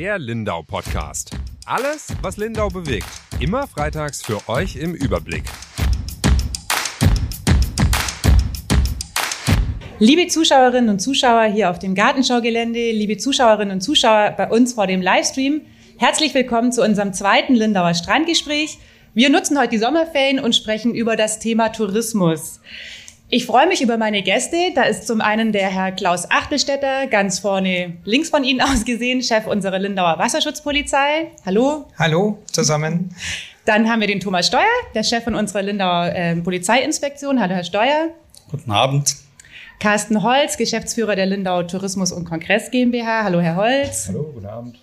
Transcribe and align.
Der 0.00 0.16
Lindau 0.16 0.62
Podcast. 0.62 1.32
Alles, 1.66 2.14
was 2.22 2.36
Lindau 2.36 2.68
bewegt. 2.68 3.08
Immer 3.40 3.66
freitags 3.66 4.22
für 4.22 4.48
euch 4.48 4.76
im 4.76 4.94
Überblick. 4.94 5.42
Liebe 9.98 10.28
Zuschauerinnen 10.28 10.88
und 10.88 11.00
Zuschauer 11.00 11.46
hier 11.46 11.68
auf 11.68 11.80
dem 11.80 11.96
Gartenschaugelände, 11.96 12.92
liebe 12.92 13.16
Zuschauerinnen 13.16 13.74
und 13.74 13.80
Zuschauer 13.80 14.34
bei 14.36 14.48
uns 14.48 14.74
vor 14.74 14.86
dem 14.86 15.02
Livestream, 15.02 15.62
herzlich 15.96 16.32
willkommen 16.32 16.70
zu 16.70 16.84
unserem 16.84 17.12
zweiten 17.12 17.56
Lindauer 17.56 17.94
Strandgespräch. 17.94 18.78
Wir 19.14 19.30
nutzen 19.30 19.58
heute 19.58 19.70
die 19.70 19.78
Sommerferien 19.78 20.38
und 20.38 20.54
sprechen 20.54 20.94
über 20.94 21.16
das 21.16 21.40
Thema 21.40 21.70
Tourismus. 21.70 22.60
Ich 23.30 23.44
freue 23.44 23.66
mich 23.66 23.82
über 23.82 23.98
meine 23.98 24.22
Gäste. 24.22 24.56
Da 24.74 24.84
ist 24.84 25.06
zum 25.06 25.20
einen 25.20 25.52
der 25.52 25.68
Herr 25.68 25.92
Klaus 25.92 26.30
Achtelstädter, 26.30 27.06
ganz 27.08 27.40
vorne 27.40 27.98
links 28.04 28.30
von 28.30 28.42
Ihnen 28.42 28.60
aus 28.62 28.86
gesehen, 28.86 29.22
Chef 29.22 29.46
unserer 29.46 29.78
Lindauer 29.78 30.18
Wasserschutzpolizei. 30.18 31.32
Hallo. 31.44 31.86
Hallo 31.98 32.38
zusammen. 32.50 33.14
Dann 33.66 33.90
haben 33.90 34.00
wir 34.00 34.06
den 34.06 34.20
Thomas 34.20 34.46
Steuer, 34.46 34.64
der 34.94 35.02
Chef 35.02 35.24
von 35.24 35.34
unserer 35.34 35.60
Lindauer 35.60 36.06
äh, 36.06 36.36
Polizeiinspektion. 36.36 37.38
Hallo, 37.38 37.52
Herr 37.54 37.64
Steuer. 37.64 38.08
Guten 38.50 38.70
Abend. 38.70 39.14
Carsten 39.78 40.22
Holz, 40.22 40.56
Geschäftsführer 40.56 41.14
der 41.14 41.26
Lindau 41.26 41.64
Tourismus 41.64 42.12
und 42.12 42.24
Kongress 42.24 42.70
GmbH. 42.70 43.24
Hallo, 43.24 43.40
Herr 43.40 43.56
Holz. 43.56 44.06
Hallo, 44.08 44.30
guten 44.32 44.46
Abend. 44.46 44.78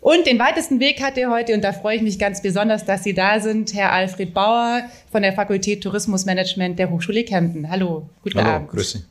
Und 0.00 0.26
den 0.26 0.38
weitesten 0.38 0.78
Weg 0.78 1.02
hat 1.02 1.18
er 1.18 1.30
heute, 1.30 1.54
und 1.54 1.62
da 1.62 1.72
freue 1.72 1.96
ich 1.96 2.02
mich 2.02 2.18
ganz 2.18 2.40
besonders, 2.40 2.84
dass 2.84 3.02
Sie 3.02 3.14
da 3.14 3.40
sind, 3.40 3.74
Herr 3.74 3.92
Alfred 3.92 4.32
Bauer 4.32 4.82
von 5.10 5.22
der 5.22 5.32
Fakultät 5.32 5.82
Tourismusmanagement 5.82 6.78
der 6.78 6.90
Hochschule 6.90 7.24
Kempten. 7.24 7.68
Hallo, 7.68 8.08
guten 8.22 8.38
Hallo, 8.38 8.50
Abend. 8.50 8.68
grüß 8.70 8.92
Sie. 8.92 9.04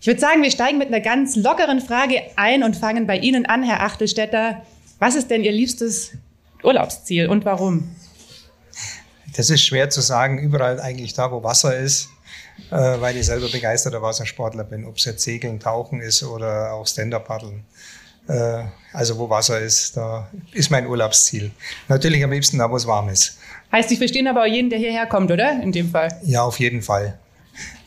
Ich 0.00 0.06
würde 0.06 0.18
sagen, 0.18 0.42
wir 0.42 0.50
steigen 0.50 0.78
mit 0.78 0.88
einer 0.88 1.00
ganz 1.00 1.36
lockeren 1.36 1.80
Frage 1.80 2.22
ein 2.36 2.62
und 2.62 2.74
fangen 2.76 3.06
bei 3.06 3.18
Ihnen 3.18 3.44
an, 3.44 3.62
Herr 3.62 3.82
Achtelstädter. 3.82 4.62
Was 4.98 5.14
ist 5.14 5.30
denn 5.30 5.44
Ihr 5.44 5.52
liebstes 5.52 6.12
Urlaubsziel 6.62 7.28
und 7.28 7.44
warum? 7.44 7.94
Das 9.36 9.50
ist 9.50 9.62
schwer 9.62 9.90
zu 9.90 10.00
sagen, 10.00 10.38
überall 10.38 10.80
eigentlich 10.80 11.12
da, 11.12 11.30
wo 11.30 11.42
Wasser 11.42 11.76
ist, 11.76 12.08
äh, 12.70 12.76
weil 12.76 13.16
ich 13.16 13.26
selber 13.26 13.48
begeisterter 13.50 14.00
Wassersportler 14.00 14.64
bin, 14.64 14.86
ob 14.86 14.96
es 14.96 15.04
jetzt 15.04 15.22
Segeln, 15.22 15.60
Tauchen 15.60 16.00
ist 16.00 16.22
oder 16.22 16.72
auch 16.72 16.86
Stand-Up-Paddeln. 16.86 17.64
Äh, 18.30 18.64
also 18.92 19.18
wo 19.18 19.28
Wasser 19.28 19.60
ist, 19.60 19.96
da 19.96 20.28
ist 20.52 20.70
mein 20.70 20.86
Urlaubsziel. 20.86 21.50
Natürlich 21.88 22.22
am 22.24 22.32
liebsten 22.32 22.58
da, 22.58 22.70
wo 22.70 22.76
es 22.76 22.86
warm 22.86 23.08
ist. 23.08 23.38
Heißt, 23.72 23.88
Sie 23.88 23.96
verstehen 23.96 24.26
aber 24.26 24.42
auch 24.42 24.46
jeden, 24.46 24.68
der 24.68 24.78
hierher 24.78 25.06
kommt, 25.06 25.30
oder? 25.30 25.62
In 25.62 25.72
dem 25.72 25.90
Fall. 25.90 26.08
Ja, 26.24 26.42
auf 26.42 26.58
jeden 26.58 26.82
Fall. 26.82 27.18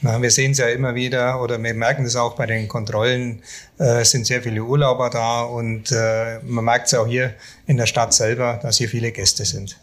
Na, 0.02 0.22
wir 0.22 0.32
sehen 0.32 0.52
es 0.52 0.58
ja 0.58 0.68
immer 0.68 0.96
wieder 0.96 1.42
oder 1.42 1.62
wir 1.62 1.74
merken 1.74 2.06
es 2.06 2.16
auch 2.16 2.36
bei 2.36 2.46
den 2.46 2.68
Kontrollen, 2.68 3.42
äh, 3.80 4.02
es 4.02 4.12
sind 4.12 4.26
sehr 4.26 4.42
viele 4.42 4.64
Urlauber 4.64 5.10
da 5.10 5.44
und 5.44 5.92
äh, 5.92 6.40
man 6.44 6.66
merkt 6.66 6.88
es 6.88 6.94
auch 6.94 7.08
hier 7.08 7.34
in 7.66 7.78
der 7.78 7.86
Stadt 7.86 8.14
selber, 8.14 8.60
dass 8.62 8.78
hier 8.78 8.90
viele 8.90 9.12
Gäste 9.12 9.46
sind. 9.46 9.78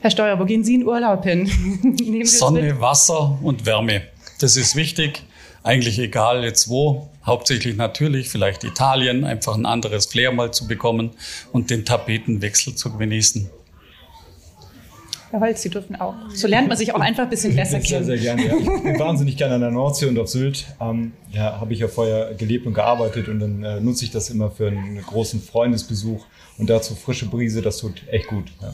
Herr 0.00 0.10
Steuer, 0.10 0.38
wo 0.38 0.44
gehen 0.44 0.62
Sie 0.62 0.76
in 0.76 0.86
Urlaub 0.86 1.24
hin? 1.24 2.24
Sonne, 2.24 2.80
Wasser 2.80 3.38
und 3.42 3.66
Wärme. 3.66 4.02
Das 4.40 4.56
ist 4.56 4.76
wichtig. 4.76 5.24
Eigentlich 5.64 5.98
egal 5.98 6.44
jetzt 6.44 6.68
wo. 6.68 7.08
Hauptsächlich 7.28 7.76
natürlich 7.76 8.28
vielleicht 8.28 8.64
Italien, 8.64 9.24
einfach 9.24 9.54
ein 9.54 9.66
anderes 9.66 10.06
Flair 10.06 10.32
mal 10.32 10.50
zu 10.50 10.66
bekommen 10.66 11.10
und 11.52 11.70
den 11.70 11.84
Tapetenwechsel 11.84 12.74
zu 12.74 12.96
genießen. 12.96 13.50
Herr 15.30 15.40
Holz, 15.40 15.60
Sie 15.60 15.68
dürfen 15.68 15.96
auch. 15.96 16.14
So 16.34 16.48
lernt 16.48 16.68
man 16.68 16.76
sich 16.78 16.94
auch 16.94 17.00
einfach 17.00 17.24
ein 17.24 17.30
bisschen 17.30 17.54
besser 17.54 17.80
Sehr, 17.82 18.00
kennen. 18.00 18.04
sehr 18.06 18.16
gerne. 18.16 18.46
Ja. 18.46 18.56
Ich 18.56 18.82
bin 18.82 18.98
wahnsinnig 18.98 19.36
gerne 19.36 19.56
an 19.56 19.60
der 19.60 19.70
Nordsee 19.70 20.06
und 20.06 20.18
auf 20.18 20.28
Sylt. 20.28 20.66
Ähm, 20.80 21.12
ja, 21.30 21.60
habe 21.60 21.74
ich 21.74 21.80
ja 21.80 21.88
vorher 21.88 22.32
gelebt 22.34 22.66
und 22.66 22.72
gearbeitet 22.72 23.28
und 23.28 23.40
dann 23.40 23.62
äh, 23.62 23.80
nutze 23.80 24.06
ich 24.06 24.10
das 24.10 24.30
immer 24.30 24.50
für 24.50 24.68
einen 24.68 25.02
großen 25.02 25.42
Freundesbesuch 25.42 26.24
und 26.56 26.70
dazu 26.70 26.94
frische 26.94 27.26
Brise, 27.26 27.60
das 27.60 27.78
tut 27.78 28.02
echt 28.08 28.28
gut. 28.28 28.46
Ja. 28.62 28.72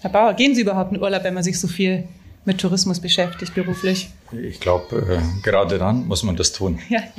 Herr 0.00 0.10
Bauer, 0.10 0.34
gehen 0.34 0.56
Sie 0.56 0.62
überhaupt 0.62 0.92
in 0.92 1.00
Urlaub, 1.00 1.22
wenn 1.22 1.34
man 1.34 1.44
sich 1.44 1.60
so 1.60 1.68
viel 1.68 2.08
mit 2.44 2.58
Tourismus 2.58 2.98
beschäftigt 2.98 3.54
beruflich? 3.54 4.10
Ich 4.32 4.60
glaube, 4.60 5.20
äh, 5.20 5.42
gerade 5.42 5.78
dann 5.78 6.06
muss 6.06 6.22
man 6.22 6.36
das 6.36 6.52
tun. 6.52 6.78
Ja. 6.88 7.00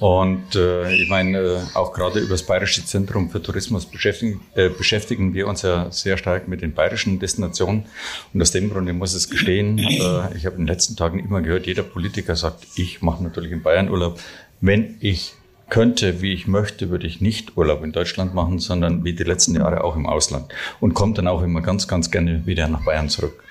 Und 0.00 0.56
äh, 0.56 0.92
ich 0.92 1.08
meine, 1.08 1.38
äh, 1.38 1.58
auch 1.74 1.92
gerade 1.92 2.18
über 2.18 2.30
das 2.30 2.42
Bayerische 2.42 2.84
Zentrum 2.84 3.30
für 3.30 3.40
Tourismus 3.40 3.86
beschäftigen, 3.86 4.40
äh, 4.54 4.68
beschäftigen 4.68 5.34
wir 5.34 5.46
uns 5.46 5.62
ja 5.62 5.90
sehr 5.90 6.18
stark 6.18 6.48
mit 6.48 6.62
den 6.62 6.74
bayerischen 6.74 7.20
Destinationen. 7.20 7.86
Und 8.32 8.42
aus 8.42 8.50
dem 8.50 8.70
Grunde 8.70 8.92
muss 8.92 9.14
es 9.14 9.30
gestehen, 9.30 9.78
äh, 9.78 10.36
ich 10.36 10.46
habe 10.46 10.56
in 10.56 10.62
den 10.62 10.66
letzten 10.66 10.96
Tagen 10.96 11.20
immer 11.20 11.40
gehört, 11.40 11.66
jeder 11.66 11.84
Politiker 11.84 12.36
sagt, 12.36 12.66
ich 12.76 13.02
mache 13.02 13.22
natürlich 13.22 13.52
in 13.52 13.62
Bayern 13.62 13.88
Urlaub. 13.88 14.20
Wenn 14.60 14.96
ich 15.00 15.34
könnte, 15.70 16.20
wie 16.20 16.32
ich 16.32 16.46
möchte, 16.46 16.90
würde 16.90 17.06
ich 17.06 17.20
nicht 17.20 17.56
Urlaub 17.56 17.82
in 17.82 17.92
Deutschland 17.92 18.34
machen, 18.34 18.58
sondern 18.58 19.04
wie 19.04 19.14
die 19.14 19.24
letzten 19.24 19.54
Jahre 19.54 19.84
auch 19.84 19.96
im 19.96 20.06
Ausland. 20.06 20.52
Und 20.80 20.94
kommt 20.94 21.18
dann 21.18 21.28
auch 21.28 21.42
immer 21.42 21.62
ganz, 21.62 21.88
ganz 21.88 22.10
gerne 22.10 22.46
wieder 22.46 22.68
nach 22.68 22.84
Bayern 22.84 23.08
zurück. 23.08 23.42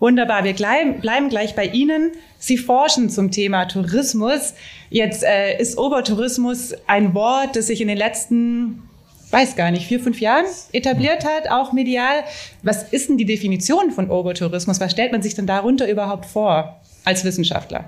Wunderbar, 0.00 0.44
wir 0.44 0.54
bleiben 0.54 1.28
gleich 1.28 1.54
bei 1.54 1.66
Ihnen. 1.66 2.12
Sie 2.38 2.56
forschen 2.56 3.10
zum 3.10 3.30
Thema 3.30 3.66
Tourismus. 3.66 4.54
Jetzt 4.88 5.22
äh, 5.22 5.60
ist 5.60 5.76
Obertourismus 5.76 6.72
ein 6.86 7.12
Wort, 7.12 7.54
das 7.54 7.66
sich 7.66 7.82
in 7.82 7.88
den 7.88 7.98
letzten, 7.98 8.82
weiß 9.30 9.56
gar 9.56 9.70
nicht, 9.70 9.86
vier, 9.86 10.00
fünf 10.00 10.18
Jahren 10.18 10.46
etabliert 10.72 11.26
hat, 11.26 11.50
auch 11.50 11.74
medial. 11.74 12.24
Was 12.62 12.84
ist 12.84 13.10
denn 13.10 13.18
die 13.18 13.26
Definition 13.26 13.90
von 13.90 14.08
Obertourismus? 14.08 14.80
Was 14.80 14.90
stellt 14.90 15.12
man 15.12 15.20
sich 15.20 15.34
denn 15.34 15.46
darunter 15.46 15.86
überhaupt 15.86 16.24
vor 16.24 16.80
als 17.04 17.22
Wissenschaftler? 17.22 17.86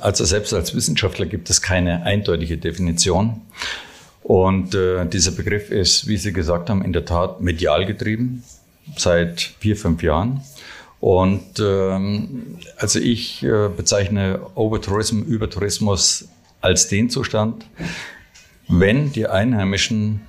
Also 0.00 0.24
selbst 0.24 0.54
als 0.54 0.76
Wissenschaftler 0.76 1.26
gibt 1.26 1.50
es 1.50 1.60
keine 1.60 2.04
eindeutige 2.04 2.56
Definition. 2.56 3.42
Und 4.22 4.76
äh, 4.76 5.06
dieser 5.06 5.32
Begriff 5.32 5.72
ist, 5.72 6.06
wie 6.06 6.16
Sie 6.16 6.32
gesagt 6.32 6.70
haben, 6.70 6.84
in 6.84 6.92
der 6.92 7.04
Tat 7.04 7.40
medial 7.40 7.84
getrieben, 7.84 8.44
seit 8.96 9.40
vier, 9.60 9.76
fünf 9.76 10.02
Jahren. 10.02 10.42
Und 11.00 11.58
ähm, 11.60 12.58
also 12.78 12.98
ich 12.98 13.42
äh, 13.42 13.68
bezeichne 13.68 14.40
Overtourism, 14.54 15.22
Übertourismus 15.22 16.28
als 16.60 16.88
den 16.88 17.10
Zustand, 17.10 17.66
wenn 18.68 19.12
die 19.12 19.26
Einheimischen 19.26 20.22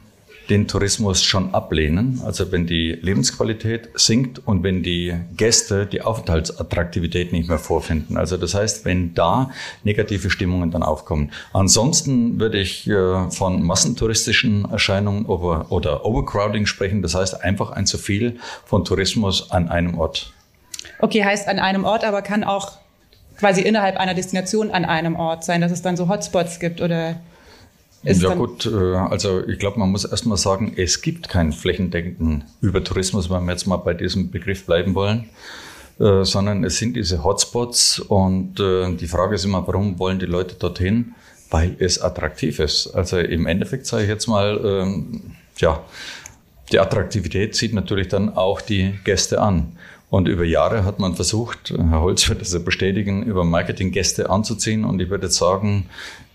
den 0.50 0.68
Tourismus 0.68 1.24
schon 1.24 1.54
ablehnen, 1.54 2.22
also 2.26 2.52
wenn 2.52 2.66
die 2.66 2.92
Lebensqualität 2.94 3.90
sinkt 3.96 4.40
und 4.46 4.64
wenn 4.64 4.84
die 4.84 5.16
Gäste 5.36 5.86
die 5.86 6.02
Aufenthaltsattraktivität 6.02 7.32
nicht 7.32 7.50
mehr 7.50 7.60
vorfinden. 7.60 8.18
Also 8.18 8.38
das 8.38 8.54
heißt, 8.54 8.86
wenn 8.86 9.14
da 9.14 9.52
negative 9.84 10.30
Stimmungen 10.30 10.72
dann 10.72 10.84
aufkommen. 10.84 11.32
Ansonsten 11.54 12.40
würde 12.40 12.60
ich 12.60 12.88
äh, 12.88 13.30
von 13.32 13.64
massentouristischen 13.64 14.70
Erscheinungen 14.72 15.26
oder 15.26 16.06
Overcrowding 16.06 16.66
sprechen. 16.66 17.02
Das 17.02 17.16
heißt 17.16 17.44
einfach 17.44 17.72
ein 17.72 17.86
zu 17.86 17.98
viel 17.98 18.40
von 18.66 18.86
Tourismus 18.86 19.52
an 19.52 19.70
einem 19.70 19.98
Ort. 19.98 20.32
Okay, 21.00 21.24
heißt 21.24 21.48
an 21.48 21.60
einem 21.60 21.84
Ort, 21.84 22.04
aber 22.04 22.22
kann 22.22 22.44
auch 22.44 22.78
quasi 23.38 23.62
innerhalb 23.62 23.98
einer 23.98 24.14
Destination 24.14 24.72
an 24.72 24.86
einem 24.86 25.16
Ort 25.16 25.44
sein, 25.44 25.62
dass 25.62 25.72
es 25.72 25.82
dann 25.82 25.96
so 25.96 26.10
Hotspots 26.10 26.60
gibt 26.60 26.82
oder 26.82 27.18
ist 28.04 28.22
ja 28.22 28.34
gut, 28.34 28.66
äh, 28.66 28.96
also 28.96 29.46
ich 29.48 29.60
glaube, 29.60 29.80
man 29.80 29.90
muss 29.90 30.06
erstmal 30.06 30.38
sagen, 30.38 30.74
es 30.78 31.02
gibt 31.02 31.30
keinen 31.30 31.52
flächendeckenden 31.52 32.46
Übertourismus, 32.62 33.30
wenn 33.30 33.46
wir 33.46 33.52
jetzt 33.52 33.68
mal 33.68 33.78
bei 33.78 33.94
diesem 33.94 34.32
Begriff 34.32 34.66
bleiben 34.66 34.96
wollen, 34.96 35.30
äh, 36.00 36.24
sondern 36.24 36.64
es 36.64 36.78
sind 36.78 36.96
diese 36.96 37.24
Hotspots 37.24 38.00
und 38.00 38.60
äh, 38.60 38.94
die 38.94 39.08
Frage 39.08 39.36
ist 39.36 39.46
immer, 39.46 39.66
warum 39.68 40.00
wollen 40.00 40.20
die 40.20 40.26
Leute 40.26 40.56
dorthin? 40.56 41.16
Weil 41.50 41.76
es 41.80 42.02
attraktiv 42.02 42.60
ist. 42.60 42.88
Also 42.88 43.18
im 43.20 43.48
Endeffekt 43.48 43.86
sage 43.86 44.04
ich 44.04 44.10
jetzt 44.10 44.28
mal, 44.28 44.60
ähm, 44.64 45.36
ja, 45.58 45.84
die 46.72 46.80
Attraktivität 46.80 47.56
zieht 47.56 47.74
natürlich 47.74 48.10
dann 48.10 48.36
auch 48.36 48.62
die 48.62 49.00
Gäste 49.06 49.42
an. 49.42 49.78
Und 50.10 50.28
über 50.28 50.46
Jahre 50.46 50.86
hat 50.86 51.00
man 51.00 51.16
versucht, 51.16 51.74
Herr 51.78 52.00
Holz 52.02 52.30
wird 52.30 52.40
das 52.40 52.54
ja 52.54 52.60
bestätigen, 52.60 53.24
über 53.24 53.44
Marketing 53.44 53.92
Gäste 53.92 54.30
anzuziehen. 54.30 54.86
Und 54.86 55.02
ich 55.02 55.10
würde 55.10 55.30
sagen, 55.30 55.88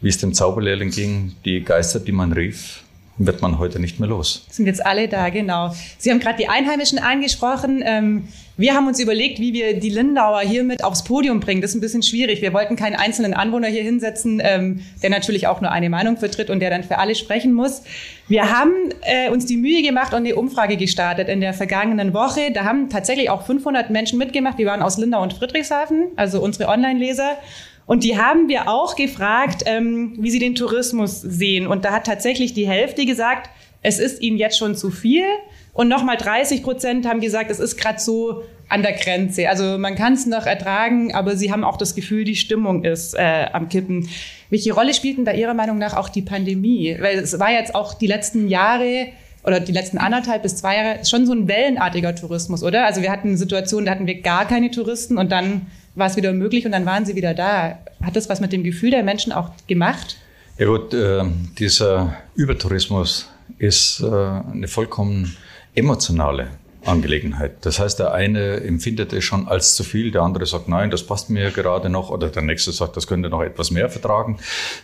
wie 0.03 0.09
es 0.09 0.19
dem 0.19 0.35
Zauberlehrling 0.35 0.91
ging, 0.91 1.35
die 1.45 1.63
Geister, 1.63 1.99
die 1.99 2.13
man 2.13 2.33
rief, 2.33 2.82
wird 3.19 3.43
man 3.43 3.59
heute 3.59 3.79
nicht 3.79 4.01
mehr 4.01 4.09
los. 4.09 4.47
sind 4.51 4.67
jetzt 4.67 4.85
alle 4.85 5.09
da, 5.09 5.29
genau. 5.29 5.75
Sie 5.99 6.11
haben 6.11 6.21
gerade 6.21 6.39
die 6.39 6.49
Einheimischen 6.49 6.99
angesprochen. 6.99 7.83
Ähm, 7.85 8.29
wir 8.57 8.75
haben 8.75 8.87
uns 8.87 9.01
überlegt, 9.01 9.39
wie 9.39 9.53
wir 9.55 9.79
die 9.81 9.89
Lindauer 9.89 10.41
hier 10.41 10.63
mit 10.63 10.85
aufs 10.85 11.05
Podium 11.05 11.41
bringen. 11.41 11.63
Das 11.63 11.71
ist 11.71 11.75
ein 11.75 11.81
bisschen 11.81 12.03
schwierig. 12.03 12.43
Wir 12.43 12.53
wollten 12.53 12.77
keinen 12.77 12.97
einzelnen 12.97 13.35
Anwohner 13.35 13.69
hier 13.69 13.83
hinsetzen, 13.83 14.41
ähm, 14.45 14.81
der 15.03 15.11
natürlich 15.11 15.47
auch 15.47 15.61
nur 15.61 15.71
eine 15.71 15.89
Meinung 15.89 16.17
vertritt 16.17 16.51
und 16.51 16.61
der 16.61 16.71
dann 16.71 16.85
für 16.85 16.99
alle 16.99 17.15
sprechen 17.15 17.55
muss. 17.55 17.83
Wir 18.29 18.51
haben 18.51 18.73
äh, 19.03 19.31
uns 19.31 19.47
die 19.47 19.57
Mühe 19.57 19.83
gemacht 19.83 20.13
und 20.13 20.19
eine 20.21 20.35
Umfrage 20.37 20.77
gestartet 20.77 21.29
in 21.29 21.41
der 21.41 21.55
vergangenen 21.55 22.13
Woche. 22.13 22.53
Da 22.53 22.65
haben 22.65 22.91
tatsächlich 22.91 23.31
auch 23.31 23.47
500 23.47 23.91
Menschen 23.91 24.19
mitgemacht. 24.19 24.59
Die 24.59 24.67
waren 24.67 24.83
aus 24.83 24.99
Lindau 24.99 25.23
und 25.23 25.33
Friedrichshafen, 25.33 26.09
also 26.17 26.43
unsere 26.43 26.69
Online-Leser. 26.69 27.39
Und 27.87 28.05
die 28.05 28.17
haben 28.17 28.49
wir 28.49 28.69
auch 28.69 28.97
gefragt, 28.97 29.65
ähm, 29.67 30.15
wie 30.19 30.31
sie 30.31 30.39
den 30.39 30.55
Tourismus 30.55 31.21
sehen. 31.21 31.67
Und 31.67 31.85
da 31.85 31.93
hat 31.93 32.07
tatsächlich 32.07 32.55
die 32.55 32.67
Hälfte 32.67 33.05
gesagt, 33.05 33.51
es 33.83 33.99
ist 33.99 34.23
ihnen 34.23 34.39
jetzt 34.39 34.57
schon 34.59 34.77
zu 34.77 34.91
viel. 34.91 35.25
Und 35.73 35.89
nochmal 35.89 36.17
30 36.17 36.63
Prozent 36.63 37.07
haben 37.07 37.21
gesagt, 37.21 37.51
es 37.51 37.59
ist 37.59 37.77
gerade 37.77 37.99
so 37.99 38.45
an 38.69 38.83
der 38.83 38.93
Grenze. 38.93 39.49
Also 39.49 39.79
man 39.79 39.97
kann 39.97 40.15
es 40.15 40.27
noch 40.27 40.47
ertragen, 40.47 41.15
aber 41.15 41.37
sie 41.37 41.53
haben 41.53 41.65
auch 41.65 41.77
das 41.77 41.95
Gefühl, 41.95 42.25
die 42.25 42.37
Stimmung 42.37 42.85
ist 42.85 43.15
äh, 43.15 43.47
am 43.53 43.69
Kippen. 43.69 44.09
Welche 44.51 44.73
Rolle 44.73 44.95
spielt 44.95 45.19
denn 45.19 45.25
da 45.25 45.33
Ihrer 45.33 45.55
Meinung 45.55 45.79
nach 45.79 45.97
auch 45.97 46.09
die 46.09 46.23
Pandemie? 46.23 46.97
Weil 47.01 47.19
es 47.19 47.39
war 47.39 47.51
jetzt 47.51 47.75
auch 47.75 47.95
die 47.95 48.07
letzten 48.07 48.49
Jahre 48.49 49.09
oder 49.45 49.61
die 49.61 49.73
letzten 49.73 49.99
anderthalb 49.99 50.43
bis 50.43 50.57
zwei 50.57 50.77
Jahre 50.77 51.05
schon 51.05 51.27
so 51.27 51.33
ein 51.33 51.49
wellenartiger 51.49 52.15
Tourismus, 52.15 52.63
oder? 52.63 52.87
Also 52.87 53.03
wir 53.03 53.11
hatten 53.11 53.37
Situationen, 53.37 53.87
da 53.87 53.93
hatten 53.93 54.07
wir 54.07 54.21
gar 54.21 54.47
keine 54.47 54.71
Touristen 54.71 55.19
und 55.19 55.33
dann 55.33 55.67
war 55.95 56.07
es 56.07 56.17
wieder 56.17 56.33
möglich 56.33 56.65
und 56.67 56.73
dann 56.73 56.87
waren 56.87 57.05
sie 57.05 57.15
wieder 57.15 57.35
da. 57.35 57.79
Hat 58.03 58.17
das 58.17 58.29
was 58.29 58.41
mit 58.41 58.53
dem 58.53 58.65
Gefühl 58.65 58.91
der 58.91 59.03
Menschen 59.03 59.33
auch 59.33 59.51
gemacht? 59.67 60.17
Ja 60.59 60.67
gut, 60.67 60.95
äh, 60.95 61.25
dieser 61.59 62.15
Übertourismus 62.35 63.29
ist 63.59 64.01
äh, 64.01 64.07
eine 64.07 64.69
vollkommen 64.69 65.37
emotionale 65.75 66.49
Angelegenheit. 66.85 67.65
Das 67.65 67.79
heißt, 67.79 67.99
der 67.99 68.13
eine 68.13 68.61
empfindet 68.61 69.13
es 69.13 69.25
schon 69.25 69.49
als 69.49 69.75
zu 69.75 69.85
viel, 69.85 70.11
der 70.11 70.23
andere 70.23 70.47
sagt, 70.47 70.69
nein, 70.69 70.91
das 70.91 71.07
passt 71.07 71.31
mir 71.31 71.51
gerade 71.51 71.89
noch, 71.89 72.11
oder 72.11 72.29
der 72.29 72.43
nächste 72.43 72.73
sagt, 72.73 72.97
das 72.97 73.07
könnte 73.07 73.29
noch 73.29 73.43
etwas 73.43 73.71
mehr 73.71 73.89
vertragen. 73.89 74.39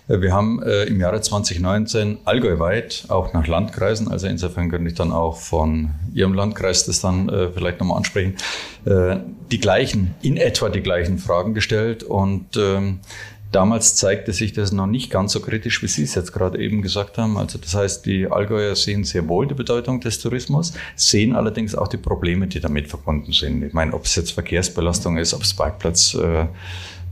Äh, 0.08 0.20
wir 0.20 0.32
haben 0.32 0.62
äh, 0.62 0.84
im 0.84 1.00
Jahre 1.00 1.20
2019 1.20 2.18
allgäuweit, 2.24 3.04
auch 3.08 3.32
nach 3.32 3.46
Landkreisen, 3.46 4.08
also 4.08 4.26
insofern 4.26 4.70
könnte 4.70 4.88
ich 4.88 4.94
dann 4.96 5.12
auch 5.12 5.36
von 5.36 5.90
Ihrem 6.14 6.34
Landkreis 6.34 6.86
das 6.86 7.00
dann 7.00 7.28
äh, 7.28 7.50
vielleicht 7.50 7.80
nochmal 7.80 7.98
ansprechen, 7.98 8.36
die 9.50 9.58
gleichen, 9.58 10.14
in 10.22 10.38
etwa 10.38 10.70
die 10.70 10.80
gleichen 10.80 11.18
Fragen 11.18 11.52
gestellt 11.52 12.04
und 12.04 12.56
ähm, 12.56 13.00
Damals 13.50 13.94
zeigte 13.94 14.32
sich 14.32 14.52
das 14.52 14.72
noch 14.72 14.86
nicht 14.86 15.10
ganz 15.10 15.32
so 15.32 15.40
kritisch, 15.40 15.82
wie 15.82 15.86
Sie 15.86 16.02
es 16.02 16.14
jetzt 16.14 16.32
gerade 16.32 16.58
eben 16.58 16.82
gesagt 16.82 17.16
haben. 17.16 17.38
Also 17.38 17.58
das 17.58 17.74
heißt, 17.74 18.04
die 18.04 18.26
Allgäuer 18.26 18.76
sehen 18.76 19.04
sehr 19.04 19.26
wohl 19.26 19.46
die 19.46 19.54
Bedeutung 19.54 20.00
des 20.00 20.20
Tourismus, 20.20 20.74
sehen 20.96 21.34
allerdings 21.34 21.74
auch 21.74 21.88
die 21.88 21.96
Probleme, 21.96 22.46
die 22.46 22.60
damit 22.60 22.88
verbunden 22.88 23.32
sind. 23.32 23.62
Ich 23.62 23.72
meine, 23.72 23.94
ob 23.94 24.04
es 24.04 24.16
jetzt 24.16 24.32
Verkehrsbelastung 24.32 25.16
ist, 25.16 25.32
ob 25.32 25.42
es 25.42 25.54
Parkplatz 25.54 26.14
äh, 26.14 26.46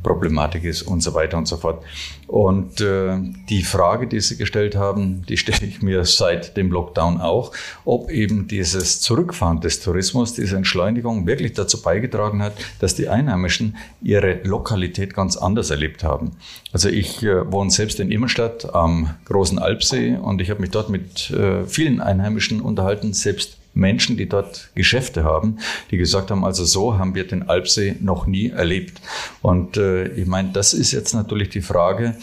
Problematik 0.06 0.62
ist 0.62 0.82
und 0.82 1.02
so 1.02 1.14
weiter 1.14 1.36
und 1.36 1.48
so 1.48 1.56
fort. 1.56 1.82
Und 2.28 2.80
äh, 2.80 3.18
die 3.48 3.62
Frage, 3.62 4.06
die 4.06 4.20
Sie 4.20 4.36
gestellt 4.36 4.76
haben, 4.76 5.26
die 5.28 5.36
stelle 5.36 5.66
ich 5.66 5.82
mir 5.82 6.04
seit 6.04 6.56
dem 6.56 6.70
Lockdown 6.70 7.20
auch, 7.20 7.50
ob 7.84 8.10
eben 8.10 8.46
dieses 8.46 9.00
Zurückfahren 9.00 9.60
des 9.60 9.80
Tourismus, 9.80 10.32
diese 10.32 10.56
Entschleunigung 10.56 11.26
wirklich 11.26 11.54
dazu 11.54 11.82
beigetragen 11.82 12.40
hat, 12.40 12.54
dass 12.78 12.94
die 12.94 13.08
Einheimischen 13.08 13.76
ihre 14.00 14.40
Lokalität 14.44 15.12
ganz 15.12 15.36
anders 15.36 15.70
erlebt 15.70 16.04
haben. 16.04 16.32
Also 16.72 16.88
ich 16.88 17.24
äh, 17.24 17.50
wohne 17.50 17.70
selbst 17.70 17.98
in 17.98 18.12
Immerstadt 18.12 18.74
am 18.74 19.14
großen 19.24 19.58
Alpsee 19.58 20.16
und 20.16 20.40
ich 20.40 20.50
habe 20.50 20.60
mich 20.60 20.70
dort 20.70 20.88
mit 20.88 21.30
äh, 21.30 21.66
vielen 21.66 22.00
Einheimischen 22.00 22.60
unterhalten, 22.60 23.12
selbst 23.12 23.58
Menschen, 23.76 24.16
die 24.16 24.28
dort 24.28 24.70
Geschäfte 24.74 25.22
haben, 25.22 25.58
die 25.90 25.98
gesagt 25.98 26.30
haben, 26.30 26.44
also 26.44 26.64
so 26.64 26.98
haben 26.98 27.14
wir 27.14 27.26
den 27.26 27.48
Alpsee 27.48 27.96
noch 28.00 28.26
nie 28.26 28.48
erlebt. 28.48 29.00
Und 29.42 29.76
äh, 29.76 30.08
ich 30.08 30.26
meine, 30.26 30.50
das 30.52 30.74
ist 30.74 30.92
jetzt 30.92 31.12
natürlich 31.14 31.50
die 31.50 31.60
Frage, 31.60 32.16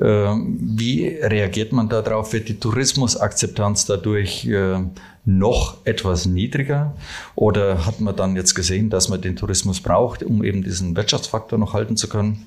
äh, 0.00 0.04
wie 0.04 1.06
reagiert 1.06 1.72
man 1.72 1.88
darauf? 1.88 2.32
Wird 2.32 2.48
die 2.48 2.58
Tourismusakzeptanz 2.58 3.86
dadurch 3.86 4.46
äh, 4.46 4.78
noch 5.24 5.78
etwas 5.84 6.26
niedriger? 6.26 6.94
Oder 7.34 7.86
hat 7.86 8.00
man 8.00 8.16
dann 8.16 8.34
jetzt 8.34 8.54
gesehen, 8.54 8.90
dass 8.90 9.08
man 9.08 9.20
den 9.20 9.36
Tourismus 9.36 9.80
braucht, 9.80 10.22
um 10.22 10.42
eben 10.42 10.64
diesen 10.64 10.96
Wirtschaftsfaktor 10.96 11.58
noch 11.58 11.74
halten 11.74 11.96
zu 11.96 12.08
können? 12.08 12.46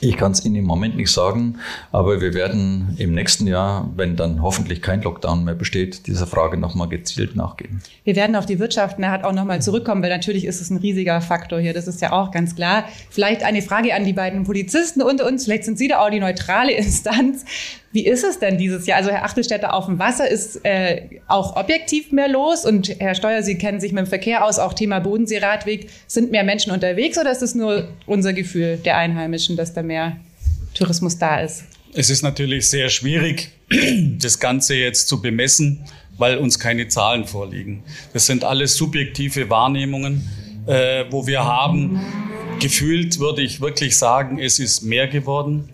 Ich 0.00 0.16
kann 0.16 0.32
es 0.32 0.44
Ihnen 0.44 0.56
im 0.56 0.64
Moment 0.64 0.96
nicht 0.96 1.10
sagen, 1.10 1.58
aber 1.90 2.20
wir 2.20 2.34
werden 2.34 2.94
im 2.98 3.14
nächsten 3.14 3.46
Jahr, 3.46 3.90
wenn 3.96 4.16
dann 4.16 4.42
hoffentlich 4.42 4.82
kein 4.82 5.02
Lockdown 5.02 5.44
mehr 5.44 5.54
besteht, 5.54 6.06
dieser 6.06 6.26
Frage 6.26 6.58
nochmal 6.58 6.88
gezielt 6.88 7.34
nachgehen. 7.34 7.82
Wir 8.04 8.14
werden 8.14 8.36
auf 8.36 8.44
die 8.44 8.58
Wirtschaft 8.58 8.98
nachher 8.98 9.26
auch 9.26 9.32
nochmal 9.32 9.62
zurückkommen, 9.62 10.02
weil 10.02 10.10
natürlich 10.10 10.44
ist 10.44 10.60
es 10.60 10.70
ein 10.70 10.76
riesiger 10.76 11.20
Faktor 11.20 11.60
hier, 11.60 11.72
das 11.72 11.88
ist 11.88 12.02
ja 12.02 12.12
auch 12.12 12.30
ganz 12.30 12.54
klar. 12.54 12.84
Vielleicht 13.10 13.42
eine 13.42 13.62
Frage 13.62 13.94
an 13.94 14.04
die 14.04 14.12
beiden 14.12 14.44
Polizisten 14.44 15.00
unter 15.00 15.26
uns, 15.26 15.44
vielleicht 15.44 15.64
sind 15.64 15.78
Sie 15.78 15.88
da 15.88 16.00
auch 16.00 16.10
die 16.10 16.20
neutrale 16.20 16.72
Instanz. 16.76 17.44
Wie 17.96 18.04
ist 18.04 18.24
es 18.24 18.38
denn 18.38 18.58
dieses 18.58 18.84
Jahr? 18.84 18.98
Also 18.98 19.10
Herr 19.10 19.24
Achtelstädter 19.24 19.72
auf 19.72 19.86
dem 19.86 19.98
Wasser 19.98 20.28
ist 20.28 20.62
äh, 20.66 21.08
auch 21.28 21.56
objektiv 21.56 22.12
mehr 22.12 22.28
los 22.28 22.66
und 22.66 22.90
Herr 23.00 23.14
Steuer, 23.14 23.42
Sie 23.42 23.56
kennen 23.56 23.80
sich 23.80 23.92
mit 23.92 24.04
dem 24.04 24.06
Verkehr 24.06 24.44
aus, 24.44 24.58
auch 24.58 24.74
Thema 24.74 24.98
Bodenseeradweg. 24.98 25.88
Sind 26.06 26.30
mehr 26.30 26.44
Menschen 26.44 26.72
unterwegs 26.72 27.16
oder 27.16 27.32
ist 27.32 27.40
es 27.40 27.54
nur 27.54 27.88
unser 28.04 28.34
Gefühl 28.34 28.76
der 28.84 28.98
Einheimischen, 28.98 29.56
dass 29.56 29.72
da 29.72 29.82
mehr 29.82 30.18
Tourismus 30.74 31.16
da 31.16 31.40
ist? 31.40 31.64
Es 31.94 32.10
ist 32.10 32.20
natürlich 32.20 32.68
sehr 32.68 32.90
schwierig, 32.90 33.48
das 34.18 34.40
Ganze 34.40 34.74
jetzt 34.74 35.08
zu 35.08 35.22
bemessen, 35.22 35.86
weil 36.18 36.36
uns 36.36 36.58
keine 36.58 36.88
Zahlen 36.88 37.24
vorliegen. 37.24 37.82
Das 38.12 38.26
sind 38.26 38.44
alles 38.44 38.76
subjektive 38.76 39.48
Wahrnehmungen, 39.48 40.28
äh, 40.66 41.06
wo 41.08 41.26
wir 41.26 41.46
haben. 41.46 41.98
Gefühlt 42.60 43.18
würde 43.20 43.40
ich 43.40 43.62
wirklich 43.62 43.96
sagen, 43.96 44.38
es 44.38 44.58
ist 44.58 44.82
mehr 44.82 45.08
geworden 45.08 45.70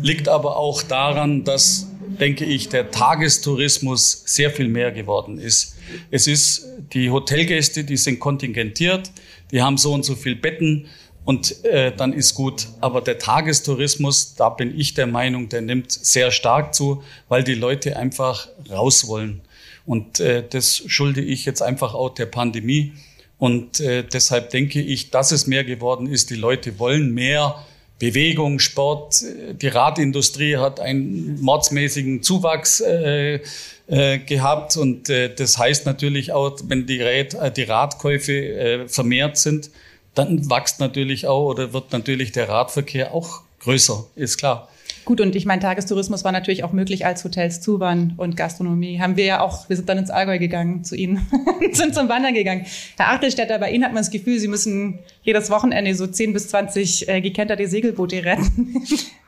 liegt 0.00 0.28
aber 0.28 0.56
auch 0.56 0.82
daran, 0.82 1.44
dass, 1.44 1.86
denke 2.20 2.44
ich, 2.44 2.68
der 2.68 2.90
Tagestourismus 2.90 4.22
sehr 4.26 4.50
viel 4.50 4.68
mehr 4.68 4.92
geworden 4.92 5.38
ist. 5.38 5.76
Es 6.10 6.26
ist 6.26 6.66
die 6.92 7.10
Hotelgäste, 7.10 7.84
die 7.84 7.96
sind 7.96 8.20
kontingentiert, 8.20 9.10
die 9.50 9.62
haben 9.62 9.76
so 9.76 9.92
und 9.92 10.04
so 10.04 10.14
viel 10.14 10.36
Betten 10.36 10.86
und 11.24 11.64
äh, 11.64 11.92
dann 11.94 12.12
ist 12.12 12.34
gut. 12.34 12.68
Aber 12.80 13.00
der 13.00 13.18
Tagestourismus, 13.18 14.34
da 14.36 14.48
bin 14.48 14.78
ich 14.78 14.94
der 14.94 15.06
Meinung, 15.06 15.48
der 15.48 15.60
nimmt 15.60 15.90
sehr 15.90 16.30
stark 16.30 16.74
zu, 16.74 17.02
weil 17.28 17.42
die 17.42 17.54
Leute 17.54 17.96
einfach 17.96 18.48
raus 18.70 19.08
wollen. 19.08 19.40
Und 19.84 20.20
äh, 20.20 20.44
das 20.48 20.82
schulde 20.86 21.20
ich 21.20 21.44
jetzt 21.44 21.62
einfach 21.62 21.94
auch 21.94 22.10
der 22.10 22.26
Pandemie. 22.26 22.92
Und 23.38 23.80
äh, 23.80 24.02
deshalb 24.04 24.50
denke 24.50 24.80
ich, 24.80 25.10
dass 25.10 25.32
es 25.32 25.46
mehr 25.46 25.64
geworden 25.64 26.06
ist. 26.06 26.30
Die 26.30 26.36
Leute 26.36 26.78
wollen 26.78 27.12
mehr 27.12 27.64
Bewegung, 27.98 28.58
Sport. 28.58 29.22
Die 29.60 29.68
Radindustrie 29.68 30.56
hat 30.56 30.80
einen 30.80 31.40
mordsmäßigen 31.40 32.22
Zuwachs 32.22 32.80
äh, 32.80 33.40
äh, 33.88 34.18
gehabt 34.18 34.76
und 34.76 35.08
äh, 35.08 35.34
das 35.34 35.58
heißt 35.58 35.86
natürlich 35.86 36.32
auch, 36.32 36.58
wenn 36.64 36.86
die, 36.86 37.00
Rad, 37.00 37.34
äh, 37.34 37.50
die 37.50 37.62
Radkäufe 37.62 38.32
äh, 38.32 38.88
vermehrt 38.88 39.38
sind, 39.38 39.70
dann 40.14 40.50
wächst 40.50 40.80
natürlich 40.80 41.26
auch 41.26 41.50
oder 41.50 41.72
wird 41.72 41.92
natürlich 41.92 42.32
der 42.32 42.48
Radverkehr 42.48 43.14
auch 43.14 43.42
größer, 43.60 44.04
ist 44.16 44.38
klar. 44.38 44.68
Gut, 45.06 45.20
und 45.20 45.36
ich 45.36 45.46
meine, 45.46 45.62
Tagestourismus 45.62 46.24
war 46.24 46.32
natürlich 46.32 46.64
auch 46.64 46.72
möglich, 46.72 47.06
als 47.06 47.22
Hotels 47.22 47.60
zu 47.60 47.78
waren 47.78 48.14
und 48.16 48.36
Gastronomie. 48.36 49.00
Haben 49.00 49.16
wir 49.16 49.24
ja 49.24 49.40
auch, 49.40 49.68
wir 49.68 49.76
sind 49.76 49.88
dann 49.88 49.98
ins 49.98 50.10
Allgäu 50.10 50.40
gegangen 50.40 50.82
zu 50.82 50.96
Ihnen, 50.96 51.24
sind 51.72 51.94
zum 51.94 52.08
Wandern 52.08 52.34
gegangen. 52.34 52.66
Herr 52.96 53.12
Achtelstädter, 53.12 53.60
bei 53.60 53.70
Ihnen 53.70 53.84
hat 53.84 53.92
man 53.92 54.02
das 54.02 54.10
Gefühl, 54.10 54.40
Sie 54.40 54.48
müssen 54.48 54.98
jedes 55.22 55.48
Wochenende 55.48 55.94
so 55.94 56.08
10 56.08 56.32
bis 56.32 56.48
20 56.48 57.08
äh, 57.08 57.20
gekenterte 57.20 57.68
Segelboote 57.68 58.24
retten. 58.24 58.82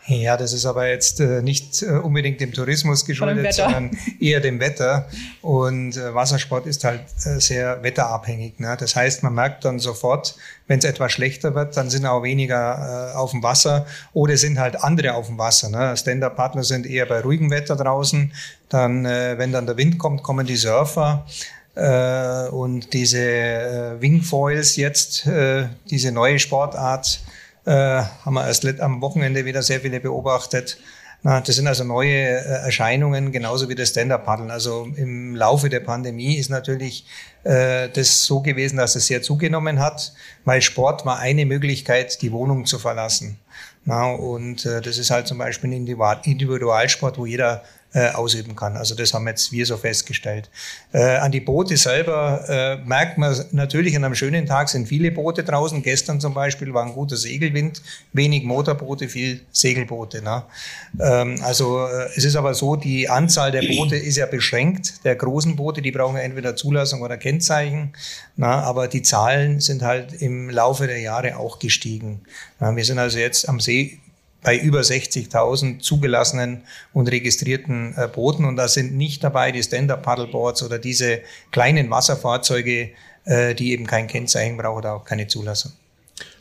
Ja, 0.09 0.38
das 0.38 0.55
ist 0.55 0.65
aber 0.65 0.88
jetzt 0.88 1.21
äh, 1.21 1.43
nicht 1.43 1.83
äh, 1.83 1.91
unbedingt 1.91 2.41
dem 2.41 2.55
Tourismus 2.55 3.05
geschuldet, 3.05 3.53
sondern 3.53 3.91
eher 4.21 4.41
dem 4.41 4.59
Wetter. 4.59 5.07
Und 5.43 5.99
äh, 5.99 6.15
Wassersport 6.15 6.67
ist 6.67 6.83
halt 6.85 7.03
äh, 7.27 7.38
sehr 7.41 7.83
wetterabhängig. 7.83 8.59
Ne? 8.59 8.75
Das 8.81 8.97
heißt, 8.97 9.23
man 9.23 9.35
merkt 9.35 9.67
dann 9.67 9.79
sofort, 9.79 10.35
wenn 10.67 10.79
es 10.79 10.87
etwas 10.87 11.12
schlechter 11.12 11.55
wird, 11.55 11.77
dann 11.77 11.91
sind 11.91 12.07
auch 12.07 12.23
weniger 12.23 13.12
äh, 13.12 13.17
auf 13.17 13.33
dem 13.33 13.43
Wasser 13.43 13.85
oder 14.15 14.38
sind 14.38 14.59
halt 14.59 14.83
andere 14.83 15.12
auf 15.12 15.27
dem 15.27 15.37
Wasser. 15.37 15.69
Ne? 15.69 15.95
Stand-Up-Partner 15.95 16.65
sind 16.65 16.87
eher 16.87 17.05
bei 17.05 17.21
ruhigem 17.21 17.50
Wetter 17.50 17.77
draußen. 17.77 18.33
Dann, 18.71 19.05
äh, 19.05 19.37
wenn 19.37 19.53
dann 19.53 19.67
der 19.67 19.77
Wind 19.77 19.99
kommt, 19.99 20.23
kommen 20.23 20.47
die 20.47 20.57
Surfer. 20.57 21.27
Und 22.50 22.93
diese 22.93 23.21
äh, 23.21 24.00
Wingfoils 24.00 24.75
jetzt, 24.75 25.29
äh, 25.29 25.69
diese 25.88 26.11
neue 26.11 26.41
Sportart, 26.41 27.21
äh, 27.69 28.03
haben 28.25 28.35
wir 28.35 28.47
erst 28.47 28.81
am 28.81 29.03
Wochenende 29.03 29.45
wieder 29.45 29.63
sehr 29.63 29.81
viele 29.81 30.01
beobachtet. 30.01 30.79
Na, 31.23 31.41
das 31.41 31.57
sind 31.57 31.67
also 31.67 31.83
neue 31.85 32.15
äh, 32.15 32.65
Erscheinungen, 32.65 33.33
genauso 33.33 33.69
wie 33.69 33.75
das 33.75 33.91
Stand-Up-Paddeln. 33.91 34.51
Also 34.51 34.89
im 34.97 35.35
Laufe 35.35 35.69
der 35.69 35.81
Pandemie 35.81 36.37
ist 36.37 36.49
natürlich 36.49 37.05
äh, 37.45 37.89
das 37.89 38.25
so 38.25 38.41
gewesen, 38.41 38.77
dass 38.77 38.95
es 38.95 39.09
sehr 39.09 39.21
zugenommen 39.21 39.81
hat, 39.81 40.13
weil 40.45 40.63
Sport 40.63 41.05
war 41.05 41.19
eine 41.19 41.45
Möglichkeit, 41.45 42.23
die 42.23 42.33
Wohnung 42.33 42.67
zu 42.67 42.79
verlassen. 42.79 43.39
Na, 43.85 44.13
und 44.13 44.65
äh, 44.65 44.81
das 44.81 44.97
ist 44.97 45.11
halt 45.11 45.27
zum 45.27 45.39
Beispiel 45.39 45.71
ein 45.71 45.87
Individualsport, 46.23 47.19
wo 47.19 47.27
jeder 47.27 47.65
äh, 47.95 48.11
ausüben 48.11 48.54
kann. 48.54 48.76
Also 48.76 48.95
das 48.95 49.14
haben 49.14 49.26
jetzt 49.28 49.50
wir 49.50 49.64
so 49.64 49.76
festgestellt. 49.76 50.50
Äh, 50.92 51.16
an 51.16 51.33
die 51.33 51.40
Boote 51.40 51.76
selber 51.76 52.45
äh, 52.47 52.76
merkt 52.87 53.16
man 53.16 53.35
natürlich 53.52 53.97
an 53.97 54.04
einem 54.04 54.14
schönen 54.14 54.45
Tag 54.45 54.68
sind 54.68 54.88
viele 54.88 55.11
Boote 55.11 55.42
draußen. 55.42 55.83
Gestern 55.83 56.21
zum 56.21 56.35
Beispiel 56.35 56.75
war 56.75 56.85
ein 56.85 56.92
guter 56.92 57.16
Segelwind, 57.16 57.83
wenig 58.12 58.45
Motorboote, 58.45 59.09
viel 59.09 59.40
Segelboote. 59.52 60.23
Ne? 60.23 60.42
Ähm, 61.00 61.37
also 61.42 61.87
äh, 61.87 62.11
es 62.14 62.25
ist 62.25 62.37
aber 62.37 62.52
so, 62.52 62.76
die 62.76 63.09
Anzahl 63.09 63.52
der 63.52 63.62
Boote 63.62 63.97
ist 63.97 64.16
ja 64.16 64.26
beschränkt. 64.26 65.04
Der 65.04 65.16
großen 65.16 65.57
Boote, 65.57 65.80
die 65.80 65.90
brauchen 65.90 66.16
ja 66.16 66.23
entweder 66.23 66.57
Zulassung 66.57 67.00
oder 67.00 67.16
Kennzeichen. 67.16 67.95
Na, 68.37 68.61
aber 68.62 68.88
die 68.88 69.02
Zahlen 69.02 69.61
sind 69.61 69.83
halt 69.83 70.12
im 70.21 70.50
Laufe 70.50 70.87
der 70.87 71.00
Jahre 71.00 71.38
auch 71.38 71.59
gestiegen. 71.59 72.21
Na, 72.61 72.76
wir 72.76 72.85
sind 72.85 72.99
also 72.99 73.18
jetzt 73.18 73.49
am 73.49 73.61
See 73.61 73.99
bei 74.42 74.57
über 74.57 74.80
60.000 74.80 75.80
zugelassenen 75.80 76.62
und 76.92 77.11
registrierten 77.11 77.95
äh, 77.97 78.09
Booten. 78.09 78.45
Und 78.45 78.57
da 78.57 78.68
sind 78.68 78.97
nicht 78.97 79.25
dabei 79.25 79.52
die 79.52 79.62
Stand-Up-Paddleboards 79.62 80.62
oder 80.62 80.78
diese 80.78 81.21
kleinen 81.50 81.90
Wasserfahrzeuge, 81.90 82.90
äh, 83.25 83.54
die 83.54 83.73
eben 83.73 83.87
kein 83.87 84.07
Kennzeichen 84.07 84.57
brauchen 84.57 84.78
oder 84.78 84.95
auch 84.95 85.04
keine 85.04 85.26
Zulassung. 85.26 85.73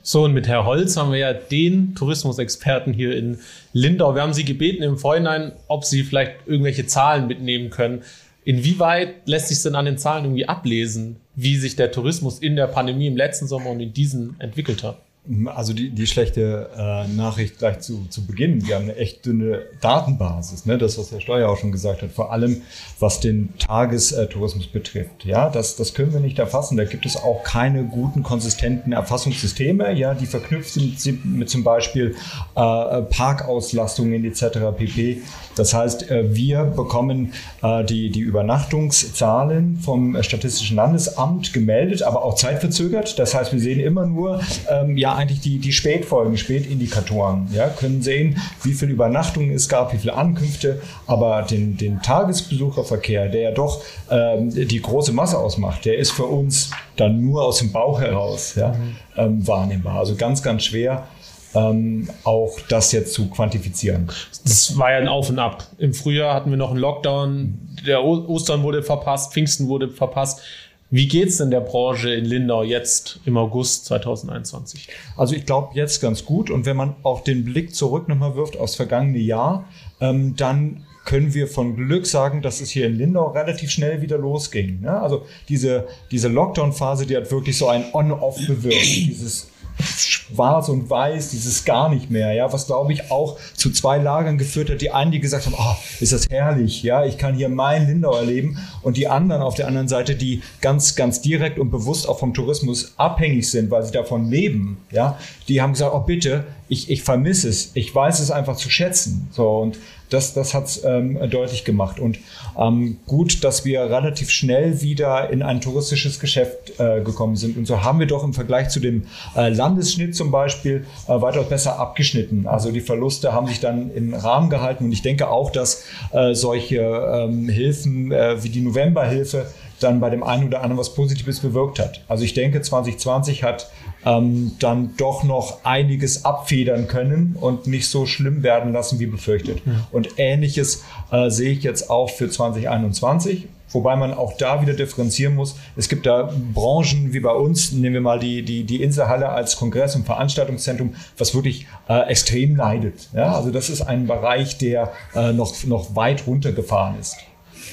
So, 0.04 0.24
und 0.24 0.34
mit 0.34 0.48
Herr 0.48 0.66
Holz 0.66 0.96
haben 0.96 1.12
wir 1.12 1.20
ja 1.20 1.34
den 1.34 1.94
Tourismusexperten 1.96 2.94
hier 2.94 3.16
in 3.18 3.40
Lindau. 3.74 4.16
Wir 4.16 4.22
haben 4.22 4.34
Sie 4.34 4.46
gebeten 4.46 4.82
im 4.82 4.98
Vorhinein, 4.98 5.52
ob 5.68 5.84
Sie 5.84 6.04
vielleicht 6.04 6.36
irgendwelche 6.46 6.86
Zahlen 6.86 7.28
mitnehmen 7.28 7.70
können. 7.70 8.04
Inwieweit 8.46 9.28
lässt 9.28 9.50
sich 9.50 9.62
denn 9.62 9.76
an 9.76 9.84
den 9.84 9.98
Zahlen 9.98 10.24
irgendwie 10.24 10.48
ablesen, 10.48 11.18
wie 11.36 11.58
sich 11.58 11.76
der 11.76 11.92
Tourismus 11.92 12.40
in 12.40 12.56
der 12.56 12.68
Pandemie 12.68 13.08
im 13.08 13.18
letzten 13.18 13.48
Sommer 13.48 13.72
und 13.72 13.82
in 13.82 13.92
diesen 13.92 14.40
entwickelt 14.40 14.84
hat? 14.84 15.02
Also 15.48 15.74
die, 15.74 15.90
die 15.90 16.08
schlechte 16.08 16.70
äh, 16.78 17.08
Nachricht 17.08 17.58
gleich 17.58 17.80
zu, 17.80 18.06
zu 18.10 18.26
Beginn. 18.26 18.66
Wir 18.66 18.76
haben 18.76 18.84
eine 18.84 18.96
echt 18.96 19.26
dünne 19.26 19.64
Datenbasis. 19.82 20.66
Ne? 20.66 20.78
Das, 20.78 20.98
was 20.98 21.12
Herr 21.12 21.20
Steuer 21.20 21.50
auch 21.50 21.58
schon 21.58 21.72
gesagt 21.72 22.02
hat, 22.02 22.12
vor 22.12 22.32
allem 22.32 22.62
was 23.00 23.20
den 23.20 23.50
Tagestourismus 23.58 24.68
betrifft. 24.68 25.26
Ja, 25.26 25.50
das, 25.50 25.76
das 25.76 25.94
können 25.94 26.14
wir 26.14 26.20
nicht 26.20 26.40
erfassen. 26.40 26.78
Da 26.78 26.86
gibt 26.86 27.06
es 27.06 27.18
auch 27.18 27.44
keine 27.44 27.84
guten, 27.84 28.24
konsistenten 28.24 28.94
Erfassungssysteme, 28.94 29.94
ja, 29.94 30.14
die 30.14 30.26
verknüpft 30.26 30.72
sind 30.72 31.26
mit 31.26 31.50
zum 31.50 31.64
Beispiel 31.64 32.16
äh, 32.56 33.02
Parkauslastungen 33.02 34.24
etc. 34.24 34.60
pp. 34.78 35.22
Das 35.60 35.74
heißt, 35.74 36.10
äh, 36.12 36.34
wir 36.36 36.64
bekommen 36.64 37.34
äh, 37.62 37.84
die, 37.84 38.10
die 38.10 38.20
Übernachtungszahlen 38.20 39.80
vom 39.82 40.22
Statistischen 40.22 40.78
Landesamt 40.78 41.54
gemeldet, 41.54 42.04
aber 42.04 42.24
auch 42.24 42.36
zeitverzögert. 42.36 43.20
Das 43.20 43.34
heißt, 43.34 43.54
wir 43.54 43.60
sehen 43.60 43.80
immer 43.80 44.06
nur 44.06 44.42
ähm, 44.70 44.98
ja 44.98 45.16
eigentlich 45.16 45.42
die, 45.42 45.60
die 45.60 45.72
Spätfolgen, 45.72 46.38
Spätindikatoren. 46.38 47.48
Ja, 47.54 47.70
können 47.70 48.02
sehen, 48.02 48.40
wie 48.64 48.74
viele 48.74 48.92
Übernachtungen 48.92 49.52
es 49.52 49.70
gab, 49.70 49.94
wie 49.94 49.98
viele 49.98 50.14
Ankünfte, 50.14 50.82
aber 51.06 51.42
den, 51.44 51.78
den 51.78 52.02
Tagesbesucherverkehr, 52.02 53.30
der 53.30 53.42
ja 53.42 53.52
doch 53.52 53.84
ähm, 54.10 54.50
die 54.54 54.82
große 54.82 55.14
Masse 55.14 55.38
ausmacht, 55.38 55.86
der 55.86 55.98
ist 55.98 56.12
für 56.12 56.26
uns 56.26 56.72
dann 56.96 57.22
nur 57.22 57.44
aus 57.44 57.60
dem 57.60 57.72
Bauch 57.72 58.02
heraus 58.02 58.56
ja, 58.56 58.76
ähm, 59.16 59.46
wahrnehmbar. 59.48 60.00
Also 60.00 60.16
ganz, 60.16 60.42
ganz 60.42 60.66
schwer 60.66 61.08
ähm, 61.54 62.10
auch 62.24 62.60
das 62.70 62.92
jetzt 62.92 63.14
zu 63.14 63.30
quantifizieren. 63.30 64.08
Das 64.44 64.78
war 64.78 64.92
ja 64.92 64.98
ein 64.98 65.08
Auf 65.08 65.30
und 65.30 65.40
Ab. 65.40 65.68
Im 65.78 65.94
Frühjahr 65.94 66.34
hatten 66.34 66.50
wir 66.50 66.58
noch 66.58 66.72
einen 66.72 66.80
Lockdown, 66.80 67.60
der 67.86 68.04
Ostern 68.04 68.64
wurde 68.64 68.84
verpasst, 68.84 69.34
Pfingsten 69.34 69.68
wurde 69.68 69.90
verpasst. 69.90 70.42
Wie 70.90 71.08
geht 71.08 71.30
es 71.30 71.38
denn 71.38 71.52
der 71.52 71.60
Branche 71.60 72.14
in 72.14 72.24
Lindau 72.24 72.64
jetzt 72.64 73.20
im 73.26 73.36
August 73.38 73.86
2021? 73.86 74.88
Also 75.18 75.36
ich 75.36 75.46
glaube 75.46 75.76
jetzt 75.76 76.02
ganz 76.02 76.24
gut 76.24 76.50
und 76.50 76.66
wenn 76.66 76.78
man 76.78 76.96
auch 77.04 77.22
den 77.22 77.44
Blick 77.44 77.76
zurück 77.76 78.08
nochmal 78.08 78.36
wirft 78.36 78.58
aufs 78.58 78.76
vergangene 78.76 79.18
Jahr, 79.18 79.68
ähm, 80.00 80.36
dann 80.38 80.86
können 81.04 81.34
wir 81.34 81.48
von 81.48 81.76
Glück 81.76 82.06
sagen, 82.06 82.42
dass 82.42 82.60
es 82.60 82.70
hier 82.70 82.86
in 82.86 82.96
Lindau 82.96 83.28
relativ 83.28 83.72
schnell 83.72 84.02
wieder 84.02 84.18
losging. 84.18 84.82
Ne? 84.82 85.02
Also 85.02 85.26
diese, 85.48 85.88
diese 86.12 86.28
Lockdown-Phase, 86.28 87.06
die 87.06 87.16
hat 87.16 87.32
wirklich 87.32 87.58
so 87.58 87.70
ein 87.70 87.86
On-Off 87.94 88.36
bewirkt. 88.46 88.86
Dieses 88.86 89.50
schwarz 89.80 90.70
und 90.70 90.90
weiß, 90.90 91.30
dieses 91.30 91.66
gar 91.66 91.90
nicht 91.90 92.10
mehr, 92.10 92.34
ja, 92.34 92.52
was 92.52 92.68
glaube 92.68 92.94
ich 92.94 93.12
auch 93.12 93.38
zu 93.54 93.72
zwei 93.72 93.98
Lagern 93.98 94.38
geführt 94.38 94.70
hat. 94.70 94.82
Die 94.82 94.92
einen, 94.92 95.12
die 95.12 95.20
gesagt 95.20 95.46
haben, 95.46 95.56
oh, 95.58 95.76
ist 96.00 96.14
das 96.14 96.30
herrlich, 96.30 96.84
ja, 96.84 97.06
ich 97.06 97.18
kann 97.18 97.36
hier 97.36 97.50
mein 97.50 97.88
Lindau 97.88 98.16
erleben. 98.16 98.58
Und 98.82 98.98
die 98.98 99.08
anderen 99.08 99.42
auf 99.42 99.56
der 99.56 99.68
anderen 99.68 99.88
Seite, 99.88 100.16
die 100.16 100.42
ganz, 100.62 100.96
ganz 100.96 101.22
direkt 101.22 101.60
und 101.60 101.70
bewusst 101.70 102.08
auch 102.08 102.20
vom 102.20 102.34
Tourismus 102.34 102.94
abhängig 102.98 103.50
sind, 103.50 103.72
weil 103.72 103.84
sie 103.84 103.92
davon 103.92 104.30
leben, 104.30 104.78
ja, 104.92 105.18
die 105.48 105.62
haben 105.62 105.74
gesagt, 105.74 105.94
oh 105.94 106.00
bitte, 106.00 106.46
ich, 106.70 106.90
ich 106.90 107.04
vermisse 107.04 107.50
es, 107.50 107.72
ich 107.76 107.94
weiß 107.94 108.20
es 108.20 108.32
einfach 108.32 108.58
zu 108.58 108.70
schätzen, 108.70 109.30
so 109.32 109.48
und 109.60 109.78
das, 110.10 110.34
das 110.34 110.54
hat 110.54 110.66
es 110.66 110.84
ähm, 110.84 111.20
deutlich 111.30 111.66
gemacht. 111.66 112.00
Und 112.00 112.20
ähm, 112.58 112.98
gut, 113.08 113.44
dass 113.44 113.66
wir 113.66 113.82
relativ 113.82 114.30
schnell 114.30 114.82
wieder 114.82 115.30
in 115.30 115.42
ein 115.42 115.62
touristisches 115.62 116.20
Geschäft 116.20 116.80
äh, 116.80 117.02
gekommen 117.02 117.36
sind. 117.36 117.58
Und 117.58 117.66
so 117.66 117.84
haben 117.84 118.00
wir 118.00 118.08
doch 118.08 118.24
im 118.24 118.34
Vergleich 118.34 118.70
zu 118.70 118.80
dem 118.80 119.08
äh, 119.36 119.50
Landesschnitt 119.50 120.16
zum 120.16 120.32
Beispiel 120.32 120.86
äh, 121.08 121.22
weitaus 121.22 121.50
besser 121.50 121.80
abgeschnitten. 121.80 122.48
Also 122.48 122.72
die 122.72 122.82
Verluste 122.82 123.34
haben 123.34 123.48
sich 123.48 123.60
dann 123.60 123.92
im 123.94 124.14
Rahmen 124.14 124.50
gehalten. 124.50 124.86
Und 124.86 124.92
ich 124.92 125.02
denke 125.02 125.30
auch, 125.30 125.52
dass 125.52 125.84
äh, 126.12 126.34
solche 126.34 126.78
ähm, 126.78 127.50
Hilfen 127.50 128.12
äh, 128.12 128.42
wie 128.44 128.50
die 128.50 128.62
Novemberhilfe 128.62 129.48
dann 129.80 130.00
bei 130.00 130.10
dem 130.10 130.24
einen 130.24 130.48
oder 130.48 130.62
anderen 130.62 130.78
was 130.78 130.94
Positives 130.94 131.40
bewirkt 131.40 131.80
hat. 131.80 132.02
Also 132.08 132.24
ich 132.24 132.34
denke, 132.34 132.62
2020 132.62 133.44
hat 133.44 133.70
ähm, 134.08 134.52
dann 134.60 134.96
doch 134.98 135.24
noch 135.24 135.66
einiges 135.66 136.24
abfedern 136.24 136.88
können 136.88 137.36
und 137.40 137.68
nicht 137.68 137.90
so 137.90 138.06
schlimm 138.06 138.42
werden 138.42 138.72
lassen 138.72 139.00
wie 139.00 139.06
befürchtet. 139.06 139.62
Ja. 139.66 139.88
Und 139.92 140.12
ähnliches 140.18 140.84
äh, 141.12 141.30
sehe 141.30 141.52
ich 141.52 141.64
jetzt 141.64 141.90
auch 141.90 142.10
für 142.10 142.30
2021. 142.30 143.48
Wobei 143.70 143.98
man 143.98 144.14
auch 144.14 144.38
da 144.38 144.62
wieder 144.62 144.72
differenzieren 144.72 145.36
muss. 145.36 145.58
Es 145.76 145.90
gibt 145.90 146.06
da 146.06 146.34
Branchen 146.54 147.12
wie 147.12 147.20
bei 147.20 147.34
uns, 147.34 147.74
nehmen 147.74 147.96
wir 147.96 148.02
mal 148.02 148.18
die, 148.18 148.42
die, 148.44 148.64
die 148.64 148.82
Inselhalle 148.82 149.28
als 149.28 149.58
Kongress- 149.58 149.94
und 149.94 150.06
Veranstaltungszentrum, 150.06 150.96
was 151.18 151.36
wirklich 151.36 151.68
äh, 151.90 152.08
extrem 152.08 152.56
leidet. 152.56 153.10
Ja, 153.14 153.34
also 153.34 153.52
das 153.52 153.70
ist 153.70 153.82
ein 153.82 154.08
Bereich, 154.08 154.58
der 154.58 154.94
äh, 155.14 155.34
noch, 155.34 155.54
noch 155.66 155.98
weit 155.98 156.28
runtergefahren 156.28 156.98
ist. 156.98 157.18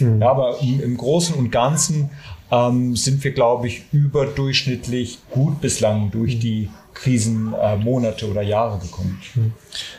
Mhm. 0.00 0.20
Ja, 0.20 0.30
aber 0.30 0.58
im 0.60 0.96
Großen 0.96 1.36
und 1.36 1.52
Ganzen 1.52 2.10
ähm, 2.54 2.96
sind 2.96 3.24
wir, 3.24 3.32
glaube 3.32 3.66
ich, 3.66 3.82
überdurchschnittlich 3.92 5.18
gut 5.30 5.60
bislang 5.60 6.10
durch 6.10 6.38
die 6.38 6.68
Krisenmonate 6.94 8.26
äh, 8.26 8.30
oder 8.30 8.42
Jahre 8.42 8.78
gekommen. 8.78 9.20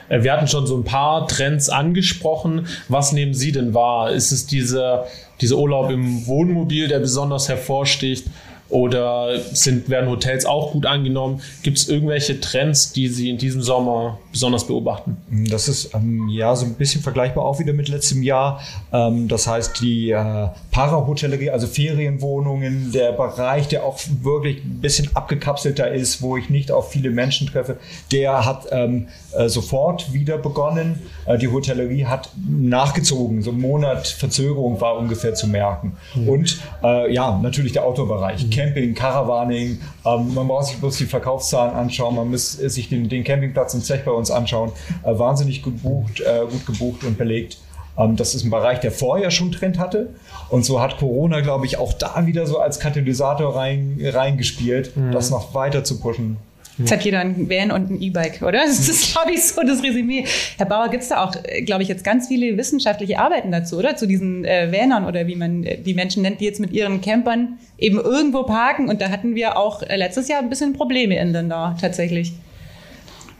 Äh, 0.10 0.24
wir 0.24 0.34
hatten 0.34 0.48
schon 0.48 0.66
so 0.66 0.78
ein 0.78 0.84
paar 0.84 1.28
Trends 1.28 1.70
angesprochen. 1.70 2.68
Was 2.88 3.12
nehmen 3.12 3.34
Sie 3.34 3.52
denn 3.52 3.74
wahr? 3.74 4.12
Ist 4.12 4.32
es 4.32 4.46
dieser, 4.46 5.06
dieser 5.42 5.58
Urlaub 5.58 5.92
im 5.92 6.26
Wohnmobil, 6.28 6.88
der 6.88 7.00
besonders 7.00 7.50
hervorsticht? 7.50 8.28
Oder 8.70 9.40
sind, 9.54 9.90
werden 9.90 10.10
Hotels 10.10 10.46
auch 10.46 10.72
gut 10.72 10.88
angenommen? 10.88 11.42
Gibt 11.62 11.78
es 11.78 11.88
irgendwelche 11.88 12.40
Trends, 12.42 12.92
die 12.92 13.08
Sie 13.10 13.30
in 13.30 13.38
diesem 13.38 13.62
Sommer 13.62 14.18
besonders 14.32 14.66
beobachten? 14.66 15.18
Das 15.50 15.68
ist 15.68 15.94
ähm, 15.94 16.30
ja 16.30 16.56
so 16.56 16.66
ein 16.66 16.74
bisschen 16.74 17.02
vergleichbar 17.04 17.46
auch 17.46 17.60
wieder 17.60 17.74
mit 17.74 17.90
letztem 17.90 18.24
Jahr. 18.24 18.60
Ähm, 18.92 19.28
das 19.28 19.46
heißt, 19.46 19.82
die 19.82 20.10
äh, 20.10 20.48
Parahotellerie, 20.72 21.52
also 21.52 21.68
Ferienwohnungen, 21.68 22.92
der 22.92 23.12
Bereich, 23.12 23.68
der 23.68 23.84
auch 23.84 24.00
wirklich 24.24 24.64
ein 24.64 24.82
bisschen 24.82 25.16
abgekapselter 25.16 25.92
ist, 25.92 26.24
wo 26.24 26.36
ich 26.36 26.50
nicht 26.50 26.72
auf 26.72 26.92
viele 26.92 27.12
Menschen 27.12 27.48
treffe, 27.48 27.78
der 28.12 28.46
hat 28.46 28.66
ähm, 28.72 29.08
äh, 29.34 29.48
sofort 29.48 30.12
wieder 30.12 30.40
begonnen. 30.40 31.04
Äh, 31.28 31.38
die 31.38 31.50
Hotellerie 31.50 32.06
hat 32.06 32.30
nachgezogen. 32.36 33.44
So 33.44 33.52
ein 33.52 33.60
Monat 33.60 34.08
Verzögerung 34.08 34.82
war 34.82 34.98
ungefähr 34.98 35.36
zu 35.36 35.48
merken. 35.48 35.98
Mhm. 36.16 36.30
Und 36.30 36.58
äh, 36.84 37.14
ja, 37.14 37.40
natürlich 37.42 37.74
der 37.74 37.86
Outdoor-Bereich. 37.86 38.46
Mhm. 38.46 38.55
Camping, 38.56 38.94
Caravaning. 38.94 39.80
Ähm, 40.06 40.34
man 40.34 40.48
braucht 40.48 40.68
sich 40.68 40.78
bloß 40.78 40.98
die 40.98 41.06
Verkaufszahlen 41.06 41.76
anschauen. 41.76 42.16
Man 42.16 42.30
muss 42.30 42.54
sich 42.54 42.90
den, 42.90 43.10
den 43.10 43.24
Campingplatz 43.24 43.74
im 43.74 43.82
Zech 43.82 44.06
bei 44.06 44.12
uns 44.12 44.32
anschauen. 44.32 44.72
Äh, 45.04 45.18
wahnsinnig 45.18 45.62
gebucht, 45.62 46.22
äh, 46.22 46.46
gut 46.50 46.66
gebucht 46.66 47.04
und 47.04 47.18
belegt. 47.18 47.58
Ähm, 47.98 48.16
das 48.16 48.36
ist 48.36 48.44
ein 48.44 48.52
Bereich, 48.52 48.80
der 48.80 48.92
vorher 48.92 49.32
schon 49.32 49.52
Trend 49.52 49.80
hatte. 49.80 50.10
Und 50.50 50.66
so 50.66 50.82
hat 50.82 50.98
Corona, 50.98 51.42
glaube 51.42 51.66
ich, 51.66 51.78
auch 51.78 51.94
da 51.94 52.26
wieder 52.26 52.48
so 52.48 52.60
als 52.60 52.80
Katalysator 52.80 53.56
rein, 53.56 54.00
reingespielt, 54.02 54.96
mhm. 54.96 55.12
das 55.12 55.30
noch 55.30 55.54
weiter 55.54 55.84
zu 55.84 56.00
pushen. 56.00 56.38
Jetzt 56.78 56.92
hat 56.92 57.06
jeder 57.06 57.20
ein 57.20 57.50
Van 57.50 57.72
und 57.72 57.90
ein 57.90 58.02
E-Bike, 58.02 58.42
oder? 58.42 58.66
Das 58.66 58.88
ist, 58.90 59.14
glaube 59.14 59.32
ich, 59.32 59.44
so 59.44 59.62
das 59.62 59.82
Resümee. 59.82 60.26
Herr 60.58 60.66
Bauer, 60.66 60.90
gibt 60.90 61.04
es 61.04 61.10
da 61.10 61.24
auch, 61.24 61.34
glaube 61.66 61.84
ich, 61.84 61.90
jetzt 61.90 62.04
ganz 62.04 62.28
viele 62.28 62.58
wissenschaftliche 62.58 63.20
Arbeiten 63.20 63.52
dazu, 63.52 63.78
oder? 63.78 63.96
Zu 63.96 64.08
diesen 64.08 64.44
äh, 64.44 64.72
Vanern 64.72 65.06
oder 65.06 65.26
wie 65.28 65.36
man 65.36 65.64
äh, 65.64 65.78
die 65.78 65.94
Menschen 65.94 66.24
nennt, 66.24 66.42
die 66.42 66.46
jetzt 66.46 66.60
mit 66.60 66.72
ihren 66.72 67.00
Campern 67.00 67.60
eben 67.78 67.98
irgendwo 67.98 68.44
parken. 68.44 68.90
Und 68.90 69.00
da 69.00 69.10
hatten 69.10 69.36
wir 69.36 69.58
auch 69.58 69.84
äh, 69.84 69.96
letztes 69.96 70.28
Jahr 70.28 70.40
ein 70.40 70.50
bisschen 70.50 70.74
Probleme 70.74 71.18
in 71.18 71.32
Lindau, 71.32 71.76
tatsächlich. 71.80 72.34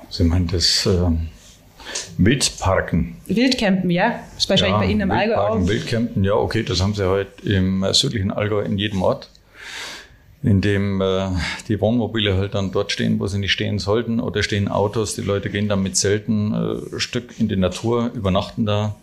Sie 0.10 0.24
meinen 0.24 0.48
das 0.48 0.86
äh, 0.86 1.12
Wildparken? 2.18 3.18
Wildcampen, 3.28 3.90
ja. 3.90 4.22
Das 4.36 4.46
ist 4.46 4.50
wahrscheinlich 4.50 4.76
ja, 4.76 4.80
bei 4.80 4.92
Ihnen 4.92 5.02
im 5.02 5.12
Allgäu 5.12 5.36
auch. 5.36 5.68
Wildcampen, 5.68 6.24
ja, 6.24 6.34
okay, 6.34 6.64
das 6.64 6.82
haben 6.82 6.94
Sie 6.94 7.08
heute 7.08 7.32
halt 7.44 7.54
im 7.54 7.86
südlichen 7.92 8.32
Allgäu 8.32 8.62
in 8.62 8.78
jedem 8.78 9.02
Ort 9.02 9.30
in 10.46 10.62
dem 10.62 11.02
äh, 11.02 11.30
die 11.68 11.82
Wohnmobile 11.82 12.38
halt 12.38 12.54
dann 12.54 12.72
dort 12.72 12.92
stehen, 12.92 13.20
wo 13.20 13.26
sie 13.26 13.40
nicht 13.40 13.52
stehen 13.52 13.80
sollten, 13.80 14.20
oder 14.20 14.44
stehen 14.44 14.68
Autos, 14.68 15.16
die 15.16 15.22
Leute 15.22 15.50
gehen 15.50 15.68
dann 15.68 15.82
mit 15.82 15.98
Zelten 15.98 16.54
äh, 16.54 17.00
Stück 17.00 17.40
in 17.40 17.48
die 17.48 17.56
Natur, 17.56 18.12
übernachten 18.14 18.66
da. 18.66 18.96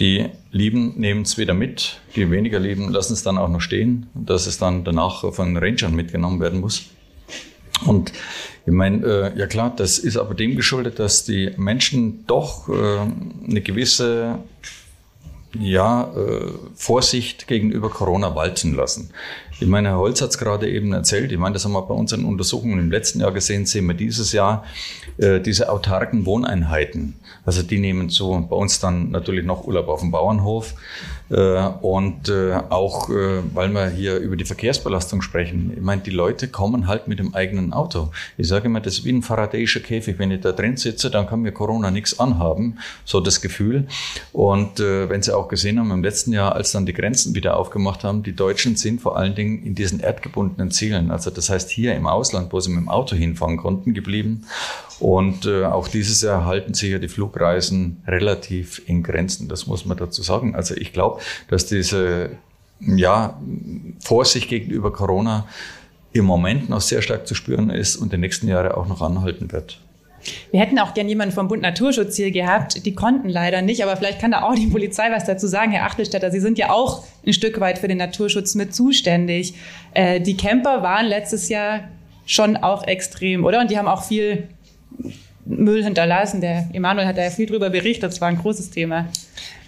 Die 0.00 0.26
Lieben 0.50 0.94
nehmen 0.96 1.22
es 1.22 1.38
wieder 1.38 1.54
mit, 1.54 2.00
die 2.16 2.30
weniger 2.30 2.58
lieben 2.58 2.90
lassen 2.90 3.12
es 3.12 3.22
dann 3.22 3.38
auch 3.38 3.48
noch 3.48 3.60
stehen, 3.60 4.08
dass 4.14 4.46
es 4.46 4.58
dann 4.58 4.84
danach 4.84 5.32
von 5.32 5.56
Rangern 5.56 5.94
mitgenommen 5.94 6.40
werden 6.40 6.60
muss. 6.60 6.86
Und 7.84 8.12
ich 8.66 8.72
meine, 8.72 9.06
äh, 9.06 9.38
ja 9.38 9.46
klar, 9.46 9.72
das 9.76 9.98
ist 9.98 10.16
aber 10.16 10.34
dem 10.34 10.56
geschuldet, 10.56 10.98
dass 10.98 11.24
die 11.24 11.52
Menschen 11.56 12.26
doch 12.26 12.68
äh, 12.68 12.72
eine 13.48 13.60
gewisse 13.60 14.38
ja, 15.60 16.12
äh, 16.16 16.50
Vorsicht 16.74 17.46
gegenüber 17.46 17.90
Corona 17.90 18.34
walten 18.34 18.74
lassen. 18.74 19.10
Ich 19.58 19.66
meine, 19.66 19.88
Herr 19.88 19.98
Holz 19.98 20.20
hat 20.20 20.30
es 20.30 20.38
gerade 20.38 20.68
eben 20.70 20.92
erzählt. 20.92 21.32
Ich 21.32 21.38
meine, 21.38 21.54
das 21.54 21.64
haben 21.64 21.72
wir 21.72 21.82
bei 21.82 21.94
unseren 21.94 22.24
Untersuchungen 22.24 22.78
im 22.78 22.90
letzten 22.90 23.20
Jahr 23.20 23.32
gesehen, 23.32 23.64
sehen 23.64 23.86
wir 23.86 23.94
dieses 23.94 24.32
Jahr 24.32 24.64
äh, 25.18 25.40
diese 25.40 25.70
autarken 25.70 26.26
Wohneinheiten. 26.26 27.14
Also 27.44 27.62
die 27.62 27.78
nehmen 27.78 28.10
so 28.10 28.38
bei 28.50 28.56
uns 28.56 28.80
dann 28.80 29.10
natürlich 29.10 29.44
noch 29.46 29.66
Urlaub 29.66 29.88
auf 29.88 30.00
dem 30.00 30.10
Bauernhof. 30.10 30.74
Äh, 31.28 31.68
und 31.80 32.28
äh, 32.28 32.54
auch, 32.68 33.10
äh, 33.10 33.42
weil 33.52 33.70
wir 33.70 33.88
hier 33.88 34.16
über 34.18 34.36
die 34.36 34.44
Verkehrsbelastung 34.44 35.22
sprechen. 35.22 35.72
Ich 35.74 35.82
meine, 35.82 36.02
die 36.02 36.10
Leute 36.10 36.48
kommen 36.48 36.86
halt 36.86 37.08
mit 37.08 37.18
dem 37.18 37.34
eigenen 37.34 37.72
Auto. 37.72 38.10
Ich 38.36 38.46
sage 38.46 38.66
immer, 38.66 38.80
das 38.80 38.98
ist 38.98 39.04
wie 39.04 39.12
ein 39.12 39.22
Faradäischer 39.22 39.80
Käfig. 39.80 40.18
Wenn 40.18 40.30
ich 40.30 40.40
da 40.40 40.52
drin 40.52 40.76
sitze, 40.76 41.10
dann 41.10 41.26
kann 41.26 41.40
mir 41.40 41.52
Corona 41.52 41.90
nichts 41.90 42.20
anhaben. 42.20 42.78
So 43.04 43.20
das 43.20 43.40
Gefühl. 43.40 43.86
Und 44.32 44.78
wenn 44.78 45.22
Sie 45.22 45.34
auch 45.34 45.48
gesehen 45.48 45.78
haben 45.78 45.90
im 45.90 46.02
letzten 46.02 46.32
Jahr, 46.32 46.54
als 46.54 46.72
dann 46.72 46.86
die 46.86 46.92
Grenzen 46.92 47.34
wieder 47.34 47.56
aufgemacht 47.56 48.04
haben, 48.04 48.22
die 48.22 48.34
Deutschen 48.34 48.76
sind 48.76 49.00
vor 49.00 49.16
allen 49.16 49.34
Dingen 49.34 49.64
in 49.64 49.74
diesen 49.74 50.00
erdgebundenen 50.00 50.70
Zielen, 50.70 51.10
also 51.10 51.30
das 51.30 51.50
heißt 51.50 51.70
hier 51.70 51.94
im 51.94 52.06
Ausland, 52.06 52.52
wo 52.52 52.60
sie 52.60 52.70
mit 52.70 52.80
dem 52.80 52.88
Auto 52.88 53.16
hinfahren 53.16 53.56
konnten, 53.56 53.94
geblieben. 53.94 54.46
Und 54.98 55.46
äh, 55.46 55.64
auch 55.64 55.88
dieses 55.88 56.22
Jahr 56.22 56.44
halten 56.46 56.74
sich 56.74 56.90
ja 56.90 56.98
die 56.98 57.08
Flugreisen 57.08 58.02
relativ 58.06 58.82
in 58.86 59.02
Grenzen. 59.02 59.48
Das 59.48 59.66
muss 59.66 59.84
man 59.84 59.96
dazu 59.96 60.22
sagen. 60.22 60.54
Also 60.54 60.74
ich 60.74 60.92
glaube, 60.92 61.20
dass 61.48 61.66
diese 61.66 62.30
ja, 62.80 63.38
Vorsicht 64.00 64.48
gegenüber 64.48 64.92
Corona 64.92 65.46
im 66.12 66.24
Moment 66.24 66.68
noch 66.68 66.80
sehr 66.80 67.02
stark 67.02 67.26
zu 67.26 67.34
spüren 67.34 67.70
ist 67.70 67.96
und 67.96 68.12
die 68.12 68.18
nächsten 68.18 68.48
Jahre 68.48 68.76
auch 68.76 68.86
noch 68.86 69.02
anhalten 69.02 69.52
wird. 69.52 69.80
Wir 70.50 70.60
hätten 70.60 70.78
auch 70.78 70.94
gern 70.94 71.08
jemanden 71.08 71.34
vom 71.34 71.46
Bund 71.46 71.62
Naturschutz 71.62 72.16
hier 72.16 72.30
gehabt. 72.30 72.84
Die 72.84 72.94
konnten 72.94 73.28
leider 73.28 73.62
nicht, 73.62 73.82
aber 73.84 73.96
vielleicht 73.96 74.20
kann 74.20 74.32
da 74.32 74.42
auch 74.42 74.54
die 74.54 74.66
Polizei 74.66 75.10
was 75.10 75.24
dazu 75.24 75.46
sagen, 75.46 75.70
Herr 75.70 75.86
Achtelstädter. 75.86 76.30
Sie 76.30 76.40
sind 76.40 76.58
ja 76.58 76.70
auch 76.70 77.04
ein 77.24 77.32
Stück 77.32 77.60
weit 77.60 77.78
für 77.78 77.88
den 77.88 77.98
Naturschutz 77.98 78.54
mit 78.54 78.74
zuständig. 78.74 79.54
Äh, 79.94 80.20
die 80.20 80.36
Camper 80.36 80.82
waren 80.82 81.06
letztes 81.06 81.48
Jahr 81.48 81.88
schon 82.24 82.56
auch 82.56 82.86
extrem, 82.86 83.44
oder? 83.44 83.60
Und 83.60 83.70
die 83.70 83.78
haben 83.78 83.86
auch 83.86 84.02
viel 84.02 84.48
Müll 85.44 85.84
hinterlassen. 85.84 86.40
Der 86.40 86.68
Emanuel 86.72 87.06
hat 87.06 87.16
da 87.16 87.22
ja 87.22 87.30
viel 87.30 87.46
drüber 87.46 87.70
berichtet. 87.70 88.10
Das 88.10 88.20
war 88.20 88.28
ein 88.28 88.38
großes 88.38 88.70
Thema. 88.70 89.06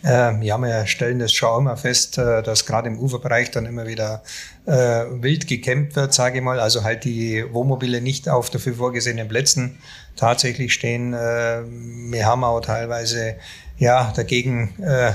Ähm, 0.04 0.42
ja, 0.42 0.58
wir 0.58 0.86
stellen 0.86 1.18
das 1.18 1.32
schon 1.32 1.62
immer 1.62 1.76
fest, 1.76 2.18
äh, 2.18 2.42
dass 2.42 2.66
gerade 2.66 2.88
im 2.88 2.98
Uferbereich 2.98 3.50
dann 3.50 3.66
immer 3.66 3.86
wieder 3.86 4.22
äh, 4.66 4.72
wild 4.72 5.46
gekämmt 5.48 5.96
wird, 5.96 6.14
sage 6.14 6.38
ich 6.38 6.44
mal. 6.44 6.60
Also 6.60 6.84
halt 6.84 7.04
die 7.04 7.44
Wohnmobile 7.52 8.00
nicht 8.00 8.28
auf 8.28 8.50
dafür 8.50 8.74
vorgesehenen 8.74 9.28
Plätzen 9.28 9.78
tatsächlich 10.16 10.72
stehen. 10.72 11.14
Äh, 11.14 11.62
wir 11.64 12.26
haben 12.26 12.44
auch 12.44 12.60
teilweise 12.60 13.36
ja 13.78 14.12
dagegen 14.14 14.74
äh, 14.82 15.12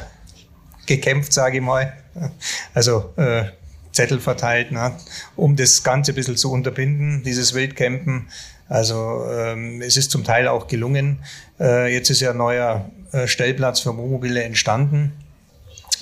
gekämpft, 0.85 1.33
sage 1.33 1.57
ich 1.57 1.63
mal. 1.63 1.93
Also 2.75 3.11
äh, 3.17 3.45
Zettel 3.91 4.19
verteilt, 4.19 4.71
ne, 4.71 4.91
um 5.35 5.55
das 5.55 5.83
Ganze 5.83 6.11
ein 6.11 6.15
bisschen 6.15 6.35
zu 6.35 6.51
unterbinden, 6.51 7.23
dieses 7.23 7.53
Wildcampen. 7.53 8.27
Also 8.69 9.25
ähm, 9.29 9.81
es 9.81 9.97
ist 9.97 10.11
zum 10.11 10.23
Teil 10.23 10.47
auch 10.47 10.67
gelungen. 10.67 11.23
Äh, 11.59 11.93
jetzt 11.93 12.09
ist 12.09 12.21
ja 12.21 12.31
ein 12.31 12.37
neuer 12.37 12.89
äh, 13.11 13.27
Stellplatz 13.27 13.81
für 13.81 13.95
Wohnmobile 13.95 14.43
entstanden. 14.43 15.13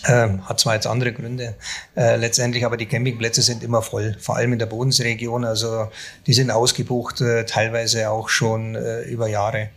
Ähm, 0.07 0.47
hat 0.47 0.59
zwar 0.59 0.73
jetzt 0.73 0.87
andere 0.87 1.13
Gründe 1.13 1.55
äh, 1.95 2.15
letztendlich, 2.15 2.65
aber 2.65 2.75
die 2.75 2.87
Campingplätze 2.87 3.43
sind 3.43 3.63
immer 3.63 3.83
voll, 3.83 4.15
vor 4.19 4.35
allem 4.35 4.53
in 4.53 4.59
der 4.59 4.65
Bodensregion. 4.65 5.45
Also 5.45 5.89
die 6.25 6.33
sind 6.33 6.49
ausgebucht, 6.49 7.21
äh, 7.21 7.45
teilweise 7.45 8.09
auch 8.09 8.29
schon 8.29 8.75
äh, 8.75 9.01
über 9.01 9.27
Jahre. 9.27 9.69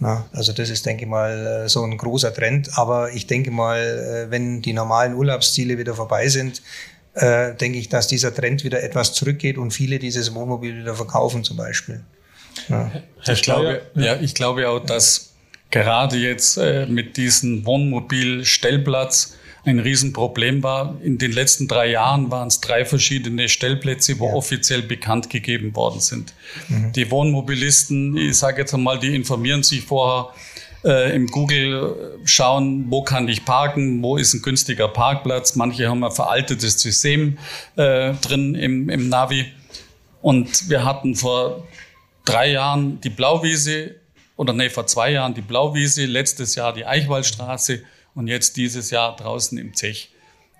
Na, 0.00 0.26
also 0.32 0.52
das 0.52 0.70
ist, 0.70 0.86
denke 0.86 1.04
ich 1.04 1.08
mal, 1.08 1.64
äh, 1.64 1.68
so 1.68 1.84
ein 1.84 1.96
großer 1.96 2.34
Trend. 2.34 2.70
Aber 2.78 3.12
ich 3.12 3.26
denke 3.26 3.50
mal, 3.50 3.78
äh, 3.78 4.30
wenn 4.30 4.62
die 4.62 4.72
normalen 4.72 5.14
Urlaubsziele 5.14 5.78
wieder 5.78 5.94
vorbei 5.94 6.28
sind, 6.28 6.62
äh, 7.14 7.54
denke 7.54 7.78
ich, 7.78 7.88
dass 7.88 8.08
dieser 8.08 8.34
Trend 8.34 8.64
wieder 8.64 8.82
etwas 8.82 9.12
zurückgeht 9.12 9.58
und 9.58 9.72
viele 9.72 9.98
dieses 9.98 10.34
Wohnmobil 10.34 10.78
wieder 10.78 10.94
verkaufen 10.94 11.44
zum 11.44 11.56
Beispiel. 11.56 12.02
Ja. 12.68 12.90
Ich, 13.26 13.42
glaube, 13.42 13.82
ja, 13.94 14.16
ich 14.20 14.34
glaube 14.34 14.68
auch, 14.68 14.80
dass 14.80 15.34
gerade 15.70 16.16
jetzt 16.16 16.56
äh, 16.56 16.86
mit 16.86 17.16
diesem 17.16 17.64
Wohnmobil-Stellplatz 17.64 19.36
ein 19.64 19.78
Riesenproblem 19.78 20.62
war. 20.62 20.98
In 21.02 21.18
den 21.18 21.32
letzten 21.32 21.68
drei 21.68 21.90
Jahren 21.90 22.30
waren 22.30 22.48
es 22.48 22.60
drei 22.60 22.84
verschiedene 22.84 23.48
Stellplätze, 23.48 24.18
wo 24.18 24.28
ja. 24.28 24.34
offiziell 24.34 24.82
bekannt 24.82 25.28
gegeben 25.30 25.76
worden 25.76 26.00
sind. 26.00 26.32
Mhm. 26.68 26.92
Die 26.92 27.10
Wohnmobilisten, 27.10 28.16
ich 28.16 28.38
sage 28.38 28.62
jetzt 28.62 28.72
einmal, 28.74 28.98
die 28.98 29.14
informieren 29.14 29.62
sich 29.62 29.82
vorher 29.82 30.32
äh, 30.84 31.14
im 31.14 31.26
Google 31.26 32.18
schauen, 32.24 32.86
wo 32.88 33.02
kann 33.02 33.28
ich 33.28 33.44
parken, 33.44 34.02
wo 34.02 34.16
ist 34.16 34.32
ein 34.32 34.42
günstiger 34.42 34.88
Parkplatz. 34.88 35.56
Manche 35.56 35.88
haben 35.88 36.02
ein 36.04 36.10
veraltetes 36.10 36.80
System 36.80 37.38
äh, 37.76 38.14
drin 38.14 38.54
im, 38.54 38.88
im 38.88 39.08
Navi. 39.08 39.46
Und 40.22 40.68
wir 40.68 40.84
hatten 40.84 41.14
vor 41.14 41.66
drei 42.24 42.52
Jahren 42.52 43.00
die 43.00 43.10
Blauwiese 43.10 43.96
oder 44.36 44.52
nee, 44.52 44.70
vor 44.70 44.86
zwei 44.86 45.12
Jahren 45.12 45.34
die 45.34 45.42
Blauwiese, 45.42 46.06
letztes 46.06 46.54
Jahr 46.54 46.72
die 46.72 46.86
Eichwaldstraße 46.86 47.82
und 48.14 48.26
jetzt 48.26 48.56
dieses 48.56 48.90
Jahr 48.90 49.16
draußen 49.16 49.58
im 49.58 49.74
Zech. 49.74 50.10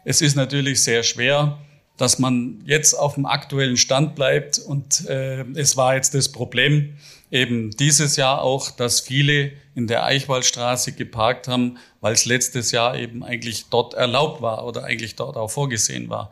Es 0.05 0.21
ist 0.21 0.37
natürlich 0.37 0.83
sehr 0.83 1.03
schwer, 1.03 1.59
dass 1.97 2.19
man 2.19 2.63
jetzt 2.65 2.95
auf 2.95 3.15
dem 3.15 3.27
aktuellen 3.27 3.77
Stand 3.77 4.15
bleibt 4.15 4.59
und 4.59 5.07
äh, 5.09 5.43
es 5.55 5.77
war 5.77 5.95
jetzt 5.95 6.15
das 6.15 6.31
Problem 6.33 6.95
eben 7.31 7.71
dieses 7.71 8.17
Jahr 8.17 8.43
auch, 8.43 8.71
dass 8.71 9.01
viele 9.01 9.53
in 9.75 9.87
der 9.87 10.05
Eichwaldstraße 10.05 10.93
geparkt 10.93 11.47
haben, 11.49 11.79
weil 12.01 12.15
es 12.15 12.25
letztes 12.25 12.73
Jahr 12.73 12.99
eben 12.99 13.23
eigentlich 13.23 13.67
dort 13.71 13.95
erlaubt 13.95 14.43
war 14.43 14.67
oder 14.67 14.85
eigentlich 14.85 15.17
dort 15.17 15.37
auch 15.37 15.51
vorgesehen 15.51 16.09
war. 16.09 16.31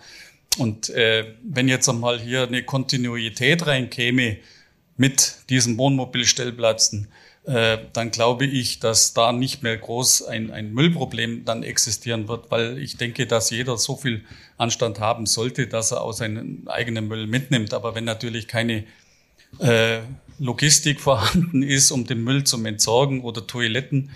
Und 0.56 0.90
äh, 0.90 1.34
wenn 1.42 1.68
jetzt 1.68 1.88
einmal 1.88 2.18
hier 2.18 2.42
eine 2.42 2.62
Kontinuität 2.64 3.66
reinkäme, 3.66 4.38
mit 4.98 5.37
diesen 5.48 5.78
Wohnmobilstellplätzen, 5.78 7.08
äh, 7.48 7.78
dann 7.94 8.11
glaube 8.11 8.44
ich, 8.44 8.78
dass 8.78 9.14
da 9.14 9.32
nicht 9.32 9.62
mehr 9.62 9.78
groß 9.78 10.24
ein, 10.24 10.50
ein 10.50 10.74
Müllproblem 10.74 11.46
dann 11.46 11.62
existieren 11.62 12.28
wird, 12.28 12.50
weil 12.50 12.76
ich 12.78 12.98
denke, 12.98 13.26
dass 13.26 13.48
jeder 13.48 13.78
so 13.78 13.96
viel 13.96 14.24
Anstand 14.58 15.00
haben 15.00 15.24
sollte, 15.24 15.66
dass 15.66 15.92
er 15.92 16.02
auch 16.02 16.12
seinen 16.12 16.68
eigenen 16.68 17.08
Müll 17.08 17.26
mitnimmt. 17.26 17.72
Aber 17.72 17.94
wenn 17.94 18.04
natürlich 18.04 18.48
keine 18.48 18.84
äh, 19.61 20.00
Logistik 20.38 21.00
vorhanden 21.08 21.62
ist, 21.62 21.90
um 21.90 22.06
den 22.06 22.22
Müll 22.22 22.44
zu 22.44 22.62
entsorgen 22.62 23.22
oder 23.22 23.46
Toiletten, 23.46 24.11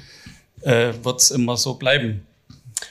äh, 0.61 0.93
wird 1.03 1.21
es 1.21 1.31
immer 1.31 1.57
so 1.57 1.75
bleiben. 1.75 2.27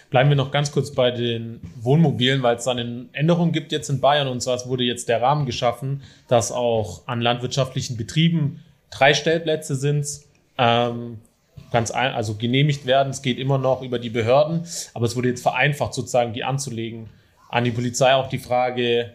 Bleiben 0.09 0.29
wir 0.29 0.35
noch 0.35 0.51
ganz 0.51 0.71
kurz 0.71 0.91
bei 0.91 1.11
den 1.11 1.61
Wohnmobilen, 1.81 2.43
weil 2.43 2.57
es 2.57 2.65
dann 2.65 2.79
eine 2.79 3.05
Änderung 3.13 3.51
gibt 3.51 3.71
jetzt 3.71 3.89
in 3.89 4.01
Bayern. 4.01 4.27
Und 4.27 4.41
zwar 4.41 4.65
wurde 4.67 4.83
jetzt 4.83 5.09
der 5.09 5.21
Rahmen 5.21 5.45
geschaffen, 5.45 6.03
dass 6.27 6.51
auch 6.51 7.07
an 7.07 7.21
landwirtschaftlichen 7.21 7.97
Betrieben 7.97 8.63
drei 8.89 9.13
Stellplätze 9.13 9.75
sind. 9.75 10.07
Ähm, 10.57 11.19
ganz 11.71 11.91
ein, 11.91 12.13
also 12.13 12.35
genehmigt 12.35 12.85
werden. 12.85 13.09
Es 13.09 13.21
geht 13.21 13.39
immer 13.39 13.57
noch 13.57 13.81
über 13.81 13.99
die 13.99 14.09
Behörden, 14.09 14.65
aber 14.93 15.05
es 15.05 15.15
wurde 15.15 15.29
jetzt 15.29 15.41
vereinfacht, 15.41 15.93
sozusagen 15.93 16.33
die 16.33 16.43
anzulegen. 16.43 17.09
An 17.49 17.63
die 17.63 17.71
Polizei 17.71 18.13
auch 18.13 18.29
die 18.29 18.39
Frage, 18.39 19.11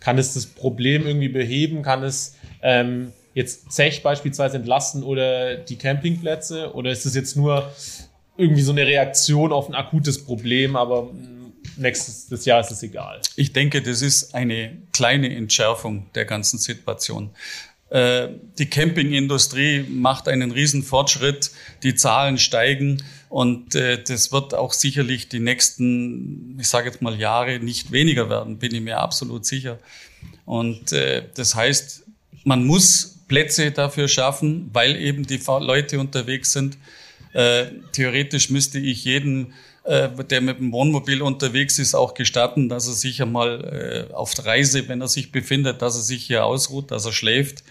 kann 0.00 0.18
es 0.18 0.34
das 0.34 0.46
Problem 0.46 1.06
irgendwie 1.06 1.28
beheben? 1.28 1.82
Kann 1.82 2.02
es 2.02 2.36
ähm, 2.62 3.12
jetzt 3.34 3.70
Zech 3.72 4.02
beispielsweise 4.02 4.56
entlasten 4.56 5.02
oder 5.02 5.56
die 5.56 5.76
Campingplätze? 5.76 6.74
Oder 6.74 6.90
ist 6.90 7.06
es 7.06 7.14
jetzt 7.14 7.36
nur 7.36 7.70
irgendwie 8.36 8.62
so 8.62 8.72
eine 8.72 8.86
Reaktion 8.86 9.52
auf 9.52 9.68
ein 9.68 9.74
akutes 9.74 10.24
Problem, 10.24 10.76
aber 10.76 11.10
nächstes 11.76 12.44
Jahr 12.44 12.60
ist 12.60 12.70
es 12.70 12.82
egal. 12.82 13.20
Ich 13.36 13.52
denke, 13.52 13.82
das 13.82 14.02
ist 14.02 14.34
eine 14.34 14.76
kleine 14.92 15.34
Entschärfung 15.34 16.06
der 16.14 16.24
ganzen 16.24 16.58
Situation. 16.58 17.30
Äh, 17.90 18.28
die 18.58 18.66
Campingindustrie 18.66 19.84
macht 19.88 20.28
einen 20.28 20.52
riesen 20.52 20.82
Fortschritt, 20.82 21.50
die 21.82 21.94
Zahlen 21.94 22.38
steigen 22.38 23.02
und 23.28 23.74
äh, 23.74 24.02
das 24.02 24.30
wird 24.30 24.54
auch 24.54 24.72
sicherlich 24.72 25.28
die 25.28 25.40
nächsten, 25.40 26.56
ich 26.60 26.68
sage 26.68 26.88
jetzt 26.88 27.02
mal 27.02 27.18
Jahre 27.18 27.58
nicht 27.58 27.90
weniger 27.90 28.30
werden, 28.30 28.58
bin 28.58 28.74
ich 28.74 28.80
mir 28.80 28.98
absolut 28.98 29.44
sicher. 29.44 29.78
Und 30.44 30.92
äh, 30.92 31.24
das 31.34 31.54
heißt, 31.54 32.04
man 32.44 32.64
muss 32.64 33.18
Plätze 33.28 33.70
dafür 33.70 34.08
schaffen, 34.08 34.70
weil 34.72 34.96
eben 34.96 35.26
die 35.26 35.40
Leute 35.46 36.00
unterwegs 36.00 36.52
sind. 36.52 36.78
Äh, 37.32 37.66
theoretisch 37.92 38.50
müsste 38.50 38.78
ich 38.78 39.04
jeden, 39.04 39.54
äh, 39.84 40.08
der 40.24 40.40
mit 40.40 40.58
dem 40.58 40.72
Wohnmobil 40.72 41.22
unterwegs 41.22 41.78
ist, 41.78 41.94
auch 41.94 42.14
gestatten, 42.14 42.68
dass 42.68 42.86
er 42.88 42.94
sich 42.94 43.22
einmal 43.22 44.08
äh, 44.10 44.14
auf 44.14 44.34
der 44.34 44.46
Reise, 44.46 44.88
wenn 44.88 45.00
er 45.00 45.08
sich 45.08 45.32
befindet, 45.32 45.82
dass 45.82 45.96
er 45.96 46.02
sich 46.02 46.24
hier 46.24 46.44
ausruht, 46.44 46.90
dass 46.90 47.04
er 47.04 47.12
schläft 47.12 47.62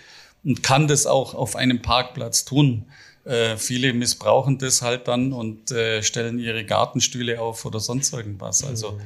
und 0.44 0.64
kann 0.64 0.88
das 0.88 1.06
auch 1.06 1.34
auf 1.34 1.56
einem 1.56 1.82
Parkplatz 1.82 2.46
tun. 2.46 2.86
Äh, 3.26 3.58
viele 3.58 3.94
missbrauchen 3.94 4.58
das 4.58 4.82
halt 4.82 5.08
dann 5.08 5.34
und 5.34 5.72
äh, 5.72 6.02
stellen 6.02 6.40
ihre 6.40 6.64
Gartenstühle 6.64 7.40
auf 7.42 7.66
oder 7.66 7.80
sonst 7.80 8.14
irgendwas. 8.14 8.64
Also, 8.64 9.00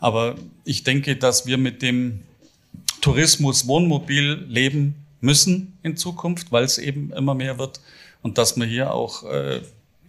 aber 0.00 0.36
ich 0.64 0.82
denke, 0.82 1.16
dass 1.16 1.46
wir 1.46 1.58
mit 1.58 1.82
dem 1.82 2.22
Tourismus 3.00 3.66
Wohnmobil 3.66 4.46
leben 4.48 4.94
müssen 5.20 5.78
in 5.82 5.96
Zukunft, 5.96 6.52
weil 6.52 6.64
es 6.64 6.78
eben 6.78 7.12
immer 7.12 7.34
mehr 7.34 7.58
wird 7.58 7.80
und 8.24 8.38
dass 8.38 8.56
man 8.56 8.68
hier 8.68 8.92
auch 8.92 9.22
äh, 9.24 9.60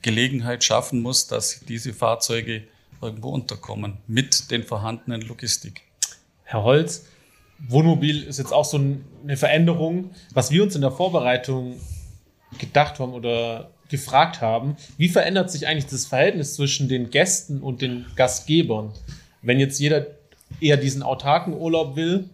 Gelegenheit 0.02 0.64
schaffen 0.64 1.02
muss, 1.02 1.28
dass 1.28 1.60
diese 1.68 1.94
Fahrzeuge 1.94 2.64
irgendwo 3.02 3.30
unterkommen 3.30 3.98
mit 4.08 4.50
den 4.52 4.64
vorhandenen 4.64 5.22
Logistik. 5.22 5.82
Herr 6.44 6.64
Holz, 6.64 7.06
Wohnmobil 7.60 8.24
ist 8.24 8.40
jetzt 8.40 8.54
auch 8.54 8.64
so 8.64 8.78
eine 8.78 9.38
Veränderung. 9.38 10.12
Was 10.34 10.50
wir 10.50 10.64
uns 10.64 10.76
in 10.76 10.82
der 10.82 10.92
Vorbereitung 10.92 11.76
gedacht 12.58 13.00
haben 13.00 13.14
oder 13.14 13.70
gefragt 13.90 14.40
haben, 14.40 14.78
wie 14.98 15.10
verändert 15.10 15.52
sich 15.52 15.68
eigentlich 15.68 15.88
das 15.88 16.06
Verhältnis 16.06 16.56
zwischen 16.56 16.88
den 16.88 17.10
Gästen 17.10 17.62
und 17.62 17.82
den 17.82 18.06
Gastgebern? 18.16 18.94
Wenn 19.42 19.60
jetzt 19.60 19.80
jeder 19.80 20.08
eher 20.62 20.78
diesen 20.78 21.04
autarken 21.04 21.54
Urlaub 21.54 21.98
will, 21.98 22.30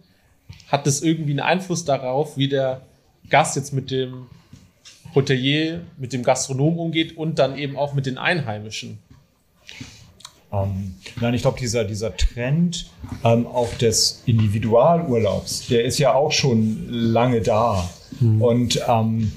hat 0.68 0.86
das 0.86 1.02
irgendwie 1.02 1.32
einen 1.32 1.40
Einfluss 1.40 1.84
darauf, 1.84 2.36
wie 2.36 2.48
der 2.48 2.82
Gast 3.28 3.56
jetzt 3.56 3.72
mit 3.72 3.90
dem 3.90 4.28
Hotelier, 5.14 5.82
mit 5.98 6.12
dem 6.12 6.22
Gastronom 6.22 6.78
umgeht 6.78 7.16
und 7.16 7.38
dann 7.38 7.58
eben 7.58 7.76
auch 7.76 7.94
mit 7.94 8.06
den 8.06 8.18
Einheimischen? 8.18 8.98
Ähm, 10.52 10.94
nein, 11.20 11.34
ich 11.34 11.42
glaube, 11.42 11.58
dieser, 11.58 11.84
dieser 11.84 12.16
Trend 12.16 12.90
ähm, 13.24 13.46
auch 13.46 13.72
des 13.74 14.22
Individualurlaubs, 14.26 15.68
der 15.68 15.84
ist 15.84 15.98
ja 15.98 16.14
auch 16.14 16.32
schon 16.32 16.86
lange 16.88 17.40
da. 17.40 17.88
Mhm. 18.20 18.42
Und 18.42 18.80
ähm, 18.86 19.32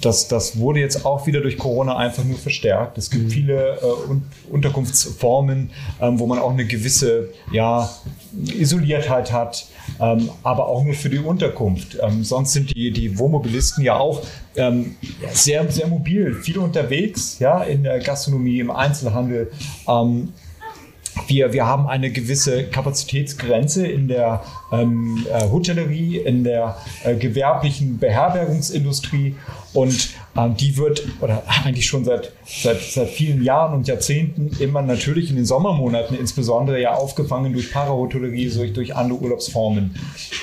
das, 0.00 0.28
das 0.28 0.58
wurde 0.58 0.80
jetzt 0.80 1.04
auch 1.04 1.26
wieder 1.26 1.40
durch 1.40 1.58
Corona 1.58 1.96
einfach 1.96 2.24
nur 2.24 2.38
verstärkt. 2.38 2.98
Es 2.98 3.10
gibt 3.10 3.24
mhm. 3.24 3.30
viele 3.30 3.78
äh, 3.80 4.10
Un 4.10 4.22
Unterkunftsformen, 4.50 5.70
ähm, 6.00 6.18
wo 6.18 6.26
man 6.26 6.38
auch 6.38 6.50
eine 6.50 6.64
gewisse 6.64 7.30
ja, 7.52 7.90
Isoliertheit 8.58 9.32
hat, 9.32 9.66
ähm, 10.00 10.30
aber 10.42 10.66
auch 10.66 10.84
nur 10.84 10.94
für 10.94 11.10
die 11.10 11.18
Unterkunft. 11.18 11.98
Ähm, 12.00 12.24
sonst 12.24 12.52
sind 12.52 12.74
die, 12.74 12.90
die 12.90 13.18
Wohnmobilisten 13.18 13.84
ja 13.84 13.96
auch 13.96 14.22
ähm, 14.56 14.96
sehr, 15.32 15.70
sehr 15.70 15.86
mobil, 15.86 16.34
viele 16.34 16.60
unterwegs, 16.60 17.38
ja, 17.38 17.62
in 17.62 17.82
der 17.82 17.98
Gastronomie, 18.00 18.60
im 18.60 18.70
Einzelhandel. 18.70 19.50
Ähm, 19.88 20.32
wir, 21.26 21.52
wir 21.52 21.66
haben 21.66 21.86
eine 21.86 22.10
gewisse 22.10 22.64
Kapazitätsgrenze 22.64 23.86
in 23.86 24.08
der 24.08 24.42
ähm, 24.72 25.26
äh, 25.32 25.48
Hotellerie, 25.48 26.18
in 26.18 26.44
der 26.44 26.76
äh, 27.04 27.14
gewerblichen 27.14 27.98
Beherbergungsindustrie 27.98 29.36
und 29.72 30.10
ähm, 30.36 30.56
die 30.56 30.76
wird, 30.76 31.06
oder 31.20 31.42
eigentlich 31.64 31.86
schon 31.86 32.04
seit, 32.04 32.32
seit, 32.44 32.80
seit 32.80 33.08
vielen 33.08 33.42
Jahren 33.42 33.74
und 33.74 33.88
Jahrzehnten 33.88 34.50
immer 34.60 34.82
natürlich 34.82 35.30
in 35.30 35.36
den 35.36 35.44
Sommermonaten 35.44 36.16
insbesondere 36.16 36.80
ja 36.80 36.94
aufgefangen 36.94 37.52
durch 37.52 37.72
Parahotellerie, 37.72 38.50
durch, 38.50 38.72
durch 38.72 38.96
andere 38.96 39.20
Urlaubsformen. 39.20 39.94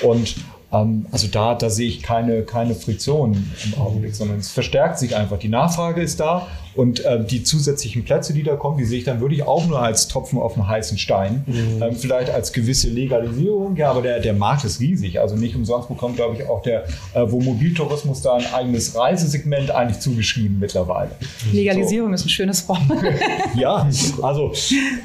Und 0.02 0.36
also 0.72 1.26
da, 1.26 1.54
da 1.54 1.68
sehe 1.68 1.86
ich 1.86 2.02
keine, 2.02 2.42
keine 2.42 2.74
Friktion 2.74 3.52
im 3.64 3.78
Augenblick, 3.78 4.14
sondern 4.14 4.38
es 4.38 4.50
verstärkt 4.50 4.98
sich 4.98 5.14
einfach. 5.14 5.38
Die 5.38 5.50
Nachfrage 5.50 6.00
ist 6.00 6.18
da 6.18 6.46
und 6.74 7.04
äh, 7.04 7.22
die 7.22 7.42
zusätzlichen 7.42 8.04
Plätze, 8.04 8.32
die 8.32 8.42
da 8.42 8.56
kommen, 8.56 8.78
die 8.78 8.86
sehe 8.86 8.98
ich 8.98 9.04
dann 9.04 9.20
wirklich 9.20 9.42
auch 9.42 9.66
nur 9.66 9.80
als 9.80 10.08
Tropfen 10.08 10.38
auf 10.38 10.54
dem 10.54 10.66
heißen 10.66 10.96
Stein. 10.96 11.44
Mhm. 11.46 11.82
Ähm, 11.82 11.94
vielleicht 11.94 12.30
als 12.30 12.54
gewisse 12.54 12.88
Legalisierung, 12.88 13.76
ja, 13.76 13.90
aber 13.90 14.00
der, 14.00 14.20
der 14.20 14.32
Markt 14.32 14.64
ist 14.64 14.80
riesig. 14.80 15.20
Also 15.20 15.36
nicht 15.36 15.54
umsonst 15.54 15.88
bekommt, 15.88 16.16
glaube 16.16 16.36
ich, 16.36 16.48
auch 16.48 16.62
der 16.62 16.84
äh, 17.12 17.30
Wohnmobiltourismus 17.30 18.22
da 18.22 18.36
ein 18.36 18.46
eigenes 18.54 18.96
Reisesegment 18.96 19.70
eigentlich 19.70 20.00
zugeschrieben 20.00 20.58
mittlerweile. 20.58 21.10
Legalisierung 21.52 22.08
so. 22.10 22.14
ist 22.14 22.24
ein 22.24 22.30
schönes 22.30 22.66
Wort. 22.66 22.80
ja, 23.56 23.86
also 24.22 24.52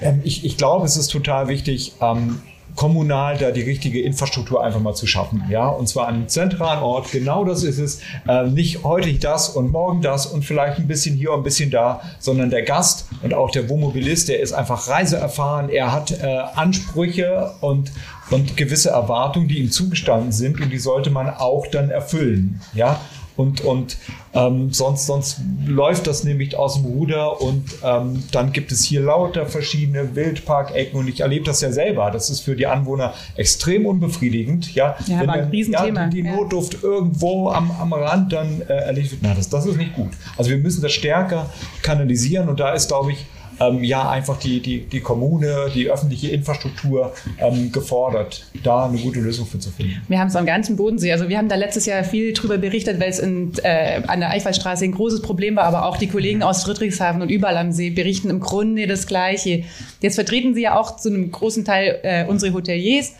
ähm, 0.01 0.21
ich, 0.23 0.45
ich 0.45 0.55
glaube, 0.55 0.85
es 0.85 0.95
ist 0.95 1.09
total 1.09 1.49
wichtig, 1.49 1.91
ähm, 1.99 2.39
kommunal 2.77 3.37
da 3.37 3.51
die 3.51 3.63
richtige 3.63 4.01
Infrastruktur 4.01 4.63
einfach 4.63 4.79
mal 4.79 4.93
zu 4.93 5.07
schaffen. 5.07 5.43
Ja, 5.49 5.67
und 5.67 5.89
zwar 5.89 6.07
an 6.07 6.15
einem 6.15 6.27
zentralen 6.29 6.81
Ort. 6.81 7.11
Genau 7.11 7.43
das 7.43 7.63
ist 7.63 7.79
es. 7.79 7.99
Äh, 8.27 8.45
nicht 8.47 8.85
heute 8.85 9.11
das 9.13 9.49
und 9.49 9.71
morgen 9.71 10.01
das 10.01 10.27
und 10.27 10.45
vielleicht 10.45 10.77
ein 10.79 10.87
bisschen 10.87 11.15
hier 11.15 11.33
und 11.33 11.41
ein 11.41 11.43
bisschen 11.43 11.71
da, 11.71 12.01
sondern 12.19 12.49
der 12.51 12.61
Gast 12.61 13.09
und 13.23 13.33
auch 13.33 13.51
der 13.51 13.67
Wohnmobilist, 13.67 14.29
der 14.29 14.39
ist 14.39 14.53
einfach 14.53 14.87
reiseerfahren. 14.87 15.69
Er 15.69 15.91
hat 15.91 16.11
äh, 16.11 16.25
Ansprüche 16.55 17.51
und 17.59 17.91
und 18.29 18.57
gewisse 18.57 18.89
Erwartungen, 18.89 19.47
die 19.47 19.59
ihm 19.59 19.71
zugestanden 19.71 20.31
sind 20.31 20.59
und 20.59 20.69
die 20.69 20.79
sollte 20.79 21.09
man 21.09 21.29
auch 21.29 21.65
dann 21.67 21.89
erfüllen. 21.89 22.61
Ja, 22.73 22.99
und, 23.37 23.61
und 23.61 23.97
ähm, 24.33 24.73
sonst, 24.73 25.05
sonst 25.05 25.39
läuft 25.65 26.07
das 26.07 26.23
nämlich 26.23 26.57
aus 26.57 26.75
dem 26.75 26.85
Ruder 26.85 27.39
und 27.39 27.63
ähm, 27.83 28.23
dann 28.31 28.51
gibt 28.51 28.71
es 28.71 28.83
hier 28.83 29.01
lauter 29.01 29.45
verschiedene 29.45 30.15
Wildparkecken 30.15 30.99
und 30.99 31.07
ich 31.07 31.21
erlebe 31.21 31.45
das 31.45 31.61
ja 31.61 31.71
selber. 31.71 32.11
Das 32.11 32.29
ist 32.29 32.41
für 32.41 32.55
die 32.55 32.67
Anwohner 32.67 33.13
extrem 33.35 33.85
unbefriedigend. 33.85 34.73
Ja, 34.73 34.97
ja 35.05 35.19
wenn 35.19 35.27
dann, 35.27 35.49
Riesenthema. 35.49 36.01
Ja, 36.01 36.07
die, 36.07 36.23
die 36.23 36.29
Notduft 36.29 36.83
irgendwo 36.83 37.49
am, 37.49 37.71
am 37.71 37.93
Rand 37.93 38.33
dann 38.33 38.61
äh, 38.61 38.73
erledigt 38.73 39.13
wird. 39.13 39.21
Na, 39.23 39.33
das, 39.35 39.49
das 39.49 39.65
ist 39.65 39.77
nicht 39.77 39.93
gut. 39.93 40.11
Also 40.35 40.49
wir 40.49 40.57
müssen 40.57 40.81
das 40.81 40.93
stärker 40.93 41.49
kanalisieren 41.83 42.49
und 42.49 42.59
da 42.59 42.73
ist, 42.73 42.87
glaube 42.87 43.11
ich, 43.11 43.25
ähm, 43.59 43.83
ja 43.83 44.09
einfach 44.09 44.37
die, 44.39 44.61
die, 44.61 44.81
die 44.81 44.99
Kommune, 45.01 45.69
die 45.73 45.89
öffentliche 45.89 46.29
Infrastruktur 46.29 47.13
ähm, 47.39 47.71
gefordert, 47.71 48.45
da 48.63 48.85
eine 48.85 48.97
gute 48.97 49.19
Lösung 49.19 49.45
für 49.45 49.59
zu 49.59 49.71
finden. 49.71 50.01
Wir 50.07 50.19
haben 50.19 50.27
es 50.27 50.35
am 50.35 50.45
ganzen 50.45 50.75
Bodensee. 50.75 51.11
Also 51.11 51.29
wir 51.29 51.37
haben 51.37 51.49
da 51.49 51.55
letztes 51.55 51.85
Jahr 51.85 52.03
viel 52.03 52.33
drüber 52.33 52.57
berichtet, 52.57 52.99
weil 52.99 53.09
es 53.09 53.19
in, 53.19 53.53
äh, 53.63 54.01
an 54.07 54.19
der 54.19 54.29
Eichwaldstraße 54.29 54.85
ein 54.85 54.91
großes 54.91 55.21
Problem 55.21 55.55
war, 55.55 55.63
aber 55.63 55.85
auch 55.85 55.97
die 55.97 56.07
Kollegen 56.07 56.43
aus 56.43 56.63
Friedrichshafen 56.63 57.21
und 57.21 57.29
überall 57.29 57.57
am 57.57 57.71
See 57.71 57.89
berichten 57.89 58.29
im 58.29 58.39
Grunde 58.39 58.87
das 58.87 59.07
Gleiche. 59.07 59.63
Jetzt 60.01 60.15
vertreten 60.15 60.53
Sie 60.53 60.61
ja 60.61 60.79
auch 60.79 60.97
zu 60.97 61.09
einem 61.09 61.31
großen 61.31 61.65
Teil 61.65 61.99
äh, 62.03 62.25
unsere 62.25 62.53
Hoteliers 62.53 63.13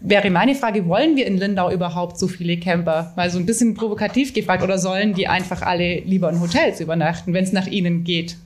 wäre 0.00 0.30
meine 0.30 0.54
Frage, 0.54 0.86
wollen 0.86 1.16
wir 1.16 1.26
in 1.26 1.38
Lindau 1.38 1.70
überhaupt 1.70 2.18
so 2.18 2.28
viele 2.28 2.58
Camper? 2.58 3.12
Mal 3.16 3.30
so 3.30 3.38
ein 3.38 3.46
bisschen 3.46 3.74
provokativ 3.74 4.32
gefragt, 4.34 4.62
oder 4.62 4.78
sollen 4.78 5.14
die 5.14 5.28
einfach 5.28 5.62
alle 5.62 6.00
lieber 6.00 6.30
in 6.30 6.40
Hotels 6.40 6.80
übernachten, 6.80 7.32
wenn 7.32 7.44
es 7.44 7.52
nach 7.52 7.66
ihnen 7.66 8.04
geht? 8.04 8.36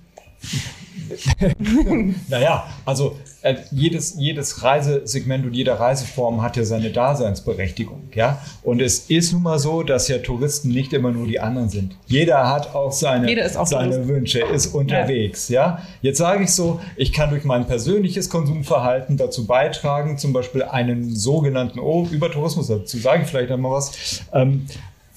naja, 2.29 2.67
also 2.85 3.17
äh, 3.43 3.57
jedes, 3.71 4.17
jedes 4.19 4.63
Reisesegment 4.63 5.47
und 5.47 5.55
jede 5.55 5.79
Reiseform 5.79 6.43
hat 6.43 6.57
ja 6.57 6.65
seine 6.65 6.91
Daseinsberechtigung. 6.91 8.09
Ja? 8.15 8.43
Und 8.63 8.83
es 8.83 9.11
ist 9.11 9.33
nun 9.33 9.43
mal 9.43 9.59
so, 9.59 9.83
dass 9.83 10.09
ja 10.09 10.19
Touristen 10.19 10.71
nicht 10.71 10.93
immer 10.93 11.11
nur 11.11 11.27
die 11.27 11.41
anderen 11.41 11.69
sind. 11.69 11.97
Jeder 12.07 12.49
hat 12.49 12.75
auch 12.75 12.93
seine, 12.93 13.29
auch 13.57 13.67
seine 13.67 14.09
Wünsche, 14.09 14.41
ist 14.41 14.75
unterwegs. 14.75 15.49
Ja. 15.49 15.63
ja? 15.63 15.83
Jetzt 16.03 16.19
sage 16.19 16.45
ich 16.45 16.51
so, 16.51 16.81
ich 16.97 17.13
kann 17.13 17.31
durch 17.31 17.45
mein 17.45 17.67
persönliches 17.67 18.29
Konsumverhalten 18.29 19.17
dazu 19.17 19.47
beitragen, 19.47 20.19
zum 20.19 20.33
Beispiel 20.33 20.63
einen 20.63 21.15
sogenannten, 21.15 21.79
oh, 21.79 22.07
über 22.11 22.31
Tourismus, 22.31 22.67
dazu 22.67 22.99
sage 22.99 23.23
ich 23.23 23.29
vielleicht 23.29 23.51
einmal 23.51 23.73
was, 23.73 24.23
ähm, 24.33 24.67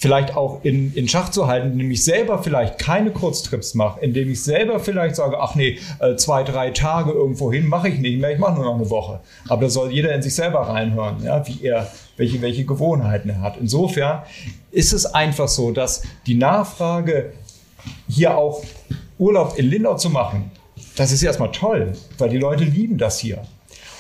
vielleicht 0.01 0.35
auch 0.35 0.61
in, 0.63 0.93
in 0.95 1.07
Schach 1.07 1.29
zu 1.29 1.45
halten, 1.45 1.73
indem 1.73 1.91
ich 1.91 2.03
selber 2.03 2.41
vielleicht 2.41 2.79
keine 2.79 3.11
Kurztrips 3.11 3.75
mache, 3.75 3.99
indem 3.99 4.31
ich 4.31 4.43
selber 4.43 4.79
vielleicht 4.79 5.15
sage, 5.15 5.39
ach 5.39 5.53
nee, 5.53 5.77
äh, 5.99 6.15
zwei, 6.15 6.41
drei 6.41 6.71
Tage 6.71 7.11
irgendwo 7.11 7.53
hin 7.53 7.67
mache 7.67 7.89
ich 7.89 7.99
nicht 7.99 8.19
mehr, 8.19 8.31
ich 8.31 8.39
mache 8.39 8.55
nur 8.55 8.65
noch 8.65 8.75
eine 8.75 8.89
Woche. 8.89 9.19
Aber 9.47 9.61
da 9.61 9.69
soll 9.69 9.91
jeder 9.91 10.13
in 10.15 10.23
sich 10.23 10.33
selber 10.33 10.61
reinhören, 10.61 11.23
ja, 11.23 11.47
wie 11.47 11.63
er, 11.63 11.87
welche, 12.17 12.41
welche 12.41 12.65
Gewohnheiten 12.65 13.29
er 13.29 13.41
hat. 13.41 13.57
Insofern 13.61 14.23
ist 14.71 14.91
es 14.91 15.05
einfach 15.05 15.47
so, 15.47 15.71
dass 15.71 16.01
die 16.25 16.35
Nachfrage 16.35 17.33
hier 18.09 18.35
auch 18.35 18.63
Urlaub 19.19 19.53
in 19.57 19.69
Lindau 19.69 19.97
zu 19.97 20.09
machen, 20.09 20.49
das 20.95 21.11
ist 21.11 21.21
erstmal 21.21 21.51
toll, 21.51 21.93
weil 22.17 22.29
die 22.29 22.39
Leute 22.39 22.63
lieben 22.63 22.97
das 22.97 23.19
hier. 23.19 23.43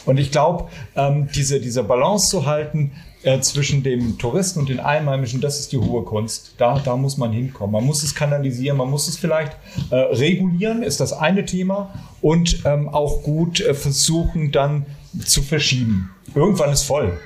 Und 0.07 0.17
ich 0.17 0.31
glaube, 0.31 0.67
ähm, 0.95 1.29
diese, 1.35 1.59
diese 1.59 1.83
Balance 1.83 2.27
zu 2.27 2.47
halten 2.47 2.93
äh, 3.23 3.39
zwischen 3.41 3.83
dem 3.83 4.17
Touristen 4.17 4.59
und 4.59 4.69
den 4.69 4.79
Einheimischen, 4.79 5.41
das 5.41 5.59
ist 5.59 5.71
die 5.71 5.77
hohe 5.77 6.03
Kunst. 6.03 6.53
Da, 6.57 6.79
da 6.79 6.95
muss 6.95 7.17
man 7.17 7.31
hinkommen. 7.31 7.71
Man 7.71 7.85
muss 7.85 8.03
es 8.03 8.15
kanalisieren, 8.15 8.77
man 8.77 8.89
muss 8.89 9.07
es 9.07 9.17
vielleicht 9.17 9.55
äh, 9.89 9.95
regulieren, 9.95 10.83
ist 10.83 10.99
das 10.99 11.13
eine 11.13 11.45
Thema. 11.45 11.93
Und 12.21 12.63
ähm, 12.65 12.89
auch 12.89 13.23
gut 13.23 13.61
äh, 13.61 13.73
versuchen, 13.73 14.51
dann 14.51 14.85
zu 15.25 15.41
verschieben. 15.41 16.09
Irgendwann 16.35 16.71
ist 16.71 16.83
voll. 16.83 17.17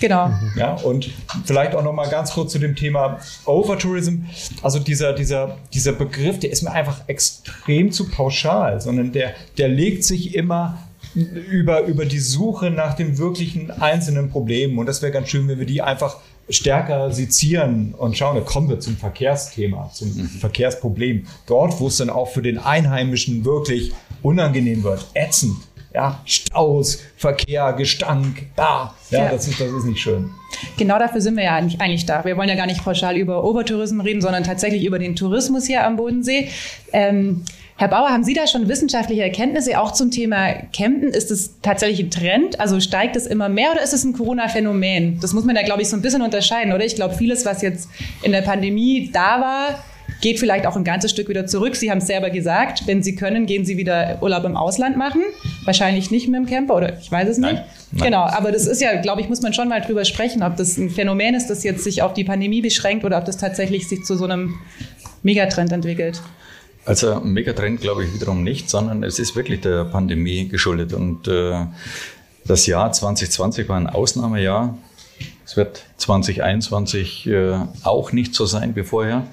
Genau. 0.00 0.30
Ja, 0.56 0.74
und 0.76 1.10
vielleicht 1.44 1.74
auch 1.74 1.82
noch 1.82 1.92
mal 1.92 2.08
ganz 2.08 2.32
kurz 2.32 2.52
zu 2.52 2.58
dem 2.58 2.74
Thema 2.74 3.18
Overtourism. 3.44 4.22
Also 4.62 4.78
dieser, 4.78 5.12
dieser, 5.12 5.58
dieser 5.74 5.92
Begriff, 5.92 6.38
der 6.38 6.50
ist 6.50 6.62
mir 6.62 6.72
einfach 6.72 7.02
extrem 7.06 7.92
zu 7.92 8.08
pauschal, 8.08 8.80
sondern 8.80 9.12
der, 9.12 9.34
der 9.58 9.68
legt 9.68 10.04
sich 10.04 10.34
immer 10.34 10.78
über, 11.14 11.82
über 11.82 12.04
die 12.04 12.18
Suche 12.18 12.70
nach 12.70 12.94
den 12.94 13.18
wirklichen 13.18 13.70
einzelnen 13.70 14.30
Problemen. 14.30 14.78
Und 14.78 14.86
das 14.86 15.02
wäre 15.02 15.12
ganz 15.12 15.28
schön, 15.28 15.48
wenn 15.48 15.58
wir 15.58 15.66
die 15.66 15.82
einfach 15.82 16.16
stärker 16.48 17.12
sezieren 17.12 17.94
und 17.96 18.16
schauen, 18.16 18.36
da 18.36 18.42
kommen 18.42 18.68
wir 18.68 18.80
zum 18.80 18.96
Verkehrsthema, 18.96 19.90
zum 19.92 20.08
mhm. 20.08 20.28
Verkehrsproblem. 20.28 21.26
Dort, 21.46 21.80
wo 21.80 21.86
es 21.86 21.96
dann 21.96 22.10
auch 22.10 22.28
für 22.28 22.42
den 22.42 22.58
Einheimischen 22.58 23.44
wirklich 23.44 23.92
unangenehm 24.22 24.82
wird, 24.82 25.06
ätzend. 25.14 25.56
Ja, 25.92 26.20
Staus, 26.24 26.98
Verkehr, 27.16 27.72
Gestank, 27.72 28.46
da. 28.54 28.94
Ja, 29.10 29.24
ja, 29.24 29.30
Das, 29.30 29.48
ist, 29.48 29.60
das 29.60 29.68
ist 29.68 29.84
nicht 29.84 30.00
schön. 30.00 30.30
Genau 30.76 30.98
dafür 31.00 31.20
sind 31.20 31.36
wir 31.36 31.44
ja 31.44 31.56
eigentlich, 31.56 32.06
da. 32.06 32.24
Wir 32.24 32.36
wollen 32.36 32.48
ja 32.48 32.54
gar 32.54 32.66
nicht 32.66 32.84
pauschal 32.84 33.16
über 33.16 33.42
Overtourismus 33.42 34.06
reden, 34.06 34.20
sondern 34.20 34.44
tatsächlich 34.44 34.84
über 34.84 35.00
den 35.00 35.16
Tourismus 35.16 35.66
hier 35.66 35.84
am 35.84 35.96
Bodensee. 35.96 36.48
Ähm, 36.92 37.44
Herr 37.80 37.88
Bauer, 37.88 38.10
haben 38.10 38.24
Sie 38.24 38.34
da 38.34 38.46
schon 38.46 38.68
wissenschaftliche 38.68 39.22
Erkenntnisse 39.22 39.80
auch 39.80 39.92
zum 39.92 40.10
Thema 40.10 40.52
Campen? 40.70 41.08
Ist 41.08 41.30
es 41.30 41.62
tatsächlich 41.62 42.00
ein 42.00 42.10
Trend? 42.10 42.60
Also 42.60 42.78
steigt 42.78 43.16
es 43.16 43.26
immer 43.26 43.48
mehr 43.48 43.72
oder 43.72 43.82
ist 43.82 43.94
es 43.94 44.04
ein 44.04 44.12
Corona-Phänomen? 44.12 45.18
Das 45.22 45.32
muss 45.32 45.46
man 45.46 45.54
da, 45.54 45.62
glaube 45.62 45.80
ich, 45.80 45.88
so 45.88 45.96
ein 45.96 46.02
bisschen 46.02 46.20
unterscheiden, 46.20 46.74
oder? 46.74 46.84
Ich 46.84 46.94
glaube, 46.94 47.14
vieles, 47.14 47.46
was 47.46 47.62
jetzt 47.62 47.88
in 48.22 48.32
der 48.32 48.42
Pandemie 48.42 49.08
da 49.10 49.40
war, 49.40 49.82
geht 50.20 50.38
vielleicht 50.38 50.66
auch 50.66 50.76
ein 50.76 50.84
ganzes 50.84 51.10
Stück 51.10 51.30
wieder 51.30 51.46
zurück. 51.46 51.74
Sie 51.74 51.90
haben 51.90 51.98
es 51.98 52.06
selber 52.06 52.28
gesagt, 52.28 52.82
wenn 52.86 53.02
Sie 53.02 53.14
können, 53.14 53.46
gehen 53.46 53.64
Sie 53.64 53.78
wieder 53.78 54.18
Urlaub 54.20 54.44
im 54.44 54.58
Ausland 54.58 54.98
machen, 54.98 55.22
wahrscheinlich 55.64 56.10
nicht 56.10 56.28
mit 56.28 56.38
dem 56.38 56.44
Camper 56.44 56.76
oder 56.76 56.98
ich 56.98 57.10
weiß 57.10 57.30
es 57.30 57.38
nicht. 57.38 57.54
Nein, 57.54 57.64
nein. 57.92 58.04
Genau, 58.04 58.24
aber 58.24 58.52
das 58.52 58.66
ist 58.66 58.82
ja, 58.82 59.00
glaube 59.00 59.22
ich, 59.22 59.30
muss 59.30 59.40
man 59.40 59.54
schon 59.54 59.70
mal 59.70 59.80
drüber 59.80 60.04
sprechen, 60.04 60.42
ob 60.42 60.54
das 60.58 60.76
ein 60.76 60.90
Phänomen 60.90 61.34
ist, 61.34 61.48
das 61.48 61.64
jetzt 61.64 61.82
sich 61.84 62.02
auf 62.02 62.12
die 62.12 62.24
Pandemie 62.24 62.60
beschränkt 62.60 63.06
oder 63.06 63.16
ob 63.16 63.24
das 63.24 63.38
tatsächlich 63.38 63.88
sich 63.88 64.04
zu 64.04 64.16
so 64.16 64.26
einem 64.26 64.56
Megatrend 65.22 65.72
entwickelt. 65.72 66.20
Also 66.90 67.20
ein 67.20 67.34
Megatrend 67.34 67.80
glaube 67.80 68.04
ich 68.04 68.12
wiederum 68.12 68.42
nicht, 68.42 68.68
sondern 68.68 69.04
es 69.04 69.20
ist 69.20 69.36
wirklich 69.36 69.60
der 69.60 69.84
Pandemie 69.84 70.48
geschuldet. 70.48 70.92
Und 70.92 71.28
äh, 71.28 71.66
das 72.44 72.66
Jahr 72.66 72.90
2020 72.90 73.68
war 73.68 73.76
ein 73.76 73.86
Ausnahmejahr. 73.86 74.76
Es 75.46 75.56
wird 75.56 75.84
2021 75.98 77.28
äh, 77.28 77.58
auch 77.84 78.10
nicht 78.10 78.34
so 78.34 78.44
sein 78.44 78.74
wie 78.74 78.82
vorher. 78.82 79.24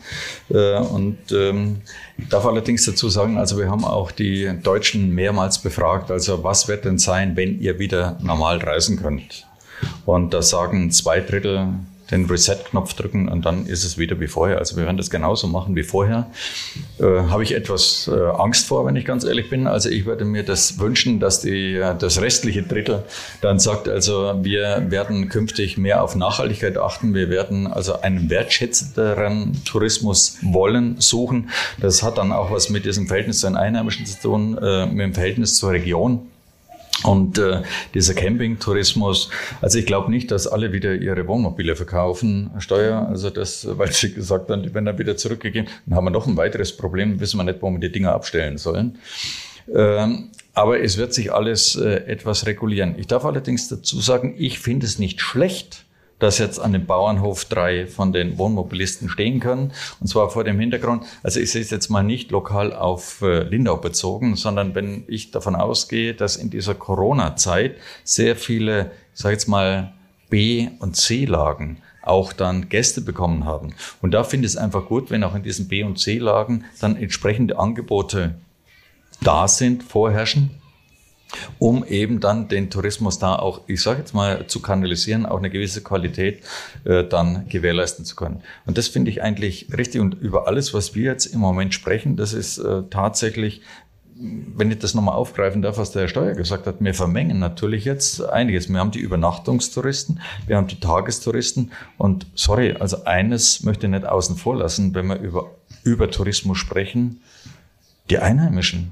Äh, 0.51 0.77
und 0.77 1.17
ähm, 1.31 1.81
ich 2.19 2.29
darf 2.29 2.45
allerdings 2.45 2.85
dazu 2.85 3.09
sagen, 3.09 3.39
also 3.39 3.57
wir 3.57 3.71
haben 3.71 3.85
auch 3.85 4.11
die 4.11 4.51
Deutschen 4.61 5.09
mehrmals 5.15 5.57
befragt, 5.57 6.11
also 6.11 6.43
was 6.43 6.67
wird 6.67 6.85
denn 6.85 6.99
sein, 6.99 7.35
wenn 7.35 7.59
ihr 7.59 7.79
wieder 7.79 8.19
normal 8.21 8.59
reisen 8.59 9.01
könnt? 9.01 9.47
Und 10.05 10.31
da 10.31 10.43
sagen 10.43 10.91
zwei 10.91 11.21
Drittel 11.21 11.69
den 12.11 12.25
Reset-Knopf 12.25 12.93
drücken 12.93 13.27
und 13.27 13.45
dann 13.45 13.65
ist 13.65 13.83
es 13.83 13.97
wieder 13.97 14.19
wie 14.19 14.27
vorher. 14.27 14.59
Also 14.59 14.77
wir 14.77 14.85
werden 14.85 14.97
das 14.97 15.09
genauso 15.09 15.47
machen 15.47 15.75
wie 15.75 15.83
vorher. 15.83 16.29
Äh, 16.99 17.03
Habe 17.03 17.43
ich 17.43 17.53
etwas 17.53 18.09
äh, 18.11 18.15
Angst 18.15 18.67
vor, 18.67 18.85
wenn 18.85 18.95
ich 18.95 19.05
ganz 19.05 19.23
ehrlich 19.23 19.49
bin. 19.49 19.67
Also 19.67 19.89
ich 19.89 20.05
würde 20.05 20.25
mir 20.25 20.43
das 20.43 20.79
wünschen, 20.79 21.19
dass 21.19 21.41
die, 21.41 21.75
äh, 21.75 21.95
das 21.97 22.21
restliche 22.21 22.63
Drittel 22.63 23.03
dann 23.41 23.59
sagt, 23.59 23.89
also 23.89 24.33
wir 24.41 24.85
werden 24.89 25.29
künftig 25.29 25.77
mehr 25.77 26.03
auf 26.03 26.15
Nachhaltigkeit 26.15 26.77
achten. 26.77 27.13
Wir 27.13 27.29
werden 27.29 27.67
also 27.67 28.01
einen 28.01 28.29
wertschätzenderen 28.29 29.63
Tourismus 29.65 30.37
wollen, 30.41 30.99
suchen. 30.99 31.49
Das 31.79 32.03
hat 32.03 32.17
dann 32.17 32.31
auch 32.31 32.51
was 32.51 32.69
mit 32.69 32.85
diesem 32.85 33.07
Verhältnis 33.07 33.39
zu 33.39 33.47
den 33.47 33.57
Einheimischen 33.57 34.05
zu 34.05 34.19
tun, 34.21 34.57
äh, 34.57 34.85
mit 34.85 34.99
dem 34.99 35.13
Verhältnis 35.13 35.57
zur 35.57 35.71
Region. 35.71 36.27
Und 37.03 37.37
äh, 37.37 37.61
dieser 37.93 38.13
Campingtourismus, 38.13 39.29
also 39.61 39.77
ich 39.77 39.85
glaube 39.85 40.09
nicht, 40.11 40.31
dass 40.31 40.47
alle 40.47 40.71
wieder 40.73 40.95
ihre 40.95 41.27
Wohnmobile 41.27 41.75
verkaufen, 41.75 42.49
Steuer, 42.59 43.07
also 43.07 43.29
das, 43.29 43.67
weil 43.77 43.91
sie 43.91 44.13
gesagt 44.13 44.49
haben, 44.49 44.63
die 44.63 44.73
werden 44.73 44.85
dann 44.85 44.97
wieder 44.97 45.17
zurückgegeben. 45.17 45.69
Dann 45.85 45.95
haben 45.95 46.05
wir 46.05 46.11
noch 46.11 46.27
ein 46.27 46.37
weiteres 46.37 46.75
Problem, 46.75 47.19
wissen 47.19 47.37
wir 47.37 47.43
nicht, 47.43 47.61
wo 47.61 47.69
wir 47.69 47.79
die 47.79 47.91
Dinger 47.91 48.13
abstellen 48.13 48.57
sollen. 48.57 48.97
Ähm, 49.73 50.29
aber 50.53 50.81
es 50.81 50.97
wird 50.97 51.13
sich 51.13 51.31
alles 51.31 51.75
äh, 51.75 52.05
etwas 52.07 52.47
regulieren. 52.47 52.95
Ich 52.97 53.07
darf 53.07 53.25
allerdings 53.25 53.67
dazu 53.67 53.99
sagen, 53.99 54.33
ich 54.37 54.59
finde 54.59 54.85
es 54.85 54.97
nicht 54.97 55.21
schlecht, 55.21 55.85
dass 56.19 56.39
jetzt 56.39 56.59
an 56.59 56.73
dem 56.73 56.85
Bauernhof 56.85 57.45
drei 57.45 57.85
von 57.85 58.11
den 58.11 58.37
Wohnmobilisten 58.37 59.09
stehen 59.09 59.39
können. 59.39 59.71
Und 59.99 60.07
zwar 60.07 60.29
vor 60.29 60.43
dem 60.43 60.59
Hintergrund, 60.59 61.03
also 61.23 61.39
ich 61.39 61.51
sehe 61.51 61.61
es 61.61 61.69
jetzt 61.69 61.89
mal 61.89 62.03
nicht 62.03 62.31
lokal 62.31 62.73
auf 62.73 63.21
äh, 63.21 63.43
Lindau 63.43 63.77
bezogen, 63.77 64.35
sondern 64.35 64.73
wenn 64.75 65.03
ich 65.07 65.31
davon 65.31 65.55
ausgehe, 65.55 66.13
dass 66.13 66.35
in 66.35 66.49
dieser 66.49 66.75
Corona-Zeit 66.75 67.77
sehr 68.03 68.35
viele, 68.35 68.91
ich 69.13 69.21
sage 69.21 69.33
jetzt 69.33 69.47
mal, 69.47 69.93
B- 70.29 70.69
und 70.79 70.95
C-Lagen 70.95 71.77
auch 72.01 72.33
dann 72.33 72.69
Gäste 72.69 73.01
bekommen 73.01 73.45
haben. 73.45 73.73
Und 74.01 74.11
da 74.11 74.23
finde 74.23 74.45
ich 74.45 74.53
es 74.53 74.57
einfach 74.57 74.85
gut, 74.85 75.11
wenn 75.11 75.23
auch 75.23 75.35
in 75.35 75.43
diesen 75.43 75.67
B- 75.67 75.83
und 75.83 75.99
C-Lagen 75.99 76.65
dann 76.79 76.95
entsprechende 76.95 77.59
Angebote 77.59 78.35
da 79.21 79.47
sind, 79.47 79.83
vorherrschen 79.83 80.51
um 81.59 81.85
eben 81.85 82.19
dann 82.19 82.47
den 82.47 82.69
Tourismus 82.69 83.19
da 83.19 83.35
auch, 83.35 83.61
ich 83.67 83.81
sage 83.81 83.99
jetzt 83.99 84.13
mal, 84.13 84.47
zu 84.47 84.61
kanalisieren, 84.61 85.25
auch 85.25 85.37
eine 85.37 85.49
gewisse 85.49 85.81
Qualität 85.81 86.41
äh, 86.85 87.03
dann 87.03 87.47
gewährleisten 87.49 88.05
zu 88.05 88.15
können. 88.15 88.41
Und 88.65 88.77
das 88.77 88.87
finde 88.87 89.11
ich 89.11 89.21
eigentlich 89.21 89.67
richtig. 89.77 90.01
Und 90.01 90.15
über 90.15 90.47
alles, 90.47 90.73
was 90.73 90.95
wir 90.95 91.11
jetzt 91.11 91.25
im 91.27 91.39
Moment 91.39 91.73
sprechen, 91.73 92.15
das 92.15 92.33
ist 92.33 92.57
äh, 92.57 92.83
tatsächlich 92.89 93.61
wenn 94.19 94.71
ich 94.71 94.79
das 94.79 94.93
nochmal 94.95 95.15
aufgreifen 95.15 95.61
darf, 95.61 95.77
was 95.77 95.91
der 95.91 96.03
Herr 96.03 96.09
Steuer 96.09 96.33
gesagt 96.33 96.65
hat, 96.65 96.77
wir 96.79 96.93
vermengen 96.93 97.39
natürlich 97.39 97.85
jetzt 97.85 98.23
einiges. 98.23 98.67
Wir 98.67 98.79
haben 98.79 98.91
die 98.91 98.99
Übernachtungstouristen, 98.99 100.19
wir 100.47 100.57
haben 100.57 100.67
die 100.67 100.79
Tagestouristen 100.79 101.71
und 101.97 102.25
sorry, 102.33 102.73
also 102.79 103.03
eines 103.05 103.63
möchte 103.63 103.85
ich 103.85 103.91
nicht 103.91 104.05
außen 104.05 104.35
vor 104.35 104.55
lassen, 104.55 104.95
wenn 104.95 105.07
wir 105.07 105.19
über, 105.19 105.51
über 105.83 106.09
Tourismus 106.09 106.57
sprechen, 106.57 107.21
die 108.09 108.17
Einheimischen. 108.17 108.91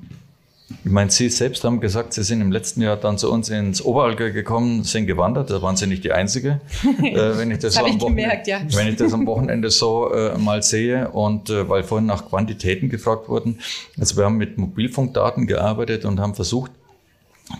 Ich 0.67 0.91
meine, 0.91 1.11
Sie 1.11 1.29
selbst 1.29 1.63
haben 1.63 1.79
gesagt, 1.79 2.13
Sie 2.13 2.23
sind 2.23 2.41
im 2.41 2.51
letzten 2.51 2.81
Jahr 2.81 2.97
dann 2.97 3.19
zu 3.19 3.31
uns 3.31 3.49
ins 3.49 3.83
Oberallgäu 3.83 4.31
gekommen, 4.31 4.83
sind 4.83 5.05
gewandert. 5.05 5.51
Da 5.51 5.61
waren 5.61 5.75
Sie 5.75 5.85
nicht 5.85 6.03
die 6.03 6.11
Einzige. 6.11 6.59
äh, 7.03 7.37
wenn 7.37 7.51
ich 7.51 7.59
das, 7.59 7.75
Das 7.75 7.75
so 7.75 7.79
am 7.81 7.95
ich 7.95 8.01
Wochenende, 8.01 8.21
gemerkt, 8.23 8.47
ja. 8.47 8.61
wenn 8.71 8.87
ich 8.87 8.95
das 8.95 9.13
am 9.13 9.27
Wochenende 9.27 9.69
so 9.69 10.11
äh, 10.11 10.37
mal 10.39 10.63
sehe 10.63 11.09
und 11.11 11.51
äh, 11.51 11.69
weil 11.69 11.83
vorhin 11.83 12.07
nach 12.07 12.27
Quantitäten 12.29 12.89
gefragt 12.89 13.29
wurden. 13.29 13.59
Also 13.99 14.17
wir 14.17 14.25
haben 14.25 14.37
mit 14.37 14.57
Mobilfunkdaten 14.57 15.45
gearbeitet 15.45 16.03
und 16.03 16.19
haben 16.19 16.33
versucht, 16.33 16.71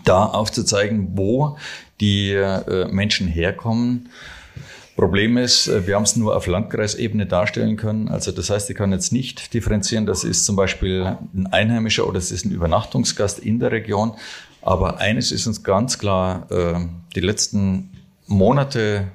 da 0.04 0.24
aufzuzeigen, 0.26 1.10
wo 1.14 1.56
die 2.00 2.32
äh, 2.32 2.88
Menschen 2.88 3.28
herkommen. 3.28 4.08
Problem 4.96 5.36
ist, 5.36 5.68
äh, 5.68 5.86
wir 5.86 5.94
haben 5.94 6.04
es 6.04 6.16
nur 6.16 6.34
auf 6.34 6.46
Landkreisebene 6.46 7.26
darstellen 7.26 7.76
können. 7.76 8.08
Also 8.08 8.32
das 8.32 8.48
heißt, 8.50 8.70
ich 8.70 8.76
kann 8.76 8.92
jetzt 8.92 9.12
nicht 9.12 9.52
differenzieren, 9.52 10.06
das 10.06 10.24
ist 10.24 10.46
zum 10.46 10.56
Beispiel 10.56 11.16
ein 11.34 11.46
Einheimischer 11.48 12.08
oder 12.08 12.18
es 12.18 12.32
ist 12.32 12.46
ein 12.46 12.50
Übernachtungsgast 12.50 13.38
in 13.38 13.60
der 13.60 13.72
Region. 13.72 14.14
Aber 14.62 14.98
eines 14.98 15.30
ist 15.30 15.46
uns 15.46 15.62
ganz 15.62 15.98
klar, 15.98 16.50
äh, 16.50 16.86
die 17.14 17.20
letzten 17.20 17.90
Monate 18.26 19.08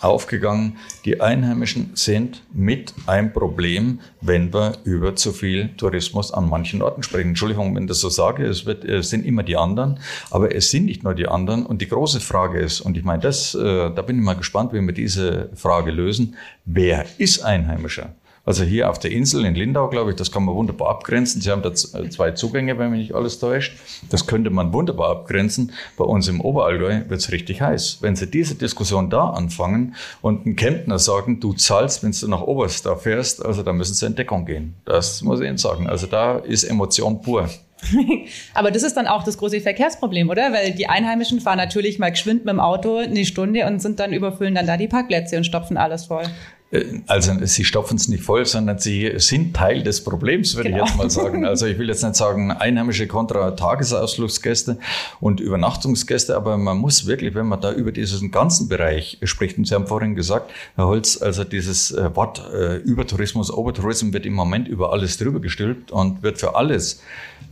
aufgegangen. 0.00 0.78
Die 1.04 1.20
Einheimischen 1.20 1.90
sind 1.94 2.42
mit 2.52 2.94
ein 3.06 3.32
Problem, 3.32 4.00
wenn 4.20 4.52
wir 4.52 4.78
über 4.84 5.16
zu 5.16 5.32
viel 5.32 5.70
Tourismus 5.76 6.32
an 6.32 6.48
manchen 6.48 6.82
Orten 6.82 7.02
sprechen. 7.02 7.28
Entschuldigung, 7.30 7.74
wenn 7.74 7.84
ich 7.84 7.88
das 7.88 8.00
so 8.00 8.08
sage, 8.08 8.46
es, 8.46 8.66
wird, 8.66 8.84
es 8.84 9.10
sind 9.10 9.24
immer 9.24 9.42
die 9.42 9.56
anderen, 9.56 9.98
aber 10.30 10.54
es 10.54 10.70
sind 10.70 10.86
nicht 10.86 11.02
nur 11.04 11.14
die 11.14 11.28
anderen. 11.28 11.66
Und 11.66 11.82
die 11.82 11.88
große 11.88 12.20
Frage 12.20 12.60
ist, 12.60 12.80
und 12.80 12.96
ich 12.96 13.04
meine, 13.04 13.22
das, 13.22 13.54
äh, 13.54 13.90
da 13.90 14.02
bin 14.02 14.18
ich 14.18 14.24
mal 14.24 14.34
gespannt, 14.34 14.72
wie 14.72 14.80
wir 14.80 14.92
diese 14.92 15.50
Frage 15.54 15.90
lösen, 15.90 16.36
wer 16.64 17.06
ist 17.18 17.42
Einheimischer? 17.44 18.14
Also 18.46 18.64
hier 18.64 18.88
auf 18.90 18.98
der 18.98 19.12
Insel 19.12 19.44
in 19.44 19.54
Lindau, 19.54 19.88
glaube 19.88 20.10
ich, 20.10 20.16
das 20.16 20.32
kann 20.32 20.44
man 20.44 20.54
wunderbar 20.54 20.88
abgrenzen. 20.88 21.40
Sie 21.42 21.50
haben 21.50 21.62
da 21.62 21.74
z- 21.74 22.12
zwei 22.12 22.30
Zugänge, 22.32 22.78
wenn 22.78 22.90
mich 22.90 23.00
nicht 23.00 23.14
alles 23.14 23.38
täuscht. 23.38 23.76
Das 24.08 24.26
könnte 24.26 24.50
man 24.50 24.72
wunderbar 24.72 25.10
abgrenzen. 25.10 25.72
Bei 25.98 26.04
uns 26.04 26.26
im 26.26 26.40
Oberallgäu 26.40 27.02
wird 27.08 27.20
es 27.20 27.30
richtig 27.32 27.60
heiß. 27.60 27.98
Wenn 28.00 28.16
Sie 28.16 28.28
diese 28.30 28.54
Diskussion 28.54 29.10
da 29.10 29.28
anfangen 29.30 29.94
und 30.22 30.46
ein 30.46 30.56
Kemptner 30.56 30.98
sagen, 30.98 31.38
du 31.38 31.52
zahlst, 31.52 32.02
wenn 32.02 32.12
du 32.12 32.28
nach 32.28 32.40
Oberstdorf 32.42 33.02
fährst, 33.02 33.44
also 33.44 33.62
da 33.62 33.72
müssen 33.72 33.94
Sie 33.94 34.06
in 34.06 34.14
Deckung 34.14 34.46
gehen. 34.46 34.74
Das 34.86 35.20
muss 35.22 35.40
ich 35.40 35.46
Ihnen 35.46 35.58
sagen. 35.58 35.86
Also 35.86 36.06
da 36.06 36.38
ist 36.38 36.64
Emotion 36.64 37.20
pur. 37.20 37.48
Aber 38.54 38.70
das 38.70 38.82
ist 38.82 38.96
dann 38.96 39.06
auch 39.06 39.22
das 39.22 39.38
große 39.38 39.60
Verkehrsproblem, 39.60 40.28
oder? 40.28 40.52
Weil 40.52 40.72
die 40.72 40.86
Einheimischen 40.88 41.40
fahren 41.40 41.58
natürlich 41.58 41.98
mal 41.98 42.10
geschwind 42.10 42.44
mit 42.44 42.52
dem 42.52 42.60
Auto 42.60 42.96
eine 42.96 43.24
Stunde 43.24 43.66
und 43.66 43.80
sind 43.80 44.00
dann 44.00 44.12
überfüllen 44.12 44.54
dann 44.54 44.66
da 44.66 44.76
die 44.76 44.88
Parkplätze 44.88 45.36
und 45.36 45.44
stopfen 45.44 45.76
alles 45.76 46.06
voll. 46.06 46.24
Äh, 46.70 46.84
Also 47.06 47.32
sie 47.44 47.64
stopfen 47.64 47.96
es 47.96 48.08
nicht 48.08 48.22
voll, 48.22 48.46
sondern 48.46 48.78
sie 48.78 49.12
sind 49.16 49.54
Teil 49.54 49.82
des 49.82 50.04
Problems, 50.04 50.54
würde 50.56 50.70
Genau. 50.70 50.84
ich 50.84 50.90
jetzt 50.90 50.98
mal 50.98 51.10
sagen. 51.10 51.44
Also 51.44 51.66
ich 51.66 51.78
will 51.78 51.88
jetzt 51.88 52.02
nicht 52.04 52.14
sagen 52.16 52.50
Einheimische 52.52 53.06
kontra 53.06 53.50
Tagesausflugsgäste 53.52 54.78
und 55.20 55.40
Übernachtungsgäste, 55.40 56.36
aber 56.36 56.56
man 56.56 56.78
muss 56.78 57.06
wirklich, 57.06 57.34
wenn 57.34 57.46
man 57.46 57.60
da 57.60 57.72
über 57.72 57.92
diesen 57.92 58.30
ganzen 58.30 58.68
Bereich 58.68 59.18
spricht, 59.24 59.58
und 59.58 59.66
Sie 59.66 59.74
haben 59.74 59.86
vorhin 59.86 60.14
gesagt, 60.14 60.50
Herr 60.76 60.86
Holz, 60.86 61.20
also 61.20 61.44
dieses 61.44 61.90
äh, 61.90 62.14
Wort 62.14 62.42
äh, 62.52 62.76
Übertourismus, 62.76 63.52
Overtourism 63.52 64.12
wird 64.12 64.26
im 64.26 64.34
Moment 64.34 64.68
über 64.68 64.92
alles 64.92 65.18
drüber 65.18 65.40
gestülpt 65.40 65.90
und 65.90 66.22
wird 66.22 66.38
für 66.38 66.54
alles 66.54 67.02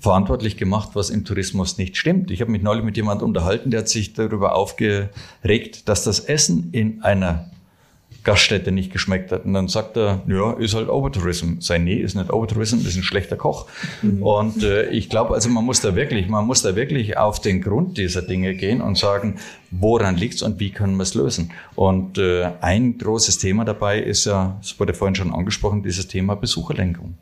verantwortlich 0.01 0.57
gemacht, 0.57 0.91
was 0.95 1.11
im 1.11 1.25
Tourismus 1.25 1.77
nicht 1.77 1.97
stimmt. 1.97 2.31
Ich 2.31 2.41
habe 2.41 2.53
mich 2.53 2.63
neulich 2.63 2.85
mit 2.85 2.97
jemand 2.97 3.23
unterhalten, 3.23 3.71
der 3.73 3.81
hat 3.81 3.89
sich 3.89 4.13
darüber 4.13 4.55
aufgeregt, 4.55 5.89
dass 5.89 6.05
das 6.05 6.21
Essen 6.21 6.69
in 6.71 7.03
einer 7.03 7.51
Gaststätte 8.25 8.73
nicht 8.73 8.93
geschmeckt 8.93 9.33
hat. 9.33 9.45
Und 9.45 9.55
dann 9.55 9.69
sagt 9.69 9.97
er, 9.97 10.23
ja, 10.27 10.53
ist 10.53 10.75
halt 10.75 10.89
Overtourism. 10.89 11.61
Sein 11.61 11.85
Nee 11.85 11.97
ist 11.97 12.15
nicht 12.15 12.33
Overtourism, 12.33 12.79
ist 12.87 12.97
ein 12.97 13.03
schlechter 13.03 13.37
Koch. 13.37 13.67
Und 14.21 14.63
äh, 14.63 14.89
ich 14.91 15.09
glaube, 15.09 15.35
also 15.35 15.49
man 15.49 15.65
muss 15.65 15.81
da 15.81 15.95
wirklich, 15.95 16.29
man 16.29 16.47
muss 16.47 16.63
da 16.63 16.77
wirklich 16.77 17.17
auf 17.17 17.41
den 17.41 17.63
Grund 17.63 17.97
dieser 17.97 18.23
Dinge 18.23 18.55
gehen 18.55 18.81
und 18.81 18.99
sagen, 18.99 19.37
woran 19.71 20.17
liegt's 20.17 20.43
und 20.43 20.61
wie 20.61 20.71
können 20.71 20.97
wir 20.97 21.05
es 21.05 21.15
lösen? 21.15 21.53
Und 21.75 22.19
äh, 22.19 22.51
ein 22.61 22.99
großes 22.99 23.39
Thema 23.39 23.65
dabei 23.65 24.01
ist 24.01 24.25
ja, 24.25 24.59
es 24.63 24.79
wurde 24.79 24.95
vorhin 24.95 25.15
schon 25.15 25.33
angesprochen, 25.33 25.83
dieses 25.83 26.09
Thema 26.09 26.35
Besucherlenkung. 26.35 27.15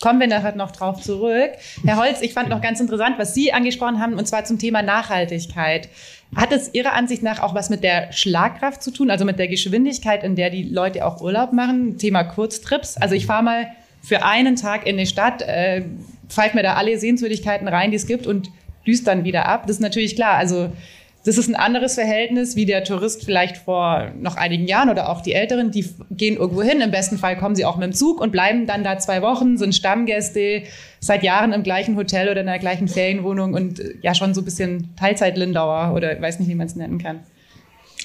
Kommen 0.00 0.18
wir 0.18 0.26
nachher 0.26 0.56
noch 0.56 0.72
drauf 0.72 1.00
zurück. 1.00 1.50
Herr 1.84 1.98
Holz, 1.98 2.20
ich 2.20 2.32
fand 2.34 2.48
noch 2.48 2.60
ganz 2.60 2.80
interessant, 2.80 3.16
was 3.16 3.32
Sie 3.32 3.52
angesprochen 3.52 4.00
haben, 4.00 4.14
und 4.14 4.26
zwar 4.26 4.44
zum 4.44 4.58
Thema 4.58 4.82
Nachhaltigkeit. 4.82 5.88
Hat 6.34 6.52
es 6.52 6.74
Ihrer 6.74 6.92
Ansicht 6.92 7.22
nach 7.22 7.40
auch 7.40 7.54
was 7.54 7.70
mit 7.70 7.84
der 7.84 8.12
Schlagkraft 8.12 8.82
zu 8.82 8.90
tun, 8.90 9.10
also 9.10 9.24
mit 9.24 9.38
der 9.38 9.48
Geschwindigkeit, 9.48 10.24
in 10.24 10.34
der 10.34 10.50
die 10.50 10.64
Leute 10.64 11.06
auch 11.06 11.20
Urlaub 11.20 11.52
machen? 11.52 11.98
Thema 11.98 12.24
Kurztrips. 12.24 12.96
Also 12.96 13.14
ich 13.14 13.26
fahre 13.26 13.44
mal 13.44 13.66
für 14.02 14.24
einen 14.24 14.56
Tag 14.56 14.86
in 14.86 14.96
eine 14.96 15.06
Stadt, 15.06 15.42
äh, 15.42 15.82
pfeife 16.28 16.56
mir 16.56 16.62
da 16.62 16.74
alle 16.74 16.98
Sehenswürdigkeiten 16.98 17.68
rein, 17.68 17.90
die 17.90 17.96
es 17.96 18.06
gibt 18.06 18.26
und 18.26 18.50
düst 18.86 19.06
dann 19.06 19.24
wieder 19.24 19.46
ab. 19.46 19.66
Das 19.66 19.76
ist 19.76 19.82
natürlich 19.82 20.16
klar. 20.16 20.34
Also 20.36 20.70
das 21.26 21.38
ist 21.38 21.48
ein 21.48 21.56
anderes 21.56 21.94
Verhältnis 21.94 22.54
wie 22.54 22.66
der 22.66 22.84
Tourist 22.84 23.24
vielleicht 23.24 23.56
vor 23.56 24.12
noch 24.16 24.36
einigen 24.36 24.68
Jahren 24.68 24.90
oder 24.90 25.08
auch 25.08 25.20
die 25.20 25.32
Älteren, 25.32 25.72
die 25.72 25.84
gehen 26.12 26.36
irgendwo 26.36 26.62
hin. 26.62 26.80
Im 26.80 26.92
besten 26.92 27.18
Fall 27.18 27.36
kommen 27.36 27.56
sie 27.56 27.64
auch 27.64 27.76
mit 27.76 27.84
dem 27.84 27.92
Zug 27.92 28.20
und 28.20 28.30
bleiben 28.30 28.68
dann 28.68 28.84
da 28.84 28.96
zwei 29.00 29.22
Wochen, 29.22 29.58
sind 29.58 29.74
Stammgäste 29.74 30.62
seit 31.00 31.24
Jahren 31.24 31.52
im 31.52 31.64
gleichen 31.64 31.96
Hotel 31.96 32.28
oder 32.28 32.42
in 32.42 32.46
der 32.46 32.60
gleichen 32.60 32.86
Ferienwohnung 32.86 33.54
und 33.54 33.80
äh, 33.80 33.96
ja 34.02 34.14
schon 34.14 34.34
so 34.34 34.40
ein 34.40 34.44
bisschen 34.44 34.94
Teilzeit-Lindauer 34.94 35.94
oder 35.96 36.20
weiß 36.22 36.38
nicht, 36.38 36.48
wie 36.48 36.54
man 36.54 36.68
es 36.68 36.76
nennen 36.76 36.98
kann. 36.98 37.24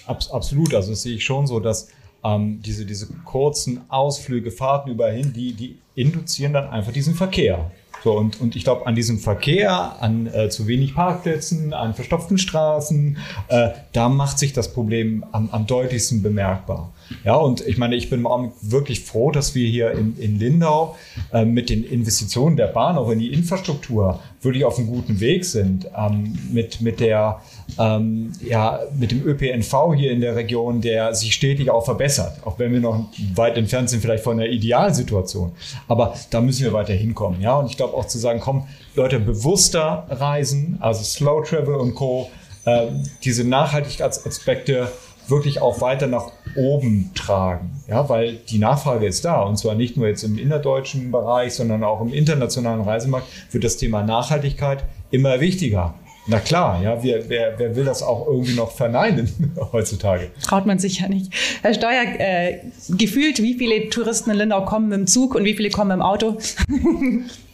Abs 0.07 0.31
absolut, 0.31 0.73
also 0.73 0.89
das 0.89 1.03
sehe 1.03 1.15
ich 1.15 1.23
schon 1.23 1.45
so, 1.45 1.59
dass 1.59 1.89
ähm, 2.23 2.59
diese, 2.65 2.87
diese 2.87 3.05
kurzen 3.23 3.81
Ausflüge, 3.87 4.49
Fahrten 4.49 4.89
überall 4.89 5.13
hin, 5.13 5.31
die, 5.31 5.53
die 5.53 5.77
induzieren 5.93 6.53
dann 6.53 6.67
einfach 6.71 6.91
diesen 6.91 7.13
Verkehr. 7.13 7.69
So, 8.03 8.17
und, 8.17 8.41
und 8.41 8.55
ich 8.55 8.63
glaube, 8.63 8.87
an 8.87 8.95
diesem 8.95 9.19
Verkehr, 9.19 10.01
an 10.01 10.27
äh, 10.27 10.49
zu 10.49 10.67
wenig 10.67 10.95
Parkplätzen, 10.95 11.73
an 11.73 11.93
verstopften 11.93 12.37
Straßen, 12.37 13.17
äh, 13.47 13.69
da 13.93 14.09
macht 14.09 14.39
sich 14.39 14.53
das 14.53 14.73
Problem 14.73 15.23
am, 15.31 15.49
am 15.51 15.67
deutlichsten 15.67 16.23
bemerkbar. 16.23 16.91
Ja, 17.23 17.35
und 17.35 17.61
ich 17.67 17.77
meine, 17.77 17.95
ich 17.95 18.09
bin 18.09 18.23
wirklich 18.61 19.01
froh, 19.01 19.31
dass 19.31 19.53
wir 19.53 19.67
hier 19.67 19.91
in, 19.91 20.17
in 20.17 20.39
Lindau 20.39 20.95
äh, 21.31 21.45
mit 21.45 21.69
den 21.69 21.83
Investitionen 21.83 22.55
der 22.55 22.67
Bahn 22.67 22.97
auch 22.97 23.09
in 23.09 23.19
die 23.19 23.31
Infrastruktur 23.31 24.19
wirklich 24.41 24.65
auf 24.65 24.77
einem 24.77 24.87
guten 24.87 25.19
Weg 25.19 25.45
sind. 25.45 25.87
Ähm, 25.95 26.37
mit, 26.51 26.81
mit, 26.81 26.99
der, 26.99 27.41
ähm, 27.77 28.31
ja, 28.41 28.79
mit 28.97 29.11
dem 29.11 29.23
ÖPNV 29.25 29.93
hier 29.95 30.11
in 30.11 30.21
der 30.21 30.35
Region, 30.35 30.81
der 30.81 31.13
sich 31.13 31.33
stetig 31.33 31.69
auch 31.69 31.85
verbessert, 31.85 32.39
auch 32.45 32.57
wenn 32.59 32.73
wir 32.73 32.79
noch 32.79 33.09
weit 33.35 33.57
entfernt 33.57 33.89
sind 33.89 34.01
vielleicht 34.01 34.23
von 34.23 34.37
der 34.37 34.49
Idealsituation. 34.49 35.51
Aber 35.87 36.15
da 36.29 36.41
müssen 36.41 36.63
wir 36.63 36.73
weiter 36.73 36.93
hinkommen. 36.93 37.41
Ja? 37.41 37.55
Und 37.55 37.67
ich 37.67 37.77
glaube 37.77 37.95
auch 37.95 38.05
zu 38.05 38.17
sagen, 38.17 38.39
komm, 38.39 38.67
Leute, 38.95 39.19
bewusster 39.19 40.07
reisen, 40.09 40.77
also 40.79 41.03
Slow 41.03 41.43
Travel 41.43 41.75
und 41.75 41.95
Co., 41.95 42.29
äh, 42.65 42.87
diese 43.23 43.43
Nachhaltigkeitsaspekte 43.43 44.91
wirklich 45.31 45.61
auch 45.61 45.81
weiter 45.81 46.07
nach 46.07 46.31
oben 46.55 47.11
tragen. 47.15 47.81
Ja, 47.87 48.07
weil 48.09 48.35
die 48.49 48.59
Nachfrage 48.59 49.07
ist 49.07 49.25
da 49.25 49.41
und 49.41 49.57
zwar 49.57 49.75
nicht 49.75 49.97
nur 49.97 50.07
jetzt 50.07 50.23
im 50.23 50.37
innerdeutschen 50.37 51.11
Bereich, 51.11 51.53
sondern 51.53 51.83
auch 51.83 52.01
im 52.01 52.13
internationalen 52.13 52.81
Reisemarkt 52.81 53.27
wird 53.51 53.63
das 53.63 53.77
Thema 53.77 54.03
Nachhaltigkeit 54.03 54.83
immer 55.09 55.39
wichtiger. 55.39 55.95
Na 56.27 56.39
klar, 56.39 56.81
ja, 56.83 57.01
wer, 57.01 57.27
wer, 57.29 57.57
wer 57.57 57.75
will 57.75 57.83
das 57.83 58.03
auch 58.03 58.27
irgendwie 58.27 58.53
noch 58.53 58.71
verneinen 58.71 59.55
heutzutage? 59.71 60.29
Traut 60.43 60.67
man 60.67 60.77
sich 60.77 60.99
ja 60.99 61.09
nicht. 61.09 61.33
Herr 61.63 61.73
Steuer, 61.73 62.03
äh, 62.19 62.59
gefühlt, 62.89 63.41
wie 63.41 63.55
viele 63.55 63.89
Touristen 63.89 64.29
in 64.29 64.37
Lindau 64.37 64.63
kommen 64.63 64.89
mit 64.89 64.99
dem 64.99 65.07
Zug 65.07 65.33
und 65.33 65.45
wie 65.45 65.55
viele 65.55 65.71
kommen 65.71 65.87
mit 65.87 65.97
dem 65.97 66.03
Auto? 66.03 66.37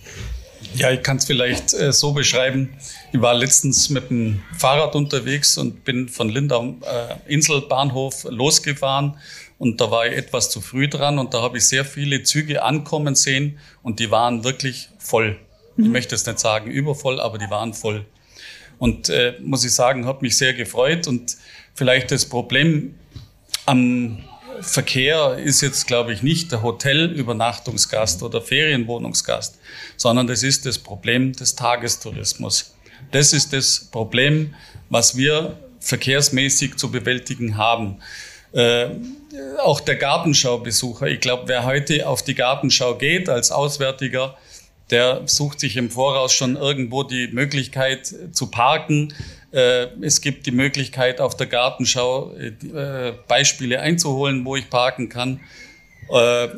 Ja, 0.78 0.92
ich 0.92 1.02
kann 1.02 1.18
es 1.18 1.26
vielleicht 1.26 1.74
äh, 1.74 1.92
so 1.92 2.12
beschreiben. 2.12 2.70
Ich 3.12 3.20
war 3.20 3.34
letztens 3.34 3.90
mit 3.90 4.10
dem 4.10 4.42
Fahrrad 4.58 4.96
unterwegs 4.96 5.58
und 5.58 5.84
bin 5.84 6.08
von 6.08 6.30
Lindau 6.30 6.76
äh, 6.82 7.34
Inselbahnhof 7.34 8.26
losgefahren 8.30 9.18
und 9.58 9.82
da 9.82 9.90
war 9.90 10.06
ich 10.06 10.16
etwas 10.16 10.52
zu 10.52 10.62
früh 10.62 10.88
dran 10.88 11.18
und 11.18 11.34
da 11.34 11.42
habe 11.42 11.58
ich 11.58 11.68
sehr 11.68 11.84
viele 11.84 12.22
Züge 12.24 12.62
ankommen 12.62 13.16
sehen 13.16 13.58
und 13.82 14.00
die 14.00 14.12
waren 14.12 14.44
wirklich 14.44 14.90
voll. 15.00 15.38
Mhm. 15.76 15.86
Ich 15.86 15.92
möchte 15.92 16.16
es 16.16 16.26
nicht 16.26 16.40
sagen 16.40 16.70
übervoll, 16.70 17.20
aber 17.20 17.38
die 17.40 17.50
waren 17.50 17.74
voll. 17.74 18.06
Und 18.78 19.10
äh, 19.10 19.34
muss 19.42 19.66
ich 19.66 19.74
sagen, 19.74 20.06
hat 20.06 20.22
mich 20.22 20.38
sehr 20.38 20.54
gefreut 20.54 21.08
und 21.08 21.38
vielleicht 21.74 22.12
das 22.12 22.26
Problem 22.26 22.94
am 23.66 24.24
Verkehr 24.62 25.38
ist 25.38 25.62
jetzt, 25.62 25.88
glaube 25.88 26.14
ich, 26.14 26.24
nicht 26.24 26.52
der 26.52 26.64
Hotelübernachtungsgast 26.64 28.24
oder 28.24 28.42
Ferienwohnungsgast, 28.42 29.58
sondern 29.96 30.28
das 30.28 30.44
ist 30.44 30.66
das 30.66 30.78
Problem 30.78 31.34
des 31.34 31.56
Tagestourismus. 31.56 32.76
Das 33.12 33.34
ist 33.34 33.54
das 33.54 33.88
Problem, 33.92 34.56
was 34.90 35.16
wir 35.16 35.58
verkehrsmäßig 35.80 36.76
zu 36.78 36.92
bewältigen 36.92 37.58
haben. 37.58 38.00
Äh, 38.54 38.88
auch 39.64 39.80
der 39.80 39.96
Gartenschaubesucher. 39.96 41.08
Ich 41.08 41.20
glaube, 41.20 41.44
wer 41.48 41.66
heute 41.66 42.08
auf 42.08 42.24
die 42.24 42.36
Gartenschau 42.36 42.96
geht 42.96 43.30
als 43.30 43.52
Auswärtiger, 43.52 44.38
der 44.90 45.24
sucht 45.26 45.60
sich 45.60 45.76
im 45.76 45.92
Voraus 45.92 46.34
schon 46.34 46.56
irgendwo 46.56 47.04
die 47.04 47.28
Möglichkeit 47.28 48.14
zu 48.32 48.48
parken. 48.48 49.14
Äh, 49.52 49.88
es 50.02 50.22
gibt 50.22 50.46
die 50.46 50.52
Möglichkeit, 50.52 51.22
auf 51.22 51.38
der 51.38 51.48
Gartenschau 51.48 52.34
äh, 52.34 53.14
Beispiele 53.28 53.80
einzuholen, 53.80 54.46
wo 54.46 54.56
ich 54.56 54.70
parken 54.70 55.10
kann. 55.10 55.40
Äh, 56.10 56.50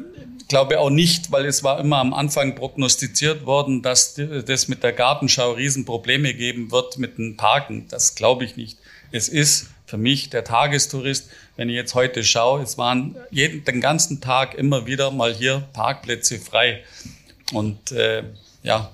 glaube 0.47 0.79
auch 0.79 0.89
nicht, 0.89 1.31
weil 1.31 1.45
es 1.45 1.63
war 1.63 1.79
immer 1.79 1.97
am 1.97 2.13
Anfang 2.13 2.55
prognostiziert 2.55 3.45
worden, 3.45 3.81
dass 3.81 4.15
das 4.45 4.67
mit 4.67 4.83
der 4.83 4.93
Gartenschau 4.93 5.51
Riesenprobleme 5.51 6.33
geben 6.33 6.71
wird 6.71 6.97
mit 6.97 7.17
dem 7.17 7.37
Parken. 7.37 7.87
Das 7.89 8.15
glaube 8.15 8.43
ich 8.45 8.57
nicht. 8.57 8.79
Es 9.11 9.29
ist 9.29 9.69
für 9.85 9.97
mich 9.97 10.29
der 10.29 10.43
Tagestourist. 10.43 11.29
Wenn 11.55 11.69
ich 11.69 11.75
jetzt 11.75 11.95
heute 11.95 12.23
schaue, 12.23 12.61
es 12.63 12.77
waren 12.77 13.15
jeden, 13.31 13.63
den 13.63 13.79
ganzen 13.79 14.21
Tag 14.21 14.55
immer 14.55 14.85
wieder 14.87 15.11
mal 15.11 15.33
hier 15.33 15.67
Parkplätze 15.73 16.39
frei. 16.39 16.83
Und 17.53 17.91
äh, 17.91 18.23
ja, 18.63 18.91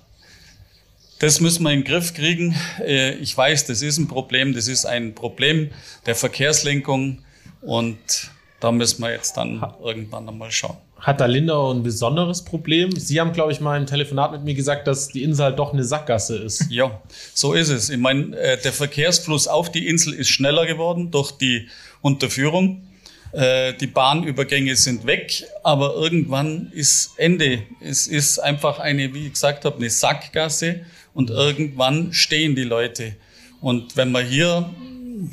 das 1.19 1.39
müssen 1.39 1.63
wir 1.63 1.71
in 1.71 1.81
den 1.81 1.85
Griff 1.85 2.13
kriegen. 2.13 2.55
Äh, 2.79 3.13
ich 3.15 3.35
weiß, 3.35 3.65
das 3.65 3.81
ist 3.81 3.97
ein 3.97 4.07
Problem. 4.07 4.53
Das 4.53 4.67
ist 4.67 4.85
ein 4.85 5.15
Problem 5.15 5.71
der 6.05 6.15
Verkehrslenkung. 6.15 7.19
Und 7.61 8.29
da 8.59 8.71
müssen 8.71 9.01
wir 9.01 9.11
jetzt 9.11 9.37
dann 9.37 9.65
irgendwann 9.83 10.27
einmal 10.27 10.51
schauen. 10.51 10.77
Hat 10.99 11.21
da 11.21 11.25
Lindau 11.25 11.71
ein 11.71 11.83
besonderes 11.83 12.43
Problem? 12.43 12.91
Sie 12.97 13.19
haben, 13.19 13.31
glaube 13.31 13.51
ich, 13.51 13.59
mal 13.59 13.77
im 13.77 13.85
Telefonat 13.85 14.31
mit 14.31 14.43
mir 14.43 14.55
gesagt, 14.55 14.87
dass 14.87 15.09
die 15.09 15.23
Insel 15.23 15.45
halt 15.45 15.59
doch 15.59 15.73
eine 15.73 15.83
Sackgasse 15.83 16.37
ist. 16.37 16.65
Ja, 16.69 16.99
so 17.33 17.53
ist 17.53 17.69
es. 17.69 17.89
Ich 17.89 17.97
meine, 17.97 18.35
äh, 18.37 18.59
der 18.61 18.73
Verkehrsfluss 18.73 19.47
auf 19.47 19.71
die 19.71 19.87
Insel 19.87 20.13
ist 20.13 20.29
schneller 20.29 20.65
geworden 20.65 21.11
durch 21.11 21.31
die 21.31 21.67
Unterführung. 22.01 22.87
Äh, 23.33 23.73
die 23.73 23.87
Bahnübergänge 23.87 24.75
sind 24.75 25.05
weg, 25.05 25.43
aber 25.63 25.93
irgendwann 25.95 26.71
ist 26.73 27.11
Ende. 27.17 27.63
Es 27.81 28.07
ist 28.07 28.39
einfach 28.39 28.79
eine, 28.79 29.13
wie 29.13 29.27
ich 29.27 29.33
gesagt 29.33 29.65
habe, 29.65 29.77
eine 29.77 29.89
Sackgasse 29.89 30.85
und 31.15 31.31
irgendwann 31.31 32.13
stehen 32.13 32.55
die 32.55 32.63
Leute. 32.63 33.15
Und 33.61 33.97
wenn 33.97 34.11
man 34.11 34.27
hier 34.27 34.69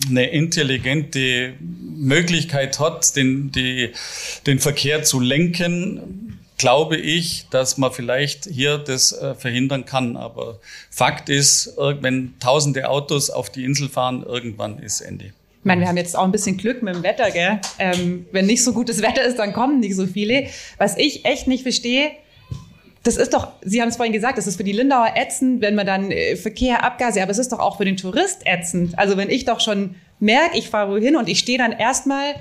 eine 0.09 0.31
intelligente 0.31 1.53
Möglichkeit 1.61 2.79
hat, 2.81 3.15
den, 3.17 3.53
die, 3.53 3.91
den 4.47 4.59
Verkehr 4.59 5.03
zu 5.03 5.21
lenken, 5.21 6.39
glaube 6.57 6.97
ich, 6.97 7.47
dass 7.51 7.77
man 7.77 7.93
vielleicht 7.93 8.47
hier 8.47 8.79
das 8.79 9.13
äh, 9.13 9.35
verhindern 9.35 9.85
kann. 9.85 10.17
Aber 10.17 10.61
Fakt 10.91 11.29
ist, 11.29 11.77
wenn 11.77 12.35
tausende 12.39 12.89
Autos 12.89 13.31
auf 13.31 13.51
die 13.51 13.65
Insel 13.65 13.89
fahren, 13.89 14.23
irgendwann 14.23 14.79
ist 14.79 15.01
Ende. 15.01 15.27
Ich 15.27 15.67
meine, 15.67 15.81
wir 15.81 15.89
haben 15.89 15.97
jetzt 15.97 16.17
auch 16.17 16.25
ein 16.25 16.33
bisschen 16.33 16.57
Glück 16.57 16.83
mit 16.83 16.95
dem 16.95 17.03
Wetter, 17.03 17.31
gell? 17.31 17.61
Ähm, 17.79 18.27
wenn 18.33 18.47
nicht 18.47 18.65
so 18.65 18.73
gutes 18.73 19.03
Wetter 19.03 19.25
ist, 19.25 19.39
dann 19.39 19.53
kommen 19.53 19.81
nicht 19.81 19.95
so 19.95 20.07
viele. 20.07 20.47
Was 20.79 20.97
ich 20.97 21.25
echt 21.25 21.47
nicht 21.47 21.63
verstehe, 21.63 22.13
das 23.03 23.17
ist 23.17 23.35
doch, 23.35 23.49
Sie 23.63 23.81
haben 23.81 23.89
es 23.89 23.97
vorhin 23.97 24.13
gesagt, 24.13 24.39
das 24.39 24.47
ist 24.47 24.57
für 24.57 24.65
die 24.65 24.73
Lindauer 24.73 25.13
ätzend, 25.17 25.61
wenn 25.61 25.75
man 25.75 25.87
dann 25.87 26.11
äh, 26.11 26.37
Verkehr, 26.37 26.85
Abgase, 26.85 27.23
aber 27.23 27.33
es 27.33 27.39
ist 27.39 27.53
doch 27.53 27.59
auch 27.59 27.77
für 27.77 27.85
den 27.85 27.97
Tourist 27.97 28.43
ätzend. 28.45 28.99
Also 28.99 29.17
wenn 29.17 29.31
ich 29.31 29.45
doch 29.45 29.61
schon 29.61 29.97
merke, 30.21 30.57
ich 30.57 30.69
fahre 30.69 30.93
wohin 30.93 31.17
und 31.17 31.29
ich 31.29 31.41
stehe 31.41 31.59
dann 31.59 31.73
erstmal 31.73 32.35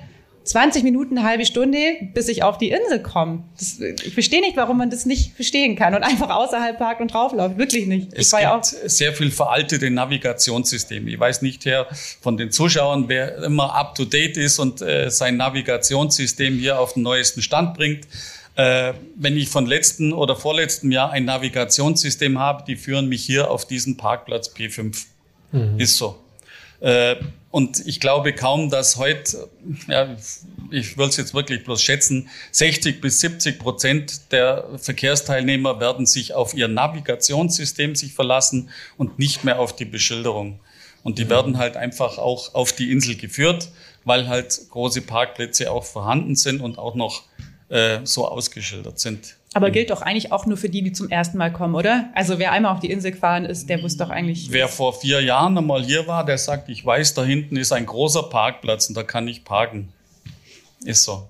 20 0.44 0.84
Minuten, 0.84 1.18
eine 1.18 1.28
halbe 1.28 1.46
Stunde, 1.46 1.78
bis 2.14 2.28
ich 2.28 2.42
auf 2.42 2.58
die 2.58 2.72
Insel 2.72 3.02
komme. 3.02 3.44
Das, 3.60 3.80
ich 3.80 4.14
verstehe 4.14 4.42
nicht, 4.42 4.58
warum 4.58 4.78
man 4.78 4.90
das 4.90 5.06
nicht 5.06 5.34
verstehen 5.36 5.76
kann 5.76 5.94
und 5.94 6.04
einfach 6.04 6.30
außerhalb 6.30 6.78
parkt 6.78 7.02
und 7.02 7.14
draufläuft. 7.14 7.58
Wirklich 7.58 7.88
nicht. 7.88 8.10
Es 8.14 8.32
gibt 8.32 8.44
ja 8.44 8.62
sehr 8.62 9.14
viel 9.14 9.32
veraltete 9.32 9.90
Navigationssysteme. 9.90 11.10
Ich 11.10 11.20
weiß 11.20 11.42
nicht 11.42 11.66
her 11.66 11.88
von 12.22 12.38
den 12.38 12.52
Zuschauern, 12.52 13.06
wer 13.08 13.44
immer 13.44 13.76
up 13.76 13.96
to 13.96 14.06
date 14.06 14.38
ist 14.38 14.60
und 14.60 14.82
äh, 14.82 15.10
sein 15.10 15.38
Navigationssystem 15.38 16.58
hier 16.58 16.80
auf 16.80 16.94
den 16.94 17.04
neuesten 17.04 17.42
Stand 17.42 17.76
bringt. 17.76 18.08
Äh, 18.62 18.94
wenn 19.16 19.38
ich 19.38 19.50
von 19.50 19.66
letzten 19.66 20.14
oder 20.14 20.36
vorletzten 20.36 20.92
Jahr 20.92 21.10
ein 21.10 21.26
Navigationssystem 21.26 22.38
habe, 22.38 22.64
die 22.68 22.76
führen 22.76 23.10
mich 23.10 23.26
hier 23.26 23.50
auf 23.50 23.66
diesen 23.66 23.98
Parkplatz 23.98 24.54
P5. 24.56 25.06
Mhm. 25.52 25.80
Ist 25.80 25.98
so. 25.98 26.20
Äh, 26.80 27.16
und 27.50 27.84
ich 27.88 28.00
glaube 28.00 28.34
kaum, 28.34 28.70
dass 28.70 28.98
heute, 28.98 29.50
ja, 29.88 30.16
ich 30.70 30.96
will 30.96 31.08
es 31.08 31.18
jetzt 31.18 31.34
wirklich 31.34 31.64
bloß 31.64 31.82
schätzen, 31.82 32.30
60 32.52 33.02
bis 33.02 33.20
70 33.22 33.58
Prozent 33.58 34.32
der 34.32 34.66
Verkehrsteilnehmer 34.78 35.80
werden 35.80 36.06
sich 36.06 36.36
auf 36.36 36.54
ihr 36.54 36.68
Navigationssystem 36.68 37.96
sich 37.96 38.14
verlassen 38.14 38.70
und 38.96 39.18
nicht 39.18 39.44
mehr 39.44 39.58
auf 39.58 39.76
die 39.76 39.86
Beschilderung. 39.86 40.60
Und 41.02 41.18
die 41.18 41.26
mhm. 41.26 41.30
werden 41.30 41.58
halt 41.58 41.78
einfach 41.78 42.20
auch 42.20 42.54
auf 42.54 42.74
die 42.74 42.92
Insel 42.92 43.16
geführt, 43.16 43.72
weil 44.04 44.28
halt 44.28 44.60
große 44.70 45.02
Parkplätze 45.02 45.72
auch 45.72 45.84
vorhanden 45.84 46.36
sind 46.36 46.62
und 46.62 46.78
auch 46.78 46.94
noch 46.94 47.24
äh, 47.72 48.00
so 48.04 48.28
ausgeschildert 48.28 49.00
sind. 49.00 49.38
Aber 49.54 49.70
gilt 49.70 49.90
doch 49.90 50.02
eigentlich 50.02 50.32
auch 50.32 50.46
nur 50.46 50.58
für 50.58 50.70
die, 50.70 50.82
die 50.82 50.94
zum 50.94 51.10
ersten 51.10 51.38
Mal 51.38 51.52
kommen, 51.52 51.76
oder? 51.76 52.10
Also 52.14 52.40
wer 52.40 52.52
einmal 52.52 52.74
auf 52.74 52.80
die 52.80 52.90
Insel 52.90 53.12
gefahren 53.12 53.46
ist, 53.46 53.68
der 53.68 53.80
muss 53.80 53.98
doch 53.98 54.10
eigentlich. 54.10 54.48
Wer 54.52 54.70
vor 54.70 54.94
vier 54.94 55.22
Jahren 55.22 55.58
einmal 55.58 55.84
hier 55.84 56.08
war, 56.08 56.26
der 56.26 56.38
sagt, 56.38 56.70
ich 56.70 56.86
weiß, 56.86 57.16
da 57.16 57.24
hinten 57.26 57.58
ist 57.58 57.74
ein 57.74 57.86
großer 57.86 58.24
Parkplatz 58.24 58.88
und 58.88 58.96
da 58.96 59.04
kann 59.04 59.28
ich 59.28 59.44
parken. 59.44 59.90
Ist 60.86 61.04
so. 61.04 61.28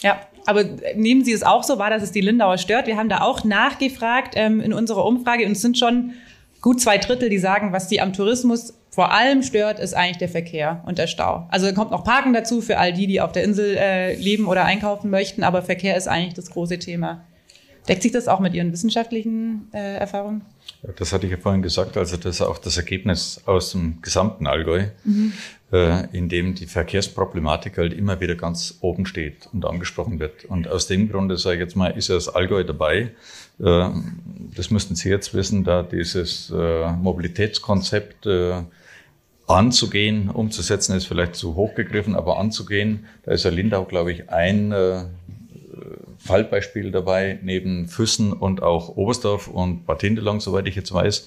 Ja, 0.00 0.20
aber 0.46 0.64
nehmen 0.96 1.24
Sie 1.24 1.32
es 1.32 1.42
auch 1.42 1.62
so 1.62 1.78
wahr, 1.78 1.90
dass 1.90 2.02
es 2.02 2.10
die 2.10 2.20
Lindauer 2.20 2.58
stört? 2.58 2.86
Wir 2.86 2.96
haben 2.96 3.08
da 3.08 3.20
auch 3.20 3.44
nachgefragt 3.44 4.34
ähm, 4.36 4.60
in 4.60 4.72
unserer 4.72 5.04
Umfrage 5.04 5.46
und 5.46 5.52
es 5.52 5.60
sind 5.60 5.78
schon 5.78 6.14
gut 6.60 6.80
zwei 6.80 6.98
Drittel, 6.98 7.28
die 7.28 7.38
sagen, 7.38 7.72
was 7.72 7.88
sie 7.88 8.00
am 8.00 8.12
Tourismus 8.12 8.74
vor 8.90 9.12
allem 9.12 9.42
stört, 9.42 9.78
ist 9.78 9.94
eigentlich 9.94 10.18
der 10.18 10.28
Verkehr 10.28 10.82
und 10.84 10.98
der 10.98 11.06
Stau. 11.06 11.46
Also 11.50 11.72
kommt 11.72 11.92
noch 11.92 12.04
Parken 12.04 12.32
dazu 12.32 12.60
für 12.60 12.78
all 12.78 12.92
die, 12.92 13.06
die 13.06 13.20
auf 13.20 13.32
der 13.32 13.44
Insel 13.44 13.76
äh, 13.76 14.14
leben 14.16 14.46
oder 14.46 14.64
einkaufen 14.64 15.10
möchten, 15.10 15.44
aber 15.44 15.62
Verkehr 15.62 15.96
ist 15.96 16.08
eigentlich 16.08 16.34
das 16.34 16.50
große 16.50 16.78
Thema. 16.78 17.24
Deckt 17.88 18.02
sich 18.02 18.12
das 18.12 18.28
auch 18.28 18.40
mit 18.40 18.52
Ihren 18.52 18.72
wissenschaftlichen 18.72 19.68
äh, 19.72 19.96
Erfahrungen? 19.96 20.42
Ja, 20.82 20.90
das 20.94 21.12
hatte 21.12 21.26
ich 21.26 21.32
ja 21.32 21.38
vorhin 21.38 21.62
gesagt, 21.62 21.96
also 21.96 22.16
das 22.16 22.36
ist 22.36 22.42
auch 22.42 22.58
das 22.58 22.76
Ergebnis 22.76 23.42
aus 23.46 23.72
dem 23.72 24.02
gesamten 24.02 24.46
Allgäu, 24.46 24.86
mhm. 25.04 25.32
äh, 25.72 26.06
in 26.16 26.28
dem 26.28 26.54
die 26.54 26.66
Verkehrsproblematik 26.66 27.78
halt 27.78 27.92
immer 27.92 28.20
wieder 28.20 28.34
ganz 28.34 28.78
oben 28.80 29.06
steht 29.06 29.48
und 29.52 29.64
angesprochen 29.64 30.18
wird. 30.18 30.44
Und 30.44 30.68
aus 30.68 30.88
dem 30.88 31.10
Grunde, 31.10 31.38
sage 31.38 31.56
ich 31.56 31.60
jetzt 31.62 31.76
mal, 31.76 31.88
ist 31.88 32.08
ja 32.08 32.16
das 32.16 32.28
Allgäu 32.28 32.64
dabei. 32.64 33.12
Äh, 33.58 33.88
das 34.56 34.70
müssten 34.70 34.94
Sie 34.94 35.08
jetzt 35.08 35.32
wissen, 35.32 35.64
da 35.64 35.82
dieses 35.82 36.50
äh, 36.50 36.92
Mobilitätskonzept 36.92 38.26
äh, 38.26 38.62
anzugehen, 39.50 40.30
umzusetzen, 40.30 40.96
ist 40.96 41.06
vielleicht 41.06 41.34
zu 41.34 41.54
hoch 41.54 41.74
gegriffen, 41.74 42.14
aber 42.14 42.38
anzugehen, 42.38 43.06
da 43.24 43.32
ist 43.32 43.44
ja 43.44 43.50
Lindau, 43.50 43.84
glaube 43.84 44.12
ich, 44.12 44.30
ein 44.30 44.72
äh, 44.72 45.04
Fallbeispiel 46.18 46.90
dabei, 46.90 47.38
neben 47.42 47.88
Füssen 47.88 48.32
und 48.32 48.62
auch 48.62 48.96
Oberstdorf 48.96 49.48
und 49.48 49.86
Bad 49.86 50.02
Hindelang, 50.02 50.40
soweit 50.40 50.66
ich 50.66 50.76
jetzt 50.76 50.92
weiß. 50.92 51.26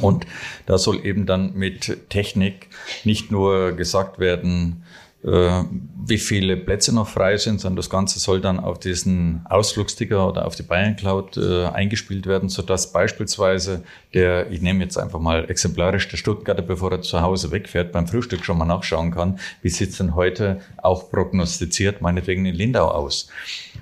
Und 0.00 0.26
da 0.66 0.78
soll 0.78 1.04
eben 1.04 1.26
dann 1.26 1.54
mit 1.54 2.10
Technik 2.10 2.68
nicht 3.04 3.30
nur 3.30 3.72
gesagt 3.72 4.18
werden, 4.18 4.84
wie 5.28 6.18
viele 6.18 6.56
Plätze 6.56 6.94
noch 6.94 7.08
frei 7.08 7.36
sind, 7.36 7.60
sondern 7.60 7.76
das 7.76 7.90
Ganze 7.90 8.20
soll 8.20 8.40
dann 8.40 8.60
auf 8.60 8.78
diesen 8.78 9.44
Ausflugsticker 9.48 10.28
oder 10.28 10.46
auf 10.46 10.54
die 10.54 10.62
Bayern 10.62 10.94
Cloud 10.94 11.36
äh, 11.36 11.64
eingespielt 11.66 12.26
werden, 12.26 12.48
sodass 12.48 12.92
beispielsweise 12.92 13.82
der, 14.14 14.50
ich 14.52 14.60
nehme 14.60 14.84
jetzt 14.84 14.96
einfach 14.96 15.18
mal 15.18 15.50
exemplarisch 15.50 16.08
der 16.08 16.16
Stuttgarter, 16.16 16.62
bevor 16.62 16.92
er 16.92 17.02
zu 17.02 17.22
Hause 17.22 17.50
wegfährt, 17.50 17.90
beim 17.90 18.06
Frühstück 18.06 18.44
schon 18.44 18.56
mal 18.56 18.66
nachschauen 18.66 19.10
kann, 19.10 19.40
wie 19.62 19.68
sieht 19.68 19.90
es 19.90 19.98
denn 19.98 20.14
heute 20.14 20.60
auch 20.76 21.10
prognostiziert, 21.10 22.00
meinetwegen 22.00 22.46
in 22.46 22.54
Lindau 22.54 22.88
aus. 22.88 23.28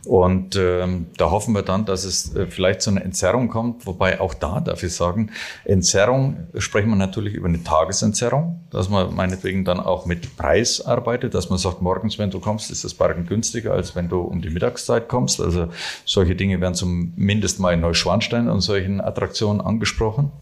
Und 0.07 0.57
ähm, 0.57 1.07
da 1.17 1.31
hoffen 1.31 1.55
wir 1.55 1.63
dann, 1.63 1.87
dass 1.87 2.05
es 2.05 2.35
äh, 2.35 2.47
vielleicht 2.47 2.83
zu 2.83 2.91
einer 2.91 3.03
Entzerrung 3.03 3.49
kommt, 3.49 3.87
wobei 3.87 4.21
auch 4.21 4.35
da 4.35 4.61
darf 4.61 4.83
ich 4.83 4.95
sagen, 4.95 5.31
Entzerrung 5.65 6.49
sprechen 6.59 6.91
wir 6.91 6.97
natürlich 6.97 7.35
über 7.35 7.49
eine 7.49 7.63
Tagesentzerrung, 7.63 8.61
dass 8.71 8.91
man 8.91 9.15
meinetwegen 9.15 9.65
dann 9.65 9.81
auch 9.81 10.05
mit 10.05 10.37
Preis 10.37 10.81
arbeitet, 10.85 11.35
dass 11.35 11.49
man 11.49 11.59
sagt, 11.59 11.81
morgens, 11.81 12.19
wenn 12.19 12.31
du 12.31 12.41
kommst, 12.41 12.71
ist 12.71 12.85
das 12.85 12.93
Parken 12.93 13.27
günstiger, 13.27 13.73
als 13.73 13.97
wenn 13.97 14.09
du 14.09 14.21
um 14.21 14.43
die 14.43 14.51
Mittagszeit 14.51 15.09
kommst. 15.09 15.41
Also 15.41 15.69
solche 16.05 16.35
Dinge 16.35 16.61
werden 16.61 16.75
zumindest 16.75 17.59
mal 17.61 17.73
in 17.73 17.81
Neuschwanstein 17.81 18.49
und 18.49 18.61
solchen 18.61 19.01
Attraktionen 19.01 19.61
angesprochen. 19.61 20.33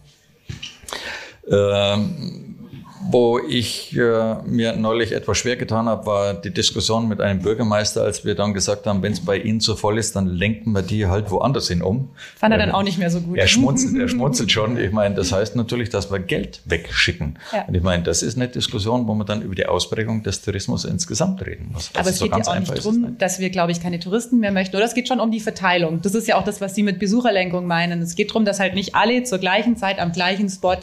Ähm, 1.49 2.62
wo 3.11 3.39
ich 3.39 3.97
äh, 3.97 4.35
mir 4.45 4.77
neulich 4.77 5.13
etwas 5.13 5.39
schwer 5.39 5.57
getan 5.57 5.87
habe, 5.87 6.07
war 6.07 6.35
die 6.35 6.53
Diskussion 6.53 7.09
mit 7.09 7.21
einem 7.21 7.41
Bürgermeister, 7.41 8.03
als 8.03 8.25
wir 8.25 8.35
dann 8.35 8.55
gesagt 8.55 8.87
haben, 8.87 9.03
wenn 9.03 9.13
es 9.13 9.25
bei 9.25 9.39
Ihnen 9.39 9.61
zu 9.61 9.77
voll 9.77 9.99
ist, 9.99 10.15
dann 10.15 10.27
lenken 10.27 10.73
wir 10.73 10.83
die 10.83 11.07
halt 11.07 11.31
woanders 11.31 11.69
hin 11.69 11.83
um. 11.83 12.11
Fand 12.37 12.53
er 12.53 12.59
dann 12.59 12.71
auch 12.71 12.83
nicht 12.83 12.99
mehr 12.99 13.11
so 13.11 13.21
gut. 13.21 13.37
Er 13.37 13.49
schmunzelt, 13.49 13.97
er 13.97 14.09
schmunzelt 14.09 14.53
schon. 14.53 14.79
Ich 14.79 14.93
meine, 14.93 15.15
das 15.15 15.33
heißt 15.33 15.57
natürlich, 15.57 15.91
dass 15.91 16.11
wir 16.11 16.21
Geld 16.21 16.61
wegschicken. 16.65 17.39
Ja. 17.53 17.65
Und 17.65 17.75
ich 17.75 17.83
meine, 17.83 18.03
das 18.03 18.23
ist 18.23 18.37
eine 18.37 18.49
Diskussion, 18.49 19.07
wo 19.09 19.15
man 19.15 19.27
dann 19.27 19.43
über 19.43 19.55
die 19.55 19.67
Ausprägung 19.67 20.23
des 20.23 20.43
Tourismus 20.43 20.85
insgesamt 20.85 21.45
reden 21.45 21.71
muss. 21.73 21.91
Aber 21.95 22.01
also 22.01 22.11
es 22.11 22.19
so 22.19 22.25
geht 22.27 22.47
ja 22.47 22.53
auch 22.53 22.59
nicht 22.59 22.77
darum, 22.77 23.17
dass 23.19 23.41
wir, 23.41 23.51
glaube 23.51 23.73
ich, 23.73 23.81
keine 23.81 23.99
Touristen 23.99 24.39
mehr 24.39 24.53
möchten. 24.53 24.77
Oder 24.77 24.85
es 24.85 24.95
geht 24.95 25.09
schon 25.09 25.21
um 25.21 25.31
die 25.31 25.41
Verteilung. 25.41 26.03
Das 26.03 26.15
ist 26.15 26.29
ja 26.29 26.37
auch 26.37 26.45
das, 26.45 26.61
was 26.61 26.75
Sie 26.75 26.83
mit 26.83 26.99
Besucherlenkung 26.99 27.67
meinen. 27.67 28.01
Es 28.03 28.15
geht 28.15 28.31
darum, 28.31 28.45
dass 28.45 28.61
halt 28.61 28.75
nicht 28.75 28.95
alle 28.95 29.25
zur 29.25 29.39
gleichen 29.39 29.77
Zeit 29.77 29.99
am 29.99 30.13
gleichen 30.13 30.49
Spot 30.49 30.77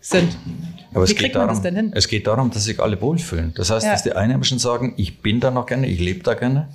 sind. 0.00 0.36
Aber 0.92 1.06
Wie 1.08 1.12
es 1.12 1.34
man 1.34 1.62
darum? 1.62 1.92
Es 1.94 2.08
geht 2.08 2.26
darum, 2.26 2.50
dass 2.50 2.64
sich 2.64 2.80
alle 2.80 3.00
wohlfühlen. 3.00 3.52
Das 3.54 3.70
heißt, 3.70 3.86
ja. 3.86 3.92
dass 3.92 4.02
die 4.02 4.12
Einheimischen 4.12 4.58
sagen, 4.58 4.94
ich 4.96 5.20
bin 5.20 5.40
da 5.40 5.50
noch 5.50 5.66
gerne, 5.66 5.86
ich 5.86 6.00
lebe 6.00 6.22
da 6.22 6.34
gerne. 6.34 6.68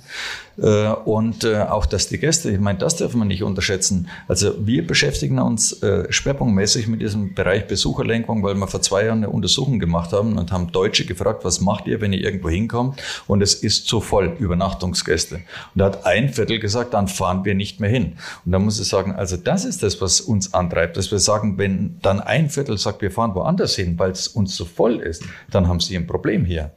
Äh, 0.58 0.88
und 1.04 1.44
äh, 1.44 1.62
auch, 1.62 1.86
dass 1.86 2.08
die 2.08 2.18
Gäste, 2.18 2.50
ich 2.50 2.60
meine, 2.60 2.78
das 2.78 2.96
dürfen 2.96 3.18
wir 3.18 3.24
nicht 3.26 3.42
unterschätzen. 3.42 4.08
Also 4.28 4.54
wir 4.66 4.86
beschäftigen 4.86 5.38
uns 5.38 5.82
äh, 5.82 6.10
schwerpunktmäßig 6.10 6.88
mit 6.88 7.02
diesem 7.02 7.34
Bereich 7.34 7.66
Besucherlenkung, 7.66 8.42
weil 8.42 8.54
wir 8.54 8.66
vor 8.66 8.80
zwei 8.80 9.04
Jahren 9.04 9.18
eine 9.18 9.30
Untersuchung 9.30 9.78
gemacht 9.78 10.12
haben 10.12 10.38
und 10.38 10.52
haben 10.52 10.72
Deutsche 10.72 11.04
gefragt, 11.04 11.44
was 11.44 11.60
macht 11.60 11.86
ihr, 11.86 12.00
wenn 12.00 12.12
ihr 12.12 12.20
irgendwo 12.20 12.48
hinkommt 12.48 13.02
und 13.26 13.42
es 13.42 13.54
ist 13.54 13.86
zu 13.86 14.00
voll, 14.00 14.36
Übernachtungsgäste. 14.38 15.36
Und 15.36 15.42
da 15.74 15.86
hat 15.86 16.06
ein 16.06 16.30
Viertel 16.30 16.58
gesagt, 16.58 16.94
dann 16.94 17.08
fahren 17.08 17.44
wir 17.44 17.54
nicht 17.54 17.80
mehr 17.80 17.90
hin. 17.90 18.14
Und 18.44 18.52
da 18.52 18.58
muss 18.58 18.80
ich 18.80 18.88
sagen, 18.88 19.14
also 19.14 19.36
das 19.36 19.64
ist 19.64 19.82
das, 19.82 20.00
was 20.00 20.20
uns 20.20 20.54
antreibt, 20.54 20.96
dass 20.96 21.10
wir 21.10 21.18
sagen, 21.18 21.58
wenn 21.58 21.98
dann 22.00 22.20
ein 22.20 22.48
Viertel 22.48 22.78
sagt, 22.78 23.02
wir 23.02 23.10
fahren 23.10 23.34
woanders 23.34 23.76
hin, 23.76 23.98
weil 23.98 24.05
es 24.10 24.28
uns 24.28 24.54
zu 24.56 24.64
voll 24.64 24.96
ist, 25.00 25.24
dann 25.50 25.68
haben 25.68 25.80
sie 25.80 25.96
ein 25.96 26.06
Problem 26.06 26.44
hier. 26.44 26.72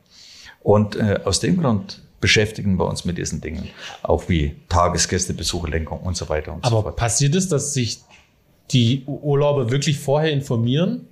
Und 0.62 0.96
äh, 0.96 1.20
aus 1.24 1.40
dem 1.40 1.62
Grund 1.62 2.02
beschäftigen 2.20 2.78
wir 2.78 2.86
uns 2.86 3.06
mit 3.06 3.18
diesen 3.18 3.42
Dingen, 3.42 3.70
auch 4.04 4.28
wie 4.28 4.56
Tagesgäste, 4.68 5.34
Besucherlenkung 5.34 6.02
und 6.02 6.18
so 6.18 6.28
weiter 6.30 6.54
und 6.54 6.66
Aber 6.66 6.78
so 6.78 6.82
fort. 6.84 6.96
passiert 6.96 7.36
es, 7.36 7.48
dass 7.48 7.74
sich 7.74 8.00
die 8.72 9.04
Urlauber 9.06 9.72
wirklich 9.72 10.00
vorher 10.00 10.32
informieren? 10.32 11.08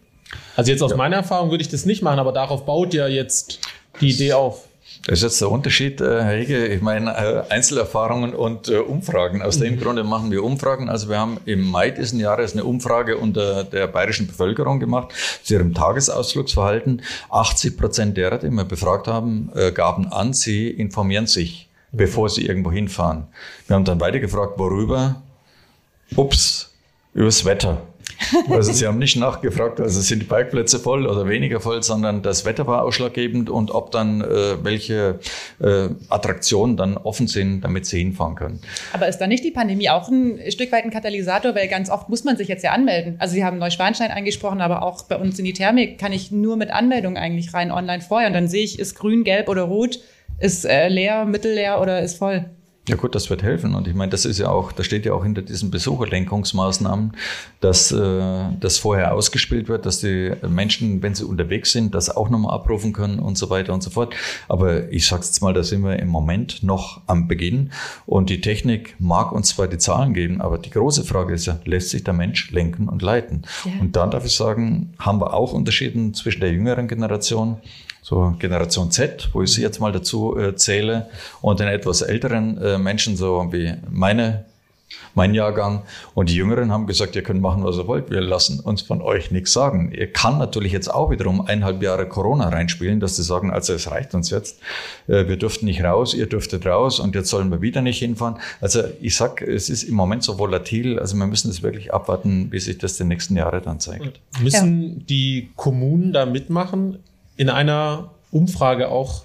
Also 0.55 0.72
jetzt 0.72 0.82
aus 0.82 0.91
ja. 0.91 0.97
meiner 0.97 1.18
Erfahrung 1.18 1.49
würde 1.49 1.61
ich 1.61 1.70
das 1.70 1.86
nicht 1.86 2.01
machen, 2.01 2.20
aber 2.20 2.34
darauf 2.34 2.65
baut 2.65 2.93
ja 2.93 3.07
jetzt 3.07 3.59
die 4.01 4.09
Idee 4.09 4.34
auf. 4.34 4.66
Das 5.08 5.20
ist 5.20 5.24
jetzt 5.24 5.41
der 5.41 5.49
Unterschied, 5.49 6.01
äh, 6.01 6.22
Herr 6.22 6.36
Hege. 6.36 6.68
Ich 6.68 6.82
meine, 6.82 7.12
äh, 7.16 7.43
Einzelerfahrungen 7.49 8.34
und 8.36 8.68
äh, 8.68 8.80
Umfragen. 8.80 9.41
Aus 9.41 9.58
dem 9.58 9.76
mhm. 9.76 9.80
Grunde 9.80 10.03
machen 10.03 10.32
wir 10.32 10.43
Umfragen. 10.43 10.89
Also 10.89 11.08
wir 11.08 11.18
haben 11.18 11.38
im 11.45 11.66
Mai 11.66 11.91
diesen 11.91 12.20
Jahres 12.20 12.51
eine 12.51 12.66
Umfrage 12.66 13.18
unter 13.18 13.64
der 13.64 13.88
bayerischen 13.88 14.28
Bevölkerung 14.28 14.82
gemacht 14.82 15.14
zu 15.43 15.53
ihrem 15.53 15.74
Tagesausflugsverhalten. 15.74 17.03
80 17.30 17.78
Prozent 17.78 18.18
derer, 18.18 18.38
die 18.38 18.49
wir 18.49 18.66
befragt 18.66 19.08
haben, 19.08 19.49
gaben 19.74 20.12
an, 20.12 20.34
sie 20.34 20.68
informieren 20.70 21.26
sich, 21.26 21.70
bevor 21.93 22.30
sie 22.30 22.45
irgendwo 22.45 22.72
hinfahren. 22.72 23.28
Wir 23.68 23.78
haben 23.78 23.86
dann 23.86 24.01
weiter 24.01 24.20
gefragt, 24.20 24.53
worüber? 24.58 25.22
Ups, 26.18 26.74
übers 27.14 27.45
Wetter. 27.45 27.82
Also 28.49 28.72
sie 28.72 28.88
haben 28.88 28.97
nicht 28.97 29.15
nachgefragt, 29.15 29.80
also 29.80 30.01
sind 30.01 30.20
die 30.20 30.26
Parkplätze 30.26 30.80
voll 30.80 31.05
oder 31.05 31.28
weniger 31.28 31.59
voll, 31.59 31.84
sondern 31.84 32.22
das 32.22 32.45
Wetter 32.45 32.68
war 32.68 32.84
ausschlaggebend 32.84 33.49
und 33.49 33.72
ob 33.72 33.91
dann 33.91 34.22
äh, 34.22 34.63
welche 34.63 35.20
äh, 35.59 35.89
Attraktionen 36.09 36.78
dann 36.78 36.97
offen 36.97 37.28
sind, 37.28 37.61
damit 37.61 37.86
sie 37.86 37.99
hinfahren 37.99 38.36
können. 38.36 38.59
Aber 38.93 39.07
ist 39.07 39.20
da 39.20 39.28
nicht 39.28 39.43
die 39.43 39.51
Pandemie 39.51 39.89
auch 39.89 40.09
ein 40.09 40.39
Stück 40.49 40.72
weit 40.72 40.84
ein 40.84 40.91
Katalysator, 40.91 41.55
weil 41.55 41.68
ganz 41.68 41.89
oft 41.89 42.09
muss 42.09 42.24
man 42.24 42.38
sich 42.38 42.47
jetzt 42.47 42.63
ja 42.63 42.72
anmelden. 42.72 43.15
Also 43.20 43.34
Sie 43.34 43.43
haben 43.43 43.57
Neuschwanstein 43.57 44.11
angesprochen, 44.11 44.61
aber 44.61 44.84
auch 44.84 45.03
bei 45.03 45.15
uns 45.15 45.39
in 45.39 45.45
die 45.45 45.53
Thermik 45.53 45.97
kann 45.99 46.11
ich 46.11 46.32
nur 46.32 46.57
mit 46.57 46.72
Anmeldung 46.72 47.18
eigentlich 47.18 47.53
rein 47.53 47.72
online 47.72 48.01
vorher 48.01 48.28
und 48.28 48.34
dann 48.34 48.47
sehe 48.47 48.63
ich, 48.63 48.80
ist 48.80 48.95
grün, 48.95 49.24
gelb 49.24 49.49
oder 49.49 49.63
rot, 49.63 49.99
ist 50.39 50.65
äh, 50.65 50.88
leer, 50.88 51.26
mittelleer 51.26 51.82
oder 51.82 52.01
ist 52.01 52.18
voll. 52.18 52.45
Ja 52.88 52.95
gut, 52.95 53.15
das 53.15 53.29
wird 53.29 53.43
helfen. 53.43 53.75
Und 53.75 53.88
ich 53.88 53.93
meine, 53.93 54.11
das 54.11 54.23
ist 54.23 54.39
ja 54.39 54.49
auch, 54.49 54.71
da 54.71 54.81
steht 54.81 55.05
ja 55.05 55.11
auch 55.11 55.23
hinter 55.23 55.41
diesen 55.41 55.71
Besucherlenkungsmaßnahmen, 55.71 57.11
dass 57.59 57.91
äh, 57.91 58.45
das 58.61 58.77
vorher 58.77 59.13
ausgespielt 59.13 59.67
wird, 59.67 59.85
dass 59.85 59.99
die 59.99 60.31
Menschen, 60.47 61.01
wenn 61.01 61.13
sie 61.13 61.25
unterwegs 61.25 61.73
sind, 61.73 61.93
das 61.93 62.09
auch 62.15 62.29
nochmal 62.29 62.53
abrufen 62.53 62.93
können 62.93 63.19
und 63.19 63.38
so 63.38 63.49
weiter 63.49 63.73
und 63.73 63.83
so 63.83 63.89
fort. 63.89 64.15
Aber 64.47 64.89
ich 64.89 65.05
sage 65.05 65.23
jetzt 65.25 65.41
mal, 65.41 65.53
da 65.53 65.63
sind 65.63 65.83
wir 65.83 65.99
im 65.99 66.07
Moment 66.07 66.63
noch 66.63 67.01
am 67.07 67.27
Beginn. 67.27 67.71
Und 68.05 68.29
die 68.29 68.39
Technik 68.39 68.95
mag 68.99 69.33
uns 69.33 69.49
zwar 69.49 69.67
die 69.67 69.77
Zahlen 69.77 70.13
geben, 70.13 70.39
aber 70.39 70.57
die 70.57 70.69
große 70.69 71.03
Frage 71.03 71.33
ist 71.33 71.45
ja, 71.45 71.59
lässt 71.65 71.89
sich 71.89 72.05
der 72.05 72.13
Mensch 72.13 72.51
lenken 72.51 72.88
und 72.88 73.01
leiten? 73.01 73.41
Ja. 73.65 73.81
Und 73.81 73.97
dann 73.97 74.11
darf 74.11 74.25
ich 74.25 74.35
sagen, 74.35 74.93
haben 74.97 75.19
wir 75.19 75.33
auch 75.33 75.51
Unterschieden 75.51 76.13
zwischen 76.13 76.39
der 76.39 76.53
jüngeren 76.53 76.88
Generation 76.88 77.57
so 78.08 78.34
Generation 78.39 78.89
Z, 78.89 79.32
wo 79.34 79.43
ich 79.43 79.51
sie 79.51 79.62
jetzt 79.62 79.82
mal 79.82 79.91
dazu 79.91 80.38
äh, 80.38 80.55
zähle, 80.55 81.10
und 81.41 81.60
den 81.60 81.68
etwas 81.68 82.01
älteren 82.01 82.58
äh, 82.58 82.78
Menschen, 82.78 83.18
so 83.18 83.49
wie 83.51 83.74
meine, 83.89 84.45
mein 85.14 85.34
Jahrgang. 85.34 85.84
Und 86.14 86.30
die 86.30 86.36
Jüngeren 86.36 86.72
haben 86.72 86.88
gesagt, 86.88 87.18
ihr 87.18 87.22
könnt 87.22 87.41
machen, 87.41 87.66
was 87.66 87.76
ihr 87.76 87.86
wollt, 87.86 88.10
wir 88.10 88.22
lassen 88.22 88.62
uns 88.62 88.82
von 88.82 89.01
euch 89.01 89.32
nichts 89.32 89.51
sagen. 89.51 89.91
Ihr 89.91 90.10
kann 90.10 90.38
natürlich 90.38 90.72
jetzt 90.72 90.88
auch 90.88 91.12
wiederum 91.12 91.41
eineinhalb 91.41 91.84
Jahre 91.84 92.08
Corona 92.08 92.47
reinspielen, 92.47 93.01
dass 93.01 93.18
sie 93.18 93.24
sagen, 93.24 93.51
also 93.51 93.74
es 93.74 93.91
reicht 93.91 94.16
uns 94.16 94.30
jetzt, 94.30 94.62
äh, 95.08 95.28
wir 95.28 95.36
dürften 95.36 95.66
nicht 95.66 95.84
raus, 95.84 96.14
ihr 96.14 96.28
dürftet 96.28 96.66
raus 96.66 97.01
und 97.01 97.14
jetzt 97.14 97.28
sollen 97.28 97.51
wir 97.51 97.62
wieder 97.62 97.82
nicht 97.82 97.99
hinfahren. 97.99 98.38
Also 98.62 98.84
ich 99.01 99.18
sag, 99.18 99.41
es 99.41 99.70
ist 99.70 99.84
im 99.84 99.95
Moment 99.95 100.24
so 100.24 100.39
volatil, 100.39 100.97
also 100.97 101.18
wir 101.18 101.28
müssen 101.28 101.51
es 101.51 101.62
wirklich 101.62 101.93
abwarten, 101.93 102.53
wie 102.53 102.60
sich 102.62 102.78
das 102.78 102.95
die 102.95 103.03
nächsten 103.03 103.36
Jahre 103.36 103.60
dann 103.60 103.82
zeigt. 103.82 104.22
Müssen 104.39 104.93
ja. 104.93 105.03
die 105.10 105.49
Kommunen 105.58 106.14
da 106.14 106.26
mitmachen? 106.26 106.99
In 107.38 107.49
einer 107.49 108.11
Umfrage 108.31 108.89
auch 108.89 109.23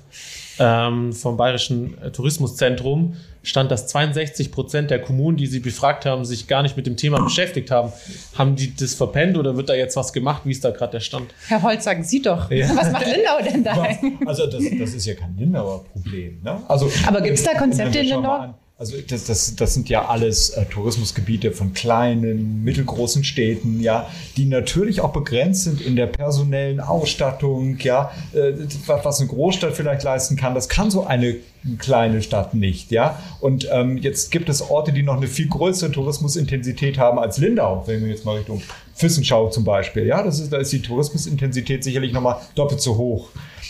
ähm, 0.59 1.13
vom 1.13 1.37
Bayerischen 1.37 1.97
Tourismuszentrum 2.13 3.17
stand, 3.43 3.71
dass 3.71 3.89
62 3.89 4.53
Prozent 4.53 4.91
der 4.91 5.01
Kommunen, 5.01 5.37
die 5.37 5.47
sie 5.47 5.61
befragt 5.61 6.07
haben, 6.07 6.25
sich 6.25 6.47
gar 6.47 6.63
nicht 6.63 6.77
mit 6.77 6.87
dem 6.87 6.97
Thema 6.97 7.21
beschäftigt 7.23 7.71
haben. 7.71 7.93
Haben 8.37 8.57
die 8.57 8.75
das 8.75 8.95
verpennt 8.95 9.37
oder 9.37 9.57
wird 9.57 9.69
da 9.69 9.75
jetzt 9.75 9.97
was 9.97 10.13
gemacht? 10.13 10.43
Wie 10.45 10.53
ist 10.53 10.65
da 10.65 10.71
gerade 10.71 10.93
der 10.93 11.01
Stand? 11.01 11.35
Herr 11.49 11.63
Holz, 11.63 11.85
sagen 11.85 12.05
Sie 12.05 12.23
doch. 12.23 12.51
Ja. 12.51 12.69
Was 12.77 12.93
macht 12.93 13.07
Lindau 13.07 13.43
denn 13.45 13.65
da? 13.65 13.87
Also 14.27 14.47
das, 14.47 14.63
das, 14.79 14.95
ist 14.95 15.07
ja 15.07 15.15
kein 15.15 15.37
Lindauer 15.37 15.85
Problem. 15.85 16.41
Ne? 16.43 16.61
Also, 16.69 16.91
Aber 17.07 17.21
gibt 17.21 17.39
es 17.39 17.45
da 17.45 17.55
Konzepte 17.55 17.99
in 17.99 18.07
Lindau? 18.07 18.55
Also 18.83 18.97
das, 19.07 19.27
das, 19.27 19.55
das 19.55 19.75
sind 19.75 19.89
ja 19.89 20.09
alles 20.09 20.51
äh, 20.51 20.65
Tourismusgebiete 20.65 21.53
von 21.53 21.73
kleinen, 21.73 22.65
mittelgroßen 22.65 23.23
Städten, 23.23 23.79
ja, 23.79 24.11
die 24.37 24.45
natürlich 24.45 25.01
auch 25.03 25.13
begrenzt 25.13 25.63
sind 25.63 25.81
in 25.81 25.95
der 25.95 26.09
personellen 26.09 26.81
Ausstattung, 26.81 27.79
ja, 27.79 28.11
äh, 28.33 28.55
was 28.89 29.21
eine 29.21 29.29
Großstadt 29.29 29.77
vielleicht 29.77 30.03
leisten 30.03 30.35
kann, 30.35 30.57
das 30.57 30.69
kann 30.69 30.91
so 30.91 31.07
eine 31.07 31.37
kleine 31.79 32.23
Stadt 32.23 32.55
nicht, 32.55 32.91
ja. 32.91 33.23
Und 33.39 33.69
ähm, 33.71 33.99
jetzt 33.99 34.33
gibt 34.33 34.49
es 34.49 34.69
Orte, 34.69 34.93
die 34.93 35.05
noch 35.05 35.19
eine 35.19 35.29
viel 35.29 35.47
größere 35.47 35.93
Tourismusintensität 35.93 36.99
haben 36.99 37.21
als 37.21 37.39
Lindau, 37.39 37.85
wenn 37.87 38.01
wir 38.01 38.09
jetzt 38.09 38.25
mal 38.25 38.39
Richtung 38.39 38.63
Füssen 38.95 39.23
schauen 39.23 39.53
zum 39.53 39.63
Beispiel, 39.63 40.07
ja, 40.07 40.25
das 40.25 40.41
ist, 40.41 40.53
da 40.53 40.57
ist 40.57 40.73
die 40.73 40.83
Tourismusintensität 40.83 41.85
sicherlich 41.85 42.13
nochmal 42.13 42.41
doppelt 42.57 42.81
so 42.81 42.97
hoch. 42.97 43.29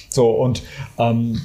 So, 0.09 0.31
und 0.31 0.63
ähm, 0.99 1.43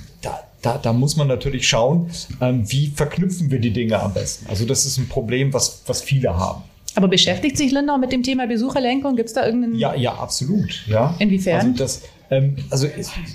da, 0.61 0.77
da, 0.77 0.93
muss 0.93 1.15
man 1.15 1.27
natürlich 1.27 1.67
schauen, 1.67 2.09
ähm, 2.41 2.69
wie 2.69 2.87
verknüpfen 2.87 3.51
wir 3.51 3.59
die 3.59 3.71
Dinge 3.71 3.99
am 3.99 4.13
besten. 4.13 4.47
Also 4.47 4.65
das 4.65 4.85
ist 4.85 4.97
ein 4.97 5.07
Problem, 5.07 5.53
was, 5.53 5.83
was 5.85 6.01
viele 6.01 6.35
haben. 6.35 6.63
Aber 6.95 7.07
beschäftigt 7.07 7.57
sich 7.57 7.71
Lindau 7.71 7.99
mit 7.99 8.11
dem 8.11 8.23
Thema 8.23 8.47
Besucherlenkung? 8.47 9.15
Gibt 9.15 9.29
es 9.29 9.35
da 9.35 9.45
irgendeinen... 9.45 9.75
Ja, 9.75 9.93
ja, 9.93 10.15
absolut. 10.15 10.83
Ja. 10.87 11.15
Inwiefern? 11.19 11.59
Also, 11.59 11.73
das, 11.77 12.01
ähm, 12.31 12.55
also 12.71 12.87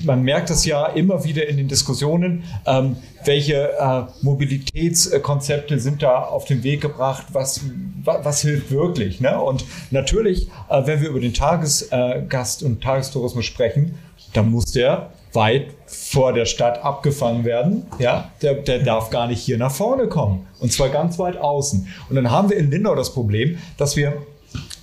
man 0.02 0.22
merkt 0.22 0.50
das 0.50 0.64
ja 0.64 0.86
immer 0.86 1.24
wieder 1.24 1.48
in 1.48 1.56
den 1.56 1.68
Diskussionen, 1.68 2.42
ähm, 2.66 2.96
welche 3.24 3.70
äh, 3.78 4.02
Mobilitätskonzepte 4.22 5.78
sind 5.78 6.02
da 6.02 6.24
auf 6.24 6.44
den 6.44 6.64
Weg 6.64 6.80
gebracht, 6.80 7.26
was, 7.32 7.60
was, 8.02 8.24
was 8.24 8.40
hilft 8.42 8.72
wirklich. 8.72 9.20
Ne? 9.20 9.40
Und 9.40 9.64
natürlich, 9.92 10.48
äh, 10.68 10.84
wenn 10.84 11.00
wir 11.00 11.10
über 11.10 11.20
den 11.20 11.32
Tagesgast- 11.32 12.64
und 12.64 12.82
Tagestourismus 12.82 13.44
sprechen, 13.44 13.94
dann 14.32 14.50
muss 14.50 14.72
der 14.72 15.12
weit 15.32 15.68
vor 15.86 16.32
der 16.32 16.44
Stadt 16.44 16.82
abgefangen 16.84 17.44
werden. 17.44 17.86
Ja, 17.98 18.30
der, 18.42 18.54
der 18.54 18.80
darf 18.80 19.10
gar 19.10 19.26
nicht 19.26 19.40
hier 19.40 19.58
nach 19.58 19.72
vorne 19.72 20.08
kommen. 20.08 20.46
Und 20.60 20.72
zwar 20.72 20.88
ganz 20.88 21.18
weit 21.18 21.36
außen. 21.36 21.88
Und 22.08 22.16
dann 22.16 22.30
haben 22.30 22.50
wir 22.50 22.56
in 22.56 22.70
Lindau 22.70 22.94
das 22.94 23.12
Problem, 23.12 23.58
dass 23.76 23.96
wir 23.96 24.14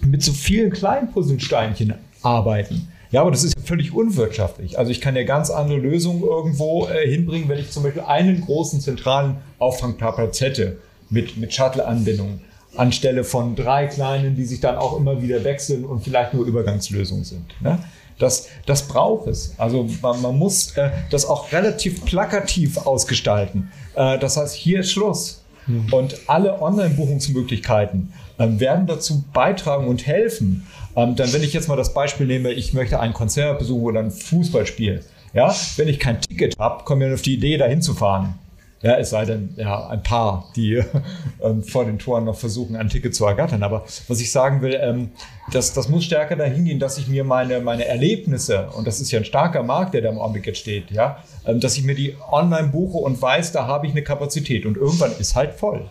mit 0.02 0.24
so 0.24 0.32
vielen 0.32 0.72
kleinen 0.72 1.12
Puzzlesteinchen 1.12 1.94
arbeiten. 2.22 2.90
Ja, 3.12 3.22
aber 3.22 3.32
das 3.32 3.44
ist 3.44 3.56
völlig 3.64 3.94
unwirtschaftlich. 3.94 4.78
Also 4.78 4.92
ich 4.92 5.02
kann 5.02 5.16
ja 5.16 5.24
ganz 5.24 5.50
andere 5.50 5.80
Lösungen 5.80 6.22
irgendwo 6.22 6.88
äh, 6.88 7.10
hinbringen, 7.10 7.50
wenn 7.50 7.60
ich 7.60 7.72
zum 7.72 7.84
Beispiel 7.84 8.04
einen 8.04 8.42
großen 8.42 8.82
zentralen 8.82 9.38
Auffangparkplatz 9.58 10.42
hätte 10.42 10.78
mit, 11.10 11.38
mit 11.38 11.54
Shuttle-Anbindung 11.54 12.42
anstelle 12.76 13.24
von 13.24 13.56
drei 13.56 13.88
kleinen, 13.88 14.36
die 14.36 14.46
sich 14.46 14.60
dann 14.60 14.76
auch 14.76 14.96
immer 14.96 15.24
wieder 15.24 15.44
wechseln 15.44 15.86
und 15.86 16.04
vielleicht 16.04 16.36
nur 16.36 16.46
Übergangslösungen 16.46 17.24
sind. 17.24 17.46
Ne? 17.62 17.80
Das, 18.20 18.48
das 18.66 18.88
braucht 18.88 19.28
es. 19.28 19.56
Also 19.58 19.90
man, 20.02 20.22
man 20.22 20.38
muss 20.38 20.78
äh, 20.78 20.92
das 21.10 21.26
auch 21.26 21.52
relativ 21.52 22.06
plakativ 22.06 22.78
ausgestalten. 22.78 23.72
Äh, 23.96 24.20
das 24.20 24.38
heißt, 24.38 24.54
hier 24.54 24.82
ist 24.82 24.92
Schluss. 24.92 25.44
Mhm. 25.68 25.94
Und 25.94 26.16
alle 26.28 26.62
Online-Buchungsmöglichkeiten 26.62 28.14
äh, 28.38 28.48
werden 28.60 28.88
dazu 28.88 29.24
beitragen 29.34 29.88
und 29.88 30.06
helfen. 30.06 30.68
Ähm, 30.96 31.16
dann, 31.16 31.32
wenn 31.34 31.44
ich 31.44 31.54
jetzt 31.54 31.68
mal 31.68 31.76
das 31.78 31.94
Beispiel 31.94 32.28
nehme, 32.28 32.52
ich 32.52 32.74
möchte 32.74 33.00
ein 33.00 33.14
Konzert 33.14 33.60
besuchen 33.60 33.84
oder 33.84 34.00
ein 34.02 34.12
Fußballspiel. 34.12 35.04
Ja, 35.34 35.56
wenn 35.78 35.88
ich 35.88 36.00
kein 36.00 36.20
Ticket 36.22 36.58
habe, 36.60 36.84
komme 36.84 37.08
ich 37.08 37.14
auf 37.14 37.22
die 37.22 37.36
Idee, 37.36 37.58
dahin 37.58 37.82
zu 37.82 37.94
fahren. 37.94 38.36
Ja, 38.82 38.98
es 38.98 39.10
sei 39.10 39.26
denn, 39.26 39.50
ja, 39.58 39.88
ein 39.88 40.04
paar, 40.04 40.50
die 40.56 40.82
ähm, 41.44 41.64
vor 41.64 41.84
den 41.84 42.00
Toren 42.00 42.24
noch 42.24 42.38
versuchen, 42.38 42.78
ein 42.78 42.88
Ticket 42.88 43.14
zu 43.14 43.26
ergattern. 43.26 43.62
Aber 43.64 43.84
was 44.08 44.22
ich 44.22 44.32
sagen 44.32 44.62
will, 44.62 44.80
ähm, 44.82 45.12
das, 45.52 45.74
das 45.74 45.90
muss 45.90 46.06
stärker 46.06 46.38
dahin 46.38 46.64
gehen, 46.64 46.80
dass 46.80 46.98
ich 46.98 47.08
mir 47.08 47.26
meine, 47.26 47.60
meine 47.60 47.86
Erlebnisse, 47.86 48.70
und 48.78 48.88
das 48.88 49.02
ist 49.02 49.12
ja 49.12 49.20
ein 49.20 49.26
starker 49.26 49.64
Markt, 49.64 49.94
der 49.94 50.02
da 50.02 50.10
im 50.10 50.18
Augenblick 50.18 50.56
steht, 50.56 50.92
ja, 50.92 51.24
ähm, 51.46 51.60
dass 51.60 51.78
ich 51.78 51.84
mir 51.84 51.96
die 51.96 52.16
online 52.32 52.70
buche 52.70 53.00
und 53.00 53.22
weiß, 53.22 53.52
da 53.52 53.68
habe 53.68 53.86
ich 53.86 53.92
eine 53.92 54.04
Kapazität 54.04 54.66
und 54.66 54.78
irgendwann 54.78 55.12
ist 55.20 55.36
halt 55.36 55.54
voll. 55.54 55.86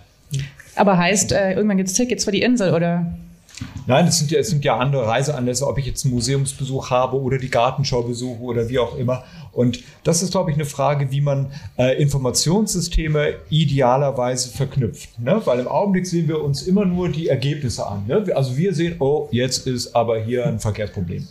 Aber 0.74 0.96
heißt, 0.96 1.32
äh, 1.32 1.54
irgendwann 1.54 1.76
gibt 1.76 1.90
es 1.90 1.94
Tickets 1.94 2.24
für 2.24 2.32
die 2.32 2.42
Insel, 2.42 2.72
oder? 2.72 3.06
Nein, 3.88 4.06
es 4.06 4.18
sind 4.18 4.30
ja, 4.30 4.42
sind 4.42 4.66
ja 4.66 4.76
andere 4.76 5.06
Reiseanlässe, 5.06 5.66
ob 5.66 5.78
ich 5.78 5.86
jetzt 5.86 6.04
einen 6.04 6.12
Museumsbesuch 6.12 6.90
habe 6.90 7.18
oder 7.18 7.38
die 7.38 7.48
Gartenschau 7.48 8.02
besuche 8.02 8.42
oder 8.42 8.68
wie 8.68 8.78
auch 8.78 8.94
immer. 8.98 9.24
Und 9.50 9.80
das 10.04 10.22
ist, 10.22 10.32
glaube 10.32 10.50
ich, 10.50 10.58
eine 10.58 10.66
Frage, 10.66 11.10
wie 11.10 11.22
man 11.22 11.50
äh, 11.78 11.98
Informationssysteme 12.00 13.36
idealerweise 13.48 14.50
verknüpft. 14.50 15.18
Ne? 15.18 15.40
Weil 15.42 15.60
im 15.60 15.68
Augenblick 15.68 16.06
sehen 16.06 16.28
wir 16.28 16.44
uns 16.44 16.64
immer 16.64 16.84
nur 16.84 17.08
die 17.08 17.28
Ergebnisse 17.28 17.86
an. 17.86 18.04
Ne? 18.06 18.26
Also 18.34 18.58
wir 18.58 18.74
sehen, 18.74 18.96
oh, 18.98 19.28
jetzt 19.30 19.66
ist 19.66 19.96
aber 19.96 20.20
hier 20.20 20.44
ein 20.44 20.60
Verkehrsproblem. 20.60 21.26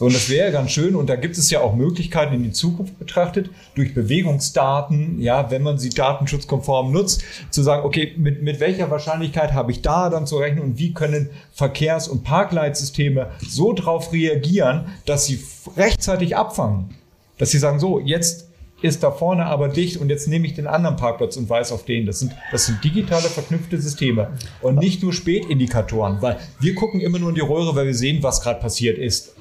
So, 0.00 0.06
und 0.06 0.14
das 0.14 0.30
wäre 0.30 0.50
ganz 0.50 0.70
schön. 0.70 0.96
Und 0.96 1.10
da 1.10 1.16
gibt 1.16 1.36
es 1.36 1.50
ja 1.50 1.60
auch 1.60 1.74
Möglichkeiten 1.74 2.32
in 2.32 2.42
die 2.42 2.52
Zukunft 2.52 2.98
betrachtet, 2.98 3.50
durch 3.74 3.92
Bewegungsdaten, 3.92 5.20
ja, 5.20 5.50
wenn 5.50 5.62
man 5.62 5.78
sie 5.78 5.90
datenschutzkonform 5.90 6.90
nutzt, 6.90 7.22
zu 7.50 7.62
sagen, 7.62 7.84
okay, 7.84 8.14
mit, 8.16 8.42
mit 8.42 8.60
welcher 8.60 8.90
Wahrscheinlichkeit 8.90 9.52
habe 9.52 9.72
ich 9.72 9.82
da 9.82 10.08
dann 10.08 10.26
zu 10.26 10.38
rechnen 10.38 10.64
und 10.64 10.78
wie 10.78 10.94
können 10.94 11.28
Verkehrs- 11.52 12.08
und 12.08 12.24
Parkleitsysteme 12.24 13.32
so 13.46 13.74
darauf 13.74 14.10
reagieren, 14.14 14.86
dass 15.04 15.26
sie 15.26 15.44
rechtzeitig 15.76 16.34
abfangen. 16.34 16.94
Dass 17.36 17.50
sie 17.50 17.58
sagen, 17.58 17.78
so, 17.78 18.00
jetzt 18.00 18.48
ist 18.80 19.02
da 19.02 19.10
vorne 19.10 19.44
aber 19.44 19.68
dicht 19.68 19.98
und 19.98 20.08
jetzt 20.08 20.28
nehme 20.28 20.46
ich 20.46 20.54
den 20.54 20.66
anderen 20.66 20.96
Parkplatz 20.96 21.36
und 21.36 21.50
weiß 21.50 21.72
auf 21.72 21.84
den. 21.84 22.06
Das 22.06 22.20
sind, 22.20 22.32
das 22.52 22.64
sind 22.64 22.82
digitale 22.82 23.28
verknüpfte 23.28 23.78
Systeme 23.78 24.30
und 24.62 24.78
nicht 24.78 25.02
nur 25.02 25.12
Spätindikatoren, 25.12 26.22
weil 26.22 26.38
wir 26.58 26.74
gucken 26.74 27.02
immer 27.02 27.18
nur 27.18 27.28
in 27.28 27.34
die 27.34 27.42
Röhre, 27.42 27.76
weil 27.76 27.84
wir 27.84 27.94
sehen, 27.94 28.22
was 28.22 28.40
gerade 28.40 28.60
passiert 28.60 28.96
ist. 28.96 29.34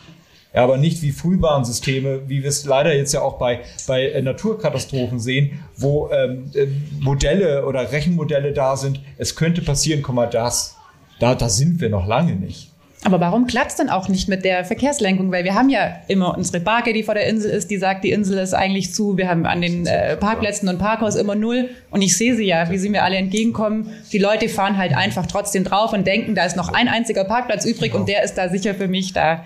Ja, 0.54 0.64
aber 0.64 0.78
nicht 0.78 1.04
wie 1.04 1.12
Frühwarnsysteme, 1.12 2.28
wie 2.28 2.42
wir 2.42 2.50
es 2.50 2.66
leider 2.66 2.96
jetzt 2.96 3.14
ja 3.14 3.22
auch 3.22 3.38
bei, 3.38 3.60
bei 3.88 4.06
äh, 4.08 4.22
Naturkatastrophen 4.22 5.20
sehen, 5.20 5.64
wo 5.78 6.10
ähm, 6.10 6.52
äh, 6.56 6.66
Modelle 7.00 7.66
oder 7.66 7.92
Rechenmodelle 7.92 8.52
da 8.52 8.76
sind. 8.76 9.00
Es 9.18 9.36
könnte 9.36 9.62
passieren, 9.62 10.02
komm 10.02 10.16
mal 10.16 10.26
das. 10.26 10.76
Da, 11.20 11.36
da 11.36 11.50
sind 11.50 11.82
wir 11.82 11.90
noch 11.90 12.08
lange 12.08 12.34
nicht. 12.34 12.72
Aber 13.06 13.22
warum 13.22 13.48
klappt 13.48 13.72
es 13.72 13.78
dann 13.78 13.90
auch 13.90 14.10
nicht 14.10 14.28
mit 14.28 14.44
der 14.44 14.66
Verkehrslenkung? 14.66 15.32
Weil 15.32 15.46
wir 15.46 15.54
haben 15.54 15.70
ja 15.70 16.02
immer 16.08 16.36
unsere 16.36 16.60
Barke, 16.60 16.92
die 16.92 17.04
vor 17.04 17.14
der 17.14 17.28
Insel 17.28 17.50
ist, 17.50 17.72
die 17.72 17.78
sagt, 17.78 18.04
die 18.04 18.12
Insel 18.12 18.38
ist 18.40 18.54
eigentlich 18.54 18.94
zu. 18.94 19.16
Wir 19.16 19.30
haben 19.30 19.46
an 19.46 19.62
den 19.62 19.86
äh, 19.86 20.18
Parkplätzen 20.18 20.68
und 20.68 20.80
Parkhaus 20.80 21.16
immer 21.16 21.36
null. 21.36 21.70
Und 21.92 22.02
ich 22.02 22.18
sehe 22.18 22.36
sie 22.36 22.46
ja, 22.46 22.70
wie 22.70 22.78
sie 22.78 22.90
mir 22.90 23.04
alle 23.04 23.16
entgegenkommen. 23.16 23.92
Die 24.12 24.18
Leute 24.18 24.50
fahren 24.50 24.78
halt 24.78 24.94
einfach 24.94 25.28
trotzdem 25.28 25.64
drauf 25.64 25.94
und 25.94 26.06
denken, 26.08 26.36
da 26.36 26.44
ist 26.44 26.58
noch 26.58 26.74
ein 26.74 26.90
einziger 26.90 27.24
Parkplatz 27.24 27.66
übrig 27.66 27.94
und 27.94 28.10
der 28.10 28.24
ist 28.24 28.34
da 28.34 28.50
sicher 28.50 28.76
für 28.76 28.90
mich. 28.90 29.14
Da 29.14 29.46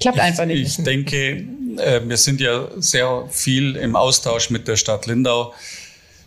klappt 0.00 0.18
einfach 0.18 0.46
nicht. 0.46 0.78
Ich 0.78 0.84
denke, 0.84 1.44
äh, 1.78 2.00
wir 2.04 2.16
sind 2.16 2.40
ja 2.40 2.68
sehr 2.76 3.26
viel 3.30 3.76
im 3.76 3.96
Austausch 3.96 4.50
mit 4.50 4.68
der 4.68 4.76
Stadt 4.76 5.06
Lindau. 5.06 5.54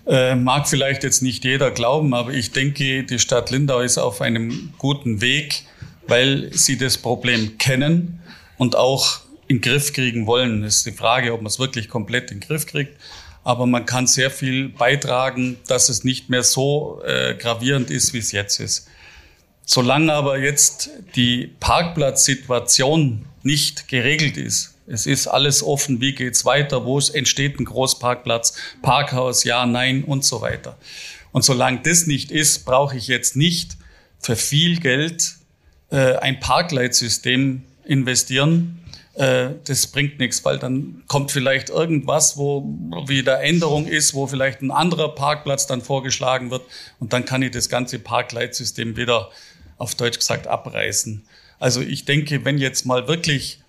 Äh, 0.05 0.35
mag 0.35 0.67
vielleicht 0.69 1.03
jetzt 1.03 1.21
nicht 1.21 1.43
jeder 1.43 1.71
glauben, 1.71 2.13
aber 2.13 2.31
ich 2.31 2.51
denke, 2.51 3.03
die 3.03 3.19
Stadt 3.19 3.51
Lindau 3.51 3.81
ist 3.81 3.97
auf 3.97 4.21
einem 4.21 4.73
guten 4.77 5.19
Weg, 5.19 5.63
weil 6.07 6.53
sie 6.53 6.77
das 6.77 6.97
Problem 6.97 7.57
kennen 7.57 8.21
und 8.57 8.75
auch 8.75 9.19
in 9.47 9.57
den 9.57 9.61
Griff 9.61 9.93
kriegen 9.93 10.25
wollen. 10.25 10.63
Es 10.63 10.77
ist 10.77 10.85
die 10.85 10.91
Frage, 10.91 11.33
ob 11.33 11.41
man 11.41 11.47
es 11.47 11.59
wirklich 11.59 11.89
komplett 11.89 12.31
in 12.31 12.39
den 12.39 12.47
Griff 12.47 12.65
kriegt. 12.65 12.97
Aber 13.43 13.65
man 13.65 13.85
kann 13.85 14.07
sehr 14.07 14.29
viel 14.29 14.69
beitragen, 14.69 15.57
dass 15.67 15.87
es 15.89 16.03
nicht 16.03 16.29
mehr 16.29 16.43
so 16.43 17.01
äh, 17.05 17.33
gravierend 17.35 17.89
ist, 17.89 18.13
wie 18.13 18.17
es 18.17 18.31
jetzt 18.31 18.59
ist. 18.59 18.87
Solange 19.63 20.13
aber 20.13 20.37
jetzt 20.37 20.89
die 21.15 21.49
Parkplatzsituation 21.59 23.25
nicht 23.47 23.87
geregelt 23.87 24.37
ist, 24.37 24.77
es 24.87 25.05
ist 25.05 25.27
alles 25.27 25.63
offen, 25.63 25.99
wie 25.99 26.13
geht's 26.13 26.45
weiter, 26.45 26.85
wo 26.85 26.97
es 26.97 27.09
entsteht 27.09 27.59
ein 27.59 27.65
Großparkplatz, 27.65 28.53
Parkhaus, 28.81 29.43
ja, 29.43 29.65
nein 29.65 30.03
und 30.05 30.23
so 30.23 30.41
weiter. 30.41 30.77
Und 31.33 31.43
solange 31.43 31.81
das 31.81 32.07
nicht 32.07 32.31
ist, 32.31 32.63
brauche 32.63 32.95
ich 32.95 33.07
jetzt 33.07 33.35
nicht 33.35 33.75
für 34.19 34.37
viel 34.37 34.79
Geld 34.79 35.35
äh, 35.91 36.15
ein 36.15 36.39
Parkleitsystem 36.39 37.63
investieren. 37.83 38.79
Äh, 39.15 39.49
das 39.65 39.87
bringt 39.87 40.19
nichts, 40.19 40.45
weil 40.45 40.57
dann 40.57 41.03
kommt 41.07 41.31
vielleicht 41.31 41.69
irgendwas, 41.69 42.37
wo 42.37 42.63
wieder 43.07 43.41
Änderung 43.41 43.87
ist, 43.87 44.13
wo 44.13 44.25
vielleicht 44.25 44.61
ein 44.61 44.71
anderer 44.71 45.13
Parkplatz 45.15 45.67
dann 45.67 45.81
vorgeschlagen 45.81 46.49
wird 46.49 46.63
und 46.99 47.11
dann 47.11 47.25
kann 47.25 47.41
ich 47.41 47.51
das 47.51 47.67
ganze 47.67 47.99
Parkleitsystem 47.99 48.95
wieder 48.95 49.31
auf 49.77 49.95
Deutsch 49.95 50.17
gesagt 50.17 50.47
abreißen. 50.47 51.25
Also 51.59 51.81
ich 51.81 52.05
denke, 52.05 52.45
wenn 52.45 52.57
jetzt 52.57 52.85
mal 52.85 53.07
wirklich 53.07 53.59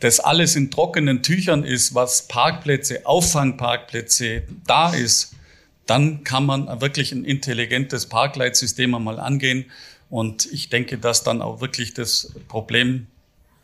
das 0.00 0.20
alles 0.20 0.56
in 0.56 0.70
trockenen 0.70 1.22
Tüchern 1.22 1.64
ist, 1.64 1.94
was 1.94 2.26
Parkplätze, 2.28 3.06
Auffangparkplätze 3.06 4.42
da 4.66 4.90
ist, 4.92 5.34
dann 5.86 6.24
kann 6.24 6.46
man 6.46 6.80
wirklich 6.80 7.12
ein 7.12 7.24
intelligentes 7.24 8.06
Parkleitsystem 8.06 8.94
einmal 8.94 9.18
angehen. 9.18 9.66
Und 10.08 10.46
ich 10.52 10.68
denke, 10.68 10.98
dass 10.98 11.22
dann 11.22 11.42
auch 11.42 11.60
wirklich 11.60 11.94
das 11.94 12.32
Problem 12.48 13.08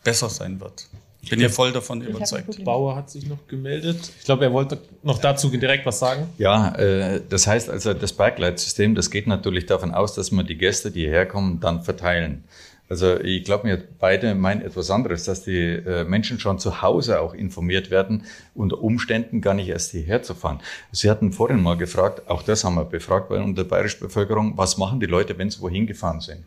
besser 0.05 0.29
sein 0.29 0.61
wird. 0.61 0.89
Ich 1.23 1.31
bin 1.31 1.41
ja 1.41 1.49
voll 1.49 1.73
davon 1.73 2.03
überzeugt. 2.03 2.63
Bauer 2.63 2.95
hat 2.95 3.11
sich 3.11 3.27
noch 3.27 3.49
gemeldet. 3.49 4.13
Ich 4.21 4.25
glaube, 4.27 4.45
er 4.45 4.53
wollte 4.53 4.81
noch 5.03 5.19
dazu 5.19 5.51
direkt 5.51 5.85
was 5.85 5.99
sagen. 5.99 6.29
Ja, 6.39 6.73
äh, 6.77 7.21
das 7.29 7.49
heißt 7.49 7.69
also, 7.69 7.95
das 7.95 8.13
Parkleitsystem, 8.13 8.95
das 8.95 9.11
geht 9.11 9.27
natürlich 9.27 9.67
davon 9.67 9.93
aus, 9.93 10.15
dass 10.15 10.31
wir 10.31 10.45
die 10.45 10.57
Gäste, 10.57 10.93
die 10.93 11.01
hierher 11.01 11.27
kommen, 11.27 11.59
dann 11.59 11.83
verteilen. 11.83 12.45
Also 12.89 13.19
ich 13.19 13.45
glaube, 13.45 13.65
wir 13.69 13.83
beide 13.99 14.35
meinen 14.35 14.63
etwas 14.63 14.91
anderes, 14.91 15.25
dass 15.25 15.43
die 15.43 15.59
äh, 15.59 16.05
Menschen 16.05 16.39
schon 16.39 16.59
zu 16.59 16.83
Hause 16.83 17.21
auch 17.21 17.35
informiert 17.35 17.91
werden, 17.91 18.25
unter 18.55 18.81
Umständen 18.81 19.41
gar 19.41 19.55
nicht 19.55 19.69
erst 19.69 19.91
hierher 19.91 20.23
zu 20.23 20.35
fahren. 20.35 20.61
Sie 20.93 21.11
hatten 21.11 21.33
vorhin 21.33 21.61
mal 21.61 21.77
gefragt, 21.77 22.29
auch 22.29 22.43
das 22.43 22.63
haben 22.63 22.77
wir 22.77 22.85
befragt 22.85 23.29
bei 23.29 23.39
der 23.39 23.65
bayerischen 23.65 24.01
Bevölkerung, 24.01 24.57
was 24.57 24.79
machen 24.79 25.01
die 25.01 25.07
Leute, 25.07 25.37
wenn 25.37 25.51
sie 25.51 25.61
wohin 25.61 25.87
gefahren 25.87 26.21
sind? 26.21 26.45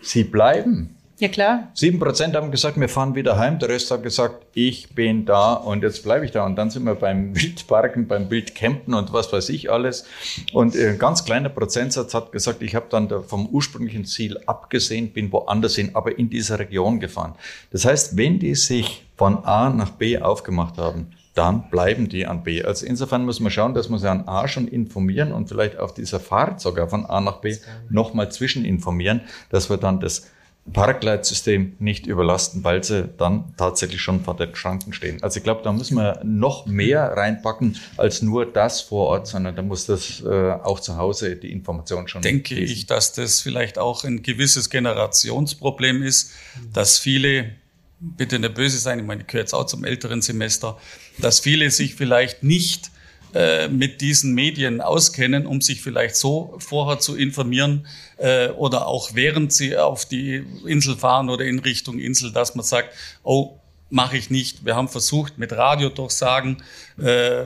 Sie 0.00 0.24
bleiben. 0.24 0.96
Ja, 1.22 1.28
klar. 1.28 1.68
Sieben 1.74 2.00
Prozent 2.00 2.34
haben 2.34 2.50
gesagt, 2.50 2.80
wir 2.80 2.88
fahren 2.88 3.14
wieder 3.14 3.38
heim. 3.38 3.60
Der 3.60 3.68
Rest 3.68 3.92
hat 3.92 4.02
gesagt, 4.02 4.44
ich 4.54 4.92
bin 4.92 5.24
da 5.24 5.52
und 5.52 5.84
jetzt 5.84 6.02
bleibe 6.02 6.24
ich 6.24 6.32
da. 6.32 6.44
Und 6.44 6.56
dann 6.56 6.68
sind 6.68 6.82
wir 6.82 6.96
beim 6.96 7.36
Wildparken, 7.40 8.08
beim 8.08 8.28
Wildcampen 8.28 8.92
und 8.92 9.12
was 9.12 9.32
weiß 9.32 9.48
ich 9.50 9.70
alles. 9.70 10.04
Und 10.52 10.74
ein 10.74 10.98
ganz 10.98 11.24
kleiner 11.24 11.48
Prozentsatz 11.48 12.12
hat 12.12 12.32
gesagt, 12.32 12.60
ich 12.60 12.74
habe 12.74 12.86
dann 12.90 13.08
vom 13.22 13.46
ursprünglichen 13.46 14.04
Ziel 14.04 14.36
abgesehen, 14.46 15.12
bin 15.12 15.30
woanders 15.30 15.76
hin, 15.76 15.90
aber 15.94 16.18
in 16.18 16.28
dieser 16.28 16.58
Region 16.58 16.98
gefahren. 16.98 17.36
Das 17.70 17.84
heißt, 17.84 18.16
wenn 18.16 18.40
die 18.40 18.56
sich 18.56 19.04
von 19.16 19.44
A 19.44 19.70
nach 19.70 19.90
B 19.90 20.18
aufgemacht 20.18 20.76
haben, 20.76 21.12
dann 21.34 21.70
bleiben 21.70 22.08
die 22.08 22.26
an 22.26 22.42
B. 22.42 22.64
Also 22.64 22.84
insofern 22.84 23.26
muss 23.26 23.38
man 23.38 23.52
schauen, 23.52 23.74
dass 23.74 23.88
wir 23.88 23.98
sie 24.00 24.10
an 24.10 24.26
A 24.26 24.48
schon 24.48 24.66
informieren 24.66 25.30
und 25.30 25.48
vielleicht 25.48 25.78
auf 25.78 25.94
dieser 25.94 26.18
Fahrt 26.18 26.60
sogar 26.60 26.88
von 26.88 27.06
A 27.06 27.20
nach 27.20 27.36
B 27.36 27.58
nochmal 27.90 28.32
zwischeninformieren, 28.32 29.20
dass 29.50 29.70
wir 29.70 29.76
dann 29.76 30.00
das 30.00 30.26
Parkleitsystem 30.72 31.74
nicht 31.80 32.06
überlasten, 32.06 32.62
weil 32.62 32.84
sie 32.84 33.08
dann 33.18 33.52
tatsächlich 33.56 34.00
schon 34.00 34.22
vor 34.22 34.36
den 34.36 34.54
Schranken 34.54 34.92
stehen. 34.92 35.20
Also 35.22 35.38
ich 35.38 35.44
glaube, 35.44 35.62
da 35.64 35.72
müssen 35.72 35.96
wir 35.96 36.20
noch 36.22 36.66
mehr 36.66 37.16
reinpacken 37.16 37.76
als 37.96 38.22
nur 38.22 38.46
das 38.46 38.80
vor 38.80 39.08
Ort, 39.08 39.26
sondern 39.26 39.56
da 39.56 39.62
muss 39.62 39.86
das 39.86 40.22
äh, 40.22 40.52
auch 40.52 40.78
zu 40.78 40.96
Hause 40.96 41.34
die 41.34 41.50
Information 41.50 42.06
schon. 42.06 42.22
Denke 42.22 42.54
lesen. 42.54 42.72
ich, 42.72 42.86
dass 42.86 43.12
das 43.12 43.40
vielleicht 43.40 43.76
auch 43.76 44.04
ein 44.04 44.22
gewisses 44.22 44.70
Generationsproblem 44.70 46.04
ist, 46.04 46.30
dass 46.72 46.98
viele, 46.98 47.52
bitte 47.98 48.38
nicht 48.38 48.54
böse 48.54 48.78
sein, 48.78 49.00
ich 49.00 49.04
meine, 49.04 49.22
ich 49.22 49.26
gehöre 49.26 49.42
jetzt 49.42 49.54
auch 49.54 49.66
zum 49.66 49.84
älteren 49.84 50.22
Semester, 50.22 50.78
dass 51.18 51.40
viele 51.40 51.70
sich 51.72 51.96
vielleicht 51.96 52.44
nicht 52.44 52.91
äh, 53.34 53.68
mit 53.68 54.00
diesen 54.00 54.34
Medien 54.34 54.80
auskennen, 54.80 55.46
um 55.46 55.60
sich 55.60 55.80
vielleicht 55.80 56.16
so 56.16 56.54
vorher 56.58 56.98
zu 56.98 57.16
informieren 57.16 57.86
äh, 58.18 58.48
oder 58.50 58.86
auch 58.86 59.14
während 59.14 59.52
sie 59.52 59.76
auf 59.76 60.04
die 60.04 60.44
Insel 60.66 60.96
fahren 60.96 61.30
oder 61.30 61.44
in 61.44 61.58
Richtung 61.58 61.98
Insel, 61.98 62.32
dass 62.32 62.54
man 62.54 62.64
sagt, 62.64 62.90
oh, 63.22 63.58
mache 63.92 64.16
ich 64.16 64.30
nicht. 64.30 64.64
Wir 64.64 64.74
haben 64.74 64.88
versucht, 64.88 65.38
mit 65.38 65.52
Radiodurchsagen 65.52 66.62
äh, 66.98 67.44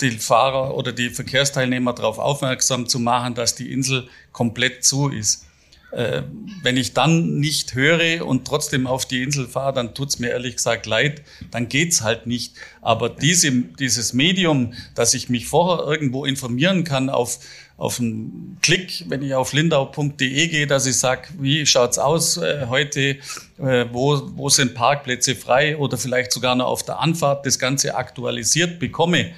die 0.00 0.10
Fahrer 0.10 0.74
oder 0.74 0.92
die 0.92 1.10
Verkehrsteilnehmer 1.10 1.94
darauf 1.94 2.18
aufmerksam 2.18 2.86
zu 2.86 2.98
machen, 2.98 3.34
dass 3.34 3.54
die 3.54 3.72
Insel 3.72 4.08
komplett 4.32 4.84
zu 4.84 5.08
ist. 5.08 5.46
Äh, 5.92 6.22
wenn 6.62 6.76
ich 6.76 6.94
dann 6.94 7.38
nicht 7.38 7.74
höre 7.74 8.26
und 8.26 8.44
trotzdem 8.44 8.86
auf 8.86 9.06
die 9.06 9.22
Insel 9.22 9.46
fahre, 9.46 9.72
dann 9.72 9.94
tut's 9.94 10.18
mir 10.18 10.30
ehrlich 10.30 10.56
gesagt 10.56 10.86
leid, 10.86 11.22
dann 11.52 11.68
geht's 11.68 12.02
halt 12.02 12.26
nicht. 12.26 12.54
Aber 12.82 13.08
diese, 13.08 13.52
dieses 13.52 14.12
Medium, 14.12 14.74
dass 14.94 15.14
ich 15.14 15.28
mich 15.28 15.46
vorher 15.46 15.86
irgendwo 15.86 16.24
informieren 16.24 16.82
kann 16.82 17.08
auf, 17.08 17.38
auf 17.76 18.00
einen 18.00 18.58
Klick, 18.62 19.04
wenn 19.08 19.22
ich 19.22 19.34
auf 19.34 19.52
lindau.de 19.52 20.48
gehe, 20.48 20.66
dass 20.66 20.86
ich 20.86 20.98
sage, 20.98 21.28
wie 21.38 21.64
schaut's 21.66 21.98
aus 21.98 22.36
äh, 22.36 22.66
heute, 22.68 23.18
äh, 23.58 23.86
wo, 23.92 24.20
wo 24.34 24.48
sind 24.48 24.74
Parkplätze 24.74 25.36
frei? 25.36 25.76
Oder 25.76 25.98
vielleicht 25.98 26.32
sogar 26.32 26.56
noch 26.56 26.66
auf 26.66 26.82
der 26.82 26.98
Anfahrt 26.98 27.46
das 27.46 27.60
Ganze 27.60 27.94
aktualisiert 27.94 28.80
bekomme, 28.80 29.32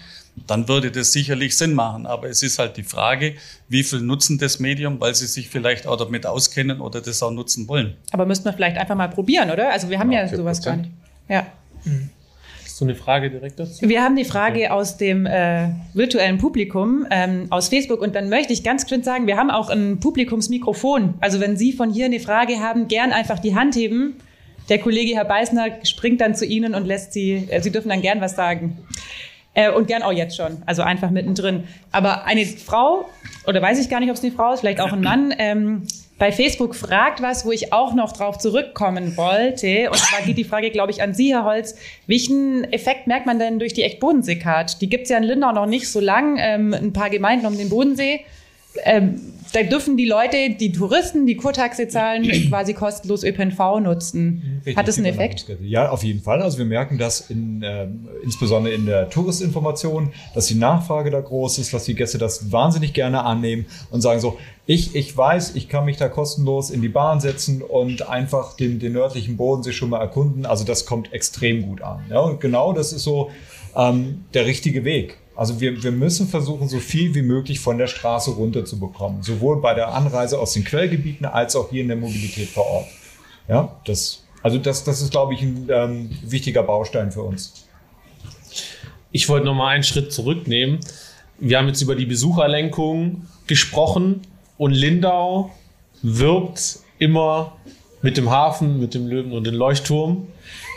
dann 0.47 0.69
würde 0.69 0.91
das 0.91 1.13
sicherlich 1.13 1.57
Sinn 1.57 1.75
machen. 1.75 2.07
Aber 2.07 2.29
es 2.29 2.43
ist 2.43 2.59
halt 2.59 2.77
die 2.77 2.83
Frage, 2.83 3.35
wie 3.69 3.83
viel 3.83 4.01
nutzen 4.01 4.39
das 4.39 4.59
Medium, 4.59 5.01
weil 5.01 5.15
sie 5.15 5.27
sich 5.27 5.49
vielleicht 5.49 5.87
auch 5.87 5.97
damit 5.97 6.27
auskennen 6.27 6.81
oder 6.81 7.01
das 7.01 7.23
auch 7.23 7.31
nutzen 7.31 7.69
wollen. 7.69 7.97
Aber 8.13 8.27
müssten 8.27 8.45
wir 8.45 8.53
vielleicht 8.53 8.79
einfach 8.79 8.95
mal 8.95 9.09
probieren, 9.09 9.51
oder? 9.51 9.71
Also 9.71 9.91
wir 9.91 9.99
haben 9.99 10.13
ja, 10.13 10.21
ja 10.21 10.37
sowas 10.37 10.63
gar 10.63 10.77
nicht. 10.77 10.91
Ja. 11.29 11.47
Mhm. 11.85 12.11
Hast 12.79 12.81
du 12.81 12.85
eine 12.85 12.95
Frage 12.95 13.29
direkt 13.29 13.59
dazu? 13.59 13.89
Wir 13.89 14.05
haben 14.05 14.15
die 14.15 14.25
Frage 14.25 14.61
okay. 14.61 14.69
aus 14.69 14.97
dem 14.97 15.27
äh, 15.27 15.71
virtuellen 15.95 16.39
Publikum, 16.39 17.07
ähm, 17.11 17.49
aus 17.51 17.69
Facebook. 17.69 18.01
Und 18.01 18.15
dann 18.15 18.29
möchte 18.29 18.53
ich 18.53 18.63
ganz 18.63 18.87
kurz 18.87 19.05
sagen, 19.05 19.27
wir 19.27 19.37
haben 19.37 19.51
auch 19.51 19.69
ein 19.69 19.99
Publikumsmikrofon. 19.99 21.15
Also 21.19 21.41
wenn 21.41 21.57
Sie 21.57 21.73
von 21.73 21.93
hier 21.93 22.05
eine 22.05 22.21
Frage 22.21 22.61
haben, 22.61 22.87
gern 22.87 23.11
einfach 23.11 23.41
die 23.41 23.57
Hand 23.57 23.75
heben. 23.75 24.15
Der 24.69 24.79
Kollege 24.79 25.17
Herr 25.17 25.25
Beißner 25.25 25.85
springt 25.85 26.21
dann 26.21 26.37
zu 26.37 26.45
Ihnen 26.45 26.77
und 26.77 26.87
lässt 26.87 27.13
Sie, 27.13 27.49
äh, 27.49 27.61
Sie 27.61 27.73
dürfen 27.73 27.89
dann 27.89 28.01
gern 28.01 28.21
was 28.21 28.37
sagen. 28.37 28.79
Äh, 29.59 29.73
und 29.73 29.89
gern 29.89 30.05
auch 30.05 30.13
jetzt 30.13 30.37
schon, 30.37 30.63
also 30.67 30.83
einfach 30.83 31.11
mittendrin. 31.11 31.65
Aber 31.91 32.27
eine 32.27 32.47
Frau, 32.47 33.09
oder 33.45 33.61
weiß 33.61 33.81
ich 33.81 33.91
gar 33.91 33.99
nicht, 33.99 34.09
ob 34.09 34.15
es 34.15 34.23
eine 34.23 34.31
Frau 34.31 34.53
ist, 34.53 34.61
vielleicht 34.61 34.81
auch 34.81 34.93
ein 34.93 35.01
Mann, 35.01 35.35
ähm, 35.37 35.83
bei 36.17 36.31
Facebook 36.31 36.77
fragt 36.77 37.23
was, 37.23 37.45
wo 37.45 37.51
ich 37.51 37.73
auch 37.73 37.93
noch 37.93 38.13
drauf 38.13 38.39
zurückkommen 38.39 39.17
wollte. 39.17 39.91
Und 39.91 39.99
zwar 39.99 40.23
geht 40.23 40.39
die 40.39 40.45
Frage, 40.45 40.71
glaube 40.71 40.93
ich, 40.93 41.03
an 41.03 41.13
Sie, 41.13 41.35
Herr 41.35 41.45
Holz. 41.45 41.77
Welchen 42.07 42.73
Effekt 42.73 43.09
merkt 43.09 43.27
man 43.27 43.41
denn 43.41 43.59
durch 43.59 43.73
die 43.73 43.83
Echt-Bodensee-Card? 43.83 44.81
Die 44.81 44.89
gibt 44.89 45.05
es 45.05 45.11
ja 45.11 45.19
in 45.19 45.25
Lindau 45.25 45.51
noch 45.51 45.67
nicht 45.67 45.89
so 45.89 45.99
lang, 45.99 46.37
ähm, 46.39 46.73
ein 46.73 46.93
paar 46.93 47.11
Gemeinden 47.11 47.47
um 47.47 47.59
den 47.59 47.69
Bodensee. 47.69 48.21
Ähm, 48.85 49.21
da 49.53 49.63
dürfen 49.63 49.97
die 49.97 50.05
Leute, 50.05 50.51
die 50.59 50.73
Touristen, 50.73 51.27
die 51.27 51.37
Kurtaxe 51.37 51.89
zahlen, 51.89 52.23
quasi 52.49 52.75
kostenlos 52.75 53.25
ÖPNV 53.25 53.81
nutzen. 53.81 54.43
Richtig, 54.59 54.77
Hat 54.77 54.89
das 54.89 54.99
einen 54.99 55.07
Effekt? 55.07 55.47
Ja, 55.63 55.91
auf 55.91 56.05
jeden 56.05 56.21
Fall. 56.21 56.43
Also 56.43 56.59
wir 56.59 56.65
merken 56.65 56.99
das 56.99 57.31
in, 57.31 57.63
äh, 57.63 57.89
insbesondere 58.23 58.75
in 58.75 58.87
der 58.87 59.09
Touristinformation, 59.09 60.13
dass 60.35 60.47
die 60.47 60.55
Nachfrage 60.55 61.11
da 61.11 61.21
groß 61.21 61.59
ist, 61.59 61.73
dass 61.73 61.85
die 61.85 61.95
Gäste 61.95 62.19
das 62.19 62.53
wahnsinnig 62.53 62.93
gerne 62.93 63.25
annehmen 63.25 63.67
und 63.91 64.03
sagen 64.03 64.21
so, 64.21 64.39
ich, 64.67 64.95
ich 64.95 65.17
weiß, 65.17 65.55
ich 65.55 65.71
kann 65.71 65.87
mich 65.87 65.97
da 65.97 66.09
kostenlos 66.09 66.69
in 66.69 66.83
die 66.83 66.91
Bahn 66.91 67.21
setzen 67.21 67.63
und 67.63 68.07
einfach 68.07 68.55
den, 68.55 68.79
den 68.79 68.93
nördlichen 68.93 69.39
Bodensee 69.39 69.73
schon 69.73 69.89
mal 69.89 70.01
erkunden. 70.01 70.45
Also 70.45 70.65
das 70.65 70.85
kommt 70.85 71.13
extrem 71.15 71.63
gut 71.63 71.81
an. 71.81 72.05
Ja, 72.11 72.21
und 72.21 72.41
genau 72.41 72.75
das 72.75 72.93
ist 72.93 73.03
so 73.03 73.31
ähm, 73.75 74.25
der 74.35 74.45
richtige 74.45 74.85
Weg. 74.85 75.17
Also 75.39 75.61
wir, 75.61 75.81
wir 75.85 75.93
müssen 75.93 76.27
versuchen, 76.27 76.69
so 76.69 76.81
viel 76.81 77.15
wie 77.15 77.23
möglich 77.23 77.61
von 77.61 77.79
der 77.79 77.87
Straße 77.87 78.33
runter 78.33 78.65
zu 78.65 78.81
bekommen. 78.81 79.23
Sowohl 79.23 79.61
bei 79.61 79.73
der 79.73 79.95
Anreise 79.95 80.37
aus 80.37 80.55
den 80.55 80.65
Quellgebieten 80.65 81.27
als 81.27 81.55
auch 81.55 81.71
hier 81.71 81.83
in 81.83 81.87
der 81.87 81.97
Mobilität 81.97 82.49
vor 82.49 82.67
Ort. 82.67 82.87
Ja, 83.47 83.77
das, 83.85 84.25
also 84.43 84.59
das, 84.59 84.83
das 84.83 85.01
ist, 85.01 85.13
glaube 85.13 85.35
ich, 85.35 85.43
ein 85.43 85.69
ähm, 85.71 86.11
wichtiger 86.25 86.65
Baustein 86.65 87.13
für 87.13 87.23
uns. 87.23 87.69
Ich 89.13 89.29
wollte 89.29 89.47
noch 89.47 89.55
mal 89.55 89.69
einen 89.69 89.85
Schritt 89.85 90.13
zurücknehmen. 90.13 90.81
Wir 91.39 91.59
haben 91.59 91.69
jetzt 91.69 91.83
über 91.83 91.95
die 91.95 92.07
Besucherlenkung 92.07 93.29
gesprochen 93.47 94.23
und 94.57 94.73
Lindau 94.73 95.53
wirbt 96.03 96.81
immer 96.99 97.57
mit 98.03 98.17
dem 98.17 98.29
Hafen, 98.29 98.81
mit 98.81 98.93
dem 98.93 99.07
Löwen 99.07 99.31
und 99.31 99.47
dem 99.47 99.55
Leuchtturm. 99.55 100.27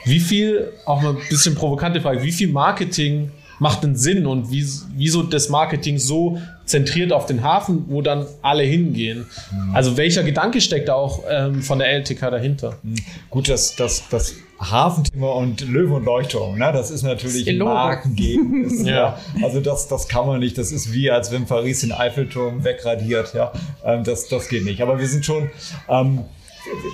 Wie 0.05 0.19
viel, 0.19 0.71
auch 0.85 1.01
mal 1.01 1.15
ein 1.15 1.29
bisschen 1.31 1.55
provokante 1.55 1.99
Frage, 1.99 2.21
wie 2.21 2.31
viel 2.31 2.49
Marketing 2.49 3.31
macht 3.61 3.83
einen 3.83 3.95
Sinn 3.95 4.25
und 4.25 4.51
wie, 4.51 4.65
wieso 4.95 5.21
das 5.21 5.49
Marketing 5.49 5.99
so 5.99 6.41
zentriert 6.65 7.13
auf 7.13 7.27
den 7.27 7.43
Hafen, 7.43 7.85
wo 7.89 8.01
dann 8.01 8.25
alle 8.41 8.63
hingehen. 8.63 9.27
Mhm. 9.51 9.75
Also 9.75 9.97
welcher 9.97 10.23
Gedanke 10.23 10.61
steckt 10.61 10.89
da 10.89 10.95
auch 10.95 11.23
ähm, 11.29 11.61
von 11.61 11.77
der 11.77 11.89
LTK 11.89 12.31
dahinter? 12.31 12.79
Mhm. 12.81 12.95
Gut, 13.29 13.49
das, 13.49 13.75
das, 13.75 14.09
das 14.09 14.33
Hafenthema 14.59 15.33
und 15.33 15.61
Löwe 15.61 15.93
und 15.93 16.05
Leuchtturm, 16.05 16.57
ne? 16.57 16.71
das 16.73 16.89
ist 16.89 17.03
natürlich 17.03 17.47
ein 17.47 17.59
Markengegen. 17.59 18.83
ja. 18.85 19.19
Also 19.43 19.59
das, 19.59 19.87
das 19.87 20.07
kann 20.07 20.25
man 20.25 20.39
nicht. 20.39 20.57
Das 20.57 20.71
ist 20.71 20.91
wie, 20.91 21.11
als 21.11 21.31
wenn 21.31 21.45
Paris 21.45 21.81
den 21.81 21.91
Eiffelturm 21.91 22.63
wegradiert. 22.63 23.35
Ja? 23.35 23.53
Ähm, 23.85 24.03
das, 24.03 24.27
das 24.27 24.49
geht 24.49 24.65
nicht. 24.65 24.81
Aber 24.81 24.97
wir 24.97 25.07
sind 25.07 25.23
schon... 25.23 25.51
Ähm, 25.87 26.21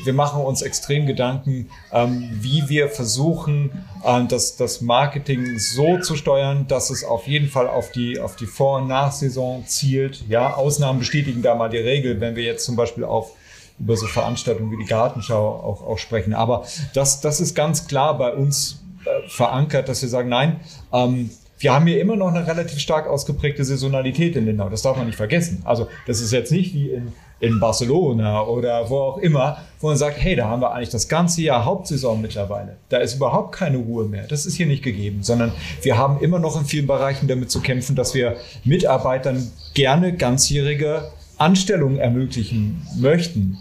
wir 0.03 0.13
machen 0.13 0.41
uns 0.41 0.61
extrem 0.61 1.05
Gedanken, 1.05 1.69
ähm, 1.91 2.29
wie 2.41 2.69
wir 2.69 2.89
versuchen, 2.89 3.85
äh, 4.03 4.25
das, 4.25 4.55
das 4.55 4.81
Marketing 4.81 5.59
so 5.59 5.99
zu 5.99 6.15
steuern, 6.15 6.67
dass 6.67 6.89
es 6.89 7.03
auf 7.03 7.27
jeden 7.27 7.49
Fall 7.49 7.67
auf 7.67 7.91
die, 7.91 8.19
auf 8.19 8.35
die 8.35 8.45
Vor- 8.45 8.79
und 8.79 8.87
Nachsaison 8.87 9.65
zielt. 9.65 10.23
Ja, 10.27 10.53
Ausnahmen 10.53 10.99
bestätigen 10.99 11.41
da 11.41 11.55
mal 11.55 11.69
die 11.69 11.77
Regel, 11.77 12.19
wenn 12.21 12.35
wir 12.35 12.43
jetzt 12.43 12.65
zum 12.65 12.75
Beispiel 12.75 13.03
auf 13.03 13.31
über 13.79 13.95
so 13.95 14.07
Veranstaltungen 14.07 14.71
wie 14.71 14.83
die 14.83 14.89
Gartenschau 14.89 15.37
auch, 15.37 15.85
auch 15.85 15.99
sprechen. 15.99 16.33
Aber 16.33 16.65
das, 16.93 17.21
das 17.21 17.39
ist 17.39 17.53
ganz 17.53 17.87
klar 17.87 18.17
bei 18.17 18.33
uns 18.33 18.83
äh, 19.05 19.29
verankert, 19.29 19.87
dass 19.87 20.01
wir 20.01 20.09
sagen, 20.09 20.29
nein, 20.29 20.59
ähm, 20.91 21.29
wir 21.59 21.73
haben 21.73 21.87
hier 21.87 21.99
immer 21.99 22.15
noch 22.15 22.29
eine 22.29 22.45
relativ 22.45 22.79
stark 22.79 23.07
ausgeprägte 23.07 23.63
Saisonalität 23.63 24.35
in 24.35 24.45
Lindau. 24.45 24.69
Das 24.69 24.83
darf 24.83 24.97
man 24.97 25.07
nicht 25.07 25.15
vergessen. 25.15 25.61
Also 25.65 25.87
das 26.05 26.21
ist 26.21 26.31
jetzt 26.31 26.51
nicht 26.51 26.73
wie 26.73 26.91
in 26.91 27.13
in 27.39 27.59
Barcelona 27.59 28.43
oder 28.43 28.89
wo 28.89 28.97
auch 28.97 29.17
immer, 29.17 29.57
wo 29.79 29.87
man 29.87 29.97
sagt, 29.97 30.17
hey, 30.19 30.35
da 30.35 30.47
haben 30.47 30.61
wir 30.61 30.73
eigentlich 30.73 30.89
das 30.89 31.07
ganze 31.07 31.41
Jahr 31.41 31.65
Hauptsaison 31.65 32.21
mittlerweile. 32.21 32.77
Da 32.89 32.97
ist 32.97 33.15
überhaupt 33.15 33.53
keine 33.53 33.77
Ruhe 33.77 34.05
mehr. 34.05 34.25
Das 34.27 34.45
ist 34.45 34.55
hier 34.55 34.65
nicht 34.65 34.83
gegeben, 34.83 35.21
sondern 35.21 35.51
wir 35.81 35.97
haben 35.97 36.19
immer 36.19 36.39
noch 36.39 36.59
in 36.59 36.65
vielen 36.65 36.87
Bereichen 36.87 37.27
damit 37.27 37.51
zu 37.51 37.61
kämpfen, 37.61 37.95
dass 37.95 38.13
wir 38.13 38.37
Mitarbeitern 38.63 39.51
gerne 39.73 40.13
ganzjährige 40.15 41.11
Anstellungen 41.37 41.99
ermöglichen 41.99 42.81
möchten. 42.97 43.57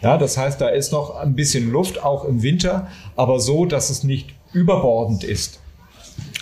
Ja, 0.00 0.16
das 0.16 0.38
heißt, 0.38 0.60
da 0.60 0.68
ist 0.68 0.92
noch 0.92 1.16
ein 1.16 1.34
bisschen 1.34 1.70
Luft, 1.70 2.02
auch 2.02 2.24
im 2.24 2.42
Winter, 2.42 2.88
aber 3.16 3.40
so, 3.40 3.66
dass 3.66 3.90
es 3.90 4.04
nicht 4.04 4.34
überbordend 4.52 5.24
ist. 5.24 5.60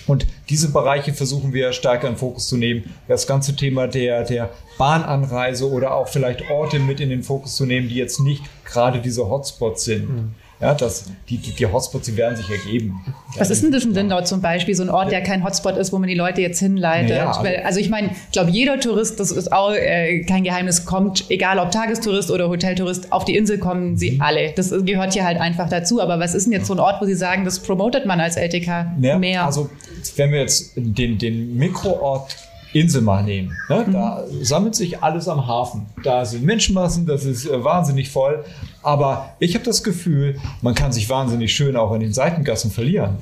Und 0.07 0.27
diese 0.49 0.71
Bereiche 0.71 1.13
versuchen 1.13 1.53
wir 1.53 1.73
stärker 1.73 2.09
in 2.09 2.17
Fokus 2.17 2.49
zu 2.49 2.57
nehmen. 2.57 2.95
Das 3.09 3.27
ganze 3.27 3.57
Thema 3.57 3.89
der, 3.89 4.25
der 4.25 4.51
Bahnanreise 4.79 5.69
oder 5.69 5.95
auch 5.95 6.09
vielleicht 6.09 6.49
Orte 6.51 6.79
mit 6.79 7.01
in 7.01 7.11
den 7.11 7.23
Fokus 7.23 7.57
zu 7.57 7.67
nehmen, 7.67 7.89
die 7.89 7.97
jetzt 7.97 8.21
nicht 8.21 8.43
gerade 8.65 9.01
diese 9.01 9.29
Hotspots 9.29 9.85
sind. 9.85 10.09
Mhm. 10.09 10.35
Ja, 10.59 10.75
das, 10.75 11.05
die, 11.29 11.37
die, 11.37 11.51
die 11.53 11.67
Hotspots, 11.67 12.07
die 12.07 12.17
werden 12.17 12.35
sich 12.35 12.49
ergeben. 12.49 13.05
Was 13.37 13.51
ist 13.51 13.63
denn 13.63 13.73
das 13.73 13.85
in 13.85 13.93
Lindau 13.93 14.23
zum 14.23 14.41
Beispiel? 14.41 14.75
So 14.75 14.85
ein 14.85 14.89
Ort, 14.89 15.13
der 15.13 15.23
kein 15.23 15.45
Hotspot 15.45 15.77
ist, 15.77 15.93
wo 15.93 15.99
man 15.99 16.09
die 16.09 16.15
Leute 16.15 16.41
jetzt 16.41 16.61
hinleitet. 16.61 17.17
Ja, 17.17 17.29
also, 17.31 17.43
also 17.63 17.79
ich 17.79 17.91
meine, 17.91 18.09
ich 18.09 18.33
glaube, 18.33 18.51
jeder 18.51 18.81
Tourist, 18.81 19.21
das 19.21 19.33
ist 19.33 19.53
auch 19.53 19.73
äh, 19.73 20.25
kein 20.25 20.45
Geheimnis, 20.45 20.87
kommt, 20.87 21.31
egal 21.31 21.59
ob 21.59 21.73
Tagestourist 21.73 22.31
oder 22.31 22.49
Hoteltourist, 22.49 23.13
auf 23.13 23.27
die 23.27 23.37
Insel 23.37 23.59
kommen 23.59 23.99
sie 23.99 24.13
mhm. 24.13 24.23
alle. 24.23 24.53
Das 24.53 24.71
gehört 24.71 25.13
hier 25.13 25.25
halt 25.25 25.39
einfach 25.39 25.69
dazu. 25.69 26.01
Aber 26.01 26.19
was 26.19 26.35
ist 26.35 26.47
denn 26.47 26.55
jetzt 26.55 26.69
so 26.69 26.75
ein 26.75 26.81
Ort, 26.81 27.03
wo 27.03 27.07
Sie 27.07 27.15
sagen, 27.15 27.45
das 27.45 27.59
promotet 27.59 28.07
man 28.07 28.19
als 28.19 28.37
LTK 28.37 28.97
ja, 29.01 29.19
mehr? 29.19 29.45
Also 29.45 29.69
wenn 30.17 30.33
wir 30.33 30.41
jetzt 30.41 30.73
den, 30.77 31.19
den 31.19 31.57
Mikroort 31.57 32.35
Insel 32.81 33.03
mal 33.03 33.23
nehmen. 33.23 33.57
Ne? 33.69 33.85
Mhm. 33.87 33.93
Da 33.93 34.25
sammelt 34.43 34.75
sich 34.75 35.03
alles 35.03 35.29
am 35.29 35.47
Hafen. 35.47 35.87
Da 36.03 36.25
sind 36.25 36.45
Menschenmassen, 36.45 37.07
das 37.07 37.25
ist 37.25 37.47
äh, 37.47 37.65
wahnsinnig 37.65 38.11
voll. 38.11 38.45
Aber 38.83 39.31
ich 39.39 39.55
habe 39.55 39.65
das 39.65 39.83
Gefühl, 39.83 40.39
man 40.63 40.75
kann 40.75 40.93
sich 40.93 41.09
wahnsinnig 41.09 41.55
schön 41.55 41.77
auch 41.77 41.93
in 41.95 42.01
den 42.01 42.13
Seitengassen 42.13 42.71
verlieren. 42.71 43.17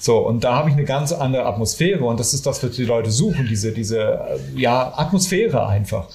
So, 0.00 0.18
und 0.18 0.44
da 0.44 0.54
habe 0.54 0.70
ich 0.70 0.74
eine 0.74 0.84
ganz 0.84 1.12
andere 1.12 1.44
Atmosphäre 1.46 2.04
und 2.04 2.18
das 2.18 2.34
ist 2.34 2.46
das, 2.46 2.62
was 2.62 2.70
die 2.70 2.84
Leute 2.84 3.10
suchen, 3.10 3.46
diese, 3.48 3.72
diese 3.72 4.00
äh, 4.00 4.60
ja, 4.60 4.92
Atmosphäre 4.96 5.66
einfach. 5.66 6.08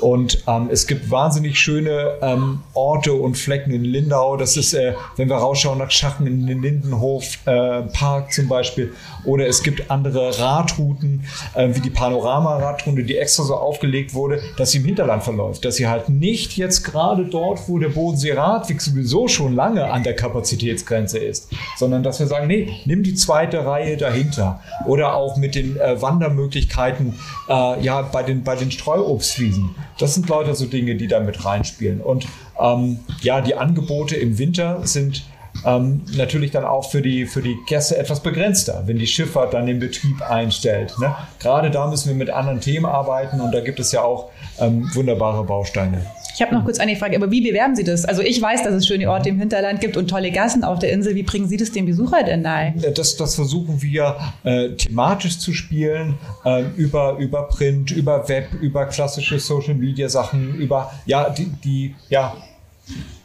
Und 0.00 0.42
ähm, 0.46 0.68
es 0.70 0.86
gibt 0.86 1.10
wahnsinnig 1.10 1.58
schöne 1.58 2.18
ähm, 2.20 2.60
Orte 2.74 3.12
und 3.12 3.36
Flecken 3.36 3.72
in 3.72 3.84
Lindau. 3.84 4.36
Das 4.36 4.56
ist, 4.56 4.74
äh, 4.74 4.94
wenn 5.16 5.28
wir 5.28 5.36
rausschauen 5.36 5.78
nach 5.78 5.90
Schachen 5.90 6.26
in 6.26 6.46
den 6.46 6.62
Lindenhof 6.62 7.38
äh, 7.46 7.82
Park 7.82 8.32
zum 8.32 8.48
Beispiel. 8.48 8.92
Oder 9.24 9.46
es 9.46 9.62
gibt 9.62 9.90
andere 9.90 10.38
Radrouten, 10.38 11.24
äh, 11.54 11.68
wie 11.74 11.80
die 11.80 11.90
Panorama-Radroute, 11.90 13.04
die 13.04 13.16
extra 13.16 13.44
so 13.44 13.54
aufgelegt 13.54 14.14
wurde, 14.14 14.40
dass 14.56 14.72
sie 14.72 14.78
im 14.78 14.84
Hinterland 14.84 15.22
verläuft. 15.22 15.64
Dass 15.64 15.76
sie 15.76 15.88
halt 15.88 16.08
nicht 16.08 16.56
jetzt 16.56 16.84
gerade 16.84 17.24
dort, 17.24 17.68
wo 17.68 17.78
der 17.78 17.88
Bodensee-Radweg 17.88 18.80
sowieso 18.80 19.28
schon 19.28 19.54
lange 19.54 19.90
an 19.90 20.02
der 20.02 20.14
Kapazitätsgrenze 20.14 21.18
ist, 21.18 21.50
sondern 21.76 22.02
dass 22.02 22.20
wir 22.20 22.26
sagen, 22.26 22.46
nee, 22.46 22.68
nimm 22.84 23.02
die 23.02 23.14
zweite 23.14 23.64
Reihe 23.64 23.96
dahinter. 23.96 24.60
Oder 24.86 25.14
auch 25.14 25.36
mit 25.36 25.54
den 25.54 25.76
äh, 25.78 26.00
Wandermöglichkeiten 26.00 27.14
äh, 27.48 27.82
ja, 27.82 28.02
bei, 28.02 28.22
den, 28.22 28.44
bei 28.44 28.56
den 28.56 28.70
Streuobstwiesen 28.70 29.74
das 29.98 30.14
sind 30.14 30.28
lauter 30.28 30.54
so 30.54 30.66
Dinge, 30.66 30.96
die 30.96 31.08
da 31.08 31.20
mit 31.20 31.44
reinspielen. 31.44 32.00
Und 32.00 32.26
ähm, 32.60 33.00
ja, 33.22 33.40
die 33.40 33.54
Angebote 33.54 34.16
im 34.16 34.38
Winter 34.38 34.86
sind 34.86 35.24
ähm, 35.64 36.02
natürlich 36.16 36.50
dann 36.50 36.64
auch 36.64 36.90
für 36.90 37.02
die, 37.02 37.26
für 37.26 37.42
die 37.42 37.56
Gäste 37.66 37.96
etwas 37.96 38.20
begrenzter, 38.20 38.82
wenn 38.86 38.98
die 38.98 39.06
Schifffahrt 39.06 39.54
dann 39.54 39.66
den 39.66 39.78
Betrieb 39.78 40.22
einstellt. 40.22 40.94
Ne? 41.00 41.14
Gerade 41.40 41.70
da 41.70 41.86
müssen 41.86 42.08
wir 42.08 42.16
mit 42.16 42.30
anderen 42.30 42.60
Themen 42.60 42.86
arbeiten 42.86 43.40
und 43.40 43.52
da 43.52 43.60
gibt 43.60 43.80
es 43.80 43.92
ja 43.92 44.02
auch 44.02 44.30
ähm, 44.58 44.90
wunderbare 44.94 45.44
Bausteine. 45.44 46.04
Ich 46.36 46.42
habe 46.42 46.54
noch 46.54 46.64
kurz 46.64 46.78
eine 46.78 46.96
Frage, 46.96 47.16
aber 47.16 47.30
wie 47.30 47.40
bewerben 47.40 47.74
Sie 47.74 47.82
das? 47.82 48.04
Also 48.04 48.20
ich 48.20 48.42
weiß, 48.42 48.62
dass 48.62 48.74
es 48.74 48.86
schöne 48.86 49.10
Orte 49.10 49.30
im 49.30 49.38
Hinterland 49.38 49.80
gibt 49.80 49.96
und 49.96 50.08
tolle 50.08 50.30
Gassen 50.30 50.64
auf 50.64 50.78
der 50.78 50.92
Insel. 50.92 51.14
Wie 51.14 51.22
bringen 51.22 51.48
Sie 51.48 51.56
das 51.56 51.72
dem 51.72 51.86
Besucher 51.86 52.24
denn 52.24 52.42
nahe? 52.42 52.74
Das, 52.94 53.16
das 53.16 53.36
versuchen 53.36 53.80
wir 53.80 54.16
äh, 54.44 54.68
thematisch 54.72 55.38
zu 55.38 55.54
spielen, 55.54 56.18
äh, 56.44 56.64
über, 56.76 57.16
über 57.18 57.44
Print, 57.44 57.90
über 57.90 58.28
Web, 58.28 58.48
über 58.60 58.84
klassische 58.84 59.38
Social-Media-Sachen, 59.38 60.56
über 60.56 60.92
ja, 61.06 61.30
die, 61.30 61.46
die 61.64 61.94
ja, 62.10 62.36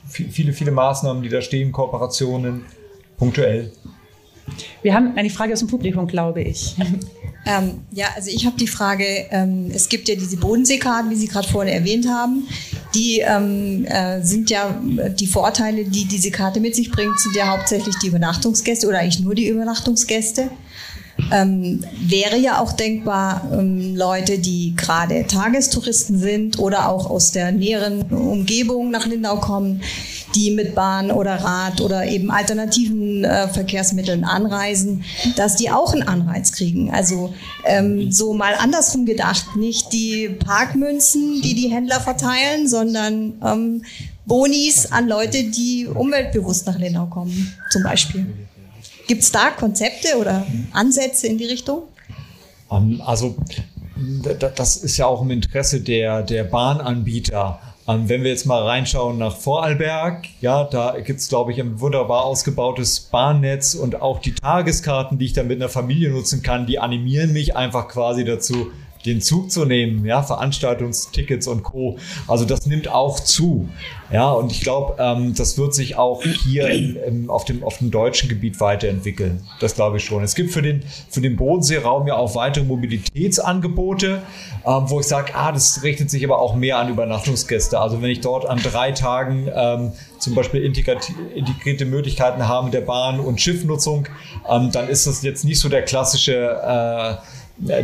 viele, 0.07 0.53
viele 0.53 0.72
Maßnahmen, 0.72 1.22
die 1.22 1.28
da 1.28 1.41
stehen, 1.41 1.74
Kooperationen, 1.74 2.64
punktuell. 3.18 3.74
Wir 4.82 4.94
haben 4.94 5.16
eine 5.16 5.30
Frage 5.30 5.54
aus 5.54 5.60
dem 5.60 5.68
Publikum, 5.68 6.08
glaube 6.08 6.42
ich. 6.42 6.76
Ähm, 7.44 7.82
ja, 7.92 8.06
also 8.16 8.30
ich 8.30 8.46
habe 8.46 8.56
die 8.58 8.68
Frage, 8.68 9.04
ähm, 9.32 9.72
es 9.74 9.89
gibt 9.89 10.08
ja 10.08 10.16
diese 10.16 10.38
Bodenseekarten, 10.38 11.10
wie 11.10 11.16
Sie 11.16 11.28
gerade 11.28 11.48
vorhin 11.48 11.74
erwähnt 11.74 12.08
haben. 12.08 12.48
Die 12.94 13.20
ähm, 13.20 13.86
äh, 13.86 14.22
sind 14.22 14.50
ja, 14.52 14.80
die 15.20 15.26
Vorteile, 15.26 15.86
die 15.86 16.06
diese 16.06 16.30
Karte 16.30 16.60
mit 16.60 16.76
sich 16.76 16.92
bringt, 16.92 17.20
sind 17.20 17.36
ja 17.36 17.48
hauptsächlich 17.48 17.96
die 17.96 18.08
Übernachtungsgäste 18.08 18.88
oder 18.88 19.00
eigentlich 19.00 19.22
nur 19.22 19.34
die 19.34 19.48
Übernachtungsgäste. 19.48 20.52
Ähm, 21.32 21.84
wäre 22.00 22.38
ja 22.38 22.60
auch 22.60 22.74
denkbar, 22.74 23.50
ähm, 23.54 23.96
Leute, 23.96 24.39
die 24.39 24.76
gerade 24.76 25.26
Tagestouristen 25.28 26.18
sind 26.18 26.60
oder 26.60 26.89
auch 26.89 27.10
aus 27.10 27.32
der 27.32 27.52
näheren 27.52 28.02
Umgebung 28.12 28.92
nach 28.92 29.06
Lindau 29.06 29.38
kommen, 29.38 29.82
die 30.36 30.51
mit 30.51 30.75
Bahn 30.75 31.11
oder 31.11 31.36
Rad 31.36 31.82
oder 31.82 32.05
eben 32.05 32.32
alternativen 32.32 33.23
äh, 33.23 33.47
Verkehrsmitteln 33.47 34.23
anreisen, 34.23 35.03
dass 35.36 35.55
die 35.55 35.71
auch 35.71 35.93
einen 35.93 36.07
Anreiz 36.07 36.51
kriegen. 36.51 36.91
Also 36.91 37.34
ähm, 37.65 38.11
so 38.11 38.34
mal 38.34 38.53
andersrum 38.55 39.05
gedacht, 39.05 39.55
nicht 39.55 39.93
die 39.93 40.29
Parkmünzen, 40.29 41.41
die 41.41 41.55
die 41.55 41.69
Händler 41.69 41.99
verteilen, 41.99 42.67
sondern 42.67 43.34
ähm, 43.43 43.84
Bonis 44.25 44.91
an 44.91 45.07
Leute, 45.07 45.43
die 45.43 45.88
umweltbewusst 45.88 46.67
nach 46.67 46.77
Lindau 46.77 47.07
kommen, 47.07 47.53
zum 47.69 47.84
Beispiel. 47.84 48.27
Gibt 49.07 49.23
es 49.23 49.32
da 49.32 49.49
Konzepte 49.49 50.17
oder 50.17 50.45
Ansätze 50.71 51.27
in 51.27 51.38
die 51.38 51.45
Richtung? 51.45 51.84
Ähm, 52.71 53.01
also 53.05 53.36
das 54.55 54.77
ist 54.77 54.97
ja 54.97 55.05
auch 55.07 55.21
im 55.21 55.32
Interesse 55.32 55.82
der, 55.82 56.23
der 56.23 56.43
Bahnanbieter. 56.45 57.59
Ähm, 57.92 58.10
wenn 58.10 58.24
wir 58.24 58.30
jetzt 58.30 58.46
mal 58.46 58.64
reinschauen 58.64 59.18
nach 59.18 59.36
Vorarlberg, 59.36 60.28
ja, 60.39 60.64
da 60.64 61.00
gibt 61.00 61.20
es, 61.20 61.30
glaube 61.30 61.52
ich, 61.52 61.60
ein 61.60 61.80
wunderbar 61.80 62.26
ausgebautes 62.26 63.00
Bahnnetz 63.00 63.74
und 63.74 64.02
auch 64.02 64.20
die 64.20 64.34
Tageskarten, 64.34 65.18
die 65.18 65.26
ich 65.26 65.34
dann 65.34 65.48
mit 65.48 65.60
einer 65.60 65.70
Familie 65.70 66.12
nutzen 66.12 66.42
kann, 66.42 66.66
die 66.66 66.80
animieren 66.80 67.34
mich 67.34 67.56
einfach 67.56 67.88
quasi 67.88 68.24
dazu, 68.24 68.72
den 69.06 69.22
Zug 69.22 69.52
zu 69.52 69.66
nehmen, 69.66 70.06
ja, 70.06 70.24
Veranstaltungstickets 70.24 71.47
und 71.47 71.64
Co. 71.64 71.97
Also 72.28 72.45
das 72.45 72.66
nimmt 72.66 72.88
auch 72.88 73.20
zu. 73.20 73.70
Ja, 74.12 74.32
und 74.32 74.52
ich 74.52 74.62
glaube, 74.62 74.95
ähm, 74.99 75.34
das 75.36 75.58
wird 75.58 75.74
sich 75.74 75.95
auch 75.95 76.22
hier 76.24 76.70
im, 76.70 76.97
im, 77.08 77.30
auf, 77.30 77.45
dem, 77.45 77.64
auf 77.64 77.78
dem 77.78 77.91
deutschen 77.91 78.28
Gebiet 78.28 78.60
weiterentwickeln. 78.60 79.47
Das 79.62 79.76
glaube 79.76 79.97
ich 79.97 80.04
schon. 80.04 80.22
Es 80.22 80.36
gibt 80.36 80.52
für 80.52 80.62
den, 80.62 80.84
für 81.10 81.22
den 81.22 81.38
Bodenseeraum 81.38 82.08
ja 82.08 82.18
auch 82.18 82.36
weitere 82.36 82.66
Mobilitätsangebote, 82.66 84.22
ähm, 84.66 84.84
wo 84.88 84.99
ich 84.99 85.08
sage, 85.08 85.34
ah, 85.34 85.54
das 85.54 85.84
richtet 85.84 86.10
sich 86.10 86.26
aber 86.26 86.39
auch 86.39 86.56
mehr 86.56 86.78
an 86.78 86.89
Übernachtungsgäste. 86.89 87.80
Also 87.80 88.02
wenn 88.02 88.10
ich 88.10 88.20
dort 88.20 88.45
an 88.45 88.60
drei 88.62 88.91
Tagen 88.91 89.49
ähm, 89.54 89.93
zum 90.20 90.36
Beispiel 90.36 90.62
integrierte 90.62 91.86
Möglichkeiten 91.86 92.47
habe 92.47 92.66
mit 92.66 92.74
der 92.74 92.82
Bahn 92.82 93.20
und 93.20 93.39
Schiffnutzung, 93.39 94.08
ähm, 94.49 94.72
dann 94.74 94.89
ist 94.89 95.08
das 95.08 95.24
jetzt 95.24 95.45
nicht 95.45 95.60
so 95.60 95.70
der 95.70 95.84
klassische 95.84 96.34
äh, 96.62 97.41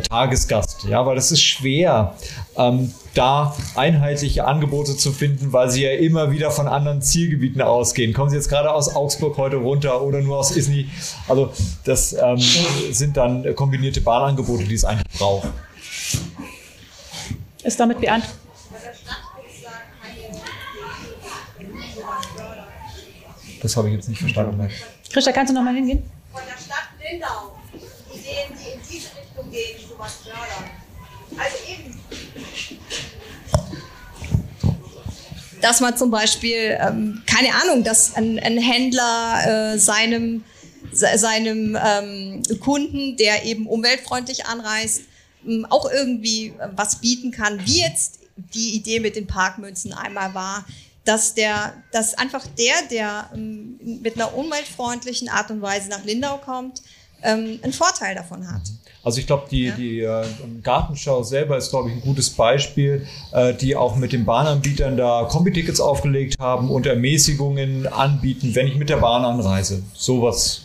Tagesgast, 0.09 0.85
ja, 0.85 1.05
weil 1.05 1.17
es 1.17 1.31
ist 1.31 1.41
schwer, 1.41 2.15
ähm, 2.55 2.93
da 3.13 3.55
einheitliche 3.75 4.45
Angebote 4.45 4.95
zu 4.95 5.11
finden, 5.11 5.53
weil 5.53 5.69
sie 5.69 5.83
ja 5.83 5.91
immer 5.91 6.31
wieder 6.31 6.51
von 6.51 6.67
anderen 6.67 7.01
Zielgebieten 7.01 7.61
ausgehen. 7.61 8.13
Kommen 8.13 8.29
Sie 8.29 8.35
jetzt 8.35 8.49
gerade 8.49 8.71
aus 8.71 8.95
Augsburg 8.95 9.37
heute 9.37 9.57
runter 9.57 10.01
oder 10.01 10.21
nur 10.21 10.37
aus 10.37 10.51
Isny? 10.51 10.89
Also 11.27 11.51
das 11.83 12.13
ähm, 12.13 12.39
sind 12.91 13.17
dann 13.17 13.55
kombinierte 13.55 14.01
Bahnangebote, 14.01 14.63
die 14.63 14.75
es 14.75 14.85
eigentlich 14.85 15.17
braucht. 15.17 15.49
Ist 17.63 17.79
damit 17.79 17.99
beantwortet? 17.99 18.37
Das 23.61 23.75
habe 23.75 23.89
ich 23.89 23.95
jetzt 23.95 24.09
nicht 24.09 24.19
verstanden. 24.19 24.69
Christa, 25.11 25.31
kannst 25.31 25.51
du 25.51 25.55
noch 25.55 25.63
mal 25.63 25.73
hingehen? 25.73 26.03
Von 26.31 26.41
der 26.45 26.61
Stadt 26.61 26.89
Lindau. 27.01 27.57
Ideen, 28.13 28.53
die 28.53 28.73
in 28.73 28.79
diese 28.87 29.09
Dass 35.61 35.79
man 35.81 35.97
zum 35.97 36.11
Beispiel, 36.11 36.77
ähm, 36.79 37.23
keine 37.25 37.53
Ahnung, 37.55 37.83
dass 37.83 38.15
ein, 38.15 38.39
ein 38.39 38.57
Händler 38.57 39.73
äh, 39.73 39.79
seinem, 39.79 40.43
seinem 40.91 41.77
ähm, 41.83 42.43
Kunden, 42.59 43.17
der 43.17 43.43
eben 43.45 43.65
umweltfreundlich 43.65 44.45
anreist, 44.45 45.01
ähm, 45.45 45.65
auch 45.69 45.89
irgendwie 45.91 46.47
äh, 46.47 46.69
was 46.75 47.01
bieten 47.01 47.31
kann, 47.31 47.59
wie 47.65 47.81
jetzt 47.81 48.19
die 48.35 48.75
Idee 48.75 48.99
mit 48.99 49.15
den 49.15 49.25
Parkmünzen 49.25 49.93
einmal 49.93 50.33
war, 50.35 50.65
dass 51.05 51.33
der, 51.33 51.73
dass 51.91 52.13
einfach 52.13 52.45
der, 52.57 52.75
der 52.91 53.29
ähm, 53.33 53.79
mit 54.01 54.15
einer 54.15 54.35
umweltfreundlichen 54.35 55.29
Art 55.29 55.49
und 55.49 55.61
Weise 55.61 55.89
nach 55.89 56.03
Lindau 56.03 56.37
kommt, 56.37 56.81
ähm, 57.23 57.59
einen 57.63 57.73
Vorteil 57.73 58.13
davon 58.13 58.51
hat. 58.51 58.61
Also 59.07 59.21
ich 59.21 59.27
glaube, 59.27 59.47
die, 59.49 59.67
ja. 59.67 59.75
die 59.77 60.01
äh, 60.01 60.25
Gartenschau 60.61 61.23
selber 61.23 61.55
ist, 61.55 61.69
glaube 61.69 61.87
ich, 61.87 61.95
ein 61.95 62.01
gutes 62.01 62.29
Beispiel, 62.29 63.07
äh, 63.31 63.53
die 63.53 63.73
auch 63.73 63.95
mit 63.95 64.11
den 64.11 64.25
Bahnanbietern 64.25 64.97
da 64.97 65.23
Kombi-Tickets 65.29 65.79
aufgelegt 65.79 66.35
haben 66.41 66.69
und 66.69 66.85
Ermäßigungen 66.85 67.87
anbieten, 67.87 68.53
wenn 68.53 68.67
ich 68.67 68.75
mit 68.75 68.89
der 68.89 68.97
Bahn 68.97 69.23
anreise. 69.23 69.81
Sowas 69.93 70.63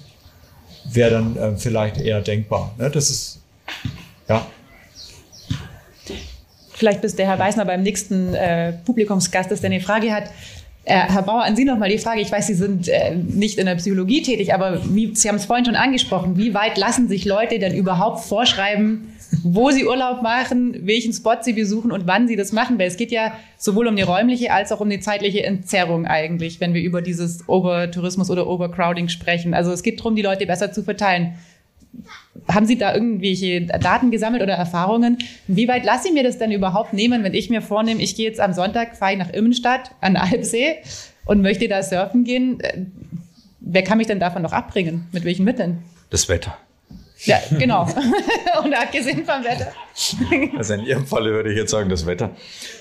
wäre 0.91 1.13
dann 1.13 1.37
äh, 1.37 1.57
vielleicht 1.57 1.99
eher 1.99 2.21
denkbar. 2.21 2.75
Ne? 2.79 2.91
Das 2.91 3.11
ist, 3.11 3.39
ja. 4.29 4.45
Vielleicht 6.73 7.01
bis 7.01 7.15
der 7.15 7.27
Herr 7.27 7.39
Weißner 7.39 7.65
beim 7.65 7.85
nächsten 7.85 8.35
Publikumsgast 8.85 9.53
ist, 9.53 9.63
der 9.63 9.71
eine 9.71 9.81
Frage 9.81 10.13
hat. 10.13 10.25
Äh, 10.85 10.95
Herr 10.95 11.23
Bauer, 11.23 11.45
an 11.45 11.55
Sie 11.55 11.65
nochmal 11.65 11.91
die 11.91 11.99
Frage. 11.99 12.21
Ich 12.21 12.33
weiß, 12.33 12.49
Sie 12.49 12.55
sind 12.55 12.89
äh, 12.89 13.15
nicht 13.15 13.59
in 13.59 13.67
der 13.67 13.77
Psychologie 13.77 14.23
tätig, 14.23 14.53
aber 14.53 14.81
wie, 14.93 15.15
Sie 15.15 15.29
haben 15.29 15.37
es 15.37 15.45
vorhin 15.45 15.65
schon 15.65 15.77
angesprochen. 15.77 16.37
Wie 16.37 16.55
weit 16.55 16.77
lassen 16.77 17.09
sich 17.09 17.25
Leute 17.25 17.61
denn 17.61 17.75
überhaupt 17.75 18.25
vorschreiben, 18.25 19.13
wo 19.43 19.71
sie 19.71 19.87
Urlaub 19.87 20.23
machen, 20.23 20.87
welchen 20.87 21.13
Spot 21.13 21.37
sie 21.41 21.53
besuchen 21.53 21.91
und 21.93 22.07
wann 22.07 22.29
sie 22.29 22.37
das 22.37 22.53
machen? 22.53 22.79
Weil 22.79 22.89
es 22.89 22.97
geht 22.97 23.11
ja 23.11 23.33
sowohl 23.57 23.87
um 23.87 23.97
die 23.97 24.03
räumliche 24.03 24.53
als 24.53 24.73
auch 24.73 24.81
um 24.81 24.91
die 24.91 25.01
zeitliche 25.01 25.45
Entzerrung 25.45 26.07
eigentlich, 26.07 26.61
wenn 26.61 26.75
wir 26.75 26.83
über 26.83 27.01
dieses 27.01 27.49
Overtourismus 27.49 28.31
oder 28.31 28.47
Overcrowding 28.47 29.09
sprechen. 29.09 29.55
Also 29.55 29.73
es 29.73 29.83
geht 29.83 30.01
darum, 30.01 30.17
die 30.17 30.23
Leute 30.23 30.47
besser 30.47 30.73
zu 30.73 30.83
verteilen. 30.83 31.35
Haben 32.49 32.67
Sie 32.67 32.77
da 32.77 32.95
irgendwelche 32.95 33.61
Daten 33.63 34.11
gesammelt 34.11 34.43
oder 34.43 34.55
Erfahrungen? 34.55 35.19
Wie 35.47 35.69
weit 35.69 35.85
lasse 35.85 36.09
ich 36.09 36.15
mir 36.15 36.25
das 36.25 36.39
denn 36.39 36.51
überhaupt 36.51 36.93
nehmen, 36.93 37.23
wenn 37.23 37.35
ich 37.35 37.51
mir 37.51 37.63
vornehme, 37.63 38.03
ich 38.03 38.17
gehe 38.17 38.27
jetzt 38.27 38.41
am 38.41 38.53
Sonntag, 38.53 38.97
fahre 38.97 39.13
ich 39.13 39.19
nach 39.19 39.31
Immenstadt 39.31 39.93
an 40.01 40.17
Alpsee 40.17 40.77
und 41.25 41.43
möchte 41.43 41.69
da 41.69 41.83
surfen 41.83 42.25
gehen? 42.25 42.59
Wer 43.61 43.85
kann 43.85 43.99
mich 43.99 44.07
denn 44.07 44.19
davon 44.21 44.43
noch 44.43 44.53
abbringen? 44.53 45.07
Mit 45.13 45.25
welchen 45.25 45.45
Mitteln? 45.45 45.79
Das 46.11 46.29
Wetter. 46.29 46.57
Ja, 47.25 47.39
genau. 47.59 47.85
und 48.65 48.75
abgesehen 48.75 49.25
vom 49.25 49.45
Wetter. 49.45 49.73
Also 50.59 50.75
in 50.75 50.81
Ihrem 50.87 51.07
Fall 51.07 51.25
würde 51.25 51.51
ich 51.51 51.57
jetzt 51.57 51.71
sagen, 51.71 51.89
das 51.89 52.07
Wetter. 52.07 52.31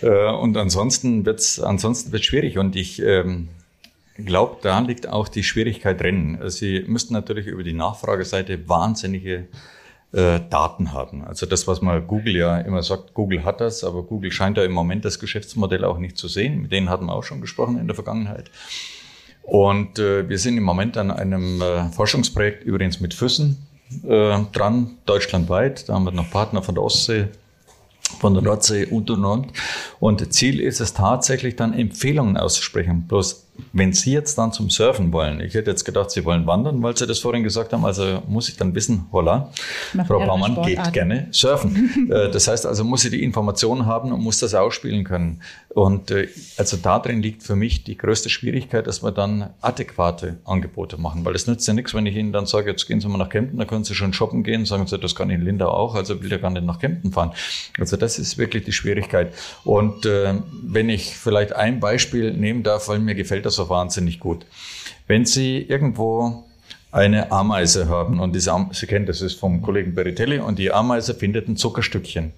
Äh, 0.01 0.31
und 0.31 0.57
ansonsten 0.57 1.25
wird 1.25 1.39
es 1.39 1.59
ansonsten 1.59 2.11
wird's 2.11 2.25
schwierig. 2.25 2.57
Und 2.57 2.75
ich 2.75 3.01
ähm, 3.01 3.49
glaube, 4.25 4.57
da 4.61 4.79
liegt 4.79 5.07
auch 5.07 5.27
die 5.27 5.43
Schwierigkeit 5.43 5.99
drin. 5.99 6.39
Sie 6.47 6.83
müssten 6.87 7.13
natürlich 7.13 7.47
über 7.47 7.63
die 7.63 7.73
Nachfrageseite 7.73 8.67
wahnsinnige 8.67 9.47
äh, 10.13 10.41
Daten 10.49 10.91
haben. 10.91 11.23
Also 11.23 11.45
das, 11.45 11.67
was 11.67 11.81
man 11.81 12.05
Google 12.05 12.35
ja 12.35 12.57
immer 12.59 12.83
sagt, 12.83 13.13
Google 13.13 13.45
hat 13.45 13.61
das, 13.61 13.83
aber 13.83 14.03
Google 14.03 14.31
scheint 14.31 14.57
da 14.57 14.63
im 14.63 14.73
Moment 14.73 15.05
das 15.05 15.19
Geschäftsmodell 15.19 15.85
auch 15.85 15.97
nicht 15.97 16.17
zu 16.17 16.27
sehen. 16.27 16.61
Mit 16.61 16.71
denen 16.71 16.89
hatten 16.89 17.05
wir 17.05 17.13
auch 17.13 17.23
schon 17.23 17.39
gesprochen 17.39 17.79
in 17.79 17.87
der 17.87 17.95
Vergangenheit. 17.95 18.51
Und 19.43 19.99
äh, 19.99 20.27
wir 20.27 20.37
sind 20.37 20.57
im 20.57 20.63
Moment 20.63 20.97
an 20.97 21.11
einem 21.11 21.61
äh, 21.61 21.89
Forschungsprojekt 21.91 22.63
übrigens 22.63 22.99
mit 22.99 23.13
Füssen 23.13 23.65
äh, 24.03 24.37
dran, 24.51 24.97
deutschlandweit. 25.05 25.87
Da 25.87 25.93
haben 25.93 26.03
wir 26.03 26.11
noch 26.11 26.29
Partner 26.29 26.61
von 26.61 26.75
der 26.75 26.83
Ostsee, 26.83 27.27
von 28.19 28.33
der 28.33 28.43
Nordsee 28.43 28.85
und 28.85 29.09
und 29.09 29.25
und. 29.25 29.47
Und 29.99 30.33
Ziel 30.33 30.59
ist 30.59 30.81
es 30.81 30.93
tatsächlich 30.93 31.55
dann 31.55 31.73
Empfehlungen 31.73 32.37
auszusprechen. 32.37 33.07
Bloß 33.07 33.47
wenn 33.73 33.93
Sie 33.93 34.11
jetzt 34.11 34.37
dann 34.37 34.51
zum 34.51 34.69
Surfen 34.69 35.13
wollen, 35.13 35.39
ich 35.39 35.53
hätte 35.53 35.69
jetzt 35.69 35.83
gedacht, 35.83 36.11
Sie 36.11 36.25
wollen 36.25 36.45
wandern, 36.47 36.81
weil 36.83 36.95
Sie 36.97 37.07
das 37.07 37.19
vorhin 37.19 37.43
gesagt 37.43 37.73
haben, 37.73 37.85
also 37.85 38.21
muss 38.27 38.49
ich 38.49 38.57
dann 38.57 38.73
wissen, 38.75 39.07
holla, 39.11 39.51
Frau 40.07 40.19
Baumann 40.25 40.61
geht 40.63 40.93
gerne 40.93 41.27
surfen. 41.31 41.89
Äh, 42.11 42.29
das 42.31 42.47
heißt 42.47 42.65
also, 42.65 42.83
muss 42.83 43.01
sie 43.01 43.09
die 43.09 43.23
Informationen 43.23 43.85
haben 43.85 44.11
und 44.11 44.21
muss 44.21 44.39
das 44.39 44.53
ausspielen 44.53 45.03
können. 45.03 45.41
Und 45.69 46.11
äh, 46.11 46.27
also 46.57 46.77
da 46.77 46.99
drin 46.99 47.21
liegt 47.21 47.43
für 47.43 47.55
mich 47.55 47.83
die 47.83 47.97
größte 47.97 48.29
Schwierigkeit, 48.29 48.87
dass 48.87 49.03
wir 49.03 49.11
dann 49.11 49.51
adäquate 49.61 50.37
Angebote 50.45 50.97
machen, 50.97 51.23
weil 51.23 51.33
das 51.33 51.47
nützt 51.47 51.67
ja 51.67 51.73
nichts, 51.73 51.93
wenn 51.93 52.05
ich 52.05 52.15
Ihnen 52.15 52.33
dann 52.33 52.45
sage, 52.45 52.69
jetzt 52.71 52.87
gehen 52.87 52.99
Sie 52.99 53.07
mal 53.07 53.17
nach 53.17 53.29
Kempten, 53.29 53.59
da 53.59 53.65
können 53.65 53.83
Sie 53.83 53.93
schon 53.93 54.13
shoppen 54.13 54.43
gehen, 54.43 54.65
sagen 54.65 54.87
Sie, 54.87 54.97
das 54.97 55.15
kann 55.15 55.29
ich 55.29 55.35
in 55.35 55.45
Lindau 55.45 55.69
auch, 55.69 55.95
also 55.95 56.21
will 56.21 56.31
ja 56.31 56.37
gar 56.37 56.49
nicht 56.49 56.65
nach 56.65 56.79
Kempten 56.79 57.11
fahren. 57.11 57.31
Also 57.79 57.97
das 57.97 58.19
ist 58.19 58.37
wirklich 58.37 58.65
die 58.65 58.73
Schwierigkeit. 58.73 59.33
Und 59.63 60.05
äh, 60.05 60.33
wenn 60.63 60.89
ich 60.89 61.15
vielleicht 61.15 61.53
ein 61.53 61.79
Beispiel 61.79 62.33
nehmen 62.33 62.63
darf, 62.63 62.87
weil 62.89 62.99
mir 62.99 63.15
gefällt 63.15 63.40
das 63.41 63.55
so 63.55 63.69
wahnsinnig 63.69 64.19
gut. 64.19 64.45
Wenn 65.07 65.25
Sie 65.25 65.57
irgendwo 65.57 66.45
eine 66.91 67.31
Ameise 67.31 67.87
haben 67.87 68.19
und 68.19 68.35
diese 68.35 68.51
Am 68.51 68.69
Sie 68.73 68.85
kennen 68.85 69.05
das 69.05 69.21
ist 69.21 69.39
vom 69.39 69.61
Kollegen 69.61 69.95
Beritelli 69.95 70.39
und 70.39 70.59
die 70.59 70.71
Ameise 70.71 71.13
findet 71.13 71.47
ein 71.47 71.55
Zuckerstückchen. 71.55 72.33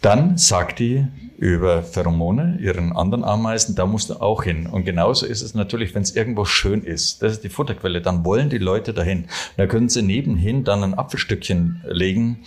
Dann 0.00 0.38
sagt 0.38 0.78
die 0.78 1.06
über 1.36 1.82
Pheromone 1.82 2.58
ihren 2.58 2.92
anderen 2.92 3.22
Ameisen, 3.22 3.74
da 3.74 3.84
musst 3.84 4.08
du 4.08 4.14
auch 4.14 4.42
hin. 4.42 4.66
Und 4.66 4.84
genauso 4.84 5.26
ist 5.26 5.42
es 5.42 5.54
natürlich, 5.54 5.94
wenn 5.94 6.02
es 6.02 6.16
irgendwo 6.16 6.46
schön 6.46 6.82
ist. 6.82 7.22
Das 7.22 7.32
ist 7.32 7.44
die 7.44 7.50
Futterquelle. 7.50 8.00
Dann 8.00 8.24
wollen 8.24 8.48
die 8.48 8.58
Leute 8.58 8.94
dahin. 8.94 9.26
Da 9.58 9.66
können 9.66 9.90
sie 9.90 10.00
nebenhin 10.00 10.64
dann 10.64 10.82
ein 10.82 10.94
Apfelstückchen 10.94 11.82
legen 11.86 12.38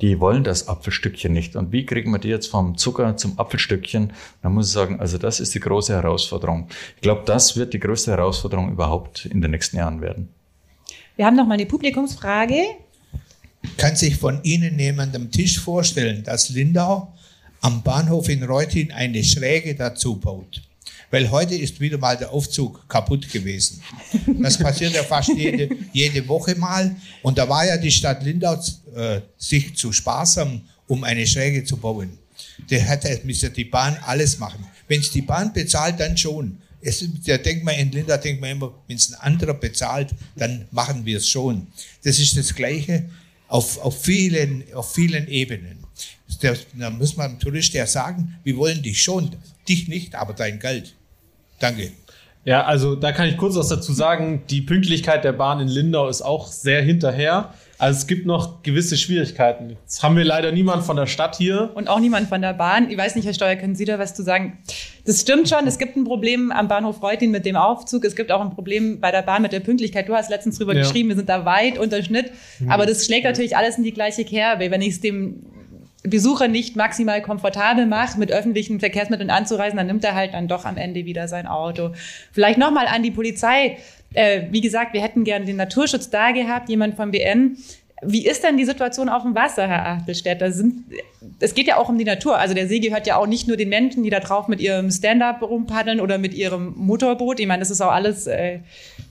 die 0.00 0.20
wollen 0.20 0.44
das 0.44 0.68
Apfelstückchen 0.68 1.32
nicht. 1.32 1.56
Und 1.56 1.72
wie 1.72 1.84
kriegen 1.84 2.10
wir 2.12 2.18
die 2.18 2.28
jetzt 2.28 2.46
vom 2.46 2.76
Zucker 2.76 3.16
zum 3.16 3.38
Apfelstückchen? 3.38 4.12
Da 4.42 4.48
muss 4.48 4.68
ich 4.68 4.72
sagen, 4.72 5.00
also 5.00 5.18
das 5.18 5.40
ist 5.40 5.54
die 5.54 5.60
große 5.60 5.92
Herausforderung. 5.92 6.68
Ich 6.96 7.02
glaube, 7.02 7.22
das 7.26 7.56
wird 7.56 7.74
die 7.74 7.80
größte 7.80 8.12
Herausforderung 8.12 8.70
überhaupt 8.70 9.26
in 9.26 9.40
den 9.40 9.50
nächsten 9.50 9.76
Jahren 9.76 10.00
werden. 10.00 10.28
Wir 11.16 11.26
haben 11.26 11.36
noch 11.36 11.46
mal 11.46 11.54
eine 11.54 11.66
Publikumsfrage. 11.66 12.62
Kann 13.76 13.96
sich 13.96 14.16
von 14.16 14.40
Ihnen 14.44 14.78
jemand 14.78 15.16
am 15.16 15.32
Tisch 15.32 15.58
vorstellen, 15.58 16.22
dass 16.22 16.48
Lindau 16.50 17.12
am 17.60 17.82
Bahnhof 17.82 18.28
in 18.28 18.44
Reutin 18.44 18.92
eine 18.92 19.24
Schräge 19.24 19.74
dazu 19.74 20.16
baut? 20.16 20.62
Weil 21.10 21.30
heute 21.30 21.54
ist 21.54 21.80
wieder 21.80 21.98
mal 21.98 22.16
der 22.16 22.30
Aufzug 22.32 22.88
kaputt 22.88 23.30
gewesen. 23.30 23.82
Das 24.40 24.58
passiert 24.58 24.94
ja 24.94 25.02
fast 25.02 25.30
jede, 25.30 25.68
jede 25.92 26.26
Woche 26.28 26.54
mal. 26.54 26.94
Und 27.22 27.38
da 27.38 27.48
war 27.48 27.66
ja 27.66 27.76
die 27.76 27.90
Stadt 27.90 28.22
Lindau 28.22 28.54
äh, 28.94 29.20
sich 29.36 29.74
zu 29.74 29.92
sparsam, 29.92 30.60
um 30.86 31.04
eine 31.04 31.26
Schräge 31.26 31.64
zu 31.64 31.76
bauen. 31.76 32.18
Der 32.70 32.80
hätte 32.80 33.20
müsste 33.24 33.50
die 33.50 33.64
Bahn 33.64 33.96
alles 34.04 34.38
machen. 34.38 34.64
Wenn 34.86 35.00
es 35.00 35.10
die 35.10 35.22
Bahn 35.22 35.52
bezahlt, 35.52 35.98
dann 36.00 36.16
schon. 36.16 36.58
Es, 36.80 37.04
da 37.26 37.38
denkt 37.38 37.64
man 37.64 37.74
in 37.74 37.90
Linda, 37.90 38.16
denkt 38.16 38.40
man 38.40 38.50
immer, 38.50 38.72
wenn 38.86 38.96
es 38.96 39.12
ein 39.12 39.20
anderer 39.20 39.54
bezahlt, 39.54 40.14
dann 40.36 40.66
machen 40.70 41.04
wir 41.04 41.18
es 41.18 41.28
schon. 41.28 41.66
Das 42.04 42.18
ist 42.18 42.36
das 42.36 42.54
Gleiche 42.54 43.04
auf, 43.48 43.78
auf, 43.78 44.02
vielen, 44.02 44.64
auf 44.74 44.94
vielen 44.94 45.26
Ebenen. 45.26 45.78
Da 46.40 46.90
muss 46.90 47.16
man 47.16 47.32
dem 47.32 47.40
Tourist 47.40 47.72
ja 47.72 47.86
sagen, 47.86 48.36
wir 48.44 48.56
wollen 48.56 48.82
dich 48.82 49.02
schon, 49.02 49.34
dich 49.68 49.88
nicht, 49.88 50.14
aber 50.14 50.34
dein 50.34 50.60
Geld. 50.60 50.94
Danke. 51.58 51.92
Ja, 52.44 52.64
also 52.64 52.94
da 52.94 53.12
kann 53.12 53.28
ich 53.28 53.36
kurz 53.36 53.56
was 53.56 53.68
dazu 53.68 53.92
sagen. 53.92 54.42
Die 54.48 54.62
Pünktlichkeit 54.62 55.22
der 55.22 55.32
Bahn 55.32 55.60
in 55.60 55.68
Lindau 55.68 56.08
ist 56.08 56.22
auch 56.22 56.46
sehr 56.46 56.80
hinterher. 56.80 57.52
Also 57.76 57.98
es 57.98 58.06
gibt 58.06 58.26
noch 58.26 58.62
gewisse 58.62 58.96
Schwierigkeiten. 58.96 59.70
Jetzt 59.70 60.02
haben 60.02 60.16
wir 60.16 60.24
leider 60.24 60.50
niemanden 60.50 60.84
von 60.84 60.96
der 60.96 61.06
Stadt 61.06 61.36
hier. 61.36 61.70
Und 61.74 61.88
auch 61.88 62.00
niemanden 62.00 62.28
von 62.28 62.40
der 62.40 62.54
Bahn. 62.54 62.90
Ich 62.90 62.96
weiß 62.96 63.14
nicht, 63.14 63.26
Herr 63.26 63.34
Steuer, 63.34 63.54
können 63.56 63.76
Sie 63.76 63.84
da 63.84 63.98
was 63.98 64.14
zu 64.14 64.22
sagen? 64.22 64.58
Das 65.04 65.20
stimmt 65.20 65.48
schon. 65.48 65.66
Es 65.66 65.78
gibt 65.78 65.96
ein 65.96 66.04
Problem 66.04 66.50
am 66.50 66.68
Bahnhof 66.68 67.02
Reutin 67.02 67.30
mit 67.30 67.44
dem 67.44 67.54
Aufzug. 67.54 68.04
Es 68.04 68.16
gibt 68.16 68.32
auch 68.32 68.40
ein 68.40 68.50
Problem 68.50 68.98
bei 68.98 69.12
der 69.12 69.22
Bahn 69.22 69.42
mit 69.42 69.52
der 69.52 69.60
Pünktlichkeit. 69.60 70.08
Du 70.08 70.14
hast 70.14 70.30
letztens 70.30 70.58
drüber 70.58 70.74
ja. 70.74 70.82
geschrieben, 70.82 71.10
wir 71.10 71.16
sind 71.16 71.28
da 71.28 71.44
weit 71.44 71.78
unter 71.78 72.02
Schnitt. 72.02 72.32
Mhm. 72.58 72.70
Aber 72.70 72.86
das 72.86 73.04
schlägt 73.04 73.24
natürlich 73.24 73.56
alles 73.56 73.78
in 73.78 73.84
die 73.84 73.92
gleiche 73.92 74.24
Kerbe. 74.24 74.70
Wenn 74.70 74.82
ich 74.82 74.94
es 74.94 75.00
dem 75.00 75.44
Besucher 76.04 76.48
nicht 76.48 76.76
maximal 76.76 77.20
komfortabel 77.22 77.86
macht, 77.86 78.18
mit 78.18 78.30
öffentlichen 78.30 78.78
Verkehrsmitteln 78.78 79.30
anzureisen, 79.30 79.76
dann 79.76 79.88
nimmt 79.88 80.04
er 80.04 80.14
halt 80.14 80.34
dann 80.34 80.46
doch 80.46 80.64
am 80.64 80.76
Ende 80.76 81.04
wieder 81.04 81.26
sein 81.26 81.46
Auto. 81.46 81.90
Vielleicht 82.32 82.58
nochmal 82.58 82.86
an 82.86 83.02
die 83.02 83.10
Polizei. 83.10 83.78
Äh, 84.14 84.42
wie 84.50 84.60
gesagt, 84.60 84.94
wir 84.94 85.02
hätten 85.02 85.24
gern 85.24 85.44
den 85.44 85.56
Naturschutz 85.56 86.08
da 86.08 86.30
gehabt, 86.30 86.68
jemand 86.68 86.94
vom 86.94 87.10
BN. 87.10 87.58
Wie 88.00 88.24
ist 88.24 88.44
denn 88.44 88.56
die 88.56 88.64
Situation 88.64 89.08
auf 89.08 89.22
dem 89.22 89.34
Wasser, 89.34 89.66
Herr 89.66 89.86
Achtelstädter? 89.86 90.52
Es 91.40 91.54
geht 91.54 91.66
ja 91.66 91.78
auch 91.78 91.88
um 91.88 91.98
die 91.98 92.04
Natur. 92.04 92.38
Also 92.38 92.54
der 92.54 92.68
See 92.68 92.78
gehört 92.78 93.08
ja 93.08 93.16
auch 93.16 93.26
nicht 93.26 93.48
nur 93.48 93.56
den 93.56 93.68
Menschen, 93.68 94.04
die 94.04 94.10
da 94.10 94.20
drauf 94.20 94.46
mit 94.46 94.60
ihrem 94.60 94.90
Stand-up 94.92 95.42
rumpaddeln 95.42 96.00
oder 96.00 96.16
mit 96.16 96.32
ihrem 96.32 96.74
Motorboot. 96.76 97.40
Ich 97.40 97.48
meine, 97.48 97.58
das 97.58 97.72
ist 97.72 97.80
auch 97.80 97.90
alles 97.90 98.28
äh, 98.28 98.60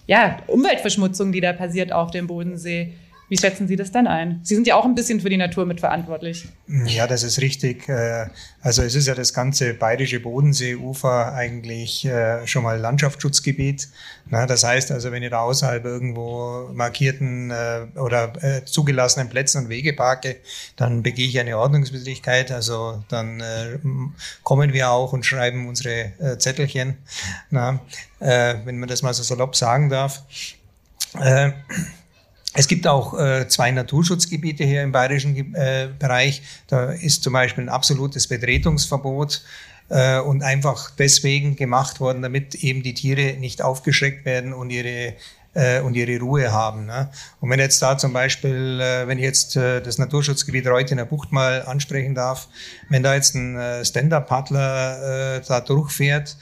ja, 0.08 0.38
Umweltverschmutzung, 0.48 1.34
die 1.34 1.42
da 1.42 1.52
passiert 1.52 1.92
auf 1.92 2.12
dem 2.12 2.28
Bodensee. 2.28 2.94
Wie 3.30 3.38
schätzen 3.38 3.68
Sie 3.68 3.76
das 3.76 3.92
dann 3.92 4.08
ein? 4.08 4.40
Sie 4.44 4.56
sind 4.56 4.68
ja 4.68 4.76
auch 4.76 4.86
ein 4.86 4.96
bisschen 4.96 5.20
für 5.20 5.30
die 5.30 5.36
Natur 5.36 5.66
mitverantwortlich. 5.66 6.48
Ja, 6.86 7.08
das 7.08 7.24
ist 7.24 7.42
richtig. 7.42 7.90
Äh, 7.90 8.28
also 8.62 8.84
es 8.84 8.96
ist 8.96 9.06
ja 9.06 9.16
das 9.16 9.34
ganze 9.34 9.74
bayerische 9.74 10.22
Bodenseeufer 10.22 11.34
eigentlich 11.34 12.06
äh, 12.06 12.48
schon 12.48 12.64
mal 12.64 12.80
Landschaftsschutzgebiet. 12.80 13.90
Das 14.30 14.64
heißt 14.64 14.92
also, 14.92 15.12
wenn 15.12 15.24
ich 15.24 15.30
da 15.30 15.42
außerhalb 15.42 15.84
irgendwo 15.84 16.70
markierten 16.74 17.52
äh, 17.52 17.88
oder 17.98 18.34
zugelassenen 18.66 19.30
Plätzen 19.30 19.64
und 19.64 19.70
Wege 19.70 19.94
parke, 19.94 20.38
dann 20.78 21.04
begehe 21.04 21.28
ich 21.28 21.40
eine 21.40 21.58
Ordnungswidrigkeit. 21.58 22.52
Also 22.52 23.04
dann 23.10 23.42
kommen 24.44 24.74
wir 24.74 24.90
auch 24.92 25.14
und 25.14 25.26
schreiben 25.26 25.68
unsere 25.68 26.12
Zettelchen, 26.40 26.98
wenn 27.50 28.80
man 28.80 28.90
das 28.90 29.02
mal 29.02 29.14
so 29.14 29.24
salopp 29.24 29.56
sagen 29.56 29.90
darf. 29.90 30.24
Es 32.60 32.68
gibt 32.68 32.88
auch 32.88 33.14
äh, 33.20 33.48
zwei 33.48 33.70
Naturschutzgebiete 33.70 34.64
hier 34.64 34.82
im 34.82 34.92
bayerischen 34.92 35.54
äh, 35.54 35.90
Bereich. 36.00 36.42
Da 36.66 36.90
ist 36.92 37.22
zum 37.22 37.34
Beispiel 37.34 37.66
ein 37.66 37.70
absolutes 37.70 38.26
Betretungsverbot 38.26 39.44
äh, 39.90 40.18
und 40.18 40.42
einfach 40.42 40.90
deswegen 40.90 41.56
gemacht 41.56 42.00
worden, 42.00 42.24
damit 42.24 42.56
eben 42.56 42.82
die 42.82 42.96
Tiere 42.96 43.38
nicht 43.38 43.62
aufgeschreckt 43.62 44.26
werden 44.26 44.54
und 44.54 44.72
ihre 44.72 45.14
äh, 45.54 45.82
und 45.82 45.94
ihre 45.94 46.20
Ruhe 46.20 46.52
haben. 46.52 46.88
Ne? 46.88 47.12
Und 47.42 47.52
wenn 47.52 47.60
jetzt 47.60 47.80
da 47.84 47.96
zum 47.96 48.12
Beispiel, 48.12 48.82
äh, 48.82 49.08
wenn 49.08 49.20
ich 49.20 49.24
jetzt 49.24 49.56
äh, 49.56 49.80
das 49.80 50.00
Naturschutzgebiet 50.00 50.66
Reutiner 50.66 51.06
Bucht 51.06 51.32
mal 51.32 51.62
ansprechen 51.62 52.16
darf, 52.16 52.48
wenn 52.90 53.04
da 53.04 53.14
jetzt 53.14 53.36
ein 53.36 53.86
Stand-Up-Paddler 53.86 55.42
da 55.48 55.62
durchfährt 55.62 56.36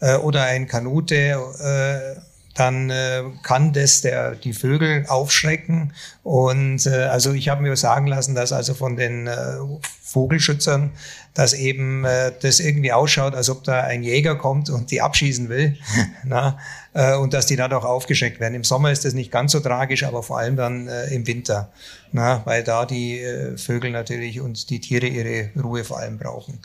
äh, 0.00 0.16
oder 0.16 0.42
ein 0.42 0.66
Kanute, 0.66 2.22
dann 2.54 2.90
äh, 2.90 3.22
kann 3.42 3.72
das 3.72 4.02
der, 4.02 4.34
die 4.34 4.52
Vögel 4.52 5.06
aufschrecken. 5.08 5.92
Und 6.22 6.86
äh, 6.86 7.04
also 7.04 7.32
ich 7.32 7.48
habe 7.48 7.62
mir 7.62 7.74
sagen 7.76 8.06
lassen, 8.06 8.34
dass 8.34 8.52
also 8.52 8.74
von 8.74 8.96
den 8.96 9.26
äh, 9.26 9.56
Vogelschützern, 10.02 10.90
dass 11.34 11.54
eben 11.54 12.04
äh, 12.04 12.32
das 12.40 12.60
irgendwie 12.60 12.92
ausschaut, 12.92 13.34
als 13.34 13.48
ob 13.48 13.64
da 13.64 13.80
ein 13.80 14.02
Jäger 14.02 14.36
kommt 14.36 14.68
und 14.68 14.90
die 14.90 15.00
abschießen 15.00 15.48
will. 15.48 15.78
na, 16.24 16.58
äh, 16.92 17.16
und 17.16 17.32
dass 17.32 17.46
die 17.46 17.56
dann 17.56 17.72
auch 17.72 17.84
aufgeschreckt 17.84 18.38
werden. 18.38 18.54
Im 18.54 18.64
Sommer 18.64 18.92
ist 18.92 19.04
das 19.04 19.14
nicht 19.14 19.32
ganz 19.32 19.52
so 19.52 19.60
tragisch, 19.60 20.04
aber 20.04 20.22
vor 20.22 20.38
allem 20.38 20.56
dann 20.56 20.88
äh, 20.88 21.06
im 21.06 21.26
Winter, 21.26 21.72
na, 22.12 22.42
weil 22.44 22.62
da 22.62 22.84
die 22.84 23.20
äh, 23.20 23.56
Vögel 23.56 23.90
natürlich 23.90 24.40
und 24.40 24.68
die 24.68 24.80
Tiere 24.80 25.06
ihre 25.06 25.50
Ruhe 25.60 25.84
vor 25.84 25.98
allem 25.98 26.18
brauchen. 26.18 26.60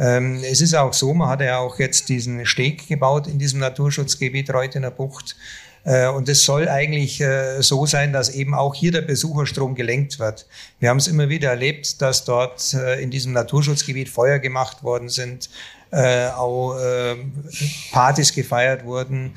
Ähm, 0.00 0.42
es 0.42 0.62
ist 0.62 0.74
auch 0.74 0.94
so, 0.94 1.12
man 1.12 1.28
hat 1.28 1.42
ja 1.42 1.58
auch 1.58 1.78
jetzt 1.78 2.08
diesen 2.08 2.46
Steg 2.46 2.88
gebaut 2.88 3.26
in 3.26 3.38
diesem 3.38 3.60
Naturschutzgebiet 3.60 4.52
Reutener 4.52 4.90
Bucht. 4.90 5.36
Äh, 5.84 6.08
und 6.08 6.28
es 6.28 6.44
soll 6.44 6.68
eigentlich 6.68 7.20
äh, 7.20 7.62
so 7.62 7.84
sein, 7.86 8.12
dass 8.12 8.30
eben 8.30 8.54
auch 8.54 8.74
hier 8.74 8.92
der 8.92 9.02
Besucherstrom 9.02 9.74
gelenkt 9.74 10.18
wird. 10.18 10.46
Wir 10.78 10.88
haben 10.88 10.96
es 10.96 11.06
immer 11.06 11.28
wieder 11.28 11.50
erlebt, 11.50 12.00
dass 12.00 12.24
dort 12.24 12.74
äh, 12.74 13.00
in 13.02 13.10
diesem 13.10 13.32
Naturschutzgebiet 13.32 14.08
Feuer 14.08 14.38
gemacht 14.38 14.82
worden 14.82 15.08
sind, 15.08 15.50
auch 15.92 16.78
Partys 17.90 18.32
gefeiert 18.32 18.84
wurden 18.84 19.32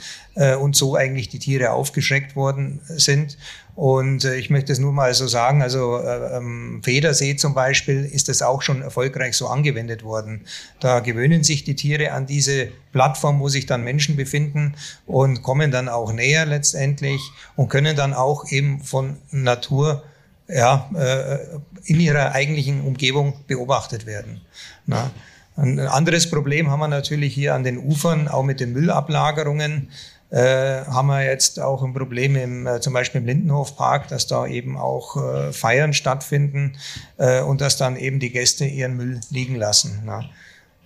und 0.61 0.75
so 0.75 0.95
eigentlich 0.95 1.29
die 1.29 1.39
Tiere 1.39 1.71
aufgeschreckt 1.71 2.35
worden 2.35 2.79
sind. 2.89 3.39
Und 3.75 4.23
äh, 4.23 4.35
ich 4.35 4.49
möchte 4.49 4.71
es 4.71 4.79
nur 4.79 4.91
mal 4.91 5.13
so 5.13 5.27
sagen, 5.27 5.61
also 5.61 5.97
äh, 5.97 6.35
am 6.35 6.81
Federsee 6.83 7.35
zum 7.35 7.55
Beispiel 7.55 8.05
ist 8.05 8.29
das 8.29 8.41
auch 8.41 8.61
schon 8.61 8.81
erfolgreich 8.81 9.35
so 9.35 9.47
angewendet 9.47 10.03
worden. 10.03 10.41
Da 10.79 10.99
gewöhnen 10.99 11.43
sich 11.43 11.63
die 11.63 11.75
Tiere 11.75 12.11
an 12.11 12.27
diese 12.27 12.67
Plattform, 12.91 13.39
wo 13.39 13.49
sich 13.49 13.65
dann 13.65 13.83
Menschen 13.83 14.15
befinden 14.15 14.75
und 15.07 15.41
kommen 15.41 15.71
dann 15.71 15.89
auch 15.89 16.13
näher 16.13 16.45
letztendlich 16.45 17.21
und 17.55 17.69
können 17.69 17.95
dann 17.95 18.13
auch 18.13 18.49
eben 18.51 18.79
von 18.81 19.17
Natur 19.31 20.03
ja, 20.47 20.89
äh, 20.95 21.39
in 21.85 21.99
ihrer 21.99 22.33
eigentlichen 22.33 22.81
Umgebung 22.81 23.33
beobachtet 23.47 24.05
werden. 24.05 24.41
Na? 24.85 25.09
Ein 25.55 25.79
anderes 25.79 26.29
Problem 26.31 26.71
haben 26.71 26.79
wir 26.79 26.87
natürlich 26.87 27.33
hier 27.33 27.53
an 27.53 27.63
den 27.63 27.77
Ufern, 27.77 28.27
auch 28.27 28.41
mit 28.41 28.59
den 28.59 28.73
Müllablagerungen 28.73 29.89
äh, 30.33 30.85
haben 30.85 31.07
wir 31.07 31.23
jetzt 31.23 31.59
auch 31.59 31.83
ein 31.83 31.93
Problem 31.93 32.35
im, 32.35 32.65
äh, 32.65 32.81
zum 32.81 32.91
Beispiel 32.91 33.21
im 33.21 33.27
Lindenhofpark, 33.27 34.07
dass 34.07 34.25
da 34.25 34.47
eben 34.47 34.77
auch 34.77 35.15
äh, 35.15 35.53
Feiern 35.53 35.93
stattfinden 35.93 36.75
äh, 37.17 37.41
und 37.41 37.61
dass 37.61 37.77
dann 37.77 37.95
eben 37.95 38.19
die 38.19 38.31
Gäste 38.31 38.65
ihren 38.65 38.97
Müll 38.97 39.21
liegen 39.29 39.55
lassen. 39.55 40.01
Na. 40.05 40.27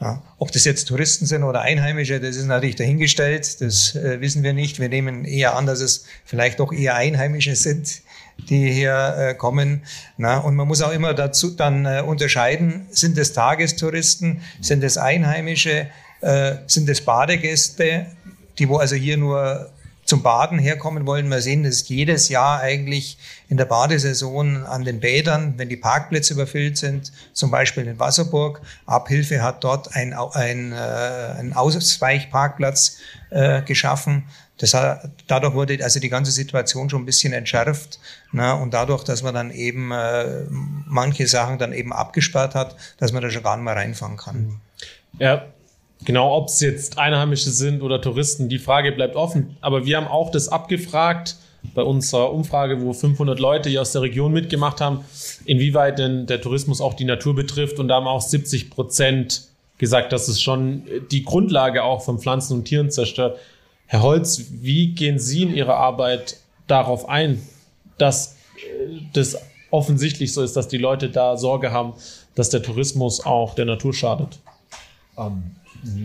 Ja. 0.01 0.21
Ob 0.37 0.51
das 0.51 0.65
jetzt 0.65 0.89
Touristen 0.89 1.25
sind 1.25 1.43
oder 1.43 1.61
Einheimische, 1.61 2.19
das 2.19 2.35
ist 2.35 2.45
natürlich 2.45 2.75
dahingestellt. 2.75 3.61
Das 3.61 3.95
äh, 3.95 4.19
wissen 4.19 4.43
wir 4.43 4.51
nicht. 4.51 4.81
Wir 4.81 4.89
nehmen 4.89 5.23
eher 5.23 5.55
an, 5.55 5.65
dass 5.65 5.79
es 5.79 6.03
vielleicht 6.25 6.59
doch 6.59 6.73
eher 6.73 6.95
Einheimische 6.95 7.55
sind, 7.55 8.01
die 8.49 8.69
hier 8.69 9.15
äh, 9.17 9.33
kommen. 9.33 9.83
Na, 10.17 10.39
und 10.39 10.55
man 10.55 10.67
muss 10.67 10.81
auch 10.81 10.91
immer 10.91 11.13
dazu 11.13 11.51
dann 11.51 11.87
unterscheiden, 12.01 12.85
sind 12.91 13.17
es 13.17 13.31
Tagestouristen, 13.31 14.41
sind 14.59 14.83
es 14.83 14.97
Einheimische, 14.97 15.87
äh, 16.19 16.55
sind 16.67 16.89
es 16.89 16.99
Badegäste 16.99 18.07
die 18.59 18.69
wo 18.69 18.77
also 18.77 18.95
hier 18.95 19.17
nur 19.17 19.69
zum 20.07 20.23
Baden 20.23 20.57
herkommen 20.57 21.05
wollen. 21.05 21.29
Wir 21.29 21.41
sehen 21.41 21.63
das 21.63 21.87
jedes 21.89 22.29
Jahr 22.29 22.61
eigentlich 22.61 23.17
in 23.49 23.57
der 23.57 23.65
Badesaison 23.65 24.65
an 24.65 24.85
den 24.85 25.01
Bädern, 25.01 25.55
wenn 25.57 25.67
die 25.67 25.75
Parkplätze 25.75 26.33
überfüllt 26.33 26.77
sind, 26.77 27.11
zum 27.33 27.51
Beispiel 27.51 27.85
in 27.85 27.99
Wasserburg. 27.99 28.61
Abhilfe 28.85 29.43
hat 29.43 29.65
dort 29.65 29.93
ein, 29.95 30.13
ein, 30.13 30.71
äh, 30.71 30.75
ein 30.75 31.53
Ausweichparkplatz 31.53 32.99
äh, 33.31 33.61
geschaffen. 33.63 34.23
Das 34.59 34.73
hat, 34.73 35.11
dadurch 35.27 35.53
wurde 35.53 35.83
also 35.83 35.99
die 35.99 36.09
ganze 36.09 36.31
Situation 36.31 36.89
schon 36.89 37.01
ein 37.01 37.05
bisschen 37.05 37.33
entschärft. 37.33 37.99
Na, 38.31 38.53
und 38.53 38.73
dadurch, 38.73 39.03
dass 39.03 39.23
man 39.23 39.33
dann 39.33 39.51
eben 39.51 39.91
äh, 39.91 40.45
manche 40.49 41.27
Sachen 41.27 41.59
dann 41.59 41.73
eben 41.73 41.91
abgesperrt 41.91 42.55
hat, 42.55 42.77
dass 42.97 43.11
man 43.11 43.21
da 43.21 43.29
schon 43.29 43.43
gar 43.43 43.57
nicht 43.57 43.65
mehr 43.65 43.75
reinfahren 43.75 44.15
kann. 44.15 44.61
Ja, 45.19 45.47
Genau, 46.05 46.35
ob 46.35 46.47
es 46.47 46.59
jetzt 46.59 46.97
Einheimische 46.97 47.49
sind 47.49 47.81
oder 47.81 48.01
Touristen, 48.01 48.49
die 48.49 48.59
Frage 48.59 48.91
bleibt 48.91 49.15
offen. 49.15 49.57
Aber 49.61 49.85
wir 49.85 49.97
haben 49.97 50.07
auch 50.07 50.31
das 50.31 50.47
abgefragt 50.49 51.35
bei 51.73 51.81
unserer 51.81 52.31
Umfrage, 52.33 52.81
wo 52.81 52.93
500 52.93 53.39
Leute 53.39 53.69
hier 53.69 53.81
aus 53.81 53.91
der 53.91 54.03
Region 54.03 54.31
mitgemacht 54.31 54.79
haben, 54.79 55.03
inwieweit 55.45 55.99
denn 55.99 56.25
der 56.27 56.41
Tourismus 56.41 56.81
auch 56.81 56.93
die 56.93 57.03
Natur 57.03 57.35
betrifft. 57.35 57.79
Und 57.79 57.87
da 57.87 57.95
haben 57.95 58.07
auch 58.07 58.21
70 58.21 58.69
Prozent 58.69 59.47
gesagt, 59.77 60.11
dass 60.11 60.27
es 60.27 60.41
schon 60.41 60.83
die 61.11 61.23
Grundlage 61.23 61.83
auch 61.83 62.03
von 62.03 62.19
Pflanzen 62.19 62.53
und 62.53 62.65
Tieren 62.65 62.91
zerstört. 62.91 63.37
Herr 63.85 64.01
Holz, 64.01 64.45
wie 64.61 64.89
gehen 64.93 65.19
Sie 65.19 65.43
in 65.43 65.55
Ihrer 65.55 65.75
Arbeit 65.75 66.37
darauf 66.67 67.07
ein, 67.07 67.41
dass 67.97 68.35
äh, 68.57 68.99
das 69.13 69.37
offensichtlich 69.71 70.33
so 70.33 70.41
ist, 70.41 70.55
dass 70.55 70.67
die 70.67 70.77
Leute 70.77 71.09
da 71.09 71.37
Sorge 71.37 71.71
haben, 71.71 71.93
dass 72.35 72.49
der 72.49 72.61
Tourismus 72.61 73.25
auch 73.25 73.55
der 73.55 73.65
Natur 73.65 73.93
schadet? 73.93 74.39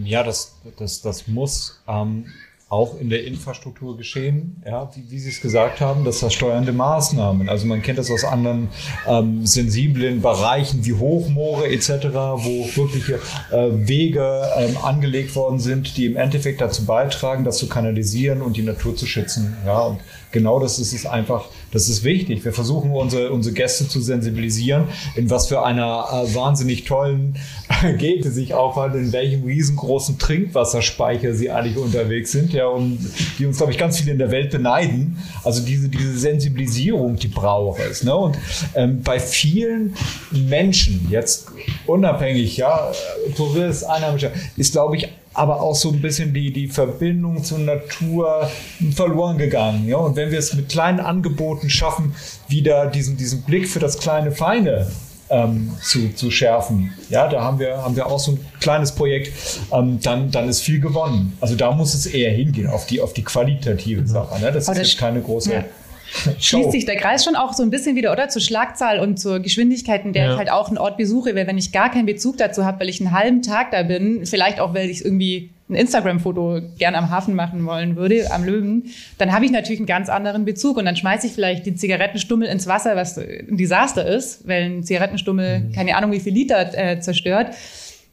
Ja, 0.05 0.23
das, 0.23 0.55
das, 0.79 1.01
das 1.03 1.29
muss 1.29 1.81
ähm, 1.89 2.27
auch 2.73 2.99
in 2.99 3.11
der 3.11 3.27
Infrastruktur 3.27 3.99
geschehen, 3.99 4.63
ja, 4.65 4.91
wie, 4.95 5.11
wie 5.11 5.19
Sie 5.19 5.29
es 5.29 5.43
gesagt 5.43 5.83
haben, 5.83 6.07
das 6.07 6.21
versteuernde 6.21 6.73
Maßnahmen. 6.73 7.51
Also 7.51 7.67
man 7.67 7.83
kennt 7.83 7.99
das 7.99 8.11
aus 8.11 8.25
anderen 8.25 8.71
ähm, 9.07 9.45
sensiblen 9.45 10.23
Bereichen 10.23 10.83
wie 10.87 10.95
Hochmoore 10.95 11.69
etc., 11.69 11.91
wo 12.13 12.67
wirkliche 12.75 13.17
äh, 13.51 13.69
Wege 13.87 14.49
ähm, 14.57 14.79
angelegt 14.83 15.37
worden 15.37 15.59
sind, 15.59 15.99
die 15.99 16.07
im 16.07 16.17
Endeffekt 16.17 16.63
dazu 16.63 16.87
beitragen, 16.87 17.45
das 17.45 17.59
zu 17.59 17.69
kanalisieren 17.69 18.41
und 18.41 18.57
die 18.57 18.63
Natur 18.63 18.97
zu 18.97 19.05
schützen. 19.05 19.55
Ja, 19.67 19.81
und 19.81 20.01
genau 20.33 20.59
das 20.59 20.79
ist 20.79 20.95
es 20.95 21.05
einfach, 21.05 21.45
das 21.73 21.89
ist 21.89 22.05
wichtig. 22.05 22.45
Wir 22.45 22.53
versuchen 22.53 22.91
unsere, 22.93 23.31
unsere 23.33 23.55
Gäste 23.55 23.87
zu 23.87 24.01
sensibilisieren, 24.01 24.85
in 25.15 25.31
was 25.31 25.49
für 25.49 25.63
einer 25.63 26.07
äh, 26.11 26.35
wahnsinnig 26.35 26.85
tollen 26.85 27.37
Gegend 27.99 28.33
sich 28.33 28.55
aufhalten, 28.55 28.99
in 28.99 29.13
welchem 29.13 29.45
riesengroßen 29.45 30.19
Trinkwasserspeicher 30.19 31.35
sie 31.35 31.51
eigentlich 31.51 31.77
unterwegs 31.77 32.33
sind, 32.33 32.53
ja, 32.53 32.62
und 32.71 32.99
die 33.39 33.47
uns, 33.47 33.57
glaube 33.57 33.73
ich, 33.73 33.79
ganz 33.79 33.99
viele 33.99 34.13
in 34.13 34.19
der 34.19 34.31
Welt 34.31 34.51
beneiden. 34.51 35.19
Also 35.45 35.65
diese, 35.65 35.89
diese 35.89 36.19
Sensibilisierung, 36.19 37.17
die 37.17 37.29
braucht 37.29 37.81
es. 37.81 38.03
Ne? 38.03 38.15
Und 38.15 38.39
ähm, 38.75 39.03
bei 39.03 39.19
vielen 39.19 39.95
Menschen, 40.31 41.07
jetzt 41.11 41.49
unabhängig, 41.87 42.57
ja, 42.57 42.93
Tourist, 43.37 43.85
Einheimischer, 43.89 44.31
ist, 44.57 44.73
glaube 44.73 44.97
ich, 44.97 45.09
aber 45.35 45.61
auch 45.63 45.75
so 45.75 45.91
ein 45.91 46.01
bisschen 46.01 46.35
die, 46.35 46.53
die 46.53 46.69
Verbindung 46.69 47.43
zur 47.43 47.59
Natur 47.59 48.51
verloren 48.95 49.39
gegangen. 49.39 49.89
Ja? 49.89 49.97
Und 49.97 50.17
wenn 50.17 50.31
wir 50.31 50.39
es 50.39 50.55
mit 50.55 50.69
kleinen 50.69 51.01
Angeboten 51.01 51.71
schaffen, 51.71 52.15
wieder 52.49 52.87
diesen, 52.87 53.17
diesen 53.17 53.43
Blick 53.43 53.69
für 53.69 53.79
das 53.79 53.99
kleine 53.99 54.33
Feine 54.33 54.89
ähm, 55.33 55.73
zu, 55.83 56.15
zu 56.15 56.31
schärfen, 56.31 56.93
ja, 57.09 57.27
da 57.27 57.43
haben 57.43 57.59
wir, 57.59 57.79
haben 57.79 57.97
wir 57.97 58.07
auch 58.07 58.21
so 58.21 58.33
ein 58.33 58.47
kleines 58.61 58.93
Projekt, 58.93 59.33
ähm, 59.73 59.99
dann, 60.03 60.31
dann 60.31 60.49
ist 60.49 60.61
viel 60.61 60.79
gewonnen. 60.79 61.37
Also 61.41 61.57
da 61.57 61.73
muss 61.73 61.95
es 61.95 62.07
eher 62.07 62.31
hingehen, 62.31 62.69
auf 62.69 62.87
die, 62.87 63.01
auf 63.01 63.15
die 63.15 63.25
qualitative 63.25 64.07
Sache. 64.07 64.41
Ne? 64.41 64.53
Das 64.53 64.69
aber 64.69 64.81
ist 64.81 64.93
das 64.93 65.01
keine 65.01 65.21
große... 65.21 65.53
Ja 65.53 65.65
schließt 66.39 66.73
sich 66.73 66.85
der 66.85 66.97
Kreis 66.97 67.25
schon 67.25 67.37
auch 67.37 67.53
so 67.53 67.63
ein 67.63 67.71
bisschen 67.71 67.97
wieder, 67.97 68.13
oder? 68.13 68.29
Zur 68.29 68.43
Schlagzahl 68.43 69.01
und 69.01 69.19
zur 69.19 69.41
Geschwindigkeit, 69.41 70.05
in 70.05 70.13
der 70.13 70.25
ja. 70.25 70.33
ich 70.33 70.39
halt 70.39 70.51
auch 70.51 70.69
einen 70.69 70.79
Ort 70.79 70.97
besuche, 70.97 71.35
weil 71.35 71.47
wenn 71.47 71.59
ich 71.59 71.73
gar 71.73 71.91
keinen 71.91 72.07
Bezug 72.07 72.37
dazu 72.37 72.65
habe, 72.65 72.81
weil 72.81 72.89
ich 72.89 73.01
einen 73.01 73.13
halben 73.13 73.43
Tag 73.43 73.71
da 73.71 73.83
bin, 73.83 74.27
vielleicht 74.27 74.61
auch, 74.61 74.75
weil 74.75 74.91
ich 74.91 75.05
irgendwie 75.05 75.51
ein 75.73 75.75
Instagram-Foto 75.75 76.61
gern 76.79 76.95
am 76.95 77.11
Hafen 77.11 77.35
machen 77.35 77.65
wollen 77.67 77.97
würde, 77.97 78.31
am 78.31 78.45
Löwen, 78.45 78.91
dann 79.19 79.33
habe 79.33 79.45
ich 79.45 79.51
natürlich 79.51 79.81
einen 79.81 79.87
ganz 79.87 80.09
anderen 80.09 80.45
Bezug 80.45 80.77
und 80.77 80.85
dann 80.85 80.97
schmeiße 80.97 81.27
ich 81.27 81.33
vielleicht 81.33 81.67
die 81.67 81.75
Zigarettenstummel 81.75 82.47
ins 82.49 82.67
Wasser, 82.67 82.97
was 82.97 83.19
ein 83.19 83.57
Desaster 83.57 84.07
ist, 84.07 84.47
weil 84.47 84.65
ein 84.65 84.85
Zigarettenstummel 84.85 85.61
mhm. 85.61 85.73
keine 85.73 85.97
Ahnung 85.97 86.13
wie 86.13 86.21
viel 86.21 86.33
Liter 86.33 86.71
äh, 86.77 87.01
zerstört. 87.01 87.55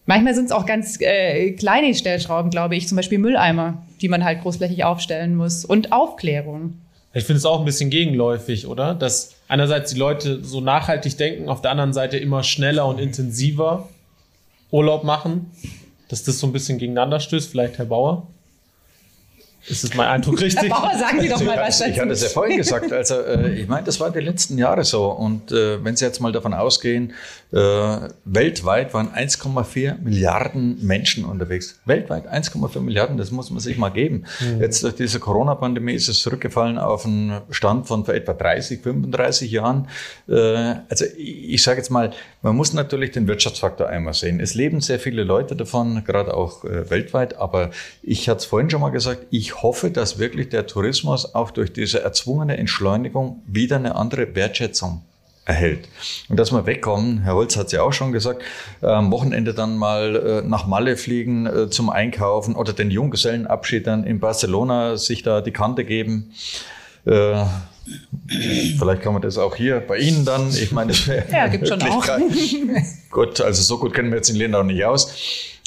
Manchmal 0.05 0.33
sind 0.33 0.45
es 0.45 0.51
auch 0.51 0.65
ganz 0.65 0.99
äh, 1.01 1.51
kleine 1.51 1.93
Stellschrauben, 1.93 2.49
glaube 2.49 2.75
ich, 2.75 2.87
zum 2.87 2.95
Beispiel 2.95 3.19
Mülleimer, 3.19 3.85
die 4.01 4.09
man 4.09 4.23
halt 4.23 4.41
großflächig 4.41 4.83
aufstellen 4.83 5.35
muss 5.35 5.65
und 5.65 5.91
Aufklärung. 5.91 6.79
Ich 7.13 7.25
finde 7.25 7.37
es 7.37 7.45
auch 7.45 7.59
ein 7.59 7.65
bisschen 7.65 7.89
gegenläufig, 7.89 8.67
oder? 8.67 8.95
Dass 8.95 9.35
einerseits 9.47 9.93
die 9.93 9.99
Leute 9.99 10.43
so 10.43 10.61
nachhaltig 10.61 11.17
denken, 11.17 11.49
auf 11.49 11.61
der 11.61 11.71
anderen 11.71 11.93
Seite 11.93 12.17
immer 12.17 12.43
schneller 12.43 12.87
und 12.87 12.99
intensiver 12.99 13.87
Urlaub 14.71 15.03
machen, 15.03 15.51
dass 16.09 16.23
das 16.23 16.39
so 16.39 16.47
ein 16.47 16.53
bisschen 16.53 16.77
gegeneinander 16.77 17.19
stößt. 17.19 17.49
Vielleicht 17.49 17.77
Herr 17.77 17.85
Bauer? 17.85 18.27
Ist 19.67 19.83
das 19.83 19.93
mein 19.93 20.07
Eindruck 20.07 20.41
richtig? 20.41 20.63
Herr 20.63 20.69
Bauer, 20.69 20.97
sagen 20.97 21.21
Sie 21.21 21.29
doch 21.29 21.41
mal 21.43 21.57
was 21.57 21.79
dazu. 21.79 21.91
Ich 21.91 21.99
hatte 21.99 22.11
es 22.11 22.23
ja 22.23 22.29
vorhin 22.29 22.57
gesagt. 22.57 22.91
Also, 22.91 23.15
äh, 23.15 23.53
ich 23.59 23.67
meine, 23.67 23.83
das 23.83 23.99
war 23.99 24.09
die 24.09 24.19
letzten 24.19 24.57
Jahre 24.57 24.83
so. 24.83 25.11
Und 25.11 25.51
äh, 25.51 25.83
wenn 25.83 25.95
Sie 25.95 26.05
jetzt 26.05 26.19
mal 26.21 26.31
davon 26.31 26.53
ausgehen, 26.53 27.13
äh, 27.51 27.57
weltweit 28.25 28.93
waren 28.93 29.09
1,4 29.09 30.01
Milliarden 30.01 30.83
Menschen 30.85 31.25
unterwegs. 31.25 31.79
Weltweit 31.85 32.31
1,4 32.31 32.79
Milliarden, 32.79 33.17
das 33.17 33.31
muss 33.31 33.51
man 33.51 33.59
sich 33.59 33.77
mal 33.77 33.89
geben. 33.89 34.25
Mhm. 34.39 34.61
Jetzt 34.61 34.83
durch 34.83 34.95
diese 34.95 35.19
Corona-Pandemie 35.19 35.93
ist 35.93 36.07
es 36.07 36.19
zurückgefallen 36.19 36.77
auf 36.77 37.05
einen 37.05 37.41
Stand 37.49 37.87
von 37.87 38.05
vor 38.05 38.13
etwa 38.13 38.33
30, 38.33 38.81
35 38.81 39.51
Jahren. 39.51 39.87
Äh, 40.27 40.75
also 40.89 41.05
ich, 41.17 41.53
ich 41.53 41.63
sage 41.63 41.77
jetzt 41.77 41.89
mal, 41.89 42.11
man 42.41 42.55
muss 42.55 42.73
natürlich 42.73 43.11
den 43.11 43.27
Wirtschaftsfaktor 43.27 43.87
einmal 43.87 44.13
sehen. 44.13 44.39
Es 44.39 44.53
leben 44.55 44.79
sehr 44.79 44.99
viele 44.99 45.23
Leute 45.23 45.55
davon, 45.55 46.03
gerade 46.05 46.33
auch 46.33 46.63
äh, 46.63 46.89
weltweit. 46.89 47.37
Aber 47.37 47.71
ich 48.01 48.29
hatte 48.29 48.39
es 48.39 48.45
vorhin 48.45 48.69
schon 48.69 48.81
mal 48.81 48.91
gesagt, 48.91 49.25
ich 49.29 49.61
hoffe, 49.61 49.91
dass 49.91 50.19
wirklich 50.19 50.49
der 50.49 50.65
Tourismus 50.65 51.35
auch 51.35 51.51
durch 51.51 51.73
diese 51.73 52.01
erzwungene 52.01 52.57
Entschleunigung 52.57 53.43
wieder 53.45 53.75
eine 53.75 53.95
andere 53.95 54.35
Wertschätzung 54.35 55.01
erhält. 55.43 55.89
Und 56.29 56.37
dass 56.37 56.51
wir 56.51 56.65
wegkommen, 56.65 57.23
Herr 57.23 57.33
Holz 57.33 57.57
hat 57.57 57.67
es 57.67 57.71
ja 57.73 57.81
auch 57.81 57.91
schon 57.91 58.13
gesagt, 58.13 58.41
am 58.81 59.11
Wochenende 59.11 59.53
dann 59.53 59.77
mal 59.77 60.15
äh, 60.15 60.47
nach 60.47 60.67
Malle 60.67 60.95
fliegen 60.95 61.45
äh, 61.45 61.69
zum 61.69 61.89
Einkaufen 61.89 62.55
oder 62.55 62.71
den 62.71 62.91
Junggesellenabschied 62.91 63.85
dann 63.85 64.05
in 64.05 64.19
Barcelona 64.19 64.95
sich 64.95 65.23
da 65.23 65.41
die 65.41 65.51
Kante 65.51 65.83
geben. 65.83 66.31
Vielleicht 68.77 69.01
kann 69.01 69.13
man 69.13 69.21
das 69.21 69.37
auch 69.37 69.55
hier 69.55 69.79
bei 69.79 69.97
Ihnen 69.97 70.25
dann. 70.25 70.49
Ich 70.49 70.71
meine, 70.71 70.91
das 70.91 71.07
wäre. 71.07 71.25
Ja, 71.31 71.47
gibt 71.47 71.67
schon 71.67 71.81
auch. 71.81 72.05
gut, 73.09 73.41
also 73.41 73.61
so 73.61 73.79
gut 73.79 73.93
kennen 73.93 74.11
wir 74.11 74.17
jetzt 74.17 74.29
in 74.29 74.35
Lindau 74.35 74.63
nicht 74.63 74.83
aus. 74.85 75.13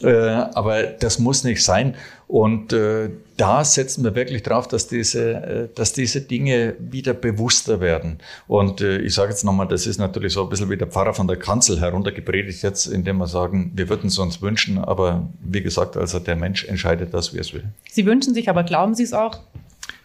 Äh, 0.03 0.09
aber 0.09 0.83
das 0.85 1.19
muss 1.19 1.45
nicht 1.45 1.63
sein. 1.63 1.95
Und 2.27 2.73
äh, 2.73 3.11
da 3.37 3.65
setzen 3.65 4.05
wir 4.05 4.15
wirklich 4.15 4.43
drauf, 4.43 4.67
dass 4.67 4.89
diese, 4.89 5.35
äh, 5.35 5.69
dass 5.75 5.93
diese 5.93 6.23
Dinge 6.23 6.75
wieder 6.79 7.15
bewusster 7.15 7.81
werden. 7.81 8.19
Und 8.49 8.81
ich 8.81 9.15
sage 9.15 9.31
jetzt 9.31 9.45
nochmal, 9.45 9.69
das 9.69 9.87
ist 9.87 9.99
natürlich 9.99 10.33
so 10.33 10.43
ein 10.43 10.49
bisschen 10.49 10.71
wie 10.71 10.77
der 10.77 10.89
Pfarrer 10.89 11.15
von 11.15 11.29
der 11.29 11.37
Kanzel 11.37 11.81
heruntergepredigt 11.81 12.63
jetzt, 12.63 12.87
indem 12.87 13.19
wir 13.19 13.27
sagen, 13.27 13.73
wir 13.75 13.89
würden 13.89 14.09
es 14.09 14.19
uns 14.19 14.41
wünschen. 14.41 14.79
Aber 14.79 15.29
wie 15.43 15.63
gesagt, 15.63 15.97
also 15.97 16.19
der 16.19 16.37
Mensch 16.37 16.65
entscheidet 16.65 17.15
das, 17.15 17.35
wie 17.35 17.39
es 17.39 17.53
will. 17.53 17.65
Sie 17.91 18.07
wünschen 18.07 18.35
sich, 18.35 18.49
aber 18.49 18.65
glauben 18.65 18.95
Sie 18.95 19.05
es 19.05 19.13
auch? 19.13 19.41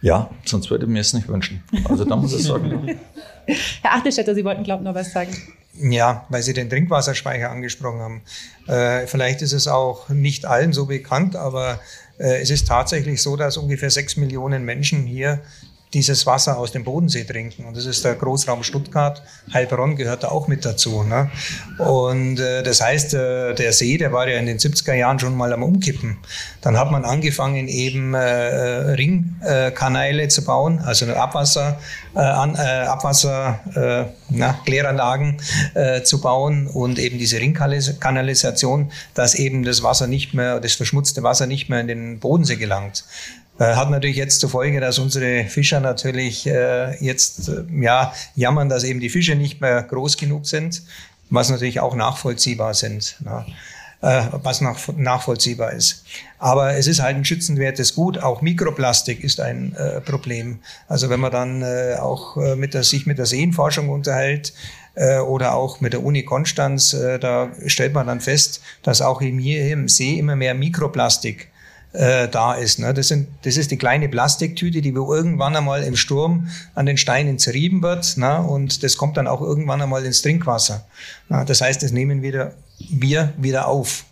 Ja, 0.02 0.30
sonst 0.46 0.70
würde 0.70 0.86
ich 0.86 0.92
mir 0.92 1.00
es 1.00 1.14
nicht 1.14 1.28
wünschen. 1.28 1.64
Also 1.86 2.06
da 2.06 2.16
muss 2.16 2.34
ich 2.34 2.44
sagen. 2.44 3.00
Herr 3.82 3.94
Achtelstädter, 3.94 4.36
Sie 4.36 4.44
wollten, 4.44 4.64
glaube 4.64 4.84
ich, 4.84 4.86
noch 4.86 4.96
was 4.96 5.12
sagen. 5.12 5.36
Ja, 5.80 6.26
weil 6.30 6.42
Sie 6.42 6.54
den 6.54 6.70
Trinkwasserspeicher 6.70 7.50
angesprochen 7.50 8.00
haben. 8.00 8.22
Äh, 8.68 9.08
vielleicht 9.08 9.42
ist 9.42 9.54
es 9.54 9.68
auch 9.68 10.10
nicht 10.10 10.46
allen 10.46 10.74
so 10.74 10.86
bekannt, 10.86 11.36
aber 11.36 11.80
äh, 12.20 12.42
es 12.42 12.50
ist 12.50 12.68
tatsächlich 12.68 13.22
so, 13.22 13.36
dass 13.36 13.58
ungefähr 13.58 13.90
sechs 13.90 14.18
Millionen 14.18 14.66
Menschen 14.66 15.06
hier 15.06 15.42
dieses 15.98 16.28
Wasser 16.28 16.60
aus 16.60 16.72
dem 16.72 16.84
Bodensee 16.84 17.24
trinken. 17.24 17.66
Und 17.66 17.76
das 17.76 17.88
ist 17.88 18.06
der 18.06 18.14
Großraum 18.14 18.64
Stuttgart. 18.64 19.24
Heilbronn 19.52 19.96
gehört 19.96 20.24
da 20.24 20.28
auch 20.28 20.48
mit 20.48 20.64
dazu. 20.64 21.02
Ne? 21.02 21.32
Und 21.80 22.40
äh, 22.40 22.62
das 22.62 22.82
heißt, 22.82 23.16
äh, 23.16 23.56
der 23.56 23.74
See, 23.74 23.98
der 23.98 24.14
war 24.14 24.30
ja 24.30 24.38
in 24.38 24.46
den 24.46 24.60
70er 24.60 24.94
Jahren 24.94 25.18
schon 25.18 25.36
mal 25.36 25.52
am 25.54 25.64
Umkippen. 25.64 26.18
Dann 26.62 26.78
hat 26.78 26.92
man 26.92 27.04
angefangen, 27.04 27.68
eben 27.68 28.14
äh, 28.14 28.20
Ringkanäle 28.20 30.28
zu 30.28 30.46
bauen, 30.46 30.80
also 30.80 31.12
Abwasser, 31.14 31.80
äh, 32.16 32.20
an, 32.20 32.56
äh, 32.56 32.60
Abwasser 32.60 33.60
äh, 33.74 34.06
na, 34.30 34.54
Kläranlagen 34.66 35.42
äh, 35.74 36.04
zu 36.04 36.22
bauen 36.22 36.68
und 36.68 37.00
eben 37.00 37.18
diese 37.18 37.40
Ringkanalisation, 37.40 38.92
dass 39.16 39.34
eben 39.34 39.64
das 39.64 39.82
Wasser 39.82 40.06
nicht 40.06 40.36
mehr, 40.36 40.60
das 40.60 40.74
verschmutzte 40.74 41.24
Wasser 41.24 41.48
nicht 41.48 41.70
mehr 41.70 41.80
in 41.80 41.88
den 41.88 42.20
Bodensee 42.20 42.58
gelangt. 42.58 43.04
Äh, 43.60 43.76
hat 43.76 43.90
natürlich 43.90 44.18
jetzt 44.18 44.40
zur 44.40 44.50
Folge, 44.50 44.80
dass 44.80 45.00
unsere 45.00 45.46
Fischer 45.46 45.80
natürlich 45.80 46.46
äh, 46.46 47.04
jetzt 47.04 47.50
äh, 47.50 47.64
ja, 47.82 48.14
jammern, 48.36 48.70
dass 48.70 48.84
eben 48.84 49.00
die 49.00 49.10
Fische 49.10 49.36
nicht 49.36 49.62
mehr 49.62 49.82
groß 49.82 50.18
genug 50.18 50.46
sind, 50.46 50.84
was 51.30 51.50
natürlich 51.50 51.80
auch 51.80 51.96
nachvollziehbar 51.96 52.74
sind. 52.76 53.18
Na, 53.22 53.46
äh, 54.02 54.26
was 54.44 54.62
nach, 54.62 54.78
nachvollziehbar 54.96 55.74
ist. 55.74 56.04
Aber 56.38 56.76
es 56.76 56.86
ist 56.86 57.02
halt 57.02 57.16
ein 57.16 57.26
schützenwertes 57.26 57.96
Gut. 57.96 58.20
Auch 58.20 58.44
Mikroplastik 58.44 59.24
ist 59.24 59.40
ein 59.40 59.76
äh, 59.76 60.02
Problem. 60.02 60.60
Also 60.88 61.10
wenn 61.10 61.20
man 61.20 61.32
dann 61.32 61.64
äh, 61.64 61.96
auch 62.00 62.36
mit 62.56 62.76
der, 62.76 62.84
sich 62.84 63.08
mit 63.08 63.18
der 63.18 63.26
Seenforschung 63.26 63.90
unterhält, 63.90 64.54
oder 65.28 65.54
auch 65.54 65.80
mit 65.80 65.94
der 65.94 66.04
Uni 66.04 66.24
Konstanz, 66.24 66.90
da 67.22 67.52
stellt 67.68 67.94
man 67.94 68.08
dann 68.08 68.20
fest, 68.20 68.64
dass 68.82 69.04
auch 69.04 69.22
hier 69.22 69.72
im 69.72 69.88
See 69.88 70.18
immer 70.18 70.36
mehr 70.36 70.56
Mikroplastik 70.56 71.50
äh, 71.98 72.28
da 72.28 72.54
ist. 72.54 72.80
Ne? 72.80 72.94
Das, 72.94 73.08
sind, 73.08 73.28
das 73.42 73.58
ist 73.58 73.72
die 73.72 73.78
kleine 73.78 74.08
Plastiktüte, 74.08 74.82
die 74.82 74.90
irgendwann 74.90 75.56
einmal 75.56 75.84
im 75.84 75.96
Sturm 75.96 76.48
an 76.76 76.86
den 76.86 76.98
Steinen 76.98 77.40
zerrieben 77.40 77.82
wird 77.82 78.18
ne? 78.18 78.40
und 78.42 78.84
das 78.84 78.98
kommt 78.98 79.18
dann 79.18 79.28
auch 79.28 79.42
irgendwann 79.42 79.82
einmal 79.82 80.06
ins 80.06 80.22
Trinkwasser. 80.22 80.86
Na, 81.28 81.44
das 81.44 81.62
heißt, 81.62 81.82
das 81.82 81.92
nehmen 81.92 82.22
wieder, 82.22 82.54
wir 82.78 83.34
wieder 83.38 83.68
auf. 83.68 84.06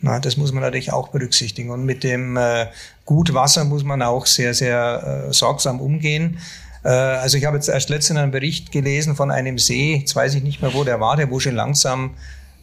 Na, 0.00 0.20
das 0.20 0.36
muss 0.36 0.52
man 0.52 0.62
natürlich 0.62 0.92
auch 0.92 1.08
berücksichtigen. 1.08 1.70
Und 1.70 1.84
mit 1.84 2.04
dem 2.04 2.36
äh, 2.36 2.66
Gutwasser 3.06 3.64
muss 3.64 3.82
man 3.82 4.02
auch 4.02 4.26
sehr, 4.26 4.54
sehr 4.54 5.26
äh, 5.28 5.32
sorgsam 5.32 5.80
umgehen. 5.80 6.38
Äh, 6.84 6.88
also 6.88 7.38
ich 7.38 7.44
habe 7.44 7.56
jetzt 7.56 7.68
erst 7.68 7.88
letztens 7.88 8.20
einen 8.20 8.30
Bericht 8.30 8.70
gelesen 8.70 9.16
von 9.16 9.32
einem 9.32 9.58
See, 9.58 9.96
jetzt 9.96 10.14
weiß 10.14 10.34
ich 10.34 10.44
nicht 10.44 10.62
mehr, 10.62 10.74
wo 10.74 10.84
der 10.84 11.00
war, 11.00 11.16
der 11.16 11.30
wo 11.30 11.40
schon 11.40 11.56
langsam 11.56 12.14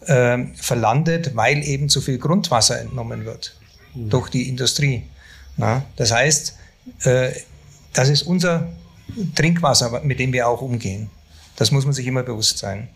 äh, 0.05 0.37
verlandet, 0.55 1.35
weil 1.35 1.63
eben 1.63 1.89
zu 1.89 1.99
viel 1.99 2.17
Grundwasser 2.17 2.79
entnommen 2.79 3.25
wird 3.25 3.58
mhm. 3.93 4.09
durch 4.09 4.29
die 4.29 4.47
Industrie. 4.47 5.03
Na, 5.57 5.83
das 5.95 6.11
heißt, 6.11 6.57
äh, 7.03 7.31
das 7.93 8.09
ist 8.09 8.23
unser 8.23 8.69
Trinkwasser, 9.35 10.01
mit 10.03 10.19
dem 10.19 10.33
wir 10.33 10.47
auch 10.47 10.61
umgehen. 10.61 11.09
Das 11.55 11.71
muss 11.71 11.85
man 11.85 11.93
sich 11.93 12.07
immer 12.07 12.23
bewusst 12.23 12.57
sein. 12.57 12.87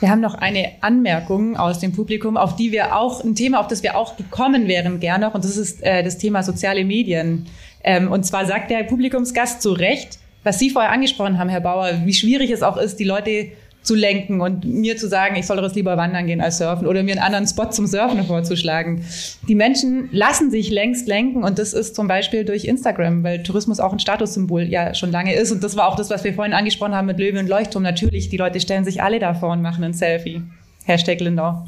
Wir 0.00 0.10
haben 0.10 0.20
noch 0.20 0.34
eine 0.34 0.74
Anmerkung 0.80 1.56
aus 1.56 1.80
dem 1.80 1.92
Publikum, 1.92 2.36
auf 2.36 2.54
die 2.54 2.70
wir 2.70 2.94
auch, 2.96 3.24
ein 3.24 3.34
Thema, 3.34 3.58
auf 3.58 3.66
das 3.66 3.82
wir 3.82 3.96
auch 3.96 4.16
gekommen 4.16 4.68
wären 4.68 5.00
gerne 5.00 5.26
noch, 5.26 5.34
und 5.34 5.44
das 5.44 5.56
ist 5.56 5.82
äh, 5.82 6.04
das 6.04 6.18
Thema 6.18 6.44
soziale 6.44 6.84
Medien. 6.84 7.46
Ähm, 7.82 8.10
und 8.10 8.24
zwar 8.24 8.46
sagt 8.46 8.70
der 8.70 8.84
Publikumsgast 8.84 9.60
zu 9.60 9.72
Recht, 9.72 10.18
was 10.44 10.60
Sie 10.60 10.70
vorher 10.70 10.92
angesprochen 10.92 11.38
haben, 11.38 11.48
Herr 11.48 11.60
Bauer, 11.60 11.90
wie 12.04 12.14
schwierig 12.14 12.50
es 12.50 12.62
auch 12.62 12.76
ist, 12.76 13.00
die 13.00 13.04
Leute 13.04 13.48
zu 13.88 13.94
lenken 13.94 14.42
und 14.42 14.66
mir 14.66 14.98
zu 14.98 15.08
sagen, 15.08 15.36
ich 15.36 15.46
soll 15.46 15.56
doch 15.56 15.74
lieber 15.74 15.96
wandern 15.96 16.26
gehen 16.26 16.42
als 16.42 16.58
surfen 16.58 16.86
oder 16.86 17.02
mir 17.02 17.12
einen 17.12 17.22
anderen 17.22 17.46
Spot 17.46 17.70
zum 17.70 17.86
Surfen 17.86 18.22
vorzuschlagen. 18.22 19.02
Die 19.48 19.54
Menschen 19.54 20.10
lassen 20.12 20.50
sich 20.50 20.68
längst 20.68 21.08
lenken 21.08 21.42
und 21.42 21.58
das 21.58 21.72
ist 21.72 21.96
zum 21.96 22.06
Beispiel 22.06 22.44
durch 22.44 22.66
Instagram, 22.66 23.24
weil 23.24 23.42
Tourismus 23.42 23.80
auch 23.80 23.94
ein 23.94 23.98
Statussymbol 23.98 24.64
ja 24.64 24.92
schon 24.92 25.10
lange 25.10 25.34
ist 25.34 25.52
und 25.52 25.64
das 25.64 25.74
war 25.74 25.88
auch 25.88 25.96
das, 25.96 26.10
was 26.10 26.22
wir 26.22 26.34
vorhin 26.34 26.52
angesprochen 26.52 26.94
haben 26.94 27.06
mit 27.06 27.18
Löwe 27.18 27.38
und 27.38 27.48
Leuchtturm. 27.48 27.82
Natürlich, 27.82 28.28
die 28.28 28.36
Leute 28.36 28.60
stellen 28.60 28.84
sich 28.84 29.02
alle 29.02 29.20
davor 29.20 29.52
und 29.52 29.62
machen 29.62 29.82
ein 29.82 29.94
Selfie. 29.94 30.42
Hashtag 30.84 31.20
Lindau. 31.20 31.66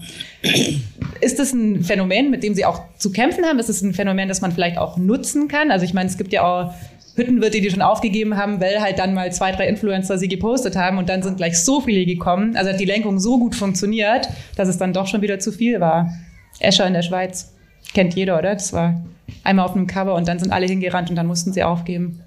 Ist 1.23 1.39
das 1.39 1.55
ein 1.55 1.83
Phänomen, 1.85 2.31
mit 2.31 2.43
dem 2.43 2.55
Sie 2.55 2.67
auch 2.67 2.83
zu 2.99 3.13
kämpfen 3.13 3.47
haben? 3.47 3.59
Ist 3.59 3.71
es 3.71 3.81
ein 3.81 3.95
Phänomen, 3.95 4.29
das 4.29 4.43
man 4.43 4.53
vielleicht 4.53 4.77
auch 4.77 4.99
nutzen 4.99 5.49
kann? 5.49 5.71
Also 5.71 5.87
ich 5.87 5.95
meine, 5.95 6.11
es 6.11 6.19
gibt 6.19 6.35
ja 6.35 6.43
auch 6.43 6.75
Hüttenwirte, 7.21 7.61
die 7.61 7.71
schon 7.71 7.83
aufgegeben 7.83 8.37
haben, 8.37 8.61
weil 8.61 8.81
halt 8.81 8.99
dann 8.99 9.15
mal 9.15 9.33
zwei, 9.33 9.53
drei 9.53 9.69
Influencer 9.69 10.19
sie 10.19 10.29
gepostet 10.29 10.77
haben 10.77 10.99
und 10.99 11.09
dann 11.09 11.23
sind 11.23 11.37
gleich 11.37 11.63
so 11.63 11.81
viele 11.81 12.05
gekommen. 12.05 12.57
Also 12.57 12.71
hat 12.71 12.81
die 12.81 12.85
Lenkung 12.85 13.21
so 13.21 13.39
gut 13.39 13.55
funktioniert, 13.55 14.29
dass 14.57 14.69
es 14.69 14.79
dann 14.79 14.93
doch 14.93 15.07
schon 15.07 15.23
wieder 15.23 15.39
zu 15.39 15.53
viel 15.53 15.81
war. 15.81 16.13
Escher 16.59 16.87
in 16.87 16.95
der 16.95 17.03
Schweiz. 17.03 17.55
Kennt 17.95 18.15
jeder, 18.15 18.39
oder? 18.39 18.55
Das 18.55 18.73
war 18.73 19.03
einmal 19.45 19.67
auf 19.67 19.77
einem 19.77 19.87
Cover 19.87 20.15
und 20.15 20.27
dann 20.27 20.39
sind 20.39 20.53
alle 20.53 20.67
hingerannt 20.67 21.11
und 21.11 21.17
dann 21.17 21.27
mussten 21.27 21.53
sie 21.53 21.63
aufgeben. 21.63 22.21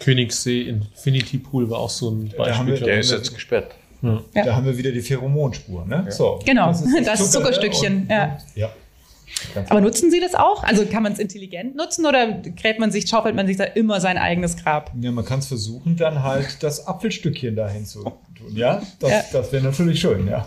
Königssee 0.00 0.62
Infinity 0.62 1.38
Pool 1.38 1.70
war 1.70 1.78
auch 1.78 1.90
so 1.90 2.10
ein 2.10 2.32
Beispiel. 2.36 2.78
Der 2.80 2.98
ist 2.98 3.12
jetzt 3.12 3.32
gesperrt. 3.32 3.74
Ja. 4.02 4.20
Da 4.34 4.56
haben 4.56 4.66
wir 4.66 4.76
wieder 4.76 4.90
die 4.90 5.00
Pheromonspur. 5.00 5.86
Ne? 5.86 6.02
Ja. 6.06 6.10
So, 6.10 6.40
genau, 6.44 6.66
das, 6.68 6.82
ist 6.82 6.94
das, 7.06 7.20
das 7.20 7.30
Zuckerstückchen. 7.30 8.02
Und, 8.02 8.10
ja. 8.10 8.38
ja. 8.56 8.70
Aber 9.68 9.80
nutzen 9.80 10.10
Sie 10.10 10.20
das 10.20 10.34
auch? 10.34 10.62
Also 10.62 10.86
kann 10.86 11.02
man 11.02 11.12
es 11.12 11.18
intelligent 11.18 11.76
nutzen 11.76 12.06
oder 12.06 12.40
gräbt 12.56 12.78
man 12.78 12.90
sich, 12.90 13.08
schaufelt 13.08 13.34
man 13.34 13.46
sich 13.46 13.56
da 13.56 13.64
immer 13.64 14.00
sein 14.00 14.18
eigenes 14.18 14.56
Grab? 14.56 14.90
Ja, 15.00 15.10
man 15.10 15.24
kann 15.24 15.40
es 15.40 15.46
versuchen, 15.46 15.96
dann 15.96 16.22
halt 16.22 16.62
das 16.62 16.86
Apfelstückchen 16.86 17.56
dahin 17.56 17.84
zu 17.84 18.02
tun. 18.02 18.54
Ja, 18.54 18.82
das, 18.98 19.10
ja. 19.10 19.22
das 19.32 19.52
wäre 19.52 19.64
natürlich 19.64 20.00
schön, 20.00 20.26
ja. 20.28 20.46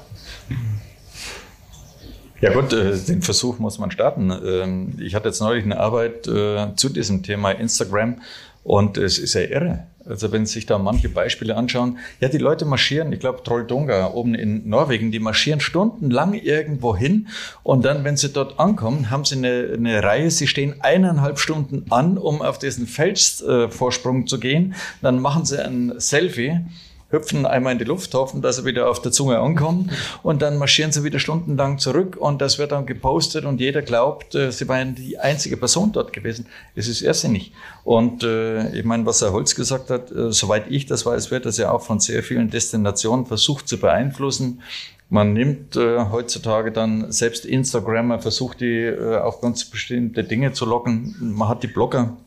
Ja 2.42 2.54
gut, 2.54 2.74
äh, 2.74 2.98
den 2.98 3.22
Versuch 3.22 3.60
muss 3.60 3.80
man 3.80 3.92
starten. 3.92 4.32
Ähm, 4.32 4.98
ich 5.00 5.16
hatte 5.16 5.30
jetzt 5.30 5.40
neulich 5.40 5.64
eine 5.64 5.80
Arbeit 5.80 6.28
äh, 6.28 6.76
zu 6.76 6.90
diesem 6.90 7.24
Thema 7.24 7.52
Instagram 7.52 8.22
und 8.64 8.98
es 8.98 9.18
ist 9.18 9.34
ja 9.34 9.42
irre. 9.42 9.88
Also 10.08 10.32
wenn 10.32 10.46
Sie 10.46 10.54
sich 10.54 10.66
da 10.66 10.78
manche 10.78 11.10
Beispiele 11.10 11.56
anschauen, 11.56 11.98
ja, 12.20 12.28
die 12.28 12.38
Leute 12.38 12.66
marschieren, 12.66 13.12
ich 13.12 13.20
glaube 13.20 13.44
Trolldonga 13.44 14.12
oben 14.12 14.36
in 14.36 14.70
Norwegen, 14.70 15.12
die 15.12 15.20
marschieren 15.20 15.60
stundenlang 15.60 16.34
irgendwo 16.34 16.96
hin 16.96 17.28
und 17.64 17.86
dann, 17.86 18.04
wenn 18.04 18.16
sie 18.18 18.30
dort 18.30 18.60
ankommen, 18.60 19.10
haben 19.10 19.26
sie 19.26 19.36
eine, 19.36 19.74
eine 19.74 20.04
Reihe, 20.04 20.30
sie 20.30 20.48
stehen 20.48 20.76
eineinhalb 20.82 21.40
Stunden 21.40 21.86
an, 21.90 22.18
um 22.18 22.42
auf 22.42 22.60
diesen 22.60 22.88
Felsvorsprung 22.88 24.28
zu 24.28 24.40
gehen, 24.40 24.76
dann 25.02 25.20
machen 25.20 25.46
sie 25.46 25.64
ein 25.64 25.94
Selfie 25.98 26.62
hüpfen 27.10 27.46
einmal 27.46 27.74
in 27.74 27.80
die 27.80 27.86
Luft, 27.86 28.14
hoffen, 28.14 28.42
dass 28.42 28.58
sie 28.58 28.66
wieder 28.66 28.90
auf 28.90 29.02
der 29.02 29.12
Zunge 29.12 29.40
ankommen 29.40 29.92
und 30.24 30.42
dann 30.42 30.58
marschieren 30.58 30.92
sie 30.92 31.04
wieder 31.04 31.20
stundenlang 31.20 31.78
zurück 31.78 32.18
und 32.18 32.42
das 32.42 32.58
wird 32.58 32.72
dann 32.72 32.86
gepostet 32.86 33.46
und 33.46 33.62
jeder 33.62 33.82
glaubt, 33.82 34.36
äh, 34.36 34.52
sie 34.52 34.68
waren 34.68 34.96
die 34.96 35.18
einzige 35.18 35.58
Person 35.58 35.92
dort 35.92 36.14
gewesen. 36.14 36.48
Es 36.76 36.88
ist 36.88 37.02
irrsinnig. 37.02 37.52
Und 37.84 38.24
äh, 38.24 38.76
ich 38.78 38.86
meine, 38.86 39.06
was 39.06 39.22
Herr 39.22 39.32
Holz 39.32 39.56
gesagt 39.56 39.90
hat, 39.90 40.12
äh, 40.12 40.32
soweit 40.32 40.66
ich 40.70 40.86
das 40.88 41.06
weiß, 41.06 41.32
wird 41.32 41.46
das 41.46 41.58
ja 41.58 41.72
auch 41.72 41.82
von 41.82 42.00
sehr 42.00 42.24
vielen 42.24 42.50
Destinationen 42.50 43.26
versucht 43.26 43.68
zu 43.68 43.80
beeinflussen. 43.80 44.62
Man 45.10 45.34
nimmt 45.34 45.76
äh, 45.76 46.00
heutzutage 46.12 46.72
dann 46.72 47.12
selbst 47.12 47.46
Instagram, 47.46 48.20
versucht 48.22 48.62
die 48.62 48.86
äh, 48.86 49.18
auf 49.18 49.40
ganz 49.40 49.66
bestimmte 49.66 50.24
Dinge 50.24 50.54
zu 50.54 50.66
locken. 50.66 51.16
Man 51.20 51.48
hat 51.48 51.62
die 51.62 51.68
Blogger, 51.68 52.18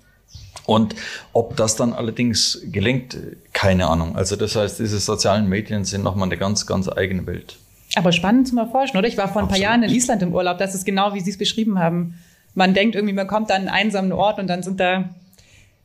und 0.68 0.94
ob 1.32 1.56
das 1.56 1.76
dann 1.76 1.94
allerdings 1.94 2.60
gelingt, 2.70 3.16
keine 3.54 3.86
Ahnung. 3.86 4.16
Also 4.16 4.36
das 4.36 4.54
heißt, 4.54 4.78
diese 4.78 5.00
sozialen 5.00 5.48
Medien 5.48 5.86
sind 5.86 6.04
nochmal 6.04 6.28
eine 6.28 6.36
ganz, 6.36 6.66
ganz 6.66 6.90
eigene 6.90 7.26
Welt. 7.26 7.56
Aber 7.94 8.12
spannend 8.12 8.48
zum 8.48 8.58
Erforschen, 8.58 8.98
oder? 8.98 9.08
Ich 9.08 9.16
war 9.16 9.28
vor 9.28 9.40
ein 9.40 9.44
Absolut. 9.46 9.50
paar 9.50 9.58
Jahren 9.58 9.82
in 9.82 9.88
Island 9.88 10.20
im 10.20 10.34
Urlaub. 10.34 10.58
Das 10.58 10.74
ist 10.74 10.84
genau, 10.84 11.14
wie 11.14 11.20
Sie 11.20 11.30
es 11.30 11.38
beschrieben 11.38 11.78
haben. 11.78 12.18
man 12.52 12.74
denkt 12.74 12.96
irgendwie, 12.96 13.14
man 13.14 13.26
kommt 13.26 13.50
an 13.50 13.62
einen 13.62 13.68
einsamen 13.70 14.12
Ort 14.12 14.38
und 14.38 14.46
dann 14.46 14.62
sind 14.62 14.78
da 14.78 15.08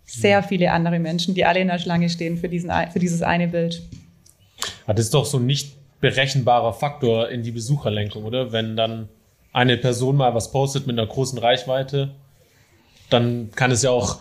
sehr 0.06 0.44
viele 0.44 0.70
andere 0.72 1.00
Menschen, 1.00 1.34
die 1.34 1.46
alle 1.46 1.62
in 1.62 1.70
der 1.70 1.80
Schlange 1.80 2.10
stehen 2.10 2.38
für, 2.38 2.50
diesen, 2.50 2.70
für 2.92 3.00
dieses 3.00 3.22
eine 3.22 3.48
Bild. 3.48 3.84
Ah, 4.86 4.94
das 4.94 5.06
ist 5.06 5.14
doch 5.14 5.26
so 5.26 5.38
ein 5.38 5.46
nicht 5.46 5.78
berechenbarer 6.02 6.74
Faktor 6.74 7.30
in 7.30 7.42
die 7.42 7.52
Besucherlenkung, 7.52 8.26
oder? 8.26 8.52
Wenn 8.52 8.76
dann 8.76 9.08
eine 9.54 9.78
Person 9.78 10.18
mal 10.18 10.36
was 10.36 10.52
postet 10.52 10.88
mit 10.88 11.00
einer 11.00 11.08
großen 11.08 11.40
Reichweite, 11.40 12.12
dann 13.10 13.50
kann 13.56 13.72
es 13.72 13.82
ja 13.82 13.92
auch 13.92 14.20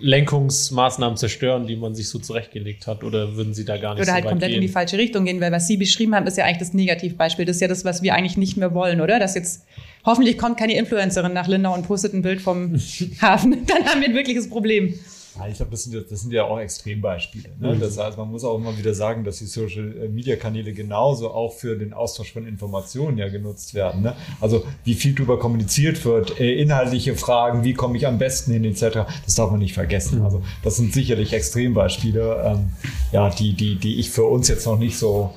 Lenkungsmaßnahmen 0.00 1.16
zerstören, 1.16 1.66
die 1.66 1.76
man 1.76 1.94
sich 1.94 2.08
so 2.08 2.18
zurechtgelegt 2.18 2.86
hat? 2.86 3.04
Oder 3.04 3.36
würden 3.36 3.54
Sie 3.54 3.64
da 3.64 3.76
gar 3.76 3.94
nicht 3.94 4.02
Oder 4.02 4.06
so 4.06 4.12
halt 4.14 4.26
komplett 4.26 4.50
gehen? 4.50 4.56
in 4.56 4.62
die 4.62 4.72
falsche 4.72 4.98
Richtung 4.98 5.24
gehen, 5.24 5.40
weil 5.40 5.52
was 5.52 5.66
Sie 5.66 5.76
beschrieben 5.76 6.14
haben, 6.14 6.26
ist 6.26 6.36
ja 6.36 6.44
eigentlich 6.44 6.58
das 6.58 6.74
Negativbeispiel. 6.74 7.44
Das 7.44 7.56
ist 7.56 7.62
ja 7.62 7.68
das, 7.68 7.84
was 7.84 8.02
wir 8.02 8.14
eigentlich 8.14 8.36
nicht 8.36 8.56
mehr 8.56 8.74
wollen, 8.74 9.00
oder? 9.00 9.18
Dass 9.18 9.34
jetzt 9.34 9.66
hoffentlich 10.04 10.38
kommt 10.38 10.58
keine 10.58 10.76
Influencerin 10.76 11.32
nach 11.32 11.46
Lindau 11.48 11.74
und 11.74 11.86
postet 11.86 12.14
ein 12.14 12.22
Bild 12.22 12.40
vom 12.40 12.74
Hafen. 13.20 13.66
Dann 13.66 13.84
haben 13.84 14.00
wir 14.00 14.08
ein 14.08 14.14
wirkliches 14.14 14.48
Problem. 14.48 14.94
Ja, 15.38 15.46
ich 15.46 15.56
glaube, 15.56 15.70
das 15.70 15.84
sind, 15.84 15.94
ja- 15.94 16.00
das 16.00 16.20
sind 16.22 16.32
ja 16.32 16.44
auch 16.44 16.58
Extrembeispiele. 16.58 17.50
Ne? 17.60 17.74
Mhm. 17.74 17.80
Das 17.80 17.96
heißt, 17.96 18.18
man 18.18 18.28
muss 18.30 18.42
auch 18.42 18.56
immer 18.58 18.76
wieder 18.76 18.92
sagen, 18.94 19.22
dass 19.24 19.38
die 19.38 19.46
Social-Media-Kanäle 19.46 20.72
genauso 20.72 21.30
auch 21.30 21.52
für 21.52 21.76
den 21.76 21.92
Austausch 21.92 22.32
von 22.32 22.46
Informationen 22.46 23.16
ja 23.18 23.28
genutzt 23.28 23.74
werden. 23.74 24.02
Ne? 24.02 24.16
Also 24.40 24.64
wie 24.84 24.94
viel 24.94 25.14
darüber 25.14 25.38
kommuniziert 25.38 26.04
wird, 26.04 26.40
äh, 26.40 26.54
inhaltliche 26.60 27.14
Fragen, 27.14 27.62
wie 27.64 27.74
komme 27.74 27.96
ich 27.96 28.06
am 28.06 28.18
besten 28.18 28.52
hin, 28.52 28.64
etc., 28.64 29.06
das 29.24 29.34
darf 29.36 29.50
man 29.50 29.60
nicht 29.60 29.74
vergessen. 29.74 30.22
Also 30.22 30.42
das 30.64 30.76
sind 30.76 30.92
sicherlich 30.92 31.32
Extrembeispiele, 31.32 32.42
ähm, 32.44 32.72
ja, 33.12 33.30
die, 33.30 33.54
die, 33.54 33.76
die 33.76 34.00
ich 34.00 34.10
für 34.10 34.24
uns 34.24 34.48
jetzt 34.48 34.66
noch 34.66 34.78
nicht 34.78 34.98
so 34.98 35.32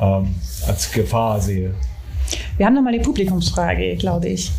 ähm, 0.00 0.34
als 0.66 0.90
Gefahr 0.90 1.40
sehe. 1.40 1.74
Wir 2.56 2.66
haben 2.66 2.74
noch 2.74 2.82
mal 2.82 2.92
eine 2.92 3.02
Publikumsfrage, 3.02 3.96
glaube 3.96 4.28
ich. 4.28 4.50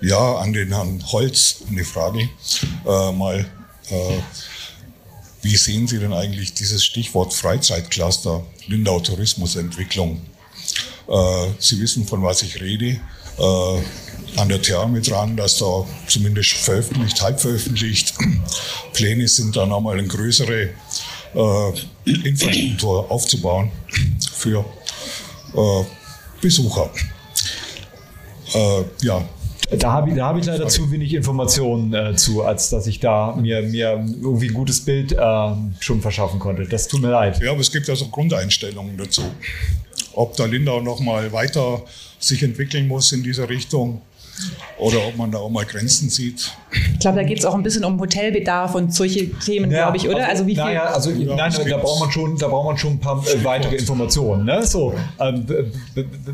Ja, 0.00 0.36
an 0.36 0.52
den 0.52 0.68
Herrn 0.68 1.02
Holz 1.10 1.64
eine 1.68 1.82
Frage. 1.82 2.20
Äh, 2.86 3.12
mal, 3.12 3.40
äh, 3.40 3.44
wie 5.42 5.56
sehen 5.56 5.86
Sie 5.86 5.98
denn 5.98 6.12
eigentlich 6.12 6.54
dieses 6.54 6.84
Stichwort 6.84 7.32
Freizeitcluster, 7.32 8.44
Lindau 8.66 9.00
Tourismusentwicklung? 9.00 10.20
Äh, 11.08 11.46
Sie 11.58 11.80
wissen, 11.80 12.06
von 12.06 12.22
was 12.22 12.42
ich 12.42 12.60
rede. 12.60 13.00
Äh, 13.38 13.82
an 14.36 14.48
der 14.48 14.60
Therme 14.60 15.00
dran, 15.00 15.36
dass 15.36 15.58
da 15.58 15.86
zumindest 16.06 16.50
veröffentlicht, 16.52 17.22
halb 17.22 17.40
veröffentlicht, 17.40 18.14
Pläne 18.92 19.26
sind, 19.26 19.56
da 19.56 19.64
nochmal 19.66 19.98
eine 19.98 20.06
größere 20.06 20.70
äh, 21.34 21.72
Infrastruktur 22.04 23.10
aufzubauen 23.10 23.70
für 24.32 24.64
äh, 25.54 25.84
Besucher. 26.40 26.90
Äh, 28.54 28.84
ja, 29.02 29.28
Da 29.70 29.92
habe 29.92 30.10
ich, 30.10 30.16
da 30.16 30.26
habe 30.26 30.40
ich 30.40 30.46
leider 30.46 30.66
zu 30.68 30.90
wenig 30.90 31.12
Informationen 31.12 31.92
äh, 31.92 32.16
zu, 32.16 32.42
als 32.42 32.70
dass 32.70 32.86
ich 32.86 33.00
da 33.00 33.36
mir, 33.36 33.62
mir 33.62 34.02
irgendwie 34.22 34.48
ein 34.48 34.54
gutes 34.54 34.80
Bild 34.80 35.12
äh, 35.12 35.16
schon 35.78 36.00
verschaffen 36.00 36.38
konnte. 36.38 36.64
Das 36.64 36.88
tut 36.88 37.02
mir 37.02 37.10
leid. 37.10 37.40
Ja, 37.42 37.50
aber 37.50 37.60
es 37.60 37.70
gibt 37.70 37.86
ja 37.86 37.94
so 37.94 38.06
Grundeinstellungen 38.06 38.96
dazu. 38.96 39.22
Ob 40.14 40.36
da 40.36 40.46
Lindau 40.46 40.80
noch 40.80 41.00
mal 41.00 41.32
weiter 41.32 41.82
sich 42.18 42.42
entwickeln 42.42 42.88
muss 42.88 43.12
in 43.12 43.22
dieser 43.22 43.48
Richtung 43.48 44.00
oder 44.78 45.06
ob 45.06 45.16
man 45.16 45.30
da 45.30 45.38
auch 45.38 45.50
mal 45.50 45.64
Grenzen 45.64 46.08
sieht. 46.08 46.52
Ich 46.92 47.00
glaube, 47.00 47.16
da 47.16 47.22
geht 47.22 47.38
es 47.38 47.44
auch 47.44 47.54
ein 47.54 47.62
bisschen 47.62 47.84
um 47.84 47.98
Hotelbedarf 47.98 48.74
und 48.74 48.94
solche 48.94 49.30
Themen, 49.38 49.70
glaube 49.70 49.96
ich, 49.96 50.08
oder? 50.08 50.28
Also 50.28 50.46
wie 50.46 50.54
viel? 50.54 50.64
Naja, 50.64 50.84
also 50.84 51.10
Ja, 51.10 51.34
nein, 51.34 51.52
da 51.68 51.76
braucht 51.78 52.00
man 52.00 52.10
schon, 52.10 52.36
da 52.36 52.48
braucht 52.48 52.66
man 52.66 52.76
schon 52.76 52.92
ein 52.92 53.00
paar 53.00 53.22
äh, 53.26 53.44
weitere 53.44 53.76
Informationen, 53.76 54.44
ne? 54.44 54.64
So, 54.64 54.94
ähm, 55.18 55.46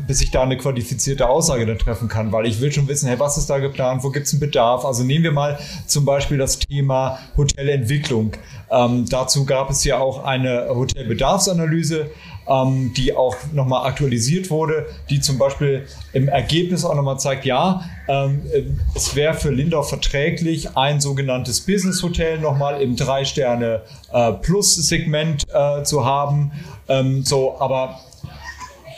bis 0.07 0.21
ich 0.21 0.31
da 0.31 0.43
eine 0.43 0.57
qualifizierte 0.57 1.27
Aussage 1.27 1.65
dann 1.65 1.77
treffen 1.79 2.07
kann, 2.07 2.31
weil 2.31 2.45
ich 2.45 2.59
will 2.61 2.71
schon 2.71 2.87
wissen, 2.87 3.07
hey, 3.07 3.19
was 3.19 3.37
ist 3.37 3.49
da 3.49 3.59
geplant, 3.59 4.03
wo 4.03 4.09
gibt 4.09 4.27
es 4.27 4.33
einen 4.33 4.39
Bedarf? 4.41 4.85
Also 4.85 5.03
nehmen 5.03 5.23
wir 5.23 5.31
mal 5.31 5.57
zum 5.87 6.05
Beispiel 6.05 6.37
das 6.37 6.59
Thema 6.59 7.19
Hotelentwicklung. 7.37 8.33
Ähm, 8.69 9.05
dazu 9.09 9.45
gab 9.45 9.69
es 9.69 9.83
ja 9.83 9.99
auch 9.99 10.23
eine 10.23 10.67
Hotelbedarfsanalyse, 10.69 12.09
ähm, 12.47 12.93
die 12.95 13.15
auch 13.15 13.35
nochmal 13.53 13.87
aktualisiert 13.87 14.49
wurde, 14.49 14.85
die 15.09 15.19
zum 15.19 15.37
Beispiel 15.37 15.85
im 16.13 16.27
Ergebnis 16.27 16.85
auch 16.85 16.95
nochmal 16.95 17.19
zeigt, 17.19 17.45
ja, 17.45 17.83
ähm, 18.07 18.41
äh, 18.53 18.63
es 18.93 19.15
wäre 19.15 19.33
für 19.33 19.49
Lindau 19.51 19.83
verträglich, 19.83 20.75
ein 20.77 21.01
sogenanntes 21.01 21.61
Business 21.61 22.01
Hotel 22.03 22.39
nochmal 22.39 22.81
im 22.81 22.95
Drei-Sterne-Plus-Segment 22.95 25.43
äh, 25.53 25.83
zu 25.83 26.05
haben. 26.05 26.51
Ähm, 26.87 27.23
so, 27.23 27.59
aber 27.59 27.99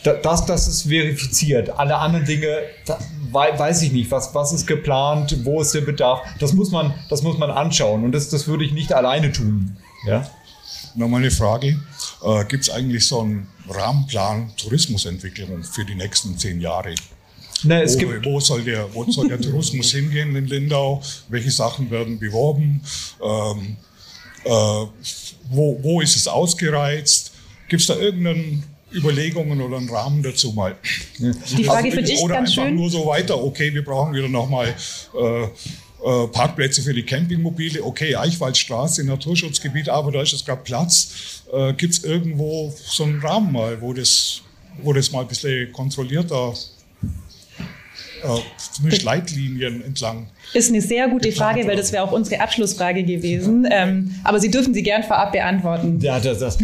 da- 0.04 0.14
das, 0.14 0.46
das 0.46 0.68
ist 0.68 0.84
verifiziert. 0.84 1.70
Alle 1.78 1.98
anderen 1.98 2.26
Dinge, 2.26 2.48
weiß 3.32 3.82
ich 3.82 3.92
nicht, 3.92 4.12
was, 4.12 4.34
was 4.36 4.52
ist 4.54 4.68
geplant, 4.68 5.38
wo 5.46 5.62
ist 5.62 5.74
der 5.74 5.82
Bedarf. 5.82 6.22
Das 6.40 6.54
muss 6.54 6.72
man, 6.72 6.94
das 7.10 7.24
muss 7.24 7.38
man 7.38 7.50
anschauen 7.50 8.04
und 8.04 8.12
das, 8.12 8.30
das 8.30 8.48
würde 8.48 8.66
ich 8.66 8.74
nicht 8.74 8.94
alleine 8.94 9.32
tun. 9.32 9.78
Ja? 10.06 10.26
Nochmal 10.96 11.22
eine 11.22 11.32
Frage. 11.32 11.80
Äh, 12.24 12.46
Gibt 12.46 12.64
es 12.64 12.70
eigentlich 12.70 13.06
so 13.06 13.22
einen 13.22 13.48
Rahmenplan 13.70 14.52
Tourismusentwicklung 14.58 15.64
für 15.64 15.86
die 15.86 15.96
nächsten 15.96 16.38
zehn 16.38 16.62
Jahre? 16.62 16.96
Es 17.68 17.96
wo, 17.96 18.00
gibt, 18.00 18.26
wo, 18.26 18.40
soll 18.40 18.64
der, 18.64 18.94
wo 18.94 19.10
soll 19.10 19.28
der 19.28 19.42
Tourismus 19.42 19.92
hingehen 19.92 20.36
in 20.36 20.48
Lindau? 20.48 21.02
Welche 21.30 21.52
Sachen 21.52 21.90
werden 21.90 22.20
beworben? 22.20 22.82
Ähm, 23.22 23.78
äh, 24.44 24.50
wo, 24.50 25.80
wo 25.82 26.02
ist 26.02 26.16
es 26.16 26.28
ausgereizt? 26.28 27.32
Gibt 27.68 27.82
es 27.82 27.88
da 27.88 27.96
irgendeine 27.96 28.64
Überlegungen 28.94 29.60
oder 29.62 29.78
einen 29.78 29.90
Rahmen 29.90 30.24
dazu 30.24 30.54
mal? 30.54 30.78
Die 31.20 31.64
Frage 31.64 31.92
finde 31.92 32.12
ich 32.12 32.20
oder 32.22 32.36
ganz 32.36 32.50
einfach 32.52 32.64
schön. 32.64 32.76
nur 32.76 32.90
so 32.90 33.06
weiter, 33.06 33.44
okay, 33.44 33.74
wir 33.74 33.84
brauchen 33.84 34.14
wieder 34.14 34.30
nochmal 34.30 34.68
äh, 34.68 35.48
äh, 36.04 36.28
Parkplätze 36.28 36.82
für 36.82 36.94
die 36.94 37.04
Campingmobile, 37.04 37.84
okay, 37.84 38.16
Eichwaldstraße, 38.16 39.04
Naturschutzgebiet, 39.04 39.90
aber 39.90 40.12
da 40.12 40.22
ist 40.22 40.32
jetzt 40.32 40.46
gerade 40.46 40.62
Platz. 40.64 41.44
Äh, 41.52 41.74
Gibt 41.74 41.94
es 41.94 42.04
irgendwo 42.04 42.74
so 42.76 43.04
einen 43.04 43.20
Rahmen 43.20 43.52
mal, 43.52 43.82
wo 43.82 43.94
das, 43.94 44.42
wo 44.82 44.94
das 44.94 45.12
mal 45.12 45.22
ein 45.22 45.28
bisschen 45.28 45.72
kontrollierter, 45.72 46.54
äh, 48.24 48.40
zumindest 48.74 49.04
Leitlinien 49.04 49.84
entlang 49.84 50.28
Ist 50.54 50.70
eine 50.70 50.82
sehr 50.82 51.08
gute 51.08 51.32
Frage, 51.32 51.68
weil 51.68 51.76
das 51.76 51.92
wäre 51.92 52.04
auch 52.04 52.12
unsere 52.12 52.42
Abschlussfrage 52.42 53.04
gewesen. 53.04 53.68
Ähm, 53.70 54.16
aber 54.24 54.40
Sie 54.40 54.50
dürfen 54.50 54.74
sie 54.74 54.84
gern 54.84 55.04
vorab 55.04 55.32
beantworten. 55.32 56.00
Ja, 56.02 56.20
das, 56.20 56.40
das, 56.40 56.58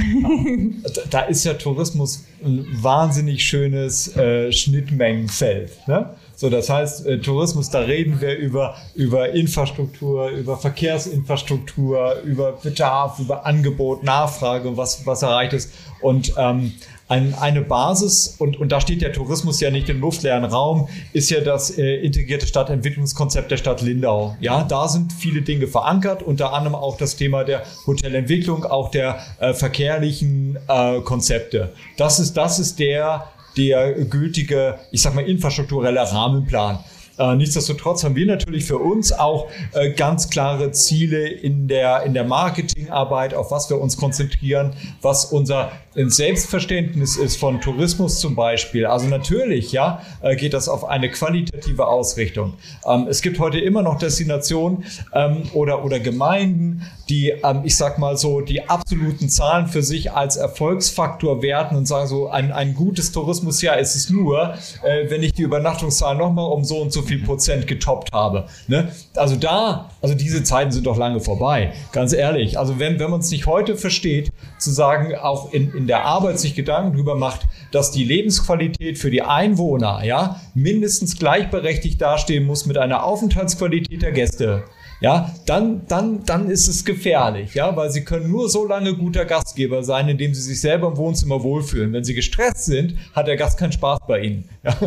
da 1.10 1.22
ist 1.22 1.44
ja 1.44 1.54
Tourismus 1.54 2.24
ein 2.44 2.66
wahnsinnig 2.82 3.44
schönes 3.44 4.16
äh, 4.16 4.52
Schnittmengenfeld. 4.52 5.72
Ne? 5.88 6.10
So, 6.36 6.50
das 6.50 6.70
heißt, 6.70 7.06
äh, 7.06 7.20
Tourismus, 7.20 7.70
da 7.70 7.80
reden 7.80 8.20
wir 8.20 8.36
über, 8.38 8.76
über 8.96 9.30
Infrastruktur, 9.30 10.30
über 10.30 10.58
Verkehrsinfrastruktur, 10.58 12.22
über 12.24 12.54
Bedarf, 12.54 13.20
über 13.20 13.46
Angebot, 13.46 14.04
Nachfrage 14.04 14.70
und 14.70 14.78
was, 14.78 15.06
was 15.06 15.22
erreicht 15.22 15.54
ist. 15.54 15.72
Und 16.02 16.34
ähm, 16.38 16.74
ein, 17.08 17.36
eine 17.36 17.62
Basis, 17.62 18.36
und, 18.40 18.58
und 18.58 18.72
da 18.72 18.82
steht 18.82 19.02
der 19.02 19.14
Tourismus 19.14 19.60
ja 19.60 19.70
nicht 19.70 19.90
im 19.90 20.00
luftleeren 20.00 20.46
Raum, 20.46 20.88
ist 21.12 21.30
ja 21.30 21.42
das 21.42 21.78
äh, 21.78 21.98
integrierte 21.98 22.48
Stadtentwicklungskonzept 22.48 23.52
der 23.52 23.58
Stadt 23.58 23.82
Lindau. 23.82 24.36
Ja, 24.40 24.64
da 24.64 24.88
sind 24.88 25.14
viele 25.14 25.44
Dinge 25.44 25.68
verankert, 25.68 26.24
unter 26.24 26.54
anderem 26.54 26.76
auch 26.76 26.98
das 26.98 27.16
Thema 27.16 27.44
der 27.44 27.64
Hotelentwicklung, 27.86 28.66
auch 28.66 28.90
der 28.90 29.20
äh, 29.40 29.54
verkehrlichen 29.54 30.58
äh, 30.68 31.02
Konzepte. 31.02 31.74
Das 31.98 32.20
ist, 32.20 32.36
das 32.36 32.58
ist 32.58 32.80
der, 32.80 33.28
der 33.58 33.94
gültige, 34.06 34.80
ich 34.92 35.02
sag 35.02 35.16
mal, 35.16 35.28
infrastrukturelle 35.28 36.02
Rahmenplan. 36.02 36.80
Äh, 37.18 37.35
nichtsdestotrotz 37.35 38.03
haben 38.03 38.15
wir 38.15 38.26
natürlich 38.26 38.65
für 38.65 38.77
uns 38.77 39.11
auch 39.11 39.49
äh, 39.73 39.91
ganz 39.91 40.30
klare 40.30 40.72
Ziele 40.72 41.27
in 41.27 41.68
der, 41.68 42.03
in 42.03 42.14
der 42.14 42.23
Marketingarbeit, 42.23 43.34
auf 43.34 43.52
was 43.52 43.69
wir 43.69 43.80
uns 43.80 43.98
konzentrieren, 43.98 44.73
was 45.02 45.26
unser 45.26 45.72
Selbstverständnis 45.95 47.18
ist 47.18 47.38
von 47.38 47.61
Tourismus 47.61 48.19
zum 48.19 48.35
Beispiel. 48.35 48.85
Also 48.85 49.07
natürlich, 49.07 49.72
ja, 49.72 50.02
äh, 50.22 50.35
geht 50.35 50.53
das 50.53 50.68
auf 50.68 50.85
eine 50.85 51.10
qualitative 51.11 51.88
Ausrichtung. 51.88 52.53
Ähm, 52.85 53.07
es 53.07 53.22
gibt 53.22 53.40
heute 53.40 53.60
immer 53.60 53.84
noch 53.84 53.99
Destinationen 53.99 54.85
ähm, 55.14 55.44
oder, 55.53 55.85
oder 55.85 55.99
Gemeinden, 55.99 56.81
die, 57.10 57.30
ähm, 57.30 57.61
ich 57.64 57.77
sag 57.77 57.99
mal 57.99 58.18
so, 58.18 58.41
die 58.41 58.68
absoluten 58.68 59.30
Zahlen 59.30 59.68
für 59.68 59.84
sich 59.84 60.11
als 60.11 60.35
Erfolgsfaktor 60.35 61.44
werten 61.44 61.76
und 61.76 61.88
sagen 61.88 62.07
so, 62.07 62.27
ein, 62.27 62.52
ein 62.52 62.73
gutes 62.73 63.11
Tourismusjahr 63.11 63.77
ist 63.77 63.95
es 63.95 64.10
nur, 64.10 64.56
äh, 64.84 65.10
wenn 65.10 65.22
ich 65.22 65.34
die 65.34 65.44
Übernachtungszahlen 65.44 66.18
nochmal 66.18 66.52
um 66.52 66.64
so 66.64 66.81
und 66.81 66.91
so 66.91 67.03
viel 67.04 67.24
Prozent 67.24 67.68
getoppt 67.68 68.12
habe. 68.12 68.48
Ne? 68.68 68.92
Also 69.16 69.36
da, 69.36 69.90
also 70.02 70.16
diese 70.16 70.44
Zeiten 70.44 70.72
sind 70.72 70.88
doch 70.88 70.98
lange 70.98 71.20
vorbei, 71.20 71.74
ganz 71.92 72.14
ehrlich. 72.14 72.58
Also 72.58 72.80
wenn, 72.80 73.00
wenn 73.00 73.12
man 73.12 73.20
es 73.20 73.32
nicht 73.32 73.46
heute 73.46 73.76
versteht, 73.76 74.32
zu 74.58 74.72
sagen, 74.72 75.16
auch 75.16 75.54
in, 75.54 75.74
in 75.74 75.88
der 75.88 76.06
Arbeit 76.06 76.40
sich 76.40 76.56
Gedanken 76.56 76.94
darüber 76.94 77.16
macht, 77.16 77.42
dass 77.72 77.92
die 77.92 78.04
Lebensqualität 78.04 78.98
für 78.98 79.12
die 79.12 79.22
Einwohner 79.22 80.04
ja 80.04 80.42
mindestens 80.54 81.18
gleichberechtigt 81.18 82.02
dastehen 82.02 82.46
muss 82.46 82.66
mit 82.66 82.78
einer 82.78 83.04
Aufenthaltsqualität 83.04 84.02
der 84.02 84.12
Gäste 84.12 84.64
ja, 85.04 85.36
dann, 85.46 85.86
dann, 85.88 86.24
dann 86.24 86.50
ist 86.50 86.70
es 86.70 86.86
gefährlich, 86.86 87.56
ja, 87.56 87.76
weil 87.76 87.92
sie 87.92 88.06
können 88.06 88.32
nur 88.32 88.50
so 88.50 88.66
lange 88.66 88.96
guter 88.96 89.26
Gastgeber 89.26 89.84
sein, 89.84 90.08
indem 90.08 90.34
sie 90.34 90.40
sich 90.40 90.62
selber 90.62 90.88
im 90.88 90.96
Wohnzimmer 90.96 91.44
wohlfühlen. 91.44 91.92
Wenn 91.92 92.06
sie 92.06 92.14
gestresst 92.14 92.64
sind, 92.64 92.96
hat 93.14 93.28
der 93.28 93.36
Gast 93.36 93.60
keinen 93.60 93.74
Spaß 93.74 94.00
bei 94.08 94.22
ihnen. 94.22 94.50
Ja. 94.64 94.78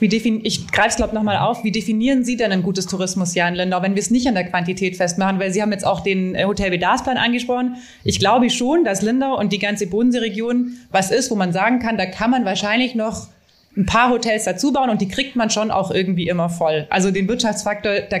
Wie 0.00 0.06
ich 0.42 0.66
greife 0.68 0.88
es, 0.88 0.96
glaube 0.96 1.10
ich, 1.10 1.14
nochmal 1.14 1.36
auf. 1.36 1.62
Wie 1.62 1.70
definieren 1.70 2.24
Sie 2.24 2.36
denn 2.36 2.52
ein 2.52 2.62
gutes 2.62 2.86
Tourismusjahr 2.86 3.48
in 3.48 3.54
Lindau, 3.54 3.82
wenn 3.82 3.94
wir 3.94 4.00
es 4.00 4.10
nicht 4.10 4.26
an 4.26 4.34
der 4.34 4.44
Quantität 4.44 4.96
festmachen? 4.96 5.38
Weil 5.38 5.52
Sie 5.52 5.60
haben 5.60 5.72
jetzt 5.72 5.86
auch 5.86 6.00
den 6.00 6.34
äh, 6.34 6.44
Hotel 6.44 6.70
Bedarfsplan 6.70 7.18
angesprochen. 7.18 7.76
Ich 8.02 8.18
glaube 8.18 8.48
schon, 8.48 8.84
dass 8.84 9.02
Lindau 9.02 9.38
und 9.38 9.52
die 9.52 9.58
ganze 9.58 9.86
Bodenseeregion 9.86 10.72
was 10.90 11.10
ist, 11.10 11.30
wo 11.30 11.34
man 11.34 11.52
sagen 11.52 11.80
kann, 11.80 11.98
da 11.98 12.06
kann 12.06 12.30
man 12.30 12.46
wahrscheinlich 12.46 12.94
noch 12.94 13.28
ein 13.76 13.86
paar 13.86 14.10
Hotels 14.10 14.44
dazu 14.44 14.72
bauen 14.72 14.90
und 14.90 15.00
die 15.00 15.08
kriegt 15.08 15.36
man 15.36 15.50
schon 15.50 15.70
auch 15.70 15.90
irgendwie 15.90 16.28
immer 16.28 16.48
voll. 16.48 16.86
Also 16.90 17.10
den 17.10 17.28
Wirtschaftsfaktor, 17.28 18.00
da, 18.08 18.18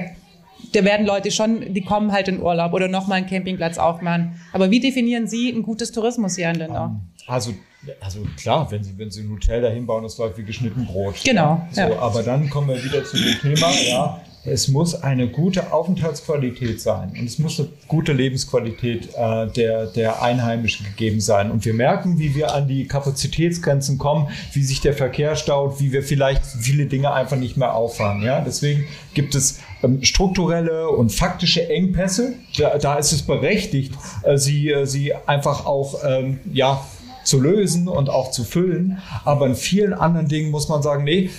da 0.72 0.84
werden 0.84 1.06
Leute 1.06 1.30
schon, 1.30 1.72
die 1.72 1.82
kommen 1.82 2.12
halt 2.12 2.28
in 2.28 2.40
Urlaub 2.40 2.72
oder 2.72 2.88
nochmal 2.88 3.18
einen 3.18 3.26
Campingplatz 3.26 3.78
aufmachen. 3.78 4.40
Aber 4.52 4.70
wie 4.70 4.80
definieren 4.80 5.26
Sie 5.26 5.50
ein 5.50 5.62
gutes 5.62 5.92
Tourismusjahr 5.92 6.52
in 6.52 6.60
Lindau? 6.60 6.90
Also, 7.26 7.52
also 8.00 8.20
klar, 8.36 8.70
wenn 8.70 8.84
Sie, 8.84 8.96
wenn 8.98 9.10
Sie 9.10 9.22
ein 9.22 9.30
Hotel 9.30 9.62
dahin 9.62 9.86
bauen, 9.86 10.02
das 10.02 10.18
läuft 10.18 10.36
wie 10.38 10.44
geschnitten 10.44 10.86
Brot. 10.86 11.16
Genau, 11.24 11.66
So, 11.72 11.80
ja. 11.80 11.98
Aber 11.98 12.22
dann 12.22 12.50
kommen 12.50 12.68
wir 12.68 12.84
wieder 12.84 13.04
zu 13.04 13.16
dem 13.16 13.40
Thema, 13.40 13.70
ja, 13.88 14.20
es 14.44 14.68
muss 14.68 14.94
eine 14.94 15.28
gute 15.28 15.70
Aufenthaltsqualität 15.70 16.80
sein 16.80 17.10
und 17.10 17.26
es 17.26 17.38
muss 17.38 17.60
eine 17.60 17.68
gute 17.88 18.12
Lebensqualität 18.12 19.10
äh, 19.14 19.46
der, 19.48 19.86
der 19.86 20.22
Einheimischen 20.22 20.86
gegeben 20.86 21.20
sein. 21.20 21.50
Und 21.50 21.66
wir 21.66 21.74
merken, 21.74 22.18
wie 22.18 22.34
wir 22.34 22.54
an 22.54 22.66
die 22.66 22.86
Kapazitätsgrenzen 22.86 23.98
kommen, 23.98 24.28
wie 24.54 24.62
sich 24.62 24.80
der 24.80 24.94
Verkehr 24.94 25.36
staut, 25.36 25.78
wie 25.80 25.92
wir 25.92 26.02
vielleicht 26.02 26.44
viele 26.46 26.86
Dinge 26.86 27.12
einfach 27.12 27.36
nicht 27.36 27.58
mehr 27.58 27.74
auffahren. 27.74 28.22
Ja? 28.22 28.40
Deswegen 28.40 28.86
gibt 29.12 29.34
es 29.34 29.60
ähm, 29.82 30.02
strukturelle 30.02 30.88
und 30.88 31.12
faktische 31.12 31.68
Engpässe. 31.68 32.32
Da, 32.56 32.78
da 32.78 32.94
ist 32.94 33.12
es 33.12 33.22
berechtigt, 33.22 33.92
äh, 34.22 34.38
sie, 34.38 34.70
äh, 34.70 34.86
sie 34.86 35.14
einfach 35.14 35.66
auch 35.66 35.96
ähm, 36.02 36.40
ja, 36.50 36.82
zu 37.24 37.40
lösen 37.40 37.88
und 37.88 38.10
auch 38.10 38.30
zu 38.30 38.44
füllen. 38.44 38.98
Aber 39.24 39.46
in 39.46 39.54
vielen 39.54 39.92
anderen 39.92 40.28
Dingen 40.28 40.50
muss 40.50 40.68
man 40.68 40.82
sagen, 40.82 41.04
nee, 41.04 41.30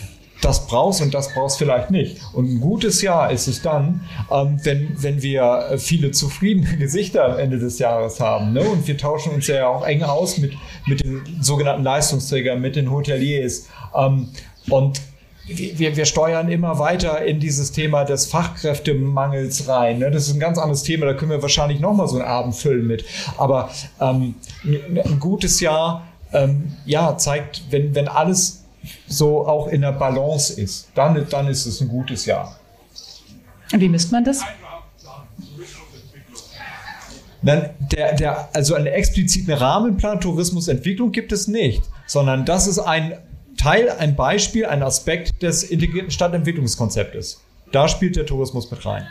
das 0.41 0.65
brauchst 0.65 1.01
und 1.01 1.13
das 1.13 1.33
brauchst 1.33 1.59
vielleicht 1.59 1.91
nicht. 1.91 2.17
Und 2.33 2.49
ein 2.49 2.59
gutes 2.59 3.01
Jahr 3.01 3.31
ist 3.31 3.47
es 3.47 3.61
dann, 3.61 4.01
ähm, 4.31 4.59
wenn, 4.63 4.95
wenn 5.01 5.21
wir 5.21 5.67
äh, 5.71 5.77
viele 5.77 6.11
zufriedene 6.11 6.77
Gesichter 6.79 7.25
am 7.25 7.39
Ende 7.39 7.59
des 7.59 7.79
Jahres 7.79 8.19
haben. 8.19 8.53
Ne? 8.53 8.61
Und 8.61 8.87
wir 8.87 8.97
tauschen 8.97 9.33
uns 9.33 9.47
ja 9.47 9.67
auch 9.67 9.85
eng 9.85 10.03
aus 10.03 10.39
mit, 10.39 10.53
mit 10.87 11.03
den 11.03 11.21
sogenannten 11.41 11.83
Leistungsträgern, 11.83 12.59
mit 12.59 12.75
den 12.75 12.91
Hoteliers. 12.91 13.67
Ähm, 13.95 14.29
und 14.69 15.01
wir, 15.47 15.95
wir 15.95 16.05
steuern 16.05 16.49
immer 16.49 16.79
weiter 16.79 17.23
in 17.25 17.39
dieses 17.39 17.71
Thema 17.71 18.03
des 18.03 18.27
Fachkräftemangels 18.27 19.67
rein. 19.67 19.99
Ne? 19.99 20.11
Das 20.11 20.27
ist 20.27 20.33
ein 20.33 20.39
ganz 20.39 20.57
anderes 20.57 20.83
Thema, 20.83 21.05
da 21.07 21.13
können 21.13 21.31
wir 21.31 21.41
wahrscheinlich 21.41 21.79
nochmal 21.79 22.07
so 22.07 22.17
einen 22.17 22.27
Abend 22.27 22.55
füllen 22.55 22.85
mit. 22.85 23.05
Aber 23.37 23.69
ähm, 23.99 24.35
ein 24.63 25.19
gutes 25.19 25.59
Jahr 25.59 26.07
ähm, 26.33 26.73
ja, 26.85 27.17
zeigt, 27.17 27.63
wenn, 27.71 27.95
wenn 27.95 28.07
alles 28.07 28.63
so 29.07 29.47
auch 29.47 29.67
in 29.67 29.81
der 29.81 29.91
Balance 29.91 30.59
ist, 30.59 30.89
dann, 30.95 31.27
dann 31.29 31.47
ist 31.47 31.65
es 31.65 31.81
ein 31.81 31.87
gutes 31.87 32.25
Jahr. 32.25 32.57
Und 33.73 33.79
wie 33.79 33.89
misst 33.89 34.11
man 34.11 34.23
das? 34.23 34.41
Dann 37.43 37.71
der, 37.91 38.15
der, 38.15 38.49
also 38.53 38.75
einen 38.75 38.87
expliziten 38.87 39.51
Rahmenplan 39.53 40.21
Tourismusentwicklung 40.21 41.11
gibt 41.11 41.31
es 41.31 41.47
nicht, 41.47 41.81
sondern 42.05 42.45
das 42.45 42.67
ist 42.67 42.77
ein 42.77 43.17
Teil, 43.61 43.91
ein 43.91 44.15
Beispiel, 44.15 44.65
ein 44.65 44.81
Aspekt 44.81 45.43
des 45.43 45.61
integrierten 45.61 46.09
Stadtentwicklungskonzeptes. 46.09 47.41
Da 47.71 47.87
spielt 47.87 48.15
der 48.15 48.25
Tourismus 48.25 48.71
mit 48.71 48.83
rein. 48.87 49.05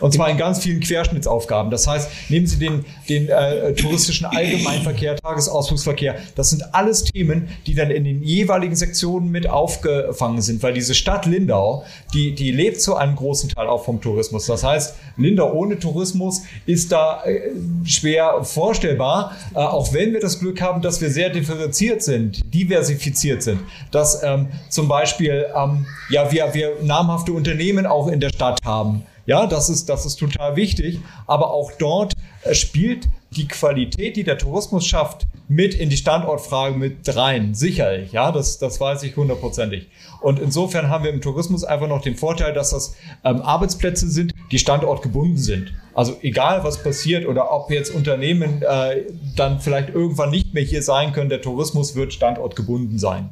Und 0.00 0.12
zwar 0.12 0.30
in 0.30 0.36
ganz 0.36 0.60
vielen 0.60 0.80
Querschnittsaufgaben. 0.80 1.70
Das 1.70 1.86
heißt, 1.86 2.08
nehmen 2.28 2.46
Sie 2.46 2.58
den, 2.58 2.84
den 3.08 3.28
äh, 3.28 3.74
touristischen 3.74 4.26
Allgemeinverkehr, 4.26 5.16
Tagesausflugsverkehr. 5.16 6.16
Das 6.34 6.50
sind 6.50 6.74
alles 6.74 7.04
Themen, 7.04 7.48
die 7.66 7.74
dann 7.74 7.90
in 7.90 8.04
den 8.04 8.22
jeweiligen 8.22 8.76
Sektionen 8.76 9.30
mit 9.30 9.48
aufgefangen 9.48 10.42
sind, 10.42 10.62
weil 10.62 10.74
diese 10.74 10.94
Stadt 10.94 11.26
Lindau, 11.26 11.84
die, 12.12 12.34
die 12.34 12.50
lebt 12.50 12.80
zu 12.80 12.96
einem 12.96 13.16
großen 13.16 13.50
Teil 13.50 13.68
auch 13.68 13.84
vom 13.84 14.00
Tourismus. 14.00 14.46
Das 14.46 14.64
heißt, 14.64 14.96
Lindau 15.16 15.52
ohne 15.52 15.78
Tourismus 15.78 16.42
ist 16.66 16.92
da 16.92 17.24
äh, 17.24 17.52
schwer 17.84 18.42
vorstellbar, 18.42 19.32
äh, 19.54 19.58
auch 19.58 19.92
wenn 19.92 20.12
wir 20.12 20.20
das 20.20 20.38
Glück 20.38 20.60
haben, 20.60 20.82
dass 20.82 21.00
wir 21.00 21.10
sehr 21.10 21.30
differenziert 21.30 22.02
sind, 22.02 22.42
diversifiziert 22.52 23.42
sind. 23.42 23.60
Dass 23.90 24.22
ähm, 24.22 24.48
zum 24.68 24.88
Beispiel 24.88 25.46
ähm, 25.54 25.86
ja, 26.10 26.30
wir, 26.30 26.52
wir 26.52 26.76
namhafte 26.82 27.32
Unternehmen 27.32 27.86
auch 27.86 28.08
in 28.08 28.20
der 28.20 28.30
Stadt 28.30 28.60
haben. 28.64 29.02
Ja, 29.26 29.46
das 29.46 29.68
ist, 29.68 29.88
das 29.88 30.06
ist 30.06 30.16
total 30.16 30.56
wichtig. 30.56 31.00
Aber 31.26 31.50
auch 31.50 31.72
dort 31.78 32.14
äh, 32.42 32.54
spielt 32.54 33.08
die 33.32 33.48
Qualität, 33.48 34.16
die 34.16 34.24
der 34.24 34.38
Tourismus 34.38 34.86
schafft, 34.86 35.26
mit 35.48 35.74
in 35.74 35.90
die 35.90 35.96
Standortfrage 35.96 36.76
mit 36.76 37.14
rein. 37.14 37.54
Sicherlich. 37.54 38.12
Ja, 38.12 38.32
das, 38.32 38.58
das 38.58 38.80
weiß 38.80 39.02
ich 39.02 39.16
hundertprozentig. 39.16 39.88
Und 40.20 40.38
insofern 40.38 40.88
haben 40.88 41.04
wir 41.04 41.12
im 41.12 41.20
Tourismus 41.20 41.64
einfach 41.64 41.88
noch 41.88 42.00
den 42.00 42.16
Vorteil, 42.16 42.52
dass 42.52 42.70
das 42.70 42.96
ähm, 43.24 43.42
Arbeitsplätze 43.42 44.08
sind, 44.08 44.32
die 44.50 44.58
standortgebunden 44.58 45.36
sind. 45.36 45.72
Also 45.94 46.16
egal, 46.22 46.64
was 46.64 46.82
passiert 46.82 47.26
oder 47.26 47.52
ob 47.52 47.70
jetzt 47.70 47.94
Unternehmen 47.94 48.62
äh, 48.62 49.02
dann 49.34 49.60
vielleicht 49.60 49.90
irgendwann 49.90 50.30
nicht 50.30 50.54
mehr 50.54 50.62
hier 50.62 50.82
sein 50.82 51.12
können, 51.12 51.28
der 51.28 51.42
Tourismus 51.42 51.94
wird 51.94 52.12
standortgebunden 52.12 52.98
sein. 52.98 53.30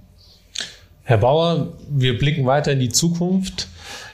Herr 1.03 1.19
Bauer, 1.19 1.75
wir 1.89 2.19
blicken 2.19 2.47
weiter 2.47 2.73
in 2.73 2.81
die 2.81 2.89
Zukunft. 2.89 3.69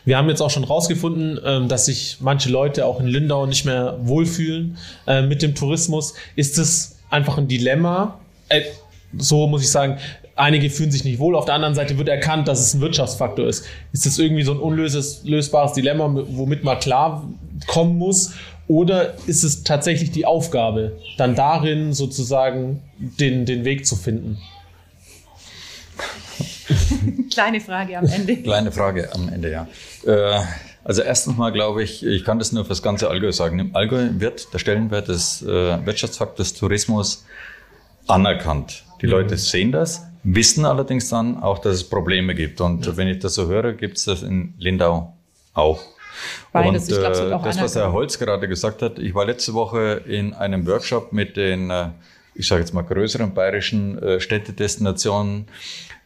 Wir 0.04 0.16
haben 0.16 0.28
jetzt 0.28 0.40
auch 0.40 0.50
schon 0.50 0.64
rausgefunden, 0.64 1.38
ähm, 1.44 1.68
dass 1.68 1.86
sich 1.86 2.18
manche 2.20 2.50
Leute 2.50 2.86
auch 2.86 3.00
in 3.00 3.06
Lindau 3.06 3.46
nicht 3.46 3.64
mehr 3.64 3.98
wohlfühlen 4.02 4.78
äh, 5.06 5.22
mit 5.22 5.42
dem 5.42 5.54
Tourismus. 5.54 6.14
Ist 6.36 6.58
es 6.58 6.96
einfach 7.10 7.38
ein 7.38 7.48
Dilemma? 7.48 8.18
Äh, 8.48 8.62
so 9.16 9.46
muss 9.46 9.62
ich 9.62 9.70
sagen, 9.70 9.98
einige 10.36 10.70
fühlen 10.70 10.90
sich 10.90 11.04
nicht 11.04 11.18
wohl. 11.18 11.36
Auf 11.36 11.44
der 11.44 11.54
anderen 11.54 11.74
Seite 11.74 11.98
wird 11.98 12.08
erkannt, 12.08 12.48
dass 12.48 12.60
es 12.60 12.74
ein 12.74 12.80
Wirtschaftsfaktor 12.80 13.46
ist. 13.46 13.64
Ist 13.92 14.06
das 14.06 14.18
irgendwie 14.18 14.42
so 14.42 14.52
ein 14.52 14.58
unlösbares 14.58 15.72
Dilemma, 15.74 16.24
womit 16.28 16.64
man 16.64 16.78
klar 16.78 17.28
kommen 17.66 17.98
muss? 17.98 18.32
Oder 18.68 19.14
ist 19.26 19.42
es 19.42 19.64
tatsächlich 19.64 20.12
die 20.12 20.26
Aufgabe, 20.26 20.96
dann 21.18 21.34
darin 21.34 21.92
sozusagen 21.92 22.82
den, 22.98 23.44
den 23.44 23.64
Weg 23.64 23.84
zu 23.84 23.96
finden? 23.96 24.38
Kleine 27.30 27.60
Frage 27.60 27.98
am 27.98 28.06
Ende. 28.06 28.36
Kleine 28.36 28.72
Frage 28.72 29.12
am 29.14 29.28
Ende, 29.28 29.50
ja. 29.50 29.66
Äh, 30.06 30.40
also 30.84 31.02
erstens 31.02 31.36
mal 31.36 31.50
glaube 31.52 31.82
ich, 31.82 32.04
ich 32.04 32.24
kann 32.24 32.38
das 32.38 32.52
nur 32.52 32.64
für 32.64 32.70
das 32.70 32.82
ganze 32.82 33.08
Allgäu 33.10 33.32
sagen. 33.32 33.58
Im 33.58 33.76
Allgäu 33.76 34.08
wird 34.14 34.52
der 34.52 34.58
Stellenwert 34.58 35.08
des 35.08 35.42
äh, 35.42 35.46
Wirtschaftsfaktors 35.86 36.54
Tourismus 36.54 37.24
anerkannt. 38.06 38.84
Die 39.00 39.06
Mhm. 39.06 39.12
Leute 39.12 39.36
sehen 39.36 39.72
das, 39.72 40.02
wissen 40.22 40.64
allerdings 40.64 41.08
dann 41.08 41.42
auch, 41.42 41.58
dass 41.58 41.74
es 41.76 41.84
Probleme 41.84 42.34
gibt. 42.34 42.60
Und 42.60 42.96
wenn 42.96 43.08
ich 43.08 43.18
das 43.18 43.34
so 43.34 43.46
höre, 43.46 43.72
gibt 43.72 43.98
es 43.98 44.04
das 44.04 44.22
in 44.22 44.54
Lindau 44.58 45.14
auch. 45.54 45.80
Beides, 46.52 46.88
Und 46.88 46.98
glaub, 46.98 47.14
äh, 47.16 47.32
auch 47.32 47.42
das, 47.42 47.60
was 47.60 47.76
Herr. 47.76 47.92
Holz 47.92 48.18
gerade 48.18 48.48
gesagt 48.48 48.82
hat, 48.82 48.98
ich 48.98 49.14
war 49.14 49.24
letzte 49.24 49.54
Woche 49.54 50.02
in 50.06 50.34
einem 50.34 50.66
Workshop 50.66 51.12
mit 51.12 51.36
den, 51.36 51.70
äh, 51.70 51.88
ich 52.34 52.46
sage 52.48 52.60
jetzt 52.60 52.74
mal, 52.74 52.82
größeren 52.82 53.32
bayerischen 53.32 53.98
äh, 54.02 54.20
Städtedestinationen. 54.20 55.46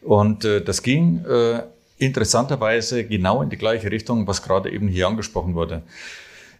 Und 0.05 0.45
äh, 0.45 0.61
das 0.61 0.83
ging 0.83 1.25
äh, 1.25 1.63
interessanterweise 1.97 3.05
genau 3.05 3.41
in 3.41 3.49
die 3.49 3.57
gleiche 3.57 3.91
Richtung, 3.91 4.27
was 4.27 4.43
gerade 4.43 4.71
eben 4.71 4.87
hier 4.87 5.07
angesprochen 5.07 5.55
wurde. 5.55 5.81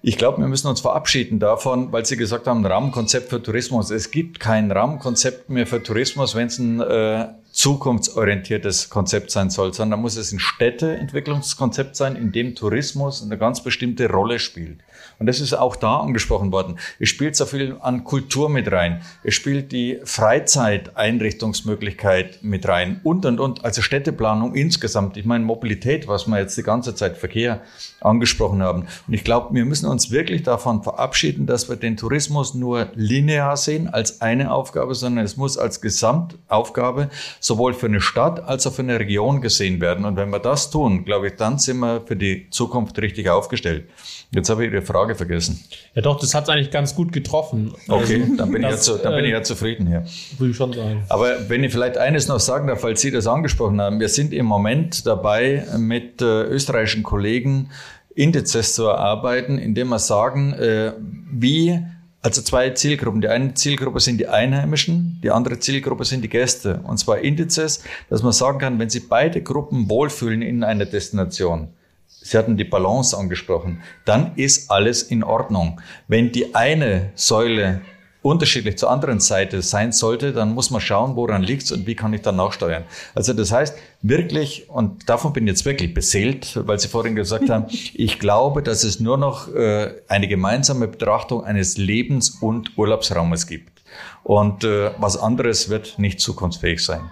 Ich 0.02 0.18
glaube, 0.18 0.40
wir 0.40 0.48
müssen 0.48 0.68
uns 0.68 0.82
verabschieden 0.82 1.40
davon, 1.40 1.92
weil 1.92 2.06
Sie 2.06 2.18
gesagt 2.18 2.48
haben, 2.48 2.66
Rahmenkonzept 2.66 3.30
für 3.30 3.42
Tourismus. 3.42 3.92
Es 3.92 4.10
gibt 4.10 4.40
kein 4.40 4.72
Rahmenkonzept 4.72 5.50
mehr 5.50 5.68
für 5.68 5.82
Tourismus, 5.82 6.36
wenn 6.36 6.48
es 6.48 6.58
ein 6.58 6.82
äh, 6.82 7.28
zukunftsorientiertes 7.56 8.90
Konzept 8.90 9.32
sein 9.32 9.50
soll, 9.50 9.74
sondern 9.74 10.02
muss 10.02 10.18
es 10.18 10.34
ein 10.34 10.40
Städteentwicklungskonzept 10.40 11.96
sein, 11.96 12.18
in 12.18 12.34
dem 12.34 12.54
Tourismus 12.54 13.24
eine 13.24 13.38
ganz 13.38 13.64
bestimmte 13.64 14.10
Rolle 14.10 14.40
spielt. 14.40 14.82
Und 15.20 15.28
das 15.28 15.40
ist 15.40 15.54
auch 15.54 15.78
da 15.78 16.00
angesprochen 16.00 16.52
worden. 16.52 16.78
Es 17.00 17.08
spielt 17.08 17.38
so 17.38 17.46
viel 17.46 17.78
an 17.80 18.04
Kultur 18.04 18.50
mit 18.50 18.70
rein. 18.70 19.04
Es 19.24 19.36
spielt 19.36 19.72
die 19.72 20.02
Freizeiteinrichtungsmöglichkeit 20.04 22.40
mit 22.42 22.68
rein 22.68 23.00
und, 23.04 23.26
und, 23.26 23.40
und. 23.40 23.64
Also 23.64 23.82
Städteplanung 23.82 24.54
insgesamt. 24.54 25.16
Ich 25.16 25.24
meine 25.26 25.46
Mobilität, 25.46 26.10
was 26.10 26.28
wir 26.28 26.40
jetzt 26.40 26.58
die 26.58 26.64
ganze 26.64 26.94
Zeit 26.94 27.18
Verkehr 27.18 27.62
angesprochen 28.02 28.62
haben. 28.62 28.88
Und 29.08 29.14
ich 29.14 29.24
glaube, 29.24 29.56
wir 29.56 29.64
müssen 29.64 29.88
uns 29.88 30.12
wirklich 30.12 30.44
davon 30.44 30.84
verabschieden, 30.84 31.46
dass 31.46 31.70
wir 31.70 31.78
den 31.78 31.96
Tourismus 31.96 32.54
nur 32.54 32.90
linear 32.96 33.56
sehen 33.56 33.88
als 33.88 34.20
eine 34.20 34.52
Aufgabe, 34.52 34.94
sondern 34.94 35.24
es 35.24 35.38
muss 35.38 35.58
als 35.58 35.80
Gesamtaufgabe 35.80 37.10
sowohl 37.46 37.76
für 37.76 37.86
eine 37.86 38.02
Stadt 38.02 38.44
als 38.44 38.66
auch 38.66 38.74
für 38.74 38.82
eine 38.82 39.00
Region 39.00 39.40
gesehen 39.40 39.80
werden. 39.80 40.04
Und 40.04 40.16
wenn 40.16 40.32
wir 40.32 40.40
das 40.40 40.72
tun, 40.72 41.06
glaube 41.06 41.28
ich, 41.28 41.36
dann 41.36 41.60
sind 41.60 41.78
wir 41.78 42.02
für 42.02 42.16
die 42.16 42.50
Zukunft 42.50 42.98
richtig 42.98 43.30
aufgestellt. 43.30 43.86
Jetzt 44.32 44.50
habe 44.50 44.66
ich 44.66 44.74
Ihre 44.74 44.82
Frage 44.82 45.14
vergessen. 45.14 45.64
Ja, 45.94 46.02
doch, 46.02 46.20
das 46.20 46.34
hat 46.34 46.46
es 46.46 46.50
eigentlich 46.50 46.72
ganz 46.72 46.96
gut 46.96 47.12
getroffen. 47.12 47.76
Okay, 47.88 48.24
Also, 48.24 48.36
dann 48.38 48.52
bin, 48.52 48.64
ich 48.64 48.64
ja, 48.64 48.72
das, 48.72 48.82
zu, 48.82 48.98
dann 48.98 49.14
bin 49.16 49.26
ich 49.26 49.32
äh, 49.32 49.36
ja 49.36 49.44
zufrieden 49.44 49.86
hier. 49.86 50.06
Würde 50.40 50.52
ich 50.52 50.58
schon 50.58 50.74
sagen. 50.74 51.04
Aber 51.08 51.48
wenn 51.48 51.64
ich 51.64 51.72
vielleicht 51.72 52.00
eines 52.00 52.28
noch 52.28 52.40
sagen 52.40 52.68
darf, 52.68 52.82
weil 52.82 52.98
Sie 52.98 53.12
das 53.12 53.28
angesprochen 53.28 53.80
haben, 53.80 54.00
wir 54.00 54.10
sind 54.10 54.34
im 54.34 54.48
Moment 54.48 55.06
dabei, 55.06 55.68
mit 55.78 56.24
äh, 56.24 56.46
österreichischen 56.46 57.04
Kollegen 57.04 57.70
Indizes 58.16 58.74
zu 58.74 58.86
erarbeiten, 58.86 59.60
indem 59.60 59.90
wir 59.90 60.00
sagen, 60.00 60.54
äh, 60.54 60.94
wie 61.32 61.80
also 62.26 62.42
zwei 62.42 62.72
Zielgruppen. 62.72 63.22
Die 63.22 63.28
eine 63.28 63.54
Zielgruppe 63.54 64.00
sind 64.00 64.18
die 64.18 64.28
Einheimischen, 64.28 65.20
die 65.24 65.30
andere 65.30 65.60
Zielgruppe 65.60 66.06
sind 66.06 66.24
die 66.24 66.30
Gäste. 66.30 66.82
Und 66.84 66.98
zwar 66.98 67.20
Indizes, 67.20 67.84
dass 68.10 68.24
man 68.24 68.32
sagen 68.32 68.58
kann, 68.58 68.80
wenn 68.80 68.90
sich 68.90 69.08
beide 69.08 69.44
Gruppen 69.44 69.90
wohlfühlen 69.90 70.42
in 70.42 70.64
einer 70.64 70.86
Destination, 70.86 71.70
Sie 72.08 72.40
hatten 72.40 72.58
die 72.58 72.64
Balance 72.64 73.16
angesprochen, 73.16 73.84
dann 74.04 74.32
ist 74.36 74.72
alles 74.72 75.04
in 75.04 75.24
Ordnung. 75.24 75.80
Wenn 76.08 76.32
die 76.32 76.56
eine 76.56 77.12
Säule 77.14 77.82
unterschiedlich 78.26 78.80
zur 78.80 78.90
anderen 78.90 79.20
Seite 79.20 79.62
sein 79.62 79.92
sollte, 79.92 80.34
dann 80.34 80.56
muss 80.56 80.72
man 80.72 80.82
schauen, 80.82 81.16
woran 81.16 81.44
liegt's 81.44 81.72
und 81.72 81.86
wie 81.86 81.94
kann 81.94 82.12
ich 82.12 82.22
dann 82.22 82.38
nachsteuern. 82.38 82.84
Also 83.14 83.34
das 83.34 83.52
heißt 83.52 83.78
wirklich, 84.02 84.68
und 84.68 85.08
davon 85.08 85.32
bin 85.32 85.46
ich 85.46 85.52
jetzt 85.52 85.66
wirklich 85.66 85.94
beseelt, 85.94 86.60
weil 86.66 86.80
Sie 86.80 86.88
vorhin 86.88 87.16
gesagt 87.16 87.52
haben, 87.52 87.68
ich 87.94 88.18
glaube, 88.18 88.64
dass 88.64 88.84
es 88.84 89.00
nur 89.00 89.18
noch 89.18 89.54
äh, 89.54 89.94
eine 90.08 90.28
gemeinsame 90.28 90.88
Betrachtung 90.88 91.44
eines 91.44 91.78
Lebens- 91.78 92.32
und 92.42 92.76
Urlaubsraumes 92.78 93.46
gibt. 93.46 93.84
Und 94.24 94.64
äh, 94.64 94.90
was 94.98 95.18
anderes 95.18 95.70
wird 95.70 96.00
nicht 96.00 96.20
zukunftsfähig 96.20 96.84
sein. 96.84 97.12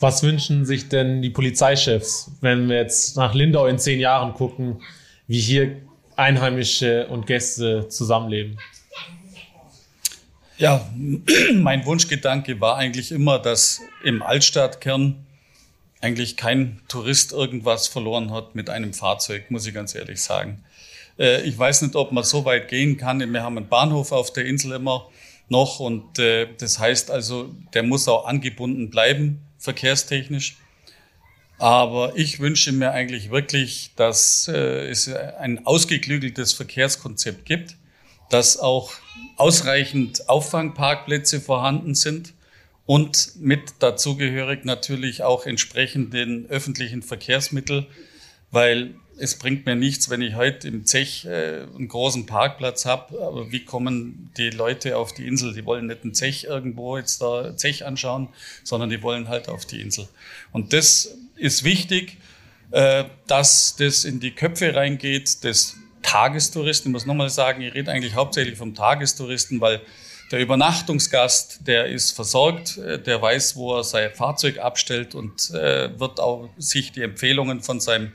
Was 0.00 0.22
wünschen 0.22 0.64
sich 0.64 0.88
denn 0.88 1.20
die 1.20 1.30
Polizeichefs, 1.30 2.30
wenn 2.40 2.70
wir 2.70 2.76
jetzt 2.76 3.18
nach 3.18 3.34
Lindau 3.34 3.66
in 3.66 3.78
zehn 3.78 4.00
Jahren 4.00 4.32
gucken, 4.32 4.80
wie 5.26 5.38
hier 5.38 5.76
Einheimische 6.16 7.08
und 7.08 7.26
Gäste 7.26 7.88
zusammenleben? 7.90 8.56
Ja, 10.58 10.88
mein 11.54 11.84
Wunschgedanke 11.84 12.60
war 12.60 12.76
eigentlich 12.76 13.12
immer, 13.12 13.38
dass 13.38 13.82
im 14.02 14.22
Altstadtkern 14.22 15.26
eigentlich 16.00 16.36
kein 16.36 16.80
Tourist 16.88 17.32
irgendwas 17.32 17.88
verloren 17.88 18.32
hat 18.32 18.54
mit 18.54 18.70
einem 18.70 18.94
Fahrzeug, 18.94 19.50
muss 19.50 19.66
ich 19.66 19.74
ganz 19.74 19.94
ehrlich 19.94 20.22
sagen. 20.22 20.64
Äh, 21.18 21.42
ich 21.42 21.58
weiß 21.58 21.82
nicht, 21.82 21.94
ob 21.94 22.10
man 22.12 22.24
so 22.24 22.46
weit 22.46 22.68
gehen 22.68 22.96
kann. 22.96 23.20
Wir 23.32 23.42
haben 23.42 23.58
einen 23.58 23.68
Bahnhof 23.68 24.12
auf 24.12 24.32
der 24.32 24.46
Insel 24.46 24.72
immer 24.72 25.08
noch 25.48 25.78
und 25.78 26.18
äh, 26.18 26.48
das 26.58 26.78
heißt 26.78 27.10
also, 27.10 27.54
der 27.74 27.82
muss 27.82 28.08
auch 28.08 28.26
angebunden 28.26 28.88
bleiben, 28.88 29.42
verkehrstechnisch. 29.58 30.56
Aber 31.58 32.12
ich 32.16 32.40
wünsche 32.40 32.72
mir 32.72 32.92
eigentlich 32.92 33.30
wirklich, 33.30 33.92
dass 33.96 34.48
äh, 34.48 34.88
es 34.88 35.08
ein 35.12 35.66
ausgeklügeltes 35.66 36.54
Verkehrskonzept 36.54 37.44
gibt, 37.44 37.76
dass 38.30 38.58
auch 38.58 38.92
ausreichend 39.36 40.28
Auffangparkplätze 40.28 41.40
vorhanden 41.40 41.94
sind 41.94 42.34
und 42.86 43.32
mit 43.36 43.74
dazugehörig 43.80 44.64
natürlich 44.64 45.22
auch 45.22 45.46
entsprechend 45.46 46.14
den 46.14 46.46
öffentlichen 46.46 47.02
Verkehrsmittel, 47.02 47.86
weil 48.50 48.94
es 49.18 49.38
bringt 49.38 49.66
mir 49.66 49.74
nichts, 49.74 50.10
wenn 50.10 50.20
ich 50.20 50.34
heute 50.34 50.68
im 50.68 50.84
Zech 50.84 51.24
äh, 51.24 51.62
einen 51.74 51.88
großen 51.88 52.26
Parkplatz 52.26 52.84
habe, 52.84 53.20
aber 53.22 53.50
wie 53.50 53.64
kommen 53.64 54.30
die 54.36 54.50
Leute 54.50 54.96
auf 54.96 55.12
die 55.12 55.26
Insel? 55.26 55.54
Die 55.54 55.64
wollen 55.64 55.86
nicht 55.86 56.04
einen 56.04 56.14
Zech 56.14 56.44
irgendwo 56.44 56.96
jetzt 56.96 57.22
da 57.22 57.56
Zech 57.56 57.86
anschauen, 57.86 58.28
sondern 58.62 58.90
die 58.90 59.02
wollen 59.02 59.28
halt 59.28 59.48
auf 59.48 59.64
die 59.64 59.80
Insel. 59.80 60.08
Und 60.52 60.72
das 60.72 61.16
ist 61.36 61.64
wichtig, 61.64 62.18
äh, 62.72 63.04
dass 63.26 63.76
das 63.76 64.04
in 64.04 64.20
die 64.20 64.32
Köpfe 64.32 64.74
reingeht, 64.74 65.44
des 65.44 65.76
Tagestouristen. 66.02 66.90
Ich 66.90 66.92
muss 66.92 67.06
nochmal 67.06 67.30
sagen, 67.30 67.62
ich 67.62 67.74
rede 67.74 67.90
eigentlich 67.90 68.14
hauptsächlich 68.14 68.56
vom 68.56 68.74
Tagestouristen, 68.74 69.60
weil 69.60 69.80
der 70.32 70.40
Übernachtungsgast, 70.40 71.66
der 71.66 71.86
ist 71.86 72.10
versorgt, 72.12 72.78
äh, 72.78 73.00
der 73.00 73.22
weiß, 73.22 73.56
wo 73.56 73.76
er 73.76 73.84
sein 73.84 74.10
Fahrzeug 74.12 74.58
abstellt 74.58 75.14
und 75.14 75.50
äh, 75.50 75.98
wird 75.98 76.20
auch 76.20 76.48
sich 76.58 76.92
die 76.92 77.02
Empfehlungen 77.02 77.60
von 77.60 77.80
seinem 77.80 78.12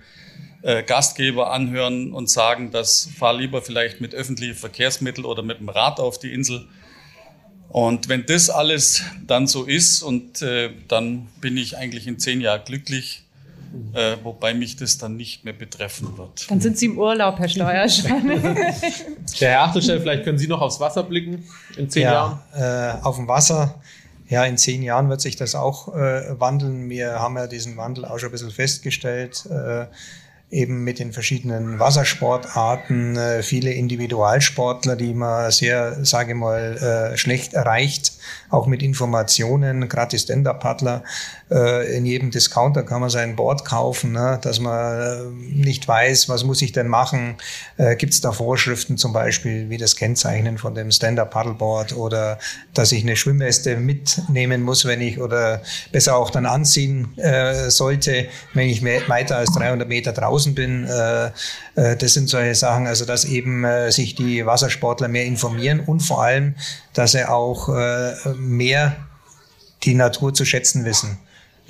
äh, 0.61 0.83
Gastgeber 0.83 1.51
anhören 1.51 2.13
und 2.13 2.29
sagen, 2.29 2.71
dass 2.71 3.09
fahr 3.17 3.33
lieber 3.33 3.61
vielleicht 3.61 4.01
mit 4.01 4.13
öffentlichen 4.13 4.55
Verkehrsmitteln 4.55 5.25
oder 5.25 5.41
mit 5.41 5.59
dem 5.59 5.69
Rad 5.69 5.99
auf 5.99 6.19
die 6.19 6.33
Insel. 6.33 6.67
Und 7.69 8.09
wenn 8.09 8.25
das 8.25 8.49
alles 8.49 9.03
dann 9.25 9.47
so 9.47 9.63
ist 9.63 10.03
und 10.03 10.41
äh, 10.41 10.71
dann 10.89 11.27
bin 11.39 11.55
ich 11.55 11.77
eigentlich 11.77 12.05
in 12.05 12.19
zehn 12.19 12.41
Jahren 12.41 12.63
glücklich, 12.65 13.23
äh, 13.93 14.17
wobei 14.23 14.53
mich 14.53 14.75
das 14.75 14.97
dann 14.97 15.15
nicht 15.15 15.45
mehr 15.45 15.53
betreffen 15.53 16.17
wird. 16.17 16.49
Dann 16.49 16.61
sind 16.61 16.77
Sie 16.77 16.87
im 16.87 16.97
Urlaub, 16.97 17.39
Herr 17.39 17.49
Steuerschein. 17.49 18.27
Der 19.39 19.49
Herr 19.49 19.61
Achtelstein, 19.63 20.01
vielleicht 20.01 20.23
können 20.23 20.37
Sie 20.37 20.47
noch 20.47 20.61
aufs 20.61 20.79
Wasser 20.79 21.03
blicken 21.03 21.43
in 21.77 21.89
zehn 21.89 22.03
ja, 22.03 22.39
Jahren? 22.53 22.99
Äh, 22.99 23.03
auf 23.03 23.15
dem 23.15 23.27
Wasser, 23.27 23.81
ja, 24.27 24.45
in 24.45 24.57
zehn 24.57 24.81
Jahren 24.81 25.09
wird 25.09 25.21
sich 25.21 25.35
das 25.35 25.55
auch 25.55 25.93
äh, 25.95 26.39
wandeln. 26.39 26.89
Wir 26.89 27.19
haben 27.19 27.35
ja 27.35 27.47
diesen 27.47 27.77
Wandel 27.77 28.05
auch 28.05 28.17
schon 28.17 28.29
ein 28.29 28.31
bisschen 28.31 28.51
festgestellt. 28.51 29.45
Äh, 29.49 29.87
eben 30.51 30.83
mit 30.83 30.99
den 30.99 31.13
verschiedenen 31.13 31.79
Wassersportarten, 31.79 33.15
äh, 33.15 33.41
viele 33.41 33.71
Individualsportler, 33.71 34.97
die 34.97 35.13
man 35.13 35.49
sehr, 35.51 36.03
sage 36.03 36.31
ich 36.31 36.37
mal, 36.37 36.77
äh, 37.13 37.17
schlecht 37.17 37.53
erreicht, 37.53 38.13
auch 38.49 38.67
mit 38.67 38.83
Informationen, 38.83 39.87
gratis 39.87 40.23
Stand-Up-Paddler. 40.23 41.03
Äh, 41.51 41.97
in 41.97 42.05
jedem 42.05 42.31
Discounter 42.31 42.83
kann 42.83 43.01
man 43.01 43.09
sein 43.09 43.35
Board 43.35 43.65
kaufen, 43.65 44.13
ne, 44.13 44.39
dass 44.41 44.59
man 44.59 45.01
äh, 45.01 45.23
nicht 45.53 45.85
weiß, 45.85 46.29
was 46.29 46.45
muss 46.45 46.61
ich 46.61 46.71
denn 46.71 46.87
machen. 46.87 47.35
Äh, 47.77 47.97
Gibt 47.97 48.13
es 48.13 48.21
da 48.21 48.31
Vorschriften 48.31 48.97
zum 48.97 49.11
Beispiel, 49.11 49.69
wie 49.69 49.77
das 49.77 49.97
Kennzeichnen 49.97 50.57
von 50.57 50.75
dem 50.75 50.91
Stand-Up-Paddleboard 50.91 51.93
oder 51.97 52.39
dass 52.73 52.93
ich 52.93 53.03
eine 53.03 53.17
Schwimmweste 53.17 53.75
mitnehmen 53.75 54.61
muss, 54.61 54.85
wenn 54.85 55.01
ich 55.01 55.19
oder 55.19 55.61
besser 55.91 56.15
auch 56.15 56.29
dann 56.29 56.45
anziehen 56.45 57.17
äh, 57.17 57.69
sollte, 57.69 58.27
wenn 58.53 58.69
ich 58.69 58.81
weiter 58.83 59.35
als 59.35 59.51
300 59.51 59.89
Meter 59.89 60.13
draußen 60.13 60.55
bin. 60.55 60.85
Äh, 60.85 61.31
äh, 61.75 61.97
das 61.97 62.13
sind 62.13 62.29
solche 62.29 62.55
Sachen, 62.55 62.87
also 62.87 63.03
dass 63.03 63.25
eben 63.25 63.65
äh, 63.65 63.91
sich 63.91 64.15
die 64.15 64.45
Wassersportler 64.45 65.09
mehr 65.09 65.25
informieren 65.25 65.81
und 65.81 65.99
vor 65.99 66.23
allem, 66.23 66.55
dass 66.93 67.11
sie 67.11 67.27
auch 67.27 67.69
mehr 68.37 68.95
die 69.83 69.93
Natur 69.93 70.33
zu 70.33 70.45
schätzen 70.45 70.85
wissen. 70.85 71.17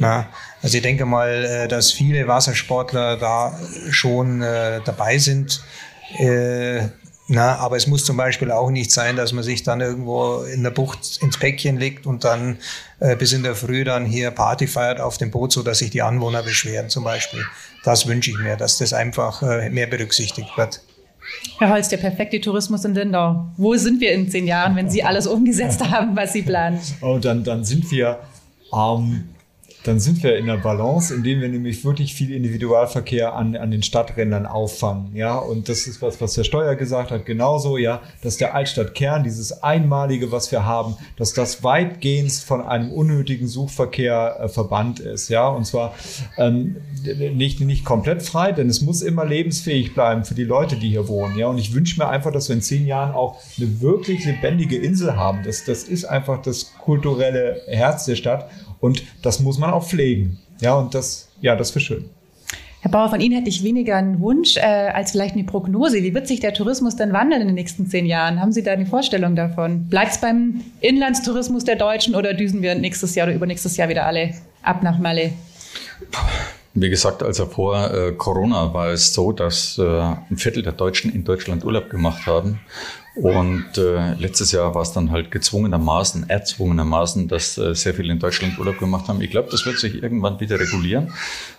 Na, 0.01 0.25
also 0.63 0.77
ich 0.77 0.81
denke 0.81 1.05
mal, 1.05 1.45
äh, 1.45 1.67
dass 1.67 1.91
viele 1.91 2.27
Wassersportler 2.27 3.17
da 3.17 3.55
schon 3.91 4.41
äh, 4.41 4.81
dabei 4.83 5.19
sind. 5.19 5.63
Äh, 6.17 6.87
na, 7.27 7.57
aber 7.57 7.77
es 7.77 7.85
muss 7.85 8.03
zum 8.03 8.17
Beispiel 8.17 8.51
auch 8.51 8.71
nicht 8.71 8.91
sein, 8.91 9.15
dass 9.15 9.31
man 9.31 9.43
sich 9.43 9.61
dann 9.61 9.79
irgendwo 9.79 10.41
in 10.41 10.63
der 10.63 10.71
Bucht 10.71 11.19
ins 11.21 11.37
Päckchen 11.37 11.77
legt 11.77 12.07
und 12.07 12.23
dann 12.23 12.57
äh, 12.99 13.15
bis 13.15 13.31
in 13.31 13.43
der 13.43 13.53
Früh 13.53 13.83
dann 13.83 14.07
hier 14.07 14.31
Party 14.31 14.65
feiert 14.65 14.99
auf 14.99 15.19
dem 15.19 15.29
Boot, 15.29 15.53
so 15.53 15.61
dass 15.61 15.77
sich 15.77 15.91
die 15.91 16.01
Anwohner 16.01 16.41
beschweren 16.41 16.89
zum 16.89 17.03
Beispiel. 17.03 17.45
Das 17.83 18.07
wünsche 18.07 18.31
ich 18.31 18.39
mir, 18.39 18.57
dass 18.57 18.79
das 18.79 18.93
einfach 18.93 19.43
äh, 19.43 19.69
mehr 19.69 19.85
berücksichtigt 19.85 20.57
wird. 20.57 20.81
Herr 21.59 21.69
Holz, 21.69 21.89
der 21.89 21.97
perfekte 21.97 22.41
Tourismus 22.41 22.83
in 22.85 22.95
Lindau. 22.95 23.51
Wo 23.55 23.75
sind 23.75 24.01
wir 24.01 24.13
in 24.13 24.31
zehn 24.31 24.47
Jahren, 24.47 24.75
wenn 24.75 24.89
Sie 24.89 25.03
alles 25.03 25.27
umgesetzt 25.27 25.87
haben, 25.87 26.15
was 26.15 26.33
Sie 26.33 26.41
planen? 26.41 26.79
Oh, 27.01 27.19
dann, 27.19 27.43
dann 27.43 27.63
sind 27.63 27.91
wir 27.91 28.17
ähm, 28.73 29.25
dann 29.83 29.99
sind 29.99 30.21
wir 30.23 30.37
in 30.37 30.45
der 30.45 30.57
Balance, 30.57 31.13
indem 31.13 31.41
wir 31.41 31.49
nämlich 31.49 31.83
wirklich 31.83 32.13
viel 32.13 32.31
Individualverkehr 32.31 33.33
an, 33.33 33.55
an 33.55 33.71
den 33.71 33.81
Stadträndern 33.81 34.45
auffangen. 34.45 35.15
Ja, 35.15 35.37
und 35.37 35.69
das 35.69 35.87
ist 35.87 36.01
was, 36.01 36.21
was 36.21 36.33
der 36.33 36.43
Steuer 36.43 36.75
gesagt 36.75 37.11
hat, 37.11 37.25
genauso, 37.25 37.77
ja, 37.77 38.01
dass 38.21 38.37
der 38.37 38.53
Altstadtkern, 38.53 39.23
dieses 39.23 39.63
Einmalige, 39.63 40.31
was 40.31 40.51
wir 40.51 40.65
haben, 40.65 40.95
dass 41.17 41.33
das 41.33 41.63
weitgehend 41.63 42.31
von 42.31 42.61
einem 42.61 42.91
unnötigen 42.91 43.47
Suchverkehr 43.47 44.37
äh, 44.39 44.49
verbannt 44.49 44.99
ist. 44.99 45.29
Ja, 45.29 45.47
und 45.47 45.65
zwar 45.65 45.95
ähm, 46.37 46.77
nicht, 47.33 47.59
nicht 47.61 47.83
komplett 47.83 48.21
frei, 48.21 48.51
denn 48.51 48.69
es 48.69 48.81
muss 48.81 49.01
immer 49.01 49.25
lebensfähig 49.25 49.93
bleiben 49.93 50.25
für 50.25 50.35
die 50.35 50.43
Leute, 50.43 50.75
die 50.75 50.89
hier 50.89 51.07
wohnen. 51.07 51.37
Ja, 51.37 51.47
und 51.47 51.57
ich 51.57 51.73
wünsche 51.73 51.99
mir 51.99 52.07
einfach, 52.07 52.31
dass 52.31 52.49
wir 52.49 52.55
in 52.55 52.61
zehn 52.61 52.85
Jahren 52.85 53.13
auch 53.13 53.39
eine 53.57 53.81
wirklich 53.81 54.25
lebendige 54.25 54.77
Insel 54.77 55.15
haben. 55.15 55.41
Das, 55.43 55.65
das 55.65 55.83
ist 55.83 56.05
einfach 56.05 56.41
das 56.41 56.73
kulturelle 56.77 57.61
Herz 57.67 58.05
der 58.05 58.15
Stadt. 58.15 58.49
Und 58.81 59.03
das 59.21 59.39
muss 59.39 59.57
man 59.57 59.71
auch 59.71 59.87
pflegen. 59.87 60.39
Ja, 60.59 60.73
und 60.73 60.93
das, 60.93 61.29
ja, 61.39 61.55
das 61.55 61.73
wäre 61.73 61.85
schön. 61.85 62.09
Herr 62.81 62.89
Bauer, 62.89 63.09
von 63.09 63.21
Ihnen 63.21 63.35
hätte 63.35 63.49
ich 63.49 63.63
weniger 63.63 63.95
einen 63.95 64.19
Wunsch 64.21 64.57
äh, 64.57 64.61
als 64.61 65.11
vielleicht 65.11 65.35
eine 65.35 65.43
Prognose. 65.43 66.01
Wie 66.01 66.15
wird 66.15 66.27
sich 66.27 66.39
der 66.39 66.51
Tourismus 66.51 66.95
denn 66.95 67.13
wandeln 67.13 67.41
in 67.41 67.47
den 67.47 67.55
nächsten 67.55 67.85
zehn 67.85 68.07
Jahren? 68.07 68.41
Haben 68.41 68.51
Sie 68.51 68.63
da 68.63 68.71
eine 68.71 68.87
Vorstellung 68.87 69.35
davon? 69.35 69.87
Bleibt 69.87 70.13
es 70.13 70.17
beim 70.19 70.61
Inlandstourismus 70.79 71.63
der 71.63 71.75
Deutschen 71.75 72.15
oder 72.15 72.33
düsen 72.33 72.63
wir 72.63 72.73
nächstes 72.73 73.13
Jahr 73.13 73.27
oder 73.27 73.35
übernächstes 73.35 73.77
Jahr 73.77 73.87
wieder 73.87 74.07
alle 74.07 74.33
ab 74.63 74.81
nach 74.81 74.97
Malle? 74.97 75.31
Wie 76.73 76.89
gesagt, 76.89 77.21
also 77.21 77.45
vor 77.45 77.93
äh, 77.93 78.13
Corona 78.13 78.73
war 78.73 78.89
es 78.89 79.13
so, 79.13 79.33
dass 79.33 79.77
äh, 79.77 79.83
ein 79.83 80.37
Viertel 80.37 80.63
der 80.63 80.71
Deutschen 80.71 81.13
in 81.13 81.25
Deutschland 81.25 81.65
Urlaub 81.65 81.89
gemacht 81.89 82.25
haben. 82.25 82.61
Und 83.13 83.77
äh, 83.77 84.13
letztes 84.13 84.53
Jahr 84.53 84.73
war 84.73 84.83
es 84.83 84.93
dann 84.93 85.11
halt 85.11 85.31
gezwungenermaßen, 85.31 86.29
erzwungenermaßen, 86.29 87.27
dass 87.27 87.57
äh, 87.57 87.75
sehr 87.75 87.93
viele 87.93 88.13
in 88.13 88.19
Deutschland 88.19 88.57
Urlaub 88.57 88.79
gemacht 88.79 89.09
haben. 89.09 89.21
Ich 89.21 89.31
glaube, 89.31 89.49
das 89.51 89.65
wird 89.65 89.79
sich 89.79 90.01
irgendwann 90.01 90.39
wieder 90.39 90.57
regulieren. 90.57 91.11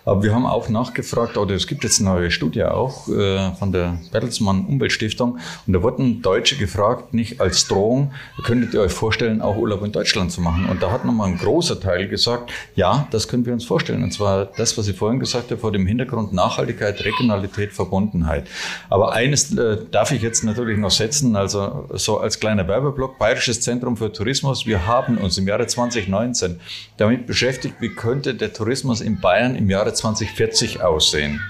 Aber 0.03 0.23
wir 0.23 0.33
haben 0.33 0.47
auch 0.47 0.67
nachgefragt, 0.69 1.37
oder 1.37 1.53
es 1.53 1.67
gibt 1.67 1.83
jetzt 1.83 1.99
eine 1.99 2.09
neue 2.09 2.31
Studie 2.31 2.63
auch 2.63 3.07
äh, 3.07 3.51
von 3.53 3.71
der 3.71 3.99
Bertelsmann 4.11 4.65
Umweltstiftung. 4.65 5.37
Und 5.67 5.73
da 5.73 5.83
wurden 5.83 6.23
Deutsche 6.23 6.57
gefragt, 6.57 7.13
nicht 7.13 7.39
als 7.39 7.67
Drohung, 7.67 8.13
könntet 8.43 8.73
ihr 8.73 8.81
euch 8.81 8.91
vorstellen, 8.91 9.39
auch 9.39 9.55
Urlaub 9.55 9.83
in 9.83 9.91
Deutschland 9.91 10.31
zu 10.31 10.41
machen? 10.41 10.67
Und 10.67 10.81
da 10.81 10.89
hat 10.89 11.05
nochmal 11.05 11.27
ein 11.27 11.37
großer 11.37 11.79
Teil 11.79 12.07
gesagt, 12.07 12.51
ja, 12.75 13.07
das 13.11 13.27
können 13.27 13.45
wir 13.45 13.53
uns 13.53 13.63
vorstellen. 13.63 14.01
Und 14.01 14.11
zwar 14.11 14.45
das, 14.45 14.75
was 14.79 14.87
ich 14.87 14.97
vorhin 15.03 15.19
gesagt 15.19 15.51
habe, 15.51 15.59
vor 15.59 15.73
dem 15.73 15.85
Hintergrund 15.85 16.31
Nachhaltigkeit, 16.31 17.03
Regionalität, 17.03 17.73
Verbundenheit. 17.73 18.47
Aber 18.89 19.11
eines 19.11 19.53
äh, 19.57 19.79
darf 19.91 20.11
ich 20.11 20.21
jetzt 20.21 20.45
natürlich 20.45 20.77
noch 20.77 20.91
setzen 20.91 21.35
Also 21.35 21.89
so 21.91 22.19
als 22.19 22.39
kleiner 22.39 22.69
Werbeblock, 22.69 23.19
Bayerisches 23.19 23.59
Zentrum 23.59 23.97
für 23.97 24.13
Tourismus. 24.13 24.65
Wir 24.65 24.87
haben 24.87 25.17
uns 25.17 25.37
im 25.37 25.45
Jahre 25.45 25.67
2019 25.67 26.61
damit 26.95 27.27
beschäftigt, 27.27 27.75
wie 27.81 27.89
könnte 27.89 28.33
der 28.33 28.53
Tourismus 28.53 29.01
in 29.01 29.19
Bayern 29.19 29.57
im 29.57 29.69
Jahre 29.69 29.93
2040 29.93 30.81
aussehen. 30.81 31.41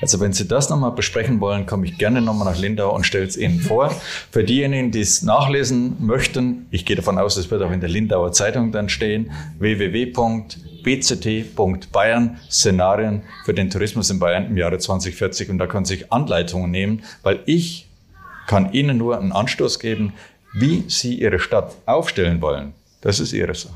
Also 0.00 0.18
wenn 0.18 0.32
Sie 0.32 0.48
das 0.48 0.70
nochmal 0.70 0.92
besprechen 0.92 1.38
wollen, 1.40 1.66
komme 1.66 1.84
ich 1.84 1.98
gerne 1.98 2.22
nochmal 2.22 2.50
nach 2.50 2.58
Lindau 2.58 2.94
und 2.94 3.04
stelle 3.04 3.26
es 3.26 3.36
Ihnen 3.36 3.60
vor. 3.60 3.94
Für 4.30 4.42
diejenigen, 4.42 4.90
die 4.90 5.02
es 5.02 5.20
nachlesen 5.20 5.96
möchten, 6.00 6.66
ich 6.70 6.86
gehe 6.86 6.96
davon 6.96 7.18
aus, 7.18 7.36
es 7.36 7.50
wird 7.50 7.62
auch 7.62 7.72
in 7.72 7.80
der 7.80 7.90
Lindauer 7.90 8.32
Zeitung 8.32 8.72
dann 8.72 8.88
stehen, 8.88 9.30
www.bct.bayern 10.84 12.40
Szenarien 12.50 13.22
für 13.44 13.54
den 13.54 13.70
Tourismus 13.70 14.10
in 14.10 14.18
Bayern 14.18 14.46
im 14.46 14.56
Jahre 14.56 14.78
2040 14.78 15.50
und 15.50 15.58
da 15.58 15.66
können 15.66 15.84
Sie 15.84 15.96
sich 15.96 16.12
Anleitungen 16.12 16.70
nehmen, 16.70 17.02
weil 17.22 17.40
ich 17.46 17.86
kann 18.46 18.72
Ihnen 18.72 18.98
nur 18.98 19.18
einen 19.18 19.32
Anstoß 19.32 19.78
geben, 19.78 20.12
wie 20.52 20.84
Sie 20.88 21.14
Ihre 21.14 21.38
Stadt 21.38 21.74
aufstellen 21.86 22.40
wollen. 22.40 22.74
Das 23.00 23.20
ist 23.20 23.32
Ihre 23.32 23.54
Sache. 23.54 23.74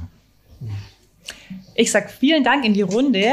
Ich 1.74 1.90
sage 1.90 2.08
vielen 2.08 2.44
Dank 2.44 2.64
in 2.64 2.74
die 2.74 2.82
Runde. 2.82 3.24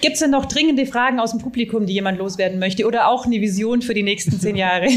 Gibt 0.00 0.14
es 0.14 0.20
denn 0.20 0.30
noch 0.30 0.46
dringende 0.46 0.84
Fragen 0.84 1.20
aus 1.20 1.30
dem 1.30 1.38
Publikum, 1.38 1.86
die 1.86 1.92
jemand 1.92 2.18
loswerden 2.18 2.58
möchte 2.58 2.86
oder 2.86 3.06
auch 3.06 3.24
eine 3.24 3.40
Vision 3.40 3.82
für 3.82 3.94
die 3.94 4.02
nächsten 4.02 4.40
zehn 4.40 4.56
Jahre? 4.56 4.88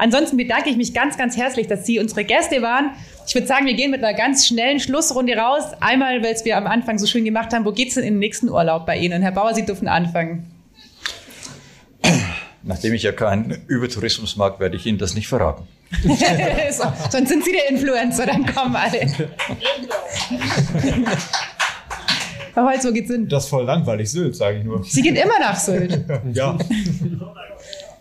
Ansonsten 0.00 0.38
bedanke 0.38 0.70
ich 0.70 0.78
mich 0.78 0.94
ganz, 0.94 1.18
ganz 1.18 1.36
herzlich, 1.36 1.66
dass 1.66 1.84
Sie 1.84 1.98
unsere 1.98 2.24
Gäste 2.24 2.62
waren. 2.62 2.92
Ich 3.26 3.34
würde 3.34 3.46
sagen, 3.46 3.66
wir 3.66 3.74
gehen 3.74 3.90
mit 3.90 4.02
einer 4.02 4.16
ganz 4.16 4.46
schnellen 4.46 4.80
Schlussrunde 4.80 5.36
raus. 5.36 5.62
Einmal, 5.80 6.22
weil 6.22 6.32
es 6.32 6.46
wir 6.46 6.56
am 6.56 6.66
Anfang 6.66 6.98
so 6.98 7.06
schön 7.06 7.22
gemacht 7.26 7.52
haben, 7.52 7.66
wo 7.66 7.72
geht 7.72 7.88
es 7.88 7.94
denn 7.96 8.04
in 8.04 8.14
den 8.14 8.18
nächsten 8.18 8.48
Urlaub 8.48 8.86
bei 8.86 8.96
Ihnen? 8.96 9.20
Herr 9.20 9.32
Bauer, 9.32 9.52
Sie 9.52 9.66
dürfen 9.66 9.88
anfangen. 9.88 10.50
Nachdem 12.62 12.94
ich 12.94 13.02
ja 13.02 13.12
keinen 13.12 13.62
Übertourismus 13.66 14.36
mag, 14.36 14.58
werde 14.58 14.76
ich 14.76 14.86
Ihnen 14.86 14.96
das 14.96 15.14
nicht 15.14 15.28
verraten. 15.28 15.68
so, 16.02 16.84
sonst 17.10 17.28
sind 17.28 17.44
Sie 17.44 17.52
der 17.52 17.68
Influencer, 17.68 18.24
dann 18.24 18.46
kommen 18.46 18.76
alle. 18.76 19.00
Herr 22.54 22.64
Holz, 22.64 22.86
wo 22.86 22.92
geht's 22.92 23.10
hin? 23.10 23.28
Das 23.28 23.44
ist 23.44 23.50
voll 23.50 23.64
langweilig, 23.64 24.10
Sylt, 24.10 24.34
sage 24.34 24.58
ich 24.58 24.64
nur. 24.64 24.82
Sie 24.82 25.02
geht 25.02 25.22
immer 25.22 25.38
nach 25.38 25.58
Sylt. 25.58 26.06
ja. 26.32 26.56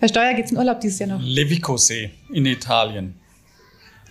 Herr 0.02 0.08
Steuer, 0.08 0.34
geht's 0.34 0.52
in 0.52 0.58
Urlaub 0.58 0.80
dieses 0.80 0.98
Jahr 1.00 1.10
noch? 1.10 1.22
Levicosee 1.22 2.12
in 2.32 2.46
Italien. 2.46 3.16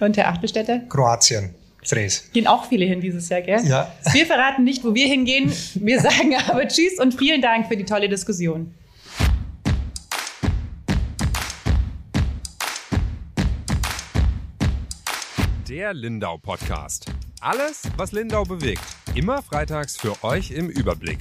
Und 0.00 0.18
Herr 0.18 0.28
Achtelstädter? 0.28 0.80
Kroatien. 0.80 1.54
Fräs. 1.82 2.30
Gehen 2.34 2.46
auch 2.46 2.66
viele 2.66 2.84
hin 2.84 3.00
dieses 3.00 3.30
Jahr, 3.30 3.40
gell? 3.40 3.64
Ja. 3.64 3.90
Wir 4.12 4.26
verraten 4.26 4.64
nicht, 4.64 4.84
wo 4.84 4.94
wir 4.94 5.06
hingehen. 5.06 5.50
Wir 5.76 5.98
sagen 5.98 6.34
aber 6.46 6.68
Tschüss 6.68 6.98
und 7.00 7.14
vielen 7.14 7.40
Dank 7.40 7.68
für 7.68 7.76
die 7.76 7.86
tolle 7.86 8.06
Diskussion. 8.10 8.74
Der 15.70 15.94
Lindau 15.94 16.36
Podcast. 16.36 17.06
Alles, 17.40 17.84
was 17.96 18.12
Lindau 18.12 18.44
bewegt. 18.44 18.82
Immer 19.14 19.40
freitags 19.40 19.96
für 19.96 20.22
euch 20.22 20.50
im 20.50 20.68
Überblick. 20.68 21.20